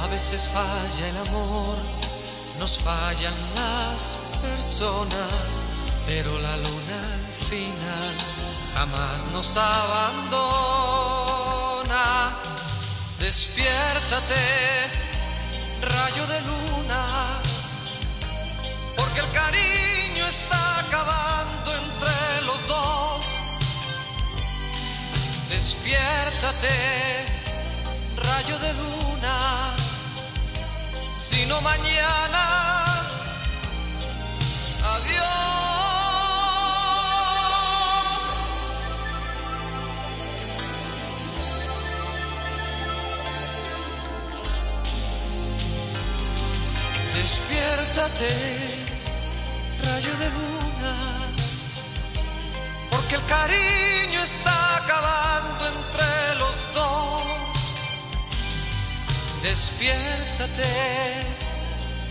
A 0.04 0.08
veces 0.08 0.50
falla 0.54 1.08
el 1.08 1.18
amor, 1.28 1.78
nos 2.60 2.78
fallan 2.84 3.34
las 3.56 4.18
personas, 4.42 5.66
pero 6.06 6.40
la 6.40 6.58
luna 6.58 6.98
al 7.16 7.34
final 7.50 8.16
jamás 8.76 9.26
nos 9.32 9.56
abandona. 9.56 10.74
Despiértate, 13.20 14.44
rayo 15.82 16.28
de 16.28 16.42
luna, 16.42 17.43
cariño 19.54 20.28
está 20.28 20.80
acabando 20.80 21.76
entre 21.76 22.42
los 22.46 22.68
dos. 22.68 23.26
Despiértate, 25.50 26.70
rayo 28.18 28.60
de 28.60 28.74
luna, 28.74 29.76
si 31.12 31.46
no 31.46 31.62
mañana. 31.62 32.64
Despiértate, 47.16 48.73
rayo 50.04 50.18
de 50.18 50.30
luna, 50.32 50.94
porque 52.92 53.16
el 53.16 53.26
cariño 53.26 54.22
está 54.22 54.76
acabando 54.76 55.66
entre 55.68 56.36
los 56.40 56.74
dos. 56.74 57.24
Despiértate, 59.44 60.64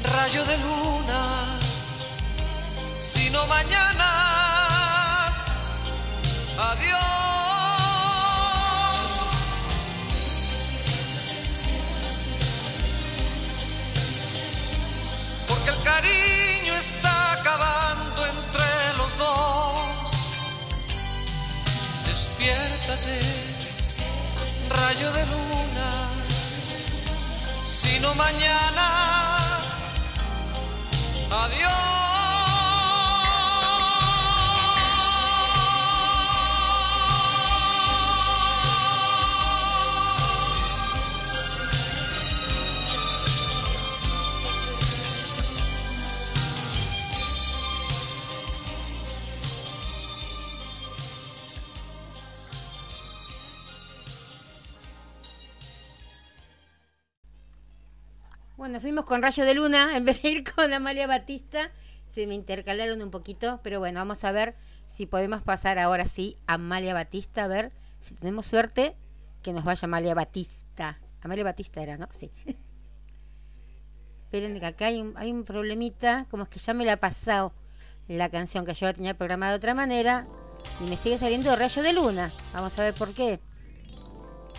rayo 0.04 0.42
de 0.44 0.56
luna, 0.58 1.58
si 2.98 3.28
no 3.28 3.46
mañana. 3.46 3.91
Mañana. 28.14 28.88
Adiós. 31.30 31.91
Con 59.00 59.22
Rayo 59.22 59.46
de 59.46 59.54
Luna 59.54 59.96
en 59.96 60.04
vez 60.04 60.20
de 60.20 60.28
ir 60.28 60.44
con 60.52 60.70
Amalia 60.70 61.06
Batista. 61.06 61.70
Se 62.14 62.26
me 62.26 62.34
intercalaron 62.34 63.00
un 63.00 63.10
poquito, 63.10 63.58
pero 63.62 63.78
bueno, 63.78 64.00
vamos 64.00 64.22
a 64.22 64.32
ver 64.32 64.54
si 64.86 65.06
podemos 65.06 65.42
pasar 65.42 65.78
ahora 65.78 66.06
sí 66.06 66.36
a 66.46 66.54
Amalia 66.54 66.92
Batista, 66.92 67.44
a 67.44 67.48
ver 67.48 67.72
si 68.00 68.14
tenemos 68.16 68.46
suerte 68.46 68.94
que 69.42 69.54
nos 69.54 69.64
vaya 69.64 69.86
Amalia 69.86 70.14
Batista. 70.14 71.00
Amalia 71.22 71.42
Batista 71.42 71.82
era, 71.82 71.96
¿no? 71.96 72.06
Sí. 72.10 72.30
Esperen 74.24 74.60
que 74.60 74.66
acá 74.66 74.86
hay 74.86 75.00
un, 75.00 75.14
hay 75.16 75.32
un 75.32 75.44
problemita, 75.44 76.26
como 76.30 76.42
es 76.42 76.50
que 76.50 76.58
ya 76.58 76.74
me 76.74 76.84
la 76.84 76.92
ha 76.92 77.00
pasado 77.00 77.54
la 78.08 78.28
canción 78.28 78.66
que 78.66 78.74
yo 78.74 78.86
la 78.86 78.92
tenía 78.92 79.16
programada 79.16 79.52
de 79.52 79.56
otra 79.56 79.72
manera 79.72 80.26
y 80.82 80.90
me 80.90 80.98
sigue 80.98 81.16
saliendo 81.16 81.56
Rayo 81.56 81.82
de 81.82 81.94
Luna. 81.94 82.30
Vamos 82.52 82.78
a 82.78 82.84
ver 82.84 82.92
por 82.92 83.14
qué. 83.14 83.40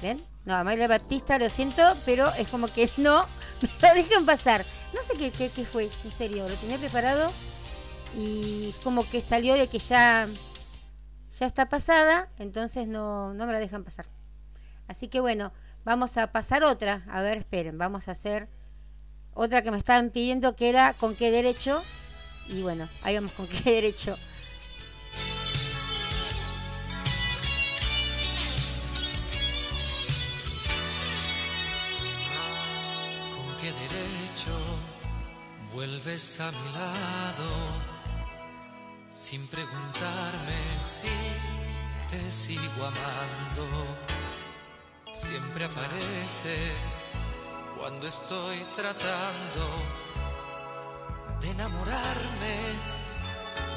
¿Ven? 0.02 0.20
No, 0.46 0.56
Amalia 0.56 0.88
Batista, 0.88 1.38
lo 1.38 1.50
siento, 1.50 1.84
pero 2.04 2.28
es 2.40 2.50
como 2.50 2.68
que 2.68 2.90
no 2.98 3.26
lo 3.82 3.94
dejan 3.94 4.26
pasar. 4.26 4.64
No 4.94 5.02
sé 5.04 5.18
qué, 5.18 5.32
qué, 5.32 5.50
qué 5.50 5.66
fue, 5.66 5.90
en 6.04 6.12
serio, 6.12 6.48
lo 6.48 6.56
tenía 6.56 6.78
preparado 6.78 7.32
y 8.16 8.74
como 8.84 9.08
que 9.10 9.22
salió 9.22 9.56
de 9.56 9.68
que 9.68 9.80
ya, 9.80 10.28
ya 11.32 11.46
está 11.46 11.70
pasada, 11.70 12.30
entonces 12.38 12.88
no, 12.88 13.34
no 13.34 13.46
me 13.48 13.54
la 13.54 13.60
dejan 13.60 13.84
pasar. 13.84 14.06
Así 14.88 15.08
que 15.08 15.20
bueno, 15.20 15.52
vamos 15.84 16.18
a 16.18 16.32
pasar 16.32 16.64
otra. 16.64 17.04
A 17.10 17.22
ver, 17.22 17.38
esperen, 17.38 17.78
vamos 17.78 18.08
a 18.08 18.12
hacer 18.12 18.50
otra 19.34 19.62
que 19.62 19.72
me 19.72 19.78
estaban 19.78 20.10
pidiendo 20.12 20.56
que 20.56 20.70
era 20.70 20.94
con 20.94 21.16
qué 21.16 21.32
derecho. 21.32 21.82
Y 22.50 22.62
bueno, 22.62 22.88
ahí 23.02 23.16
vamos 23.16 23.32
con 23.32 23.48
qué 23.48 23.72
derecho. 23.72 24.16
Vuelves 36.04 36.40
a 36.40 36.52
mi 36.52 36.74
lado 36.74 37.50
sin 39.10 39.46
preguntarme 39.48 40.58
si 40.82 41.08
te 42.10 42.32
sigo 42.32 42.86
amando? 42.86 43.68
Siempre 45.14 45.66
apareces 45.66 47.02
cuando 47.80 48.08
estoy 48.08 48.58
tratando 48.76 49.66
de 51.42 51.52
enamorarme 51.52 52.56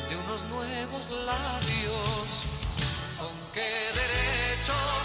de 0.09 0.17
unos 0.25 0.45
nuevos 0.45 1.11
labios. 1.11 2.29
¿Con 3.19 3.53
qué 3.53 3.71
derecho 3.95 4.96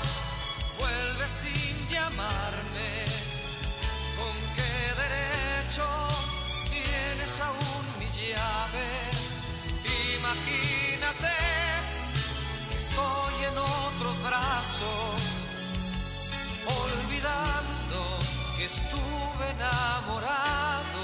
que 18.62 18.68
estuve 18.68 19.46
enamorado. 19.58 21.02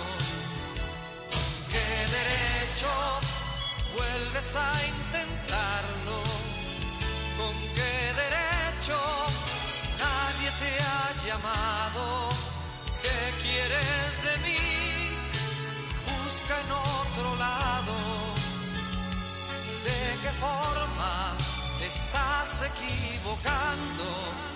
¿Con 1.33 1.49
qué 1.71 1.89
derecho 2.17 2.91
vuelves 3.97 4.55
a 4.55 4.71
intentarlo? 4.93 6.17
¿Con 7.39 7.55
qué 7.77 7.95
derecho 8.23 8.99
nadie 10.05 10.49
te 10.61 10.71
ha 10.91 11.05
llamado? 11.25 12.29
¿Qué 13.01 13.19
quieres 13.41 14.09
de 14.27 14.33
mí? 14.45 14.63
Busca 16.05 16.53
en 16.63 16.71
otro 16.71 17.35
lado. 17.37 17.95
¿De 19.87 20.01
qué 20.21 20.31
forma 20.45 21.35
te 21.79 21.87
estás 21.87 22.65
equivocando? 22.69 24.46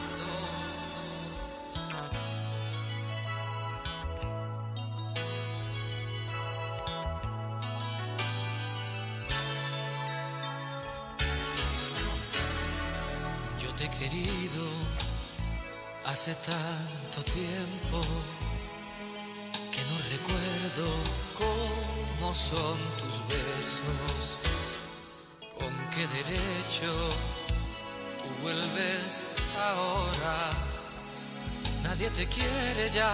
Hace 16.22 16.35
tanto 16.35 17.23
tiempo 17.31 17.99
que 19.72 19.81
no 19.89 19.98
recuerdo 20.11 20.88
cómo 21.35 22.35
son 22.35 22.77
tus 22.99 23.27
besos. 23.27 24.39
¿Con 25.57 25.73
qué 25.89 26.06
derecho 26.06 26.93
tú 28.22 28.30
vuelves 28.43 29.31
ahora? 29.57 30.38
Nadie 31.81 32.11
te 32.11 32.27
quiere 32.27 32.91
ya, 32.93 33.11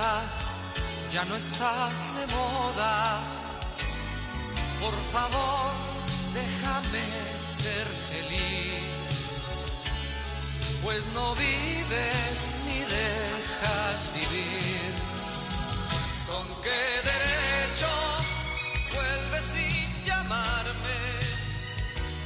ya 1.09 1.23
no 1.23 1.37
estás 1.37 1.93
de 2.17 2.27
moda. 2.35 3.21
Por 4.81 4.95
favor, 5.13 5.71
déjame 6.33 7.05
ser 7.41 7.87
feliz 7.87 8.76
pues 10.87 11.05
no 11.07 11.35
vives 11.35 12.53
ni 12.65 12.79
dejas 12.79 14.09
vivir. 14.13 14.93
¿Con 16.25 16.47
qué 16.63 16.83
derecho 17.11 17.89
vuelves 18.93 19.43
sin 19.43 20.05
llamarme? 20.05 20.99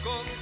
¿Con 0.04 0.41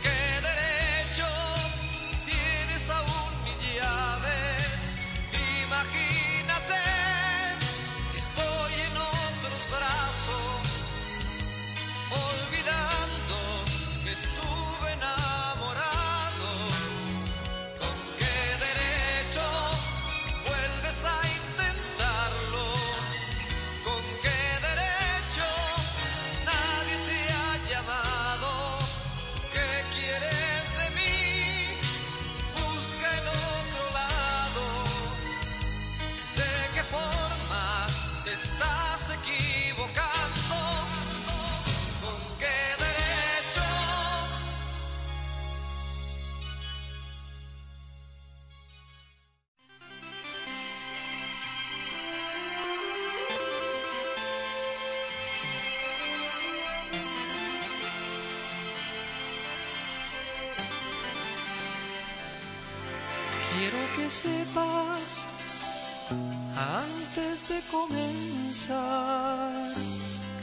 de 67.48 67.62
comenzar 67.72 69.54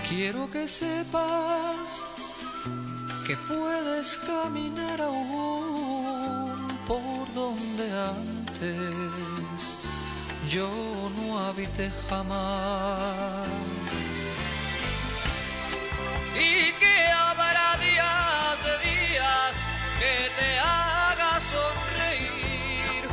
Quiero 0.07 0.51
que 0.51 0.67
sepas 0.67 2.05
que 3.25 3.35
puedes 3.37 4.17
caminar 4.17 5.01
aún 5.01 6.77
por 6.87 7.33
donde 7.33 7.91
antes 7.91 9.79
yo 10.49 10.69
no 11.17 11.39
habité 11.39 11.89
jamás. 12.09 13.47
Y 16.35 16.71
que 16.79 17.07
habrá 17.07 17.54
que 20.05 20.17
te 20.39 20.49
haga 20.59 21.31
sonreír 21.53 23.03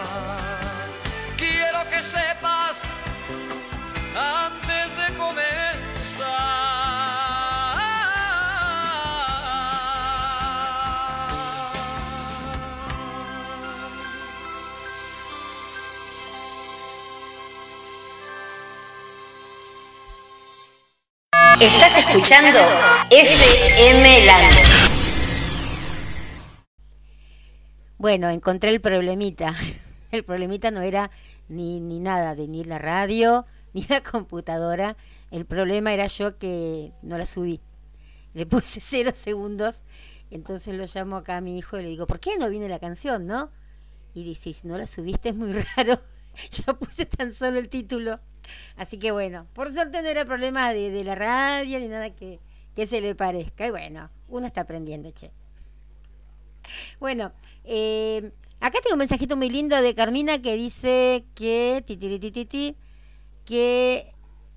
Escuchando 22.13 22.59
FM 23.11 24.27
Land. 24.27 24.57
Bueno, 27.97 28.29
encontré 28.29 28.69
el 28.69 28.83
problemita. 28.83 29.55
El 30.11 30.23
problemita 30.23 30.71
no 30.71 30.83
era 30.83 31.11
ni, 31.49 31.81
ni 31.81 32.01
nada 32.01 32.35
de 32.35 32.49
ni 32.49 32.65
la 32.65 32.79
radio 32.79 33.47
ni 33.73 33.87
la 33.89 34.03
computadora. 34.03 34.95
El 35.31 35.47
problema 35.47 35.95
era 35.95 36.07
yo 36.07 36.37
que 36.37 36.93
no 37.01 37.17
la 37.17 37.25
subí. 37.25 37.63
Le 38.35 38.45
puse 38.45 38.81
cero 38.83 39.13
segundos. 39.15 39.81
Entonces 40.31 40.75
lo 40.75 40.85
llamo 40.85 41.17
acá 41.17 41.39
a 41.39 41.41
mi 41.41 41.57
hijo 41.57 41.79
y 41.79 41.83
le 41.83 41.89
digo, 41.89 42.07
¿por 42.07 42.21
qué 42.21 42.37
no 42.37 42.51
viene 42.51 42.69
la 42.69 42.79
canción, 42.79 43.27
no? 43.27 43.51
Y 44.13 44.23
dice, 44.23 44.53
si 44.53 44.69
no 44.69 44.77
la 44.77 44.87
subiste 44.87 45.31
es 45.31 45.35
muy 45.35 45.53
raro. 45.53 45.99
Ya 46.51 46.75
puse 46.75 47.07
tan 47.07 47.33
solo 47.33 47.59
el 47.59 47.71
título. 47.71 48.21
Así 48.77 48.99
que 48.99 49.13
bueno, 49.13 49.47
por 49.55 49.73
suerte 49.73 50.03
no 50.03 50.09
era 50.09 50.25
problema 50.25 50.73
de, 50.73 50.91
de 50.91 51.05
la 51.05 51.15
radio 51.15 51.79
ni 51.79 51.89
nada 51.89 52.11
que, 52.11 52.41
que 52.75 52.87
se 52.87 53.01
le 53.01 53.15
parezca. 53.15 53.67
Y 53.67 53.71
bueno, 53.71 54.11
uno 54.29 54.47
está 54.47 54.63
aprendiendo, 54.63 55.11
che. 55.11 55.31
Bueno, 57.01 57.33
eh, 57.65 58.33
acá 58.61 58.81
tengo 58.81 58.95
un 58.95 59.01
mensajito 59.01 59.37
muy 59.37 59.51
lindo 59.51 59.81
de 59.81 59.95
Carmina 59.95 60.41
que 60.41 60.57
dice 60.57 61.25
que 61.35 61.83
titiritititi, 61.87 62.77
que 63.45 64.13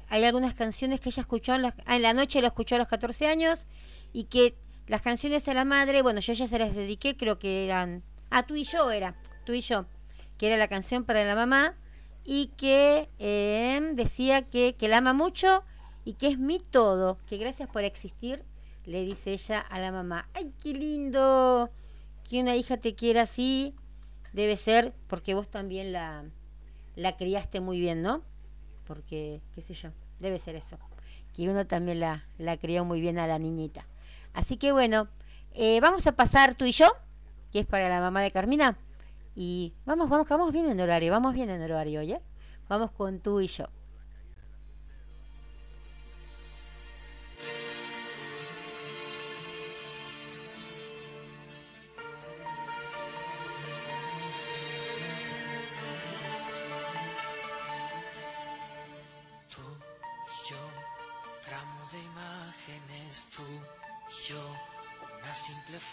hay 0.10 0.24
algunas 0.24 0.54
canciones 0.54 1.02
que 1.02 1.10
ella 1.10 1.22
escuchó 1.22 1.56
en 1.56 1.64
la, 1.64 1.76
ah, 1.86 1.96
en 1.96 2.04
la 2.04 2.14
noche, 2.14 2.42
lo 2.42 2.48
escuchó 2.48 2.76
a 2.76 2.80
los 2.80 2.88
14 2.88 3.28
años 3.28 3.68
y 4.14 4.26
que 4.26 4.56
las 4.88 5.02
canciones 5.02 5.48
a 5.48 5.54
la 5.54 5.66
madre, 5.66 6.04
bueno, 6.04 6.20
yo 6.20 6.34
ya 6.34 6.48
se 6.48 6.60
las 6.60 6.76
dediqué, 6.76 7.18
creo 7.18 7.40
que 7.40 7.66
eran, 7.66 8.04
ah, 8.30 8.44
tú 8.44 8.56
y 8.56 8.64
yo 8.64 8.92
era, 8.92 9.16
tú 9.46 9.54
y 9.54 9.62
yo, 9.62 9.88
que 10.38 10.48
era 10.48 10.58
la 10.58 10.68
canción 10.68 11.04
para 11.04 11.26
la 11.26 11.36
mamá 11.36 11.76
y 12.26 12.48
que 12.58 13.08
eh, 13.20 13.92
decía 13.94 14.42
que, 14.42 14.76
que 14.76 14.88
la 14.88 14.98
ama 14.98 15.14
mucho 15.14 15.64
y 16.04 16.14
que 16.14 16.28
es 16.28 16.40
mi 16.40 16.60
todo, 16.60 17.20
que 17.28 17.38
gracias 17.38 17.70
por 17.70 17.84
existir, 17.84 18.44
le 18.86 19.04
dice 19.04 19.34
ella 19.34 19.60
a 19.60 19.80
la 19.80 19.92
mamá. 19.92 20.28
¡Ay, 20.34 20.52
qué 20.62 20.74
lindo! 20.74 21.72
Que 22.28 22.42
una 22.42 22.56
hija 22.56 22.78
te 22.78 22.96
quiera 22.96 23.22
así, 23.24 23.76
debe 24.34 24.58
ser 24.58 24.94
porque 25.08 25.36
vos 25.36 25.50
también 25.50 25.92
la, 25.92 26.26
la 26.96 27.16
criaste 27.16 27.62
muy 27.62 27.80
bien, 27.80 28.02
¿no? 28.02 28.24
Porque, 28.86 29.42
qué 29.54 29.62
sé 29.62 29.74
yo, 29.74 29.92
debe 30.20 30.40
ser 30.40 30.56
eso. 30.56 30.78
Que 31.34 31.50
uno 31.50 31.68
también 31.68 32.00
la, 32.00 32.28
la 32.38 32.58
crió 32.58 32.86
muy 32.86 33.02
bien 33.02 33.20
a 33.20 33.28
la 33.28 33.40
niñita. 33.40 33.88
Así 34.34 34.58
que 34.58 34.72
bueno, 34.72 35.08
eh, 35.54 35.80
vamos 35.80 36.08
a 36.08 36.16
pasar 36.16 36.56
tú 36.56 36.66
y 36.66 36.72
yo, 36.72 36.88
que 37.52 37.60
es 37.60 37.66
para 37.66 37.90
la 37.90 38.00
mamá 38.00 38.22
de 38.22 38.32
Carmina. 38.32 38.78
Y 39.36 39.74
vamos, 39.86 40.10
vamos, 40.10 40.28
vamos 40.30 40.52
bien 40.52 40.70
en 40.70 40.80
horario, 40.80 41.12
vamos 41.12 41.34
bien 41.34 41.50
en 41.50 41.62
horario, 41.62 42.00
¿oye? 42.00 42.22
Vamos 42.70 42.92
con 42.92 43.20
tú 43.20 43.42
y 43.42 43.48
yo. 43.48 43.66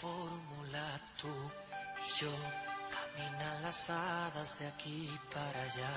Fórmula, 0.03 0.99
tú 1.17 1.27
y 1.27 2.23
yo, 2.23 2.72
caminan 3.15 3.61
las 3.61 3.89
hadas 3.89 4.59
de 4.59 4.67
aquí 4.67 5.09
para 5.33 5.61
allá. 5.61 5.95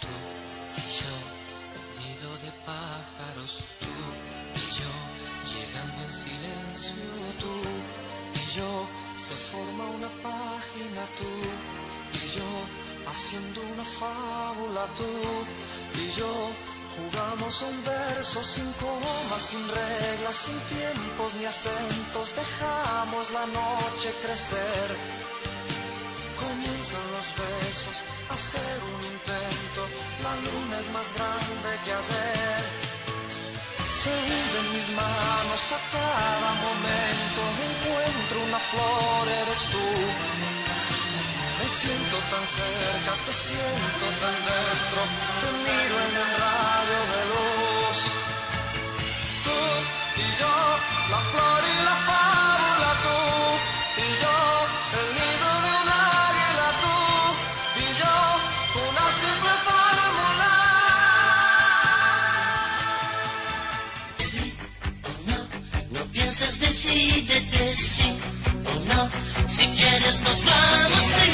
Tú 0.00 0.08
y 0.76 0.90
yo, 0.98 1.14
nido 2.00 2.30
de 2.38 2.52
pájaros, 2.64 3.62
tú 3.80 3.92
y 4.54 4.66
yo, 4.78 4.92
llegando 5.52 6.04
en 6.04 6.12
silencio, 6.12 6.94
tú 7.40 7.54
y 8.34 8.56
yo, 8.56 8.86
se 9.16 9.34
forma 9.34 9.84
una 9.84 10.08
página, 10.22 11.06
tú 11.18 11.30
y 12.14 12.28
yo, 12.36 13.10
haciendo 13.10 13.60
una 13.74 13.84
fábula, 13.84 14.86
tú 14.96 16.00
y 16.00 16.10
yo. 16.10 16.79
Jugamos 17.00 17.62
un 17.62 17.84
verso 17.84 18.42
sin 18.42 18.70
comas, 18.74 19.42
sin 19.50 19.64
reglas, 19.68 20.36
sin 20.36 20.58
tiempos 20.74 21.34
ni 21.38 21.44
acentos. 21.46 22.34
Dejamos 22.36 23.30
la 23.30 23.46
noche 23.46 24.08
crecer. 24.22 24.88
Comienzan 26.36 27.06
los 27.16 27.26
besos, 27.40 27.96
a 28.28 28.34
hacer 28.34 28.76
un 28.94 29.02
intento. 29.14 29.80
La 30.24 30.34
luna 30.44 30.76
es 30.82 30.88
más 30.96 31.08
grande 31.16 31.70
que 31.84 31.92
ayer. 32.00 32.62
Se 34.00 34.10
hunden 34.10 34.66
mis 34.74 34.88
manos 35.02 35.62
a 35.78 35.80
cada 35.96 36.50
momento. 36.66 37.40
Encuentro 37.70 38.36
una 38.48 38.60
flor, 38.70 39.24
eres 39.42 39.62
tú. 39.72 40.59
Siento 41.80 42.18
tan 42.28 42.44
cerca, 42.46 43.12
te 43.24 43.32
siento 43.32 44.06
tan 44.20 44.36
dentro, 44.48 45.00
te 45.40 45.48
miro 45.64 45.96
en 46.08 46.14
el 46.22 46.30
rayo 46.42 47.00
de 47.12 47.20
luz. 47.32 47.98
Tú 49.44 49.58
y 50.20 50.26
yo, 50.40 50.54
la 51.10 51.20
flor 51.30 51.62
y 51.64 51.76
la 51.88 51.96
fábula, 52.08 52.90
tú 53.04 53.18
y 53.96 54.08
yo, 54.22 54.36
el 55.00 55.08
nido 55.20 55.48
de 55.64 55.70
un 55.80 55.88
águila, 55.88 56.68
tú 56.82 56.96
y 57.80 57.88
yo, 58.00 58.16
una 58.90 59.06
simple 59.22 59.54
fórmula. 59.68 60.52
No 65.90 66.00
pienses, 66.12 66.60
decídete 66.60 67.74
sí 67.74 68.10
o 68.66 68.74
no. 68.84 69.00
Si 69.46 69.66
quieres 69.66 70.20
nos 70.20 70.44
vamos, 70.44 71.04
te 71.16 71.24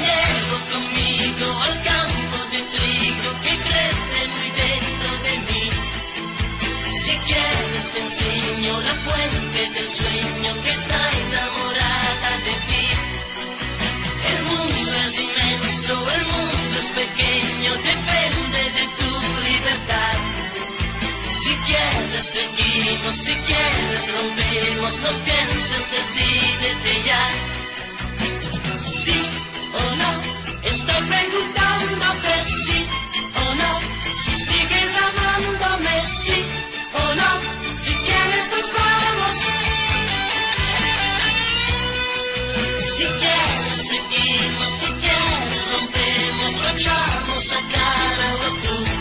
te 7.97 8.03
enseño 8.03 8.81
la 8.81 8.95
fuente 9.07 9.71
del 9.75 9.89
sueño 9.89 10.51
que 10.63 10.71
está 10.71 11.01
enamorada 11.25 12.31
de 12.47 12.55
ti. 12.69 12.87
El 14.33 14.41
mundo 14.51 14.91
es 15.07 15.15
inmenso, 15.27 15.93
el 16.17 16.25
mundo 16.35 16.75
es 16.79 16.89
pequeño, 17.03 17.71
depende 17.93 18.63
de 18.79 18.85
tu 18.99 19.11
libertad. 19.49 20.17
Si 21.41 21.53
quieres 21.69 22.27
seguimos, 22.37 23.17
si 23.17 23.35
quieres 23.49 24.03
rompemos, 24.15 24.95
no 25.05 25.13
pienses, 25.27 25.85
decídete 25.97 26.93
ya. 27.09 27.25
Sí 28.79 29.21
o 29.81 29.97
no, 30.01 30.11
estoy 30.71 31.03
preguntándote 31.13 32.33
sí 32.45 32.79
o 33.43 33.55
no, 33.61 33.71
si 34.23 34.37
sigues 34.37 34.91
amándome 35.09 36.07
sí 36.07 36.45
o 36.93 37.15
no, 37.15 37.56
si 37.87 37.95
quieres 38.07 38.47
nos 38.51 38.69
vamos. 38.81 39.37
Si 42.95 43.07
quieres 43.21 43.79
seguimos, 43.91 44.71
si 44.81 44.89
quieres 45.05 45.61
rompemos, 45.73 46.53
lo 46.63 46.69
echamos 46.77 47.45
a 47.59 47.61
cara 47.75 48.27
o 48.39 48.43
a 48.49 48.53
cruz. 48.63 48.93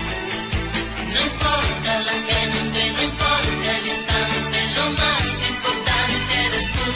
No 1.14 1.20
importa 1.32 1.91
la 2.10 2.18
gente, 2.30 2.80
no 2.95 3.02
importa 3.12 3.68
el 3.80 3.88
instante, 3.95 4.57
lo 4.78 4.86
más 5.02 5.28
importante 5.52 6.32
eres 6.48 6.68
tú. 6.78 6.88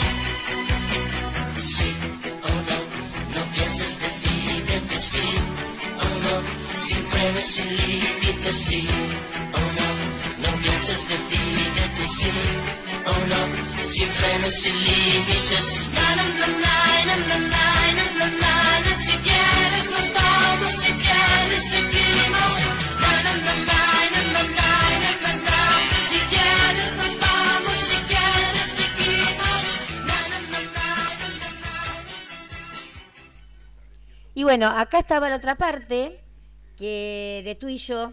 Sí 1.74 1.90
o 2.50 2.52
no, 2.68 2.78
no 3.34 3.42
pienses, 3.54 3.92
decídete 4.04 4.96
sí 5.10 5.28
o 6.04 6.08
no, 6.24 6.34
sin 6.86 7.02
frenos, 7.12 7.46
sin 7.54 7.68
límites, 7.80 8.56
sí 8.66 8.86
o 9.58 9.62
no, 9.78 9.88
no 10.42 10.50
pienses, 10.62 11.08
decídete 11.08 11.49
y 12.02 12.08
Si 18.94 19.16
quieres 19.16 19.90
nos 19.90 20.12
vamos, 20.14 20.72
si 20.72 20.92
quieres 20.92 21.74
Y 34.34 34.42
bueno, 34.42 34.68
acá 34.68 35.00
estaba 35.00 35.28
la 35.28 35.36
otra 35.36 35.54
parte 35.56 36.24
que 36.78 37.42
de 37.44 37.54
tú 37.56 37.68
y 37.68 37.76
yo 37.76 38.10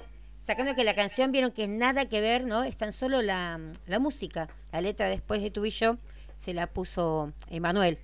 sacando 0.48 0.76
que 0.76 0.86
la 0.86 0.95
canción 0.95 1.34
vieron 1.34 1.52
que 1.52 1.68
nada 1.68 2.06
que 2.07 2.22
ver, 2.22 2.45
¿no? 2.45 2.64
Es 2.64 2.78
tan 2.78 2.94
solo 2.94 3.22
la, 3.22 3.60
la 3.86 3.99
música. 3.99 4.48
La 4.72 4.80
letra 4.80 5.10
después 5.10 5.41
de 5.41 5.52
tú 5.52 5.65
y 5.65 5.72
yo 5.72 5.98
se 6.38 6.53
la 6.53 6.68
puso 6.68 7.34
Emanuel. 7.49 7.99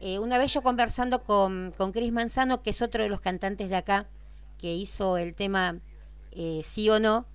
Eh, 0.00 0.18
una 0.18 0.38
vez 0.38 0.52
yo 0.52 0.62
conversando 0.62 1.22
con, 1.22 1.72
con 1.76 1.92
Chris 1.92 2.10
Manzano, 2.10 2.62
que 2.64 2.70
es 2.70 2.82
otro 2.82 3.04
de 3.04 3.08
los 3.08 3.20
cantantes 3.20 3.68
de 3.68 3.76
acá, 3.76 4.08
que 4.58 4.74
hizo 4.74 5.18
el 5.18 5.36
tema 5.36 5.78
eh, 6.32 6.62
Sí 6.64 6.90
o 6.90 6.98
No, 6.98 7.26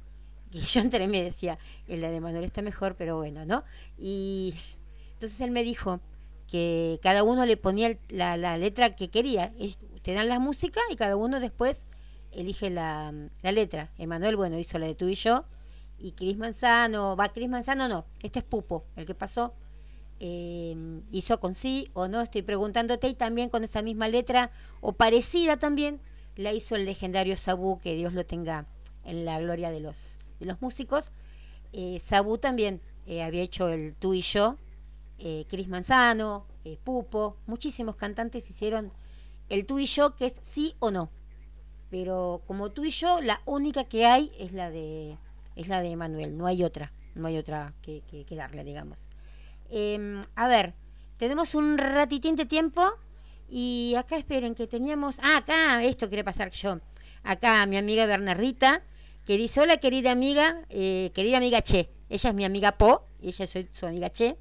y 0.51 0.59
yo 0.73 0.81
entre 0.81 1.07
me 1.07 1.23
decía, 1.23 1.57
el 1.87 2.01
de 2.01 2.13
Emanuel 2.13 2.43
está 2.43 2.61
mejor, 2.61 2.95
pero 2.97 3.15
bueno, 3.15 3.45
¿no? 3.45 3.63
Y 3.97 4.55
entonces 5.13 5.39
él 5.39 5.51
me 5.51 5.63
dijo 5.63 6.01
que 6.51 6.99
cada 7.01 7.23
uno 7.23 7.45
le 7.45 7.55
ponía 7.55 7.97
la, 8.09 8.35
la 8.35 8.57
letra 8.57 8.93
que 8.97 9.09
quería. 9.09 9.53
Es- 9.57 9.79
Te 10.01 10.13
dan 10.13 10.27
la 10.27 10.39
música 10.39 10.81
y 10.91 10.97
cada 10.97 11.15
uno 11.15 11.39
después 11.39 11.87
elige 12.33 12.69
la, 12.69 13.13
letra. 13.41 13.91
Emanuel, 13.97 14.35
bueno, 14.35 14.57
hizo 14.57 14.79
la 14.79 14.87
de 14.87 14.95
tú 14.95 15.07
y 15.07 15.15
yo. 15.15 15.45
Y 15.99 16.13
Cris 16.13 16.37
Manzano, 16.37 17.15
va, 17.15 17.29
Cris 17.29 17.49
Manzano 17.49 17.87
no, 17.87 18.05
este 18.21 18.39
es 18.39 18.45
Pupo, 18.45 18.85
el 18.95 19.05
que 19.05 19.15
pasó. 19.15 19.53
eh, 20.19 20.75
hizo 21.11 21.39
con 21.39 21.53
sí 21.55 21.89
o 21.93 22.07
no, 22.07 22.21
estoy 22.21 22.41
preguntándote, 22.43 23.07
y 23.07 23.13
también 23.13 23.49
con 23.49 23.63
esa 23.63 23.81
misma 23.81 24.07
letra, 24.07 24.51
o 24.81 24.93
parecida 24.93 25.57
también, 25.57 26.01
la 26.35 26.51
hizo 26.53 26.75
el 26.75 26.85
legendario 26.85 27.37
Sabú, 27.37 27.79
que 27.79 27.95
Dios 27.95 28.13
lo 28.13 28.25
tenga 28.25 28.67
en 29.03 29.25
la 29.25 29.39
gloria 29.39 29.69
de 29.69 29.79
los, 29.79 30.19
de 30.39 30.45
los 30.45 30.61
músicos. 30.61 31.11
Eh, 31.73 31.99
Sabú 31.99 32.37
también 32.37 32.81
eh, 33.05 33.23
había 33.23 33.41
hecho 33.41 33.69
el 33.69 33.95
tú 33.95 34.13
y 34.13 34.21
yo, 34.21 34.57
eh, 35.19 35.45
Cris 35.49 35.67
Manzano, 35.67 36.45
eh, 36.65 36.77
Pupo, 36.83 37.37
muchísimos 37.45 37.95
cantantes 37.95 38.49
hicieron 38.49 38.91
el 39.49 39.65
tú 39.65 39.79
y 39.79 39.85
yo, 39.85 40.15
que 40.15 40.25
es 40.27 40.39
sí 40.41 40.75
o 40.79 40.91
no. 40.91 41.09
Pero 41.93 42.41
como 42.47 42.71
tú 42.71 42.83
y 42.85 42.89
yo, 42.89 43.21
la 43.21 43.39
única 43.45 43.83
que 43.83 44.07
hay 44.07 44.31
es 44.39 44.51
la 44.51 44.71
de 44.71 45.15
es 45.55 45.67
la 45.67 45.79
de 45.79 45.95
Manuel, 45.95 46.35
no 46.35 46.47
hay 46.47 46.63
otra, 46.63 46.91
no 47.13 47.27
hay 47.27 47.37
otra 47.37 47.75
que, 47.83 48.25
darle, 48.31 48.63
digamos. 48.63 49.09
Em, 49.69 50.23
a 50.33 50.47
ver, 50.47 50.73
tenemos 51.19 51.53
un 51.53 51.77
ratitín 51.77 52.35
de 52.35 52.47
tiempo 52.47 52.81
y 53.47 53.93
acá 53.95 54.17
esperen 54.17 54.55
que 54.55 54.65
teníamos, 54.65 55.19
ah, 55.21 55.37
acá 55.37 55.83
esto 55.83 56.07
quiere 56.07 56.23
pasar 56.23 56.49
yo. 56.49 56.79
Acá 57.21 57.63
mi 57.67 57.77
amiga 57.77 58.07
Bernardita 58.07 58.81
que 59.23 59.37
dice, 59.37 59.61
hola 59.61 59.77
querida 59.77 60.13
amiga, 60.13 60.65
eh, 60.69 61.11
querida 61.13 61.37
amiga 61.37 61.61
Che, 61.61 61.91
ella 62.09 62.29
es 62.31 62.35
mi 62.35 62.43
amiga 62.43 62.71
Po 62.79 63.05
y 63.21 63.27
ella 63.27 63.45
soy 63.45 63.69
su 63.71 63.85
amiga 63.85 64.09
Che. 64.09 64.35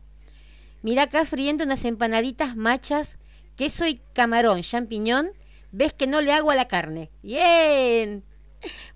Mira 0.81 1.03
acá 1.03 1.27
friendo 1.27 1.65
unas 1.65 1.85
empanaditas 1.85 2.57
machas, 2.57 3.19
queso 3.57 3.87
y 3.87 4.01
camarón, 4.15 4.63
champiñón. 4.63 5.33
¿Ves 5.73 5.93
que 5.95 6.07
no 6.07 6.21
le 6.21 6.33
hago 6.33 6.51
a 6.51 6.55
la 6.55 6.69
carne? 6.69 7.11
Bien. 7.23 8.25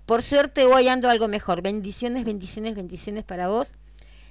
Por 0.05 0.23
suerte 0.23 0.65
hoy 0.65 0.87
ando 0.87 1.09
algo 1.09 1.27
mejor. 1.27 1.61
Bendiciones, 1.61 2.23
bendiciones, 2.23 2.75
bendiciones 2.75 3.23
para 3.23 3.47
vos. 3.47 3.73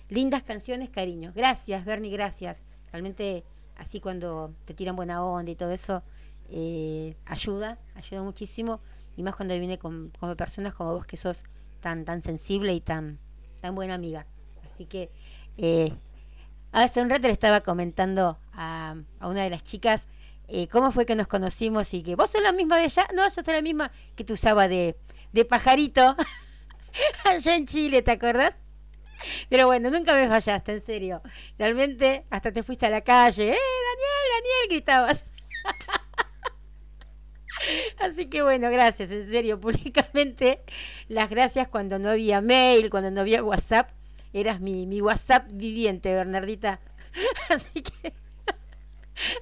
Lindas 0.09 0.45
canciones, 0.45 0.89
cariño. 0.89 1.33
Gracias, 1.35 1.85
Bernie, 1.85 2.11
gracias. 2.11 2.65
Realmente 2.93 3.45
así 3.77 4.01
cuando 4.01 4.55
te 4.65 4.75
tiran 4.75 4.97
buena 4.97 5.25
onda 5.25 5.51
y 5.51 5.57
todo 5.57 5.73
eso, 5.73 6.03
eh, 6.49 7.17
ayuda, 7.27 7.79
ayuda 7.95 8.23
muchísimo. 8.23 8.81
Y 9.17 9.23
más 9.23 9.35
cuando 9.35 9.59
viene 9.59 9.79
con, 9.79 10.13
con 10.19 10.35
personas 10.37 10.73
como 10.73 10.95
vos 10.95 11.07
que 11.07 11.17
sos 11.17 11.43
tan, 11.81 12.05
tan 12.05 12.23
sensible 12.23 12.73
y 12.73 12.81
tan, 12.81 13.19
tan 13.61 13.75
buena 13.75 13.95
amiga. 13.95 14.27
Así 14.65 14.87
que 14.87 15.11
eh, 15.57 15.93
Hace 16.77 17.01
un 17.01 17.09
rato 17.09 17.27
le 17.27 17.33
estaba 17.33 17.63
comentando 17.63 18.39
a, 18.53 18.97
a 19.19 19.29
una 19.29 19.43
de 19.43 19.49
las 19.49 19.65
chicas 19.65 20.09
eh, 20.49 20.69
cómo 20.69 20.93
fue 20.93 21.07
que 21.07 21.15
nos 21.15 21.29
conocimos 21.29 21.93
y 21.95 22.03
que 22.03 22.15
vos 22.15 22.31
sos 22.31 22.43
la 22.43 22.53
misma 22.53 22.79
de 22.79 22.85
ella. 22.85 23.07
No, 23.15 23.23
yo 23.29 23.43
soy 23.43 23.55
la 23.55 23.63
misma 23.63 23.91
que 24.15 24.25
te 24.25 24.33
usaba 24.33 24.69
de, 24.69 24.97
de 25.33 25.45
pajarito 25.45 26.17
allá 27.25 27.57
en 27.57 27.67
Chile, 27.67 28.03
¿te 28.03 28.13
acuerdas? 28.13 28.57
Pero 29.49 29.67
bueno, 29.67 29.91
nunca 29.91 30.15
me 30.15 30.29
fallaste, 30.29 30.73
en 30.73 30.83
serio. 30.83 31.23
Realmente 31.59 32.27
hasta 32.31 32.53
te 32.53 32.63
fuiste 32.63 32.87
a 32.87 32.91
la 32.91 33.01
calle. 33.01 33.51
¡Eh, 33.51 33.57
Daniel, 33.57 34.29
Daniel! 34.35 34.71
gritabas. 34.71 35.25
Así 37.99 38.27
que 38.27 38.43
bueno, 38.43 38.71
gracias, 38.71 39.11
en 39.11 39.29
serio, 39.29 39.59
públicamente. 39.61 40.63
Las 41.09 41.31
gracias 41.31 41.69
cuando 41.69 41.99
no 41.99 42.11
había 42.11 42.41
mail, 42.41 42.91
cuando 42.91 43.11
no 43.11 43.21
había 43.21 43.43
WhatsApp. 43.43 43.91
Eras 44.33 44.61
mi, 44.61 44.87
mi 44.87 45.01
WhatsApp 45.01 45.49
viviente, 45.53 46.15
Bernardita. 46.15 46.81
Así 47.49 47.83
que 47.83 48.13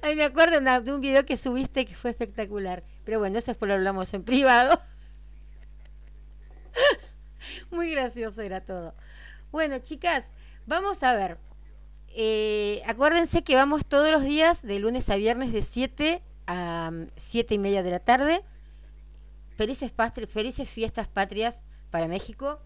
a 0.01 0.07
mí 0.07 0.15
me 0.15 0.23
acuerdo 0.23 0.59
de 0.61 0.93
un 0.93 1.01
video 1.01 1.25
que 1.25 1.37
subiste 1.37 1.85
que 1.85 1.95
fue 1.95 2.11
espectacular. 2.11 2.83
Pero 3.03 3.19
bueno, 3.19 3.37
eso 3.37 3.51
después 3.51 3.67
lo 3.67 3.75
hablamos 3.75 4.13
en 4.13 4.23
privado. 4.23 4.81
Muy 7.71 7.91
gracioso 7.91 8.41
era 8.41 8.61
todo. 8.61 8.95
Bueno, 9.51 9.79
chicas, 9.79 10.25
vamos 10.65 11.03
a 11.03 11.13
ver. 11.13 11.37
Eh, 12.09 12.81
acuérdense 12.85 13.43
que 13.43 13.55
vamos 13.55 13.85
todos 13.85 14.11
los 14.11 14.23
días, 14.23 14.61
de 14.61 14.79
lunes 14.79 15.09
a 15.09 15.17
viernes, 15.17 15.51
de 15.51 15.63
7 15.63 16.23
a 16.47 16.91
7 17.15 17.55
y 17.55 17.57
media 17.57 17.83
de 17.83 17.91
la 17.91 17.99
tarde. 17.99 18.43
Felices, 19.55 19.93
felices 20.27 20.69
fiestas 20.69 21.07
patrias 21.07 21.61
para 21.89 22.07
México, 22.07 22.59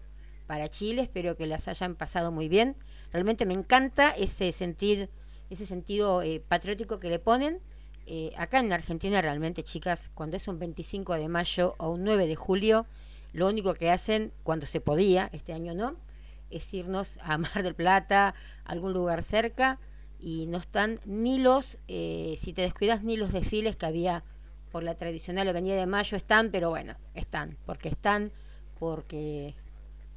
para 0.46 0.68
Chile, 0.68 1.02
espero 1.02 1.36
que 1.36 1.46
las 1.46 1.68
hayan 1.68 1.94
pasado 1.94 2.32
muy 2.32 2.48
bien. 2.48 2.76
Realmente 3.12 3.46
me 3.46 3.54
encanta 3.54 4.10
ese 4.10 4.50
sentir, 4.50 5.10
ese 5.50 5.66
sentido 5.66 6.22
eh, 6.22 6.42
patriótico 6.46 7.00
que 7.00 7.10
le 7.10 7.18
ponen. 7.18 7.60
eh, 8.06 8.32
acá 8.36 8.60
en 8.60 8.72
Argentina 8.72 9.20
realmente, 9.22 9.62
chicas, 9.62 10.10
cuando 10.14 10.36
es 10.36 10.48
un 10.48 10.58
25 10.58 11.14
de 11.14 11.28
mayo 11.28 11.74
o 11.78 11.90
un 11.90 12.02
9 12.04 12.26
de 12.26 12.34
julio, 12.34 12.86
lo 13.32 13.48
único 13.48 13.74
que 13.74 13.90
hacen 13.90 14.32
cuando 14.42 14.66
se 14.66 14.80
podía, 14.80 15.28
este 15.32 15.52
año 15.52 15.74
no, 15.74 15.96
es 16.50 16.72
irnos 16.74 17.18
a 17.22 17.38
Mar 17.38 17.62
del 17.62 17.74
Plata, 17.74 18.34
a 18.64 18.72
algún 18.72 18.92
lugar 18.92 19.22
cerca, 19.22 19.78
y 20.18 20.46
no 20.46 20.58
están 20.58 21.00
ni 21.04 21.38
los, 21.38 21.78
eh, 21.88 22.36
si 22.38 22.52
te 22.52 22.62
descuidas, 22.62 23.02
ni 23.02 23.16
los 23.16 23.32
desfiles 23.32 23.76
que 23.76 23.86
había 23.86 24.24
por 24.70 24.82
la 24.82 24.94
tradicional 24.94 25.48
Avenida 25.48 25.76
de 25.76 25.86
Mayo 25.86 26.16
están, 26.16 26.50
pero 26.50 26.70
bueno, 26.70 26.94
están, 27.14 27.56
porque 27.66 27.88
están, 27.88 28.32
porque 28.78 29.54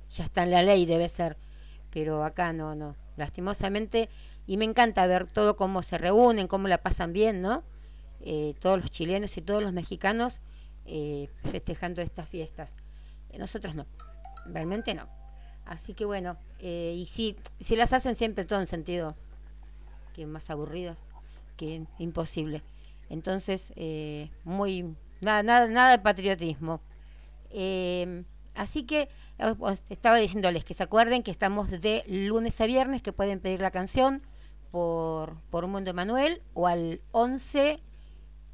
ya 0.10 0.26
está 0.26 0.44
en 0.44 0.52
la 0.52 0.64
ley, 0.64 0.86
debe 0.86 1.10
ser, 1.10 1.38
pero 1.90 2.24
acá 2.24 2.54
no, 2.54 2.76
no, 2.76 2.96
lastimosamente, 3.18 4.10
y 4.46 4.58
me 4.58 4.66
encanta 4.66 5.06
ver 5.08 5.28
todo 5.28 5.56
cómo 5.56 5.84
se 5.84 5.98
reúnen, 5.98 6.48
cómo 6.48 6.68
la 6.68 6.80
pasan 6.80 7.14
bien, 7.14 7.42
¿no? 7.42 7.64
Eh, 8.22 8.56
todos 8.60 8.80
los 8.80 8.92
chilenos 8.92 9.38
y 9.38 9.42
todos 9.42 9.64
los 9.64 9.74
mexicanos 9.74 10.42
eh, 10.86 11.30
festejando 11.52 12.02
estas 12.02 12.28
fiestas. 12.28 12.76
Eh, 13.30 13.38
nosotros 13.38 13.76
no, 13.76 13.86
realmente 14.46 14.94
no. 14.94 15.08
Así 15.66 15.94
que 15.94 16.06
bueno, 16.06 16.38
eh, 16.60 16.94
y 16.96 17.06
si, 17.06 17.36
si 17.60 17.76
las 17.76 17.94
hacen 17.94 18.16
siempre 18.16 18.46
todo 18.46 18.60
en 18.60 18.68
sentido 18.68 19.16
que 20.14 20.26
más 20.26 20.50
aburridas, 20.50 21.08
que 21.58 21.86
imposible. 22.00 22.62
Entonces, 23.10 23.74
eh, 23.76 24.30
muy 24.44 24.96
nada, 25.22 25.44
nada, 25.44 25.68
nada 25.68 25.92
de 25.92 26.00
patriotismo. 26.00 26.82
Eh, 27.50 28.24
así 28.56 28.84
que 28.84 29.10
os 29.60 29.84
estaba 29.90 30.18
diciéndoles 30.18 30.66
que 30.66 30.74
se 30.74 30.84
acuerden 30.84 31.24
que 31.24 31.32
estamos 31.32 31.70
de 31.70 32.04
lunes 32.08 32.60
a 32.62 32.66
viernes, 32.66 33.02
que 33.02 33.14
pueden 33.14 33.40
pedir 33.40 33.62
la 33.62 33.72
canción 33.72 34.22
por, 34.74 35.36
por 35.52 35.64
un 35.66 35.72
mundo 35.72 35.94
Manuel 35.94 36.42
o 36.56 36.66
al 36.66 37.00
11 37.12 37.80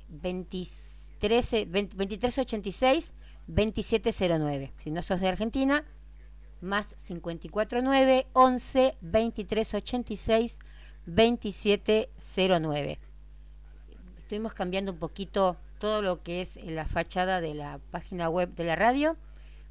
23, 0.09 1.51
20 1.71 1.95
2386 1.95 3.13
2709. 3.47 4.73
Si 4.79 4.91
no 4.91 5.01
sos 5.01 5.21
de 5.21 5.29
Argentina, 5.29 5.85
más 6.59 6.93
549 7.07 8.27
11 8.33 8.97
2386 8.99 10.59
2709. 11.05 12.99
Estuvimos 14.17 14.53
cambiando 14.53 14.91
un 14.91 14.99
poquito 14.99 15.55
todo 15.79 16.01
lo 16.01 16.21
que 16.21 16.41
es 16.41 16.57
la 16.65 16.85
fachada 16.85 17.39
de 17.39 17.53
la 17.53 17.79
página 17.91 18.27
web 18.27 18.53
de 18.55 18.65
la 18.65 18.75
radio 18.75 19.15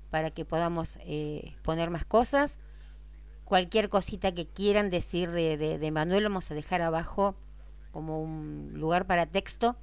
para 0.09 0.31
que 0.31 0.47
podamos 0.47 0.99
eh, 1.03 1.55
poner 1.63 1.91
más 1.91 2.07
cosas. 2.07 2.59
Cualquier 3.49 3.89
cosita 3.89 4.35
que 4.35 4.47
quieran 4.47 4.91
decir 4.91 5.31
de, 5.31 5.57
de, 5.57 5.91
Manuel 5.91 6.25
vamos 6.25 6.51
a 6.51 6.55
dejar 6.55 6.83
abajo 6.83 7.35
como 7.93 8.21
un 8.21 8.75
lugar 8.75 9.07
para 9.07 9.25
texto. 9.25 9.75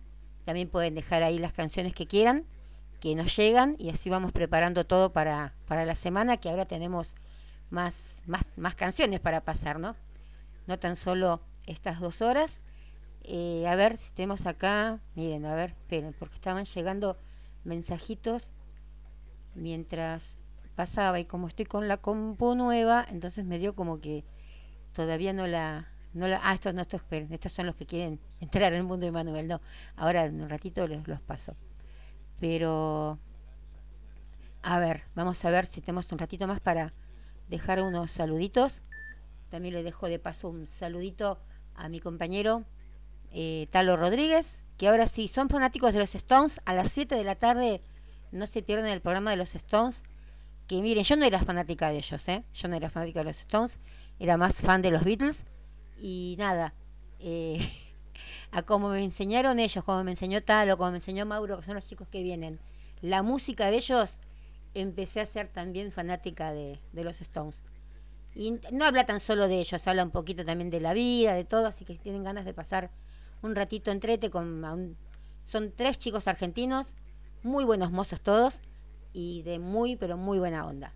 También 0.43 0.69
pueden 0.69 0.93
dejar 0.93 1.23
ahí 1.23 1.39
las 1.39 1.51
canciones 1.51 1.95
que 1.95 2.05
quieran, 2.05 2.45
que 2.99 3.15
nos 3.15 3.35
llegan 3.35 3.75
y 3.79 3.89
así 3.89 4.07
vamos 4.07 4.33
preparando 4.33 4.85
todo 4.85 5.11
para, 5.13 5.55
para 5.67 5.83
la 5.83 5.95
semana 5.95 6.37
que 6.37 6.47
ahora 6.47 6.65
tenemos 6.67 7.15
más, 7.71 8.21
más, 8.27 8.59
más 8.59 8.75
canciones 8.75 9.19
para 9.19 9.41
pasar, 9.41 9.79
¿no? 9.79 9.95
No 10.67 10.77
tan 10.77 10.95
solo 10.95 11.41
estas 11.65 11.99
dos 11.99 12.21
horas. 12.21 12.61
Eh, 13.23 13.65
a 13.67 13.75
ver 13.75 13.97
si 13.97 14.13
tenemos 14.13 14.45
acá, 14.45 14.99
miren, 15.15 15.43
a 15.47 15.55
ver, 15.55 15.71
esperen, 15.71 16.13
porque 16.19 16.35
estaban 16.35 16.65
llegando 16.65 17.17
mensajitos 17.63 18.51
mientras 19.55 20.37
pasaba 20.75 21.19
y 21.19 21.25
como 21.25 21.47
estoy 21.47 21.65
con 21.65 21.87
la 21.87 21.97
compu 21.97 22.55
nueva, 22.55 23.05
entonces 23.09 23.45
me 23.45 23.59
dio 23.59 23.75
como 23.75 23.99
que 23.99 24.25
todavía 24.93 25.33
no 25.33 25.47
la, 25.47 25.87
no 26.13 26.27
la, 26.27 26.39
ah, 26.43 26.53
estos 26.53 26.73
no, 26.73 26.81
estos, 26.81 27.01
estos 27.11 27.51
son 27.51 27.65
los 27.65 27.75
que 27.75 27.85
quieren 27.85 28.19
entrar 28.39 28.73
en 28.73 28.79
el 28.79 28.85
mundo 28.85 29.05
de 29.05 29.11
Manuel, 29.11 29.47
no, 29.47 29.61
ahora 29.95 30.25
en 30.25 30.41
un 30.41 30.49
ratito 30.49 30.87
los, 30.87 31.07
los 31.07 31.21
paso. 31.21 31.55
Pero, 32.39 33.19
a 34.61 34.79
ver, 34.79 35.03
vamos 35.15 35.43
a 35.45 35.51
ver 35.51 35.65
si 35.65 35.81
tenemos 35.81 36.11
un 36.11 36.19
ratito 36.19 36.47
más 36.47 36.59
para 36.59 36.93
dejar 37.47 37.81
unos 37.81 38.11
saluditos. 38.11 38.81
También 39.49 39.73
le 39.73 39.83
dejo 39.83 40.07
de 40.07 40.19
paso 40.19 40.49
un 40.49 40.67
saludito 40.67 41.39
a 41.75 41.87
mi 41.87 41.99
compañero 41.99 42.65
eh, 43.31 43.67
Talo 43.69 43.97
Rodríguez, 43.97 44.63
que 44.77 44.87
ahora 44.87 45.07
sí 45.07 45.27
son 45.27 45.49
fanáticos 45.49 45.93
de 45.93 45.99
los 45.99 46.15
Stones. 46.15 46.61
A 46.65 46.73
las 46.73 46.91
7 46.91 47.15
de 47.15 47.23
la 47.23 47.35
tarde 47.35 47.81
no 48.31 48.47
se 48.47 48.63
pierden 48.63 48.91
el 48.91 49.01
programa 49.01 49.31
de 49.31 49.37
los 49.37 49.55
Stones. 49.55 50.03
Que 50.67 50.81
miren, 50.81 51.03
yo 51.03 51.15
no 51.15 51.25
era 51.25 51.39
fanática 51.39 51.89
de 51.89 51.97
ellos, 51.97 52.27
¿eh? 52.27 52.43
Yo 52.53 52.67
no 52.67 52.75
era 52.75 52.89
fanática 52.89 53.19
de 53.19 53.25
los 53.25 53.39
Stones, 53.39 53.79
era 54.19 54.37
más 54.37 54.61
fan 54.61 54.81
de 54.81 54.89
los 54.89 55.03
Beatles. 55.03 55.45
Y 55.99 56.35
nada, 56.39 56.73
eh, 57.19 57.59
a 58.51 58.63
como 58.63 58.89
me 58.89 59.03
enseñaron 59.03 59.59
ellos, 59.59 59.83
como 59.83 60.03
me 60.03 60.11
enseñó 60.11 60.41
Talo, 60.41 60.77
como 60.77 60.91
me 60.91 60.97
enseñó 60.97 61.25
Mauro, 61.25 61.57
que 61.57 61.63
son 61.63 61.75
los 61.75 61.85
chicos 61.85 62.07
que 62.07 62.23
vienen, 62.23 62.59
la 63.01 63.21
música 63.21 63.69
de 63.69 63.77
ellos, 63.77 64.19
empecé 64.73 65.21
a 65.21 65.25
ser 65.27 65.49
también 65.49 65.91
fanática 65.91 66.51
de, 66.51 66.79
de 66.93 67.03
los 67.03 67.21
Stones. 67.21 67.63
Y 68.33 68.59
no 68.71 68.85
habla 68.85 69.05
tan 69.05 69.19
solo 69.19 69.47
de 69.47 69.59
ellos, 69.59 69.87
habla 69.87 70.03
un 70.03 70.11
poquito 70.11 70.43
también 70.43 70.71
de 70.71 70.81
la 70.81 70.93
vida, 70.93 71.35
de 71.35 71.45
todo, 71.45 71.67
así 71.67 71.85
que 71.85 71.93
si 71.93 71.99
tienen 71.99 72.23
ganas 72.23 72.43
de 72.43 72.53
pasar 72.53 72.89
un 73.43 73.55
ratito 73.55 73.91
entrete 73.91 74.31
con 74.31 74.97
son 75.45 75.71
tres 75.71 75.99
chicos 75.99 76.27
argentinos, 76.27 76.95
muy 77.43 77.63
buenos 77.65 77.91
mozos 77.91 78.19
todos 78.19 78.61
y 79.15 79.43
de 79.43 79.59
muy 79.59 79.95
pero 79.95 80.17
muy 80.17 80.39
buena 80.39 80.67
onda. 80.67 80.93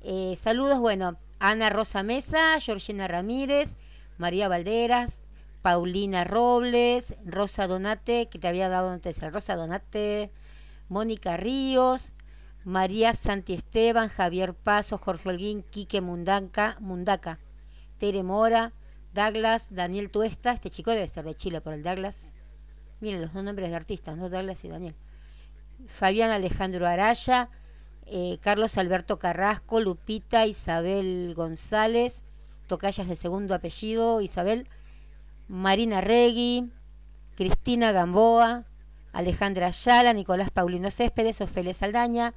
Eh, 0.00 0.34
saludos, 0.36 0.80
bueno, 0.80 1.18
Ana 1.38 1.68
Rosa 1.68 2.02
Mesa, 2.02 2.58
Georgina 2.60 3.06
Ramírez, 3.06 3.76
María 4.16 4.48
Valderas, 4.48 5.22
Paulina 5.60 6.24
Robles, 6.24 7.14
Rosa 7.26 7.66
Donate, 7.66 8.28
que 8.30 8.38
te 8.38 8.48
había 8.48 8.70
dado 8.70 8.88
antes, 8.88 9.20
Rosa 9.30 9.54
Donate, 9.54 10.32
Mónica 10.88 11.36
Ríos, 11.36 12.14
María 12.64 13.12
Santi 13.12 13.52
Esteban, 13.52 14.08
Javier 14.08 14.54
Paso, 14.54 14.96
Jorge 14.96 15.28
Holguín, 15.28 15.62
Quique 15.62 16.00
Mundanca, 16.00 16.78
Mundaca, 16.80 17.38
Tere 17.98 18.22
Mora, 18.22 18.72
Douglas, 19.12 19.74
Daniel 19.74 20.10
Tuesta, 20.10 20.52
este 20.52 20.70
chico 20.70 20.90
debe 20.90 21.06
ser 21.08 21.26
de 21.26 21.34
Chile 21.34 21.60
por 21.60 21.74
el 21.74 21.82
Douglas. 21.82 22.34
Miren 23.00 23.20
los 23.20 23.34
dos 23.34 23.44
nombres 23.44 23.68
de 23.68 23.76
artistas, 23.76 24.16
¿no? 24.16 24.30
Douglas 24.30 24.64
y 24.64 24.68
Daniel. 24.68 24.94
Fabián 25.86 26.30
Alejandro 26.30 26.86
Araya, 26.86 27.50
eh, 28.06 28.38
Carlos 28.40 28.78
Alberto 28.78 29.18
Carrasco, 29.18 29.80
Lupita, 29.80 30.46
Isabel 30.46 31.34
González, 31.34 32.24
tocayas 32.66 33.08
de 33.08 33.16
segundo 33.16 33.54
apellido, 33.54 34.20
Isabel, 34.20 34.68
Marina 35.48 36.00
Regui, 36.00 36.70
Cristina 37.36 37.92
Gamboa, 37.92 38.64
Alejandra 39.12 39.68
Ayala, 39.68 40.12
Nicolás 40.12 40.50
Paulino 40.50 40.90
Céspedes, 40.90 41.40
Ofelia 41.40 41.74
Saldaña, 41.74 42.34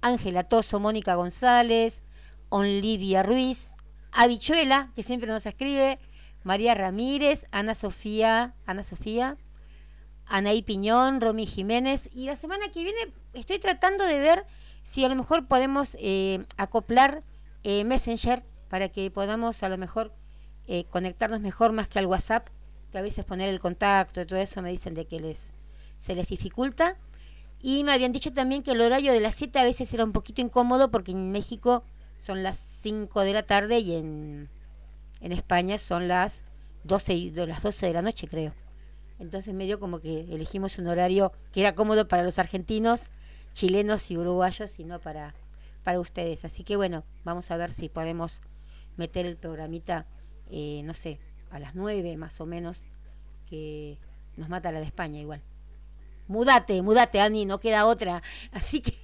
Ángela 0.00 0.44
Toso, 0.44 0.80
Mónica 0.80 1.14
González, 1.14 2.02
Onlivia 2.48 3.22
Ruiz, 3.22 3.76
Habichuela, 4.12 4.90
que 4.96 5.02
siempre 5.02 5.30
nos 5.30 5.46
escribe, 5.46 5.98
María 6.42 6.74
Ramírez, 6.74 7.46
Ana 7.50 7.74
Sofía, 7.74 8.54
Ana 8.66 8.82
Sofía, 8.82 9.36
Anaí 10.30 10.62
Piñón, 10.62 11.20
Romy 11.20 11.44
Jiménez. 11.44 12.08
Y 12.14 12.24
la 12.24 12.36
semana 12.36 12.70
que 12.70 12.82
viene 12.84 13.12
estoy 13.34 13.58
tratando 13.58 14.04
de 14.04 14.18
ver 14.18 14.46
si 14.82 15.04
a 15.04 15.08
lo 15.08 15.16
mejor 15.16 15.46
podemos 15.46 15.96
eh, 16.00 16.44
acoplar 16.56 17.22
eh, 17.64 17.84
Messenger 17.84 18.42
para 18.68 18.88
que 18.88 19.10
podamos 19.10 19.62
a 19.62 19.68
lo 19.68 19.76
mejor 19.76 20.14
eh, 20.66 20.84
conectarnos 20.84 21.40
mejor 21.40 21.72
más 21.72 21.88
que 21.88 21.98
al 21.98 22.06
WhatsApp, 22.06 22.48
que 22.90 22.98
a 22.98 23.02
veces 23.02 23.24
poner 23.24 23.48
el 23.48 23.60
contacto 23.60 24.20
y 24.20 24.26
todo 24.26 24.38
eso 24.38 24.62
me 24.62 24.70
dicen 24.70 24.94
de 24.94 25.06
que 25.06 25.20
les 25.20 25.52
se 25.98 26.14
les 26.14 26.28
dificulta. 26.28 26.96
Y 27.60 27.84
me 27.84 27.92
habían 27.92 28.12
dicho 28.12 28.32
también 28.32 28.62
que 28.62 28.72
el 28.72 28.80
horario 28.80 29.12
de 29.12 29.20
las 29.20 29.34
7 29.34 29.58
a 29.58 29.64
veces 29.64 29.92
era 29.92 30.04
un 30.04 30.12
poquito 30.12 30.40
incómodo 30.40 30.90
porque 30.90 31.12
en 31.12 31.30
México 31.30 31.84
son 32.16 32.42
las 32.42 32.56
5 32.56 33.20
de 33.22 33.34
la 33.34 33.42
tarde 33.42 33.80
y 33.80 33.94
en, 33.96 34.48
en 35.20 35.32
España 35.32 35.76
son 35.76 36.08
las 36.08 36.44
12, 36.84 37.14
y- 37.14 37.30
de 37.30 37.46
las 37.46 37.62
12 37.62 37.86
de 37.86 37.92
la 37.92 38.00
noche, 38.02 38.28
creo. 38.28 38.54
Entonces 39.20 39.54
medio 39.54 39.78
como 39.78 40.00
que 40.00 40.22
elegimos 40.34 40.78
un 40.78 40.88
horario 40.88 41.32
que 41.52 41.60
era 41.60 41.74
cómodo 41.74 42.08
para 42.08 42.22
los 42.22 42.38
argentinos, 42.38 43.10
chilenos 43.52 44.10
y 44.10 44.16
uruguayos 44.16 44.80
y 44.80 44.84
no 44.84 44.98
para, 44.98 45.34
para 45.84 46.00
ustedes. 46.00 46.44
Así 46.44 46.64
que 46.64 46.76
bueno, 46.76 47.04
vamos 47.22 47.50
a 47.50 47.56
ver 47.58 47.70
si 47.72 47.88
podemos 47.88 48.40
meter 48.96 49.26
el 49.26 49.36
programita, 49.36 50.06
eh, 50.50 50.80
no 50.84 50.94
sé, 50.94 51.20
a 51.50 51.58
las 51.58 51.74
9 51.74 52.16
más 52.16 52.40
o 52.40 52.46
menos, 52.46 52.86
que 53.48 53.98
nos 54.36 54.48
mata 54.48 54.72
la 54.72 54.80
de 54.80 54.86
España 54.86 55.20
igual. 55.20 55.42
Mudate, 56.26 56.80
mudate, 56.80 57.20
Ani, 57.20 57.44
no 57.44 57.60
queda 57.60 57.86
otra. 57.86 58.22
Así 58.52 58.80
que 58.80 58.94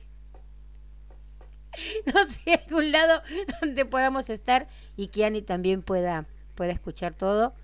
no 2.14 2.24
sé, 2.24 2.62
algún 2.66 2.90
lado 2.90 3.22
donde 3.60 3.84
podamos 3.84 4.30
estar 4.30 4.68
y 4.96 5.08
que 5.08 5.24
Ani 5.24 5.42
también 5.42 5.82
pueda, 5.82 6.26
pueda 6.54 6.72
escuchar 6.72 7.14
todo. 7.14 7.54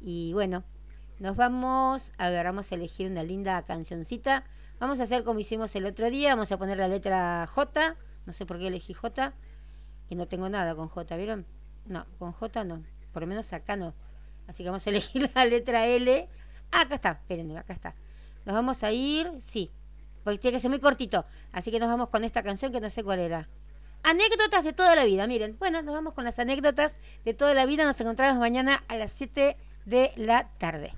Y 0.00 0.32
bueno, 0.32 0.64
nos 1.20 1.36
vamos, 1.36 2.12
a 2.16 2.30
ver, 2.30 2.46
vamos 2.46 2.72
a 2.72 2.74
elegir 2.74 3.10
una 3.10 3.22
linda 3.22 3.62
cancioncita. 3.62 4.42
Vamos 4.78 5.00
a 5.00 5.02
hacer 5.02 5.22
como 5.22 5.38
hicimos 5.38 5.76
el 5.76 5.84
otro 5.84 6.08
día, 6.08 6.30
vamos 6.30 6.50
a 6.50 6.56
poner 6.56 6.78
la 6.78 6.88
letra 6.88 7.46
J, 7.46 7.96
no 8.24 8.32
sé 8.32 8.46
por 8.46 8.58
qué 8.58 8.68
elegí 8.68 8.94
J, 8.94 9.34
y 10.08 10.14
no 10.14 10.26
tengo 10.26 10.48
nada 10.48 10.74
con 10.74 10.88
J, 10.88 11.16
¿vieron? 11.18 11.46
No, 11.84 12.06
con 12.18 12.32
J 12.32 12.64
no, 12.64 12.82
por 13.12 13.22
lo 13.22 13.26
menos 13.26 13.52
acá 13.52 13.76
no. 13.76 13.94
Así 14.46 14.62
que 14.62 14.70
vamos 14.70 14.86
a 14.86 14.90
elegir 14.90 15.30
la 15.34 15.44
letra 15.44 15.86
L. 15.86 16.26
Acá 16.72 16.94
está, 16.94 17.10
esperen, 17.10 17.54
acá 17.54 17.74
está. 17.74 17.94
Nos 18.46 18.54
vamos 18.54 18.82
a 18.82 18.90
ir, 18.90 19.30
sí, 19.42 19.70
porque 20.24 20.38
tiene 20.38 20.56
que 20.56 20.60
ser 20.60 20.70
muy 20.70 20.80
cortito. 20.80 21.26
Así 21.52 21.70
que 21.70 21.78
nos 21.78 21.90
vamos 21.90 22.08
con 22.08 22.24
esta 22.24 22.42
canción 22.42 22.72
que 22.72 22.80
no 22.80 22.88
sé 22.88 23.04
cuál 23.04 23.18
era. 23.18 23.46
Anécdotas 24.04 24.64
de 24.64 24.72
toda 24.72 24.96
la 24.96 25.04
vida, 25.04 25.26
miren. 25.26 25.58
Bueno, 25.58 25.82
nos 25.82 25.94
vamos 25.94 26.14
con 26.14 26.24
las 26.24 26.38
anécdotas 26.38 26.96
de 27.26 27.34
toda 27.34 27.52
la 27.52 27.66
vida. 27.66 27.84
Nos 27.84 28.00
encontramos 28.00 28.40
mañana 28.40 28.82
a 28.88 28.96
las 28.96 29.12
7 29.12 29.58
de 29.84 30.12
la 30.16 30.48
tarde. 30.56 30.94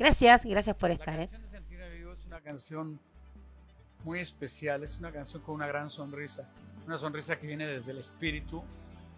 Gracias, 0.00 0.46
gracias 0.46 0.74
por 0.76 0.90
estar. 0.90 1.14
La 1.14 1.24
¿eh? 1.24 1.28
canción 1.28 1.42
de 1.42 1.48
Sentirme 1.48 1.90
Vivo 1.90 2.10
es 2.10 2.24
una 2.24 2.40
canción 2.40 2.98
muy 4.02 4.18
especial, 4.18 4.82
es 4.82 4.98
una 4.98 5.12
canción 5.12 5.42
con 5.42 5.56
una 5.56 5.66
gran 5.66 5.90
sonrisa, 5.90 6.48
una 6.86 6.96
sonrisa 6.96 7.38
que 7.38 7.46
viene 7.46 7.66
desde 7.66 7.90
el 7.90 7.98
espíritu 7.98 8.64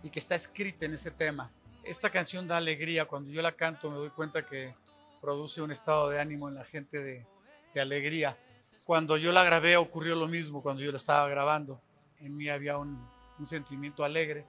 y 0.02 0.10
que 0.10 0.18
está 0.18 0.34
escrita 0.34 0.84
en 0.84 0.94
ese 0.94 1.12
tema. 1.12 1.52
Esta 1.84 2.10
canción 2.10 2.48
da 2.48 2.56
alegría, 2.56 3.04
cuando 3.04 3.30
yo 3.30 3.42
la 3.42 3.52
canto 3.52 3.92
me 3.92 3.96
doy 3.96 4.10
cuenta 4.10 4.44
que 4.44 4.74
produce 5.20 5.62
un 5.62 5.70
estado 5.70 6.08
de 6.08 6.20
ánimo 6.20 6.48
en 6.48 6.56
la 6.56 6.64
gente 6.64 7.00
de, 7.00 7.24
de 7.72 7.80
alegría. 7.80 8.36
Cuando 8.84 9.16
yo 9.16 9.30
la 9.30 9.44
grabé 9.44 9.76
ocurrió 9.76 10.16
lo 10.16 10.26
mismo 10.26 10.64
cuando 10.64 10.82
yo 10.82 10.90
la 10.90 10.98
estaba 10.98 11.28
grabando. 11.28 11.80
En 12.18 12.36
mí 12.36 12.48
había 12.48 12.76
un, 12.76 13.08
un 13.38 13.46
sentimiento 13.46 14.02
alegre 14.02 14.46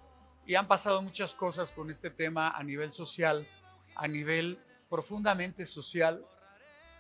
y 0.48 0.56
han 0.56 0.68
pasado 0.68 1.00
muchas 1.04 1.36
cosas 1.36 1.70
con 1.70 1.92
este 1.92 2.10
tema 2.10 2.50
a 2.50 2.64
nivel 2.64 2.92
social, 2.92 3.46
a 3.94 4.08
nivel 4.08 4.58
profundamente 4.94 5.66
social 5.66 6.24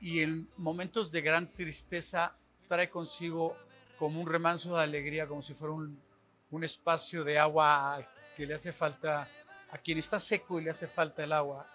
y 0.01 0.21
en 0.21 0.49
momentos 0.57 1.11
de 1.11 1.21
gran 1.21 1.53
tristeza 1.53 2.35
trae 2.67 2.89
consigo 2.89 3.55
como 3.99 4.19
un 4.19 4.27
remanso 4.27 4.75
de 4.75 4.81
alegría, 4.81 5.27
como 5.27 5.43
si 5.43 5.53
fuera 5.53 5.75
un, 5.75 6.01
un 6.49 6.63
espacio 6.63 7.23
de 7.23 7.37
agua 7.37 7.99
que 8.35 8.47
le 8.47 8.55
hace 8.55 8.73
falta, 8.73 9.29
a 9.69 9.77
quien 9.77 9.99
está 9.99 10.19
seco 10.19 10.59
y 10.59 10.63
le 10.63 10.71
hace 10.71 10.87
falta 10.87 11.23
el 11.23 11.31
agua. 11.33 11.67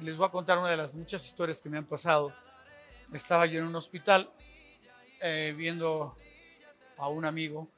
Les 0.00 0.16
voy 0.16 0.28
a 0.28 0.30
contar 0.30 0.56
una 0.56 0.70
de 0.70 0.78
las 0.78 0.94
muchas 0.94 1.26
historias 1.26 1.60
que 1.60 1.68
me 1.68 1.76
han 1.76 1.84
pasado. 1.84 2.32
Estaba 3.12 3.44
yo 3.44 3.58
en 3.58 3.66
un 3.66 3.76
hospital 3.76 4.32
eh, 5.20 5.52
viendo 5.54 6.16
a 6.96 7.08
un 7.08 7.26
amigo 7.26 7.68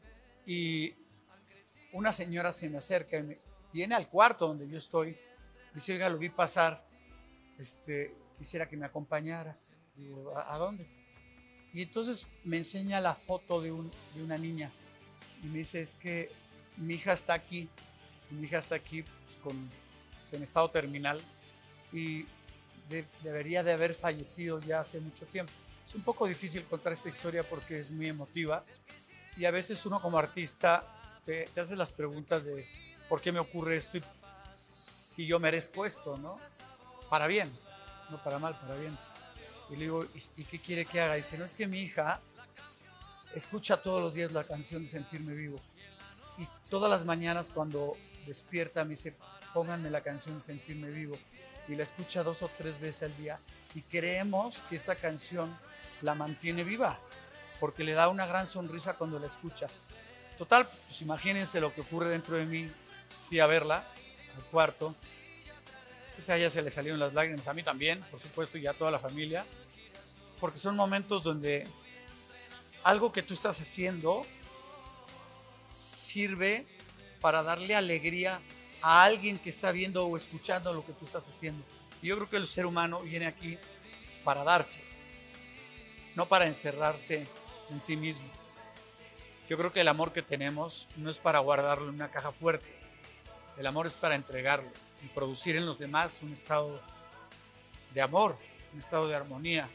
y 0.46 0.94
una 1.94 2.12
señora 2.12 2.52
se 2.52 2.70
me 2.70 2.78
acerca 2.78 3.18
y 3.18 3.24
me, 3.24 3.40
viene 3.72 3.96
al 3.96 4.08
cuarto 4.08 4.46
donde 4.46 4.68
yo 4.68 4.78
estoy. 4.78 5.18
Dice, 5.74 5.94
oiga, 5.94 6.08
lo 6.08 6.18
vi 6.18 6.28
pasar, 6.28 6.91
este, 7.62 8.14
quisiera 8.38 8.68
que 8.68 8.76
me 8.76 8.86
acompañara. 8.86 9.56
Digo, 9.96 10.36
¿a, 10.36 10.54
a 10.54 10.58
dónde? 10.58 10.86
Y 11.72 11.82
entonces 11.82 12.26
me 12.44 12.58
enseña 12.58 13.00
la 13.00 13.14
foto 13.14 13.60
de, 13.62 13.72
un, 13.72 13.90
de 14.14 14.22
una 14.22 14.36
niña 14.36 14.70
y 15.42 15.46
me 15.46 15.58
dice, 15.58 15.80
es 15.80 15.94
que 15.94 16.30
mi 16.76 16.94
hija 16.94 17.12
está 17.14 17.34
aquí, 17.34 17.68
mi 18.30 18.46
hija 18.46 18.58
está 18.58 18.74
aquí 18.74 19.02
pues, 19.02 19.36
con, 19.36 19.68
pues, 20.22 20.34
en 20.34 20.42
estado 20.42 20.70
terminal 20.70 21.20
y 21.92 22.26
de- 22.88 23.06
debería 23.22 23.62
de 23.62 23.72
haber 23.72 23.94
fallecido 23.94 24.60
ya 24.60 24.80
hace 24.80 25.00
mucho 25.00 25.24
tiempo. 25.26 25.52
Es 25.86 25.94
un 25.94 26.02
poco 26.02 26.26
difícil 26.26 26.64
contar 26.64 26.92
esta 26.92 27.08
historia 27.08 27.42
porque 27.48 27.80
es 27.80 27.90
muy 27.90 28.06
emotiva 28.06 28.64
y 29.36 29.46
a 29.46 29.50
veces 29.50 29.84
uno 29.86 30.00
como 30.00 30.18
artista 30.18 31.20
te, 31.24 31.46
te 31.54 31.60
hace 31.60 31.74
las 31.76 31.92
preguntas 31.92 32.44
de 32.44 32.66
por 33.08 33.20
qué 33.20 33.32
me 33.32 33.38
ocurre 33.40 33.76
esto 33.76 33.96
y 33.98 34.02
si 34.68 35.26
yo 35.26 35.38
merezco 35.40 35.84
esto, 35.84 36.16
¿no? 36.18 36.36
Para 37.12 37.26
bien, 37.26 37.52
no 38.08 38.22
para 38.22 38.38
mal, 38.38 38.58
para 38.58 38.74
bien. 38.74 38.96
Y 39.68 39.76
le 39.76 39.82
digo, 39.82 40.06
¿y, 40.14 40.44
qué 40.44 40.58
quiere 40.58 40.86
que 40.86 40.98
haga? 40.98 41.16
Dice, 41.16 41.36
no 41.36 41.44
es 41.44 41.52
que 41.52 41.66
mi 41.66 41.80
hija 41.80 42.22
escucha 43.34 43.82
todos 43.82 44.00
los 44.00 44.14
días 44.14 44.32
la 44.32 44.44
canción 44.44 44.82
de 44.82 44.88
Sentirme 44.88 45.34
Vivo. 45.34 45.60
Y 46.38 46.48
todas 46.70 46.90
las 46.90 47.04
mañanas 47.04 47.50
cuando 47.50 47.98
despierta 48.26 48.82
me 48.84 48.92
dice, 48.92 49.14
pónganme 49.52 49.90
la 49.90 50.00
canción 50.00 50.38
de 50.38 50.42
Sentirme 50.42 50.88
Vivo. 50.88 51.18
Y 51.68 51.74
la 51.74 51.82
escucha 51.82 52.22
dos 52.22 52.40
o 52.40 52.48
tres 52.48 52.80
veces 52.80 53.02
al 53.02 53.16
día. 53.18 53.38
Y 53.74 53.82
creemos 53.82 54.62
que 54.62 54.76
esta 54.76 54.94
canción 54.94 55.54
la 56.00 56.14
mantiene 56.14 56.64
viva, 56.64 56.98
porque 57.60 57.84
le 57.84 57.92
da 57.92 58.08
una 58.08 58.24
gran 58.24 58.46
sonrisa 58.46 58.94
cuando 58.94 59.18
la 59.18 59.26
escucha. 59.26 59.66
Total, 60.38 60.66
pues 60.86 61.02
imagínense 61.02 61.60
lo 61.60 61.74
que 61.74 61.82
ocurre 61.82 62.08
dentro 62.08 62.38
de 62.38 62.46
mí. 62.46 62.72
Fui 63.14 63.38
a 63.38 63.46
verla 63.46 63.84
al 64.34 64.44
cuarto. 64.44 64.96
Pues 66.14 66.28
a 66.30 66.50
se 66.50 66.62
le 66.62 66.70
salieron 66.70 67.00
las 67.00 67.14
lágrimas, 67.14 67.48
a 67.48 67.54
mí 67.54 67.62
también, 67.62 68.00
por 68.10 68.20
supuesto, 68.20 68.58
y 68.58 68.66
a 68.66 68.74
toda 68.74 68.90
la 68.90 68.98
familia. 68.98 69.44
Porque 70.40 70.58
son 70.58 70.76
momentos 70.76 71.22
donde 71.22 71.66
algo 72.82 73.12
que 73.12 73.22
tú 73.22 73.34
estás 73.34 73.60
haciendo 73.60 74.26
sirve 75.66 76.66
para 77.20 77.42
darle 77.42 77.74
alegría 77.74 78.40
a 78.82 79.04
alguien 79.04 79.38
que 79.38 79.50
está 79.50 79.72
viendo 79.72 80.04
o 80.06 80.16
escuchando 80.16 80.74
lo 80.74 80.84
que 80.84 80.92
tú 80.92 81.04
estás 81.04 81.26
haciendo. 81.28 81.64
Y 82.02 82.08
yo 82.08 82.16
creo 82.16 82.28
que 82.28 82.36
el 82.36 82.46
ser 82.46 82.66
humano 82.66 83.00
viene 83.00 83.26
aquí 83.26 83.56
para 84.24 84.44
darse, 84.44 84.82
no 86.16 86.26
para 86.26 86.46
encerrarse 86.46 87.26
en 87.70 87.80
sí 87.80 87.96
mismo. 87.96 88.26
Yo 89.48 89.56
creo 89.56 89.72
que 89.72 89.80
el 89.80 89.88
amor 89.88 90.12
que 90.12 90.22
tenemos 90.22 90.88
no 90.96 91.10
es 91.10 91.18
para 91.18 91.38
guardarlo 91.38 91.88
en 91.88 91.94
una 91.94 92.10
caja 92.10 92.32
fuerte. 92.32 92.74
El 93.56 93.66
amor 93.66 93.86
es 93.86 93.94
para 93.94 94.14
entregarlo 94.14 94.70
y 95.02 95.08
producir 95.08 95.56
en 95.56 95.66
los 95.66 95.78
demás 95.78 96.20
un 96.22 96.32
estado 96.32 96.80
de 97.92 98.00
amor, 98.00 98.38
un 98.72 98.78
estado 98.78 99.08
de 99.08 99.16
armonía. 99.16 99.68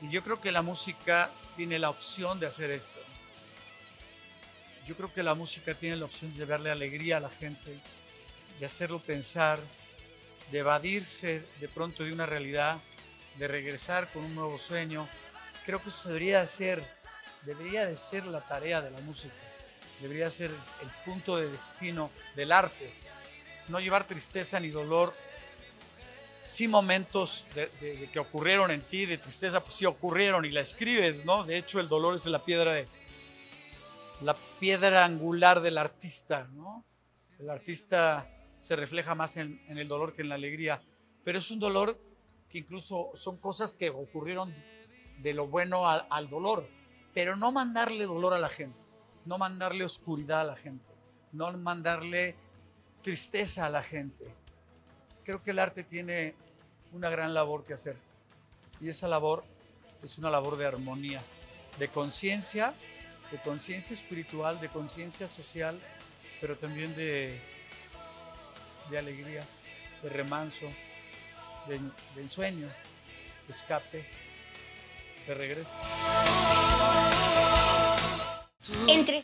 Y 0.00 0.08
yo 0.08 0.22
creo 0.22 0.40
que 0.40 0.52
la 0.52 0.62
música 0.62 1.30
tiene 1.56 1.78
la 1.78 1.90
opción 1.90 2.40
de 2.40 2.46
hacer 2.46 2.70
esto. 2.70 3.00
Yo 4.84 4.96
creo 4.96 5.12
que 5.12 5.22
la 5.22 5.34
música 5.34 5.74
tiene 5.74 5.96
la 5.96 6.04
opción 6.04 6.36
de 6.36 6.44
darle 6.44 6.70
alegría 6.70 7.16
a 7.16 7.20
la 7.20 7.30
gente, 7.30 7.80
de 8.60 8.66
hacerlo 8.66 8.98
pensar, 8.98 9.58
de 10.50 10.58
evadirse 10.58 11.46
de 11.58 11.68
pronto 11.68 12.04
de 12.04 12.12
una 12.12 12.26
realidad, 12.26 12.78
de 13.38 13.48
regresar 13.48 14.12
con 14.12 14.24
un 14.24 14.34
nuevo 14.34 14.58
sueño. 14.58 15.08
Creo 15.64 15.82
que 15.82 15.88
eso 15.88 16.08
debería 16.08 16.42
de 16.42 16.48
ser, 16.48 16.84
debería 17.42 17.86
de 17.86 17.96
ser 17.96 18.26
la 18.26 18.42
tarea 18.42 18.82
de 18.82 18.90
la 18.90 19.00
música, 19.00 19.34
debería 20.00 20.30
ser 20.30 20.50
el 20.50 20.88
punto 21.04 21.38
de 21.38 21.50
destino 21.50 22.10
del 22.36 22.52
arte. 22.52 22.92
No 23.68 23.80
llevar 23.80 24.06
tristeza 24.06 24.60
ni 24.60 24.68
dolor. 24.68 25.14
Sí 26.42 26.68
momentos 26.68 27.46
de, 27.54 28.10
que 28.12 28.18
ocurrieron 28.18 28.70
en 28.70 28.82
ti, 28.82 29.06
de 29.06 29.16
tristeza, 29.16 29.62
pues 29.62 29.74
sí 29.74 29.86
ocurrieron 29.86 30.44
y 30.44 30.50
la 30.50 30.60
escribes, 30.60 31.24
¿no? 31.24 31.44
De 31.44 31.56
hecho, 31.56 31.80
el 31.80 31.88
dolor 31.88 32.14
es 32.14 32.26
la 32.26 32.44
piedra 32.44 32.84
la 34.20 34.34
piedra 34.58 35.04
angular 35.04 35.60
del 35.60 35.78
artista, 35.78 36.48
¿no? 36.52 36.84
El 37.38 37.50
artista 37.50 38.30
se 38.60 38.76
refleja 38.76 39.14
más 39.14 39.36
en, 39.36 39.60
el 39.68 39.88
dolor 39.88 40.14
que 40.14 40.22
en 40.22 40.30
la 40.30 40.36
alegría, 40.36 40.82
pero 41.24 41.38
es 41.38 41.50
un 41.50 41.58
dolor 41.58 42.00
que 42.48 42.58
incluso 42.58 43.10
son 43.14 43.36
cosas 43.36 43.74
que 43.74 43.90
ocurrieron 43.90 44.54
de 45.18 45.34
lo 45.34 45.46
bueno 45.46 45.86
al 45.88 46.30
dolor, 46.30 46.66
pero 47.12 47.36
no 47.36 47.52
mandarle 47.52 48.06
dolor 48.06 48.32
a 48.32 48.38
la 48.38 48.48
gente, 48.48 48.78
no 49.26 49.36
mandarle 49.36 49.84
oscuridad 49.84 50.40
a 50.40 50.44
la 50.44 50.56
gente, 50.56 50.90
no 51.32 51.52
mandarle 51.58 52.36
tristeza 53.04 53.66
a 53.66 53.70
la 53.70 53.82
gente. 53.82 54.24
Creo 55.24 55.42
que 55.42 55.50
el 55.50 55.58
arte 55.58 55.84
tiene 55.84 56.34
una 56.92 57.10
gran 57.10 57.34
labor 57.34 57.64
que 57.64 57.74
hacer 57.74 57.96
y 58.80 58.88
esa 58.88 59.06
labor 59.08 59.44
es 60.02 60.16
una 60.18 60.30
labor 60.30 60.56
de 60.56 60.66
armonía, 60.66 61.22
de 61.78 61.88
conciencia, 61.88 62.74
de 63.30 63.38
conciencia 63.38 63.92
espiritual, 63.92 64.58
de 64.60 64.68
conciencia 64.68 65.26
social, 65.26 65.78
pero 66.40 66.56
también 66.56 66.94
de, 66.96 67.38
de 68.90 68.98
alegría, 68.98 69.44
de 70.02 70.08
remanso, 70.08 70.66
de, 71.68 71.78
de 72.14 72.20
ensueño, 72.20 72.68
de 73.46 73.52
escape, 73.52 74.04
de 75.26 75.34
regreso. 75.34 75.76
Entre, 78.88 79.23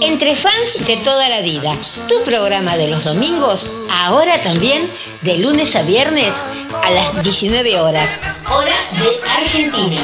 entre 0.00 0.34
fans 0.34 0.86
de 0.86 0.96
toda 0.98 1.28
la 1.28 1.40
vida, 1.40 1.76
tu 2.08 2.22
programa 2.22 2.76
de 2.76 2.88
los 2.88 3.04
domingos, 3.04 3.68
ahora 3.90 4.40
también 4.40 4.90
de 5.20 5.38
lunes 5.38 5.76
a 5.76 5.82
viernes 5.82 6.42
a 6.82 6.90
las 6.92 7.22
19 7.22 7.78
horas, 7.80 8.20
hora 8.50 8.76
de 8.92 9.30
Argentina, 9.30 10.00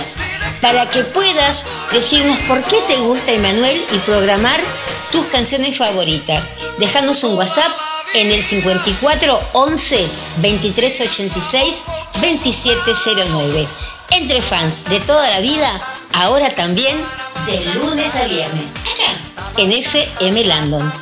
para 0.61 0.91
que 0.91 1.05
puedas 1.05 1.65
decirnos 1.91 2.39
por 2.41 2.63
qué 2.65 2.83
te 2.87 2.99
gusta 2.99 3.33
Emanuel 3.33 3.83
y 3.93 3.99
programar 4.01 4.61
tus 5.11 5.25
canciones 5.27 5.79
favoritas. 5.79 6.53
Dejanos 6.79 7.25
un 7.25 7.37
WhatsApp 7.37 7.73
en 8.15 8.31
el 8.31 8.43
54 8.43 9.41
11 9.55 10.07
23 10.37 11.01
86 11.01 11.85
2709. 12.21 13.67
Entre 14.11 14.43
fans 14.43 14.85
de 14.91 15.01
toda 15.01 15.27
la 15.31 15.41
vida, 15.41 15.81
ahora 16.13 16.55
también 16.55 16.99
de 17.47 17.59
lunes 17.75 18.15
a 18.17 18.27
viernes, 18.27 18.75
acá 18.93 19.32
en 19.59 19.71
FM 19.71 20.45
Landon. 20.45 20.93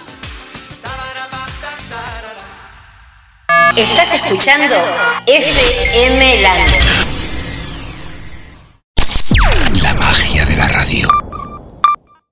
Estás 3.77 4.15
escuchando 4.15 4.75
FM 5.27 6.43
Landon. 6.43 7.00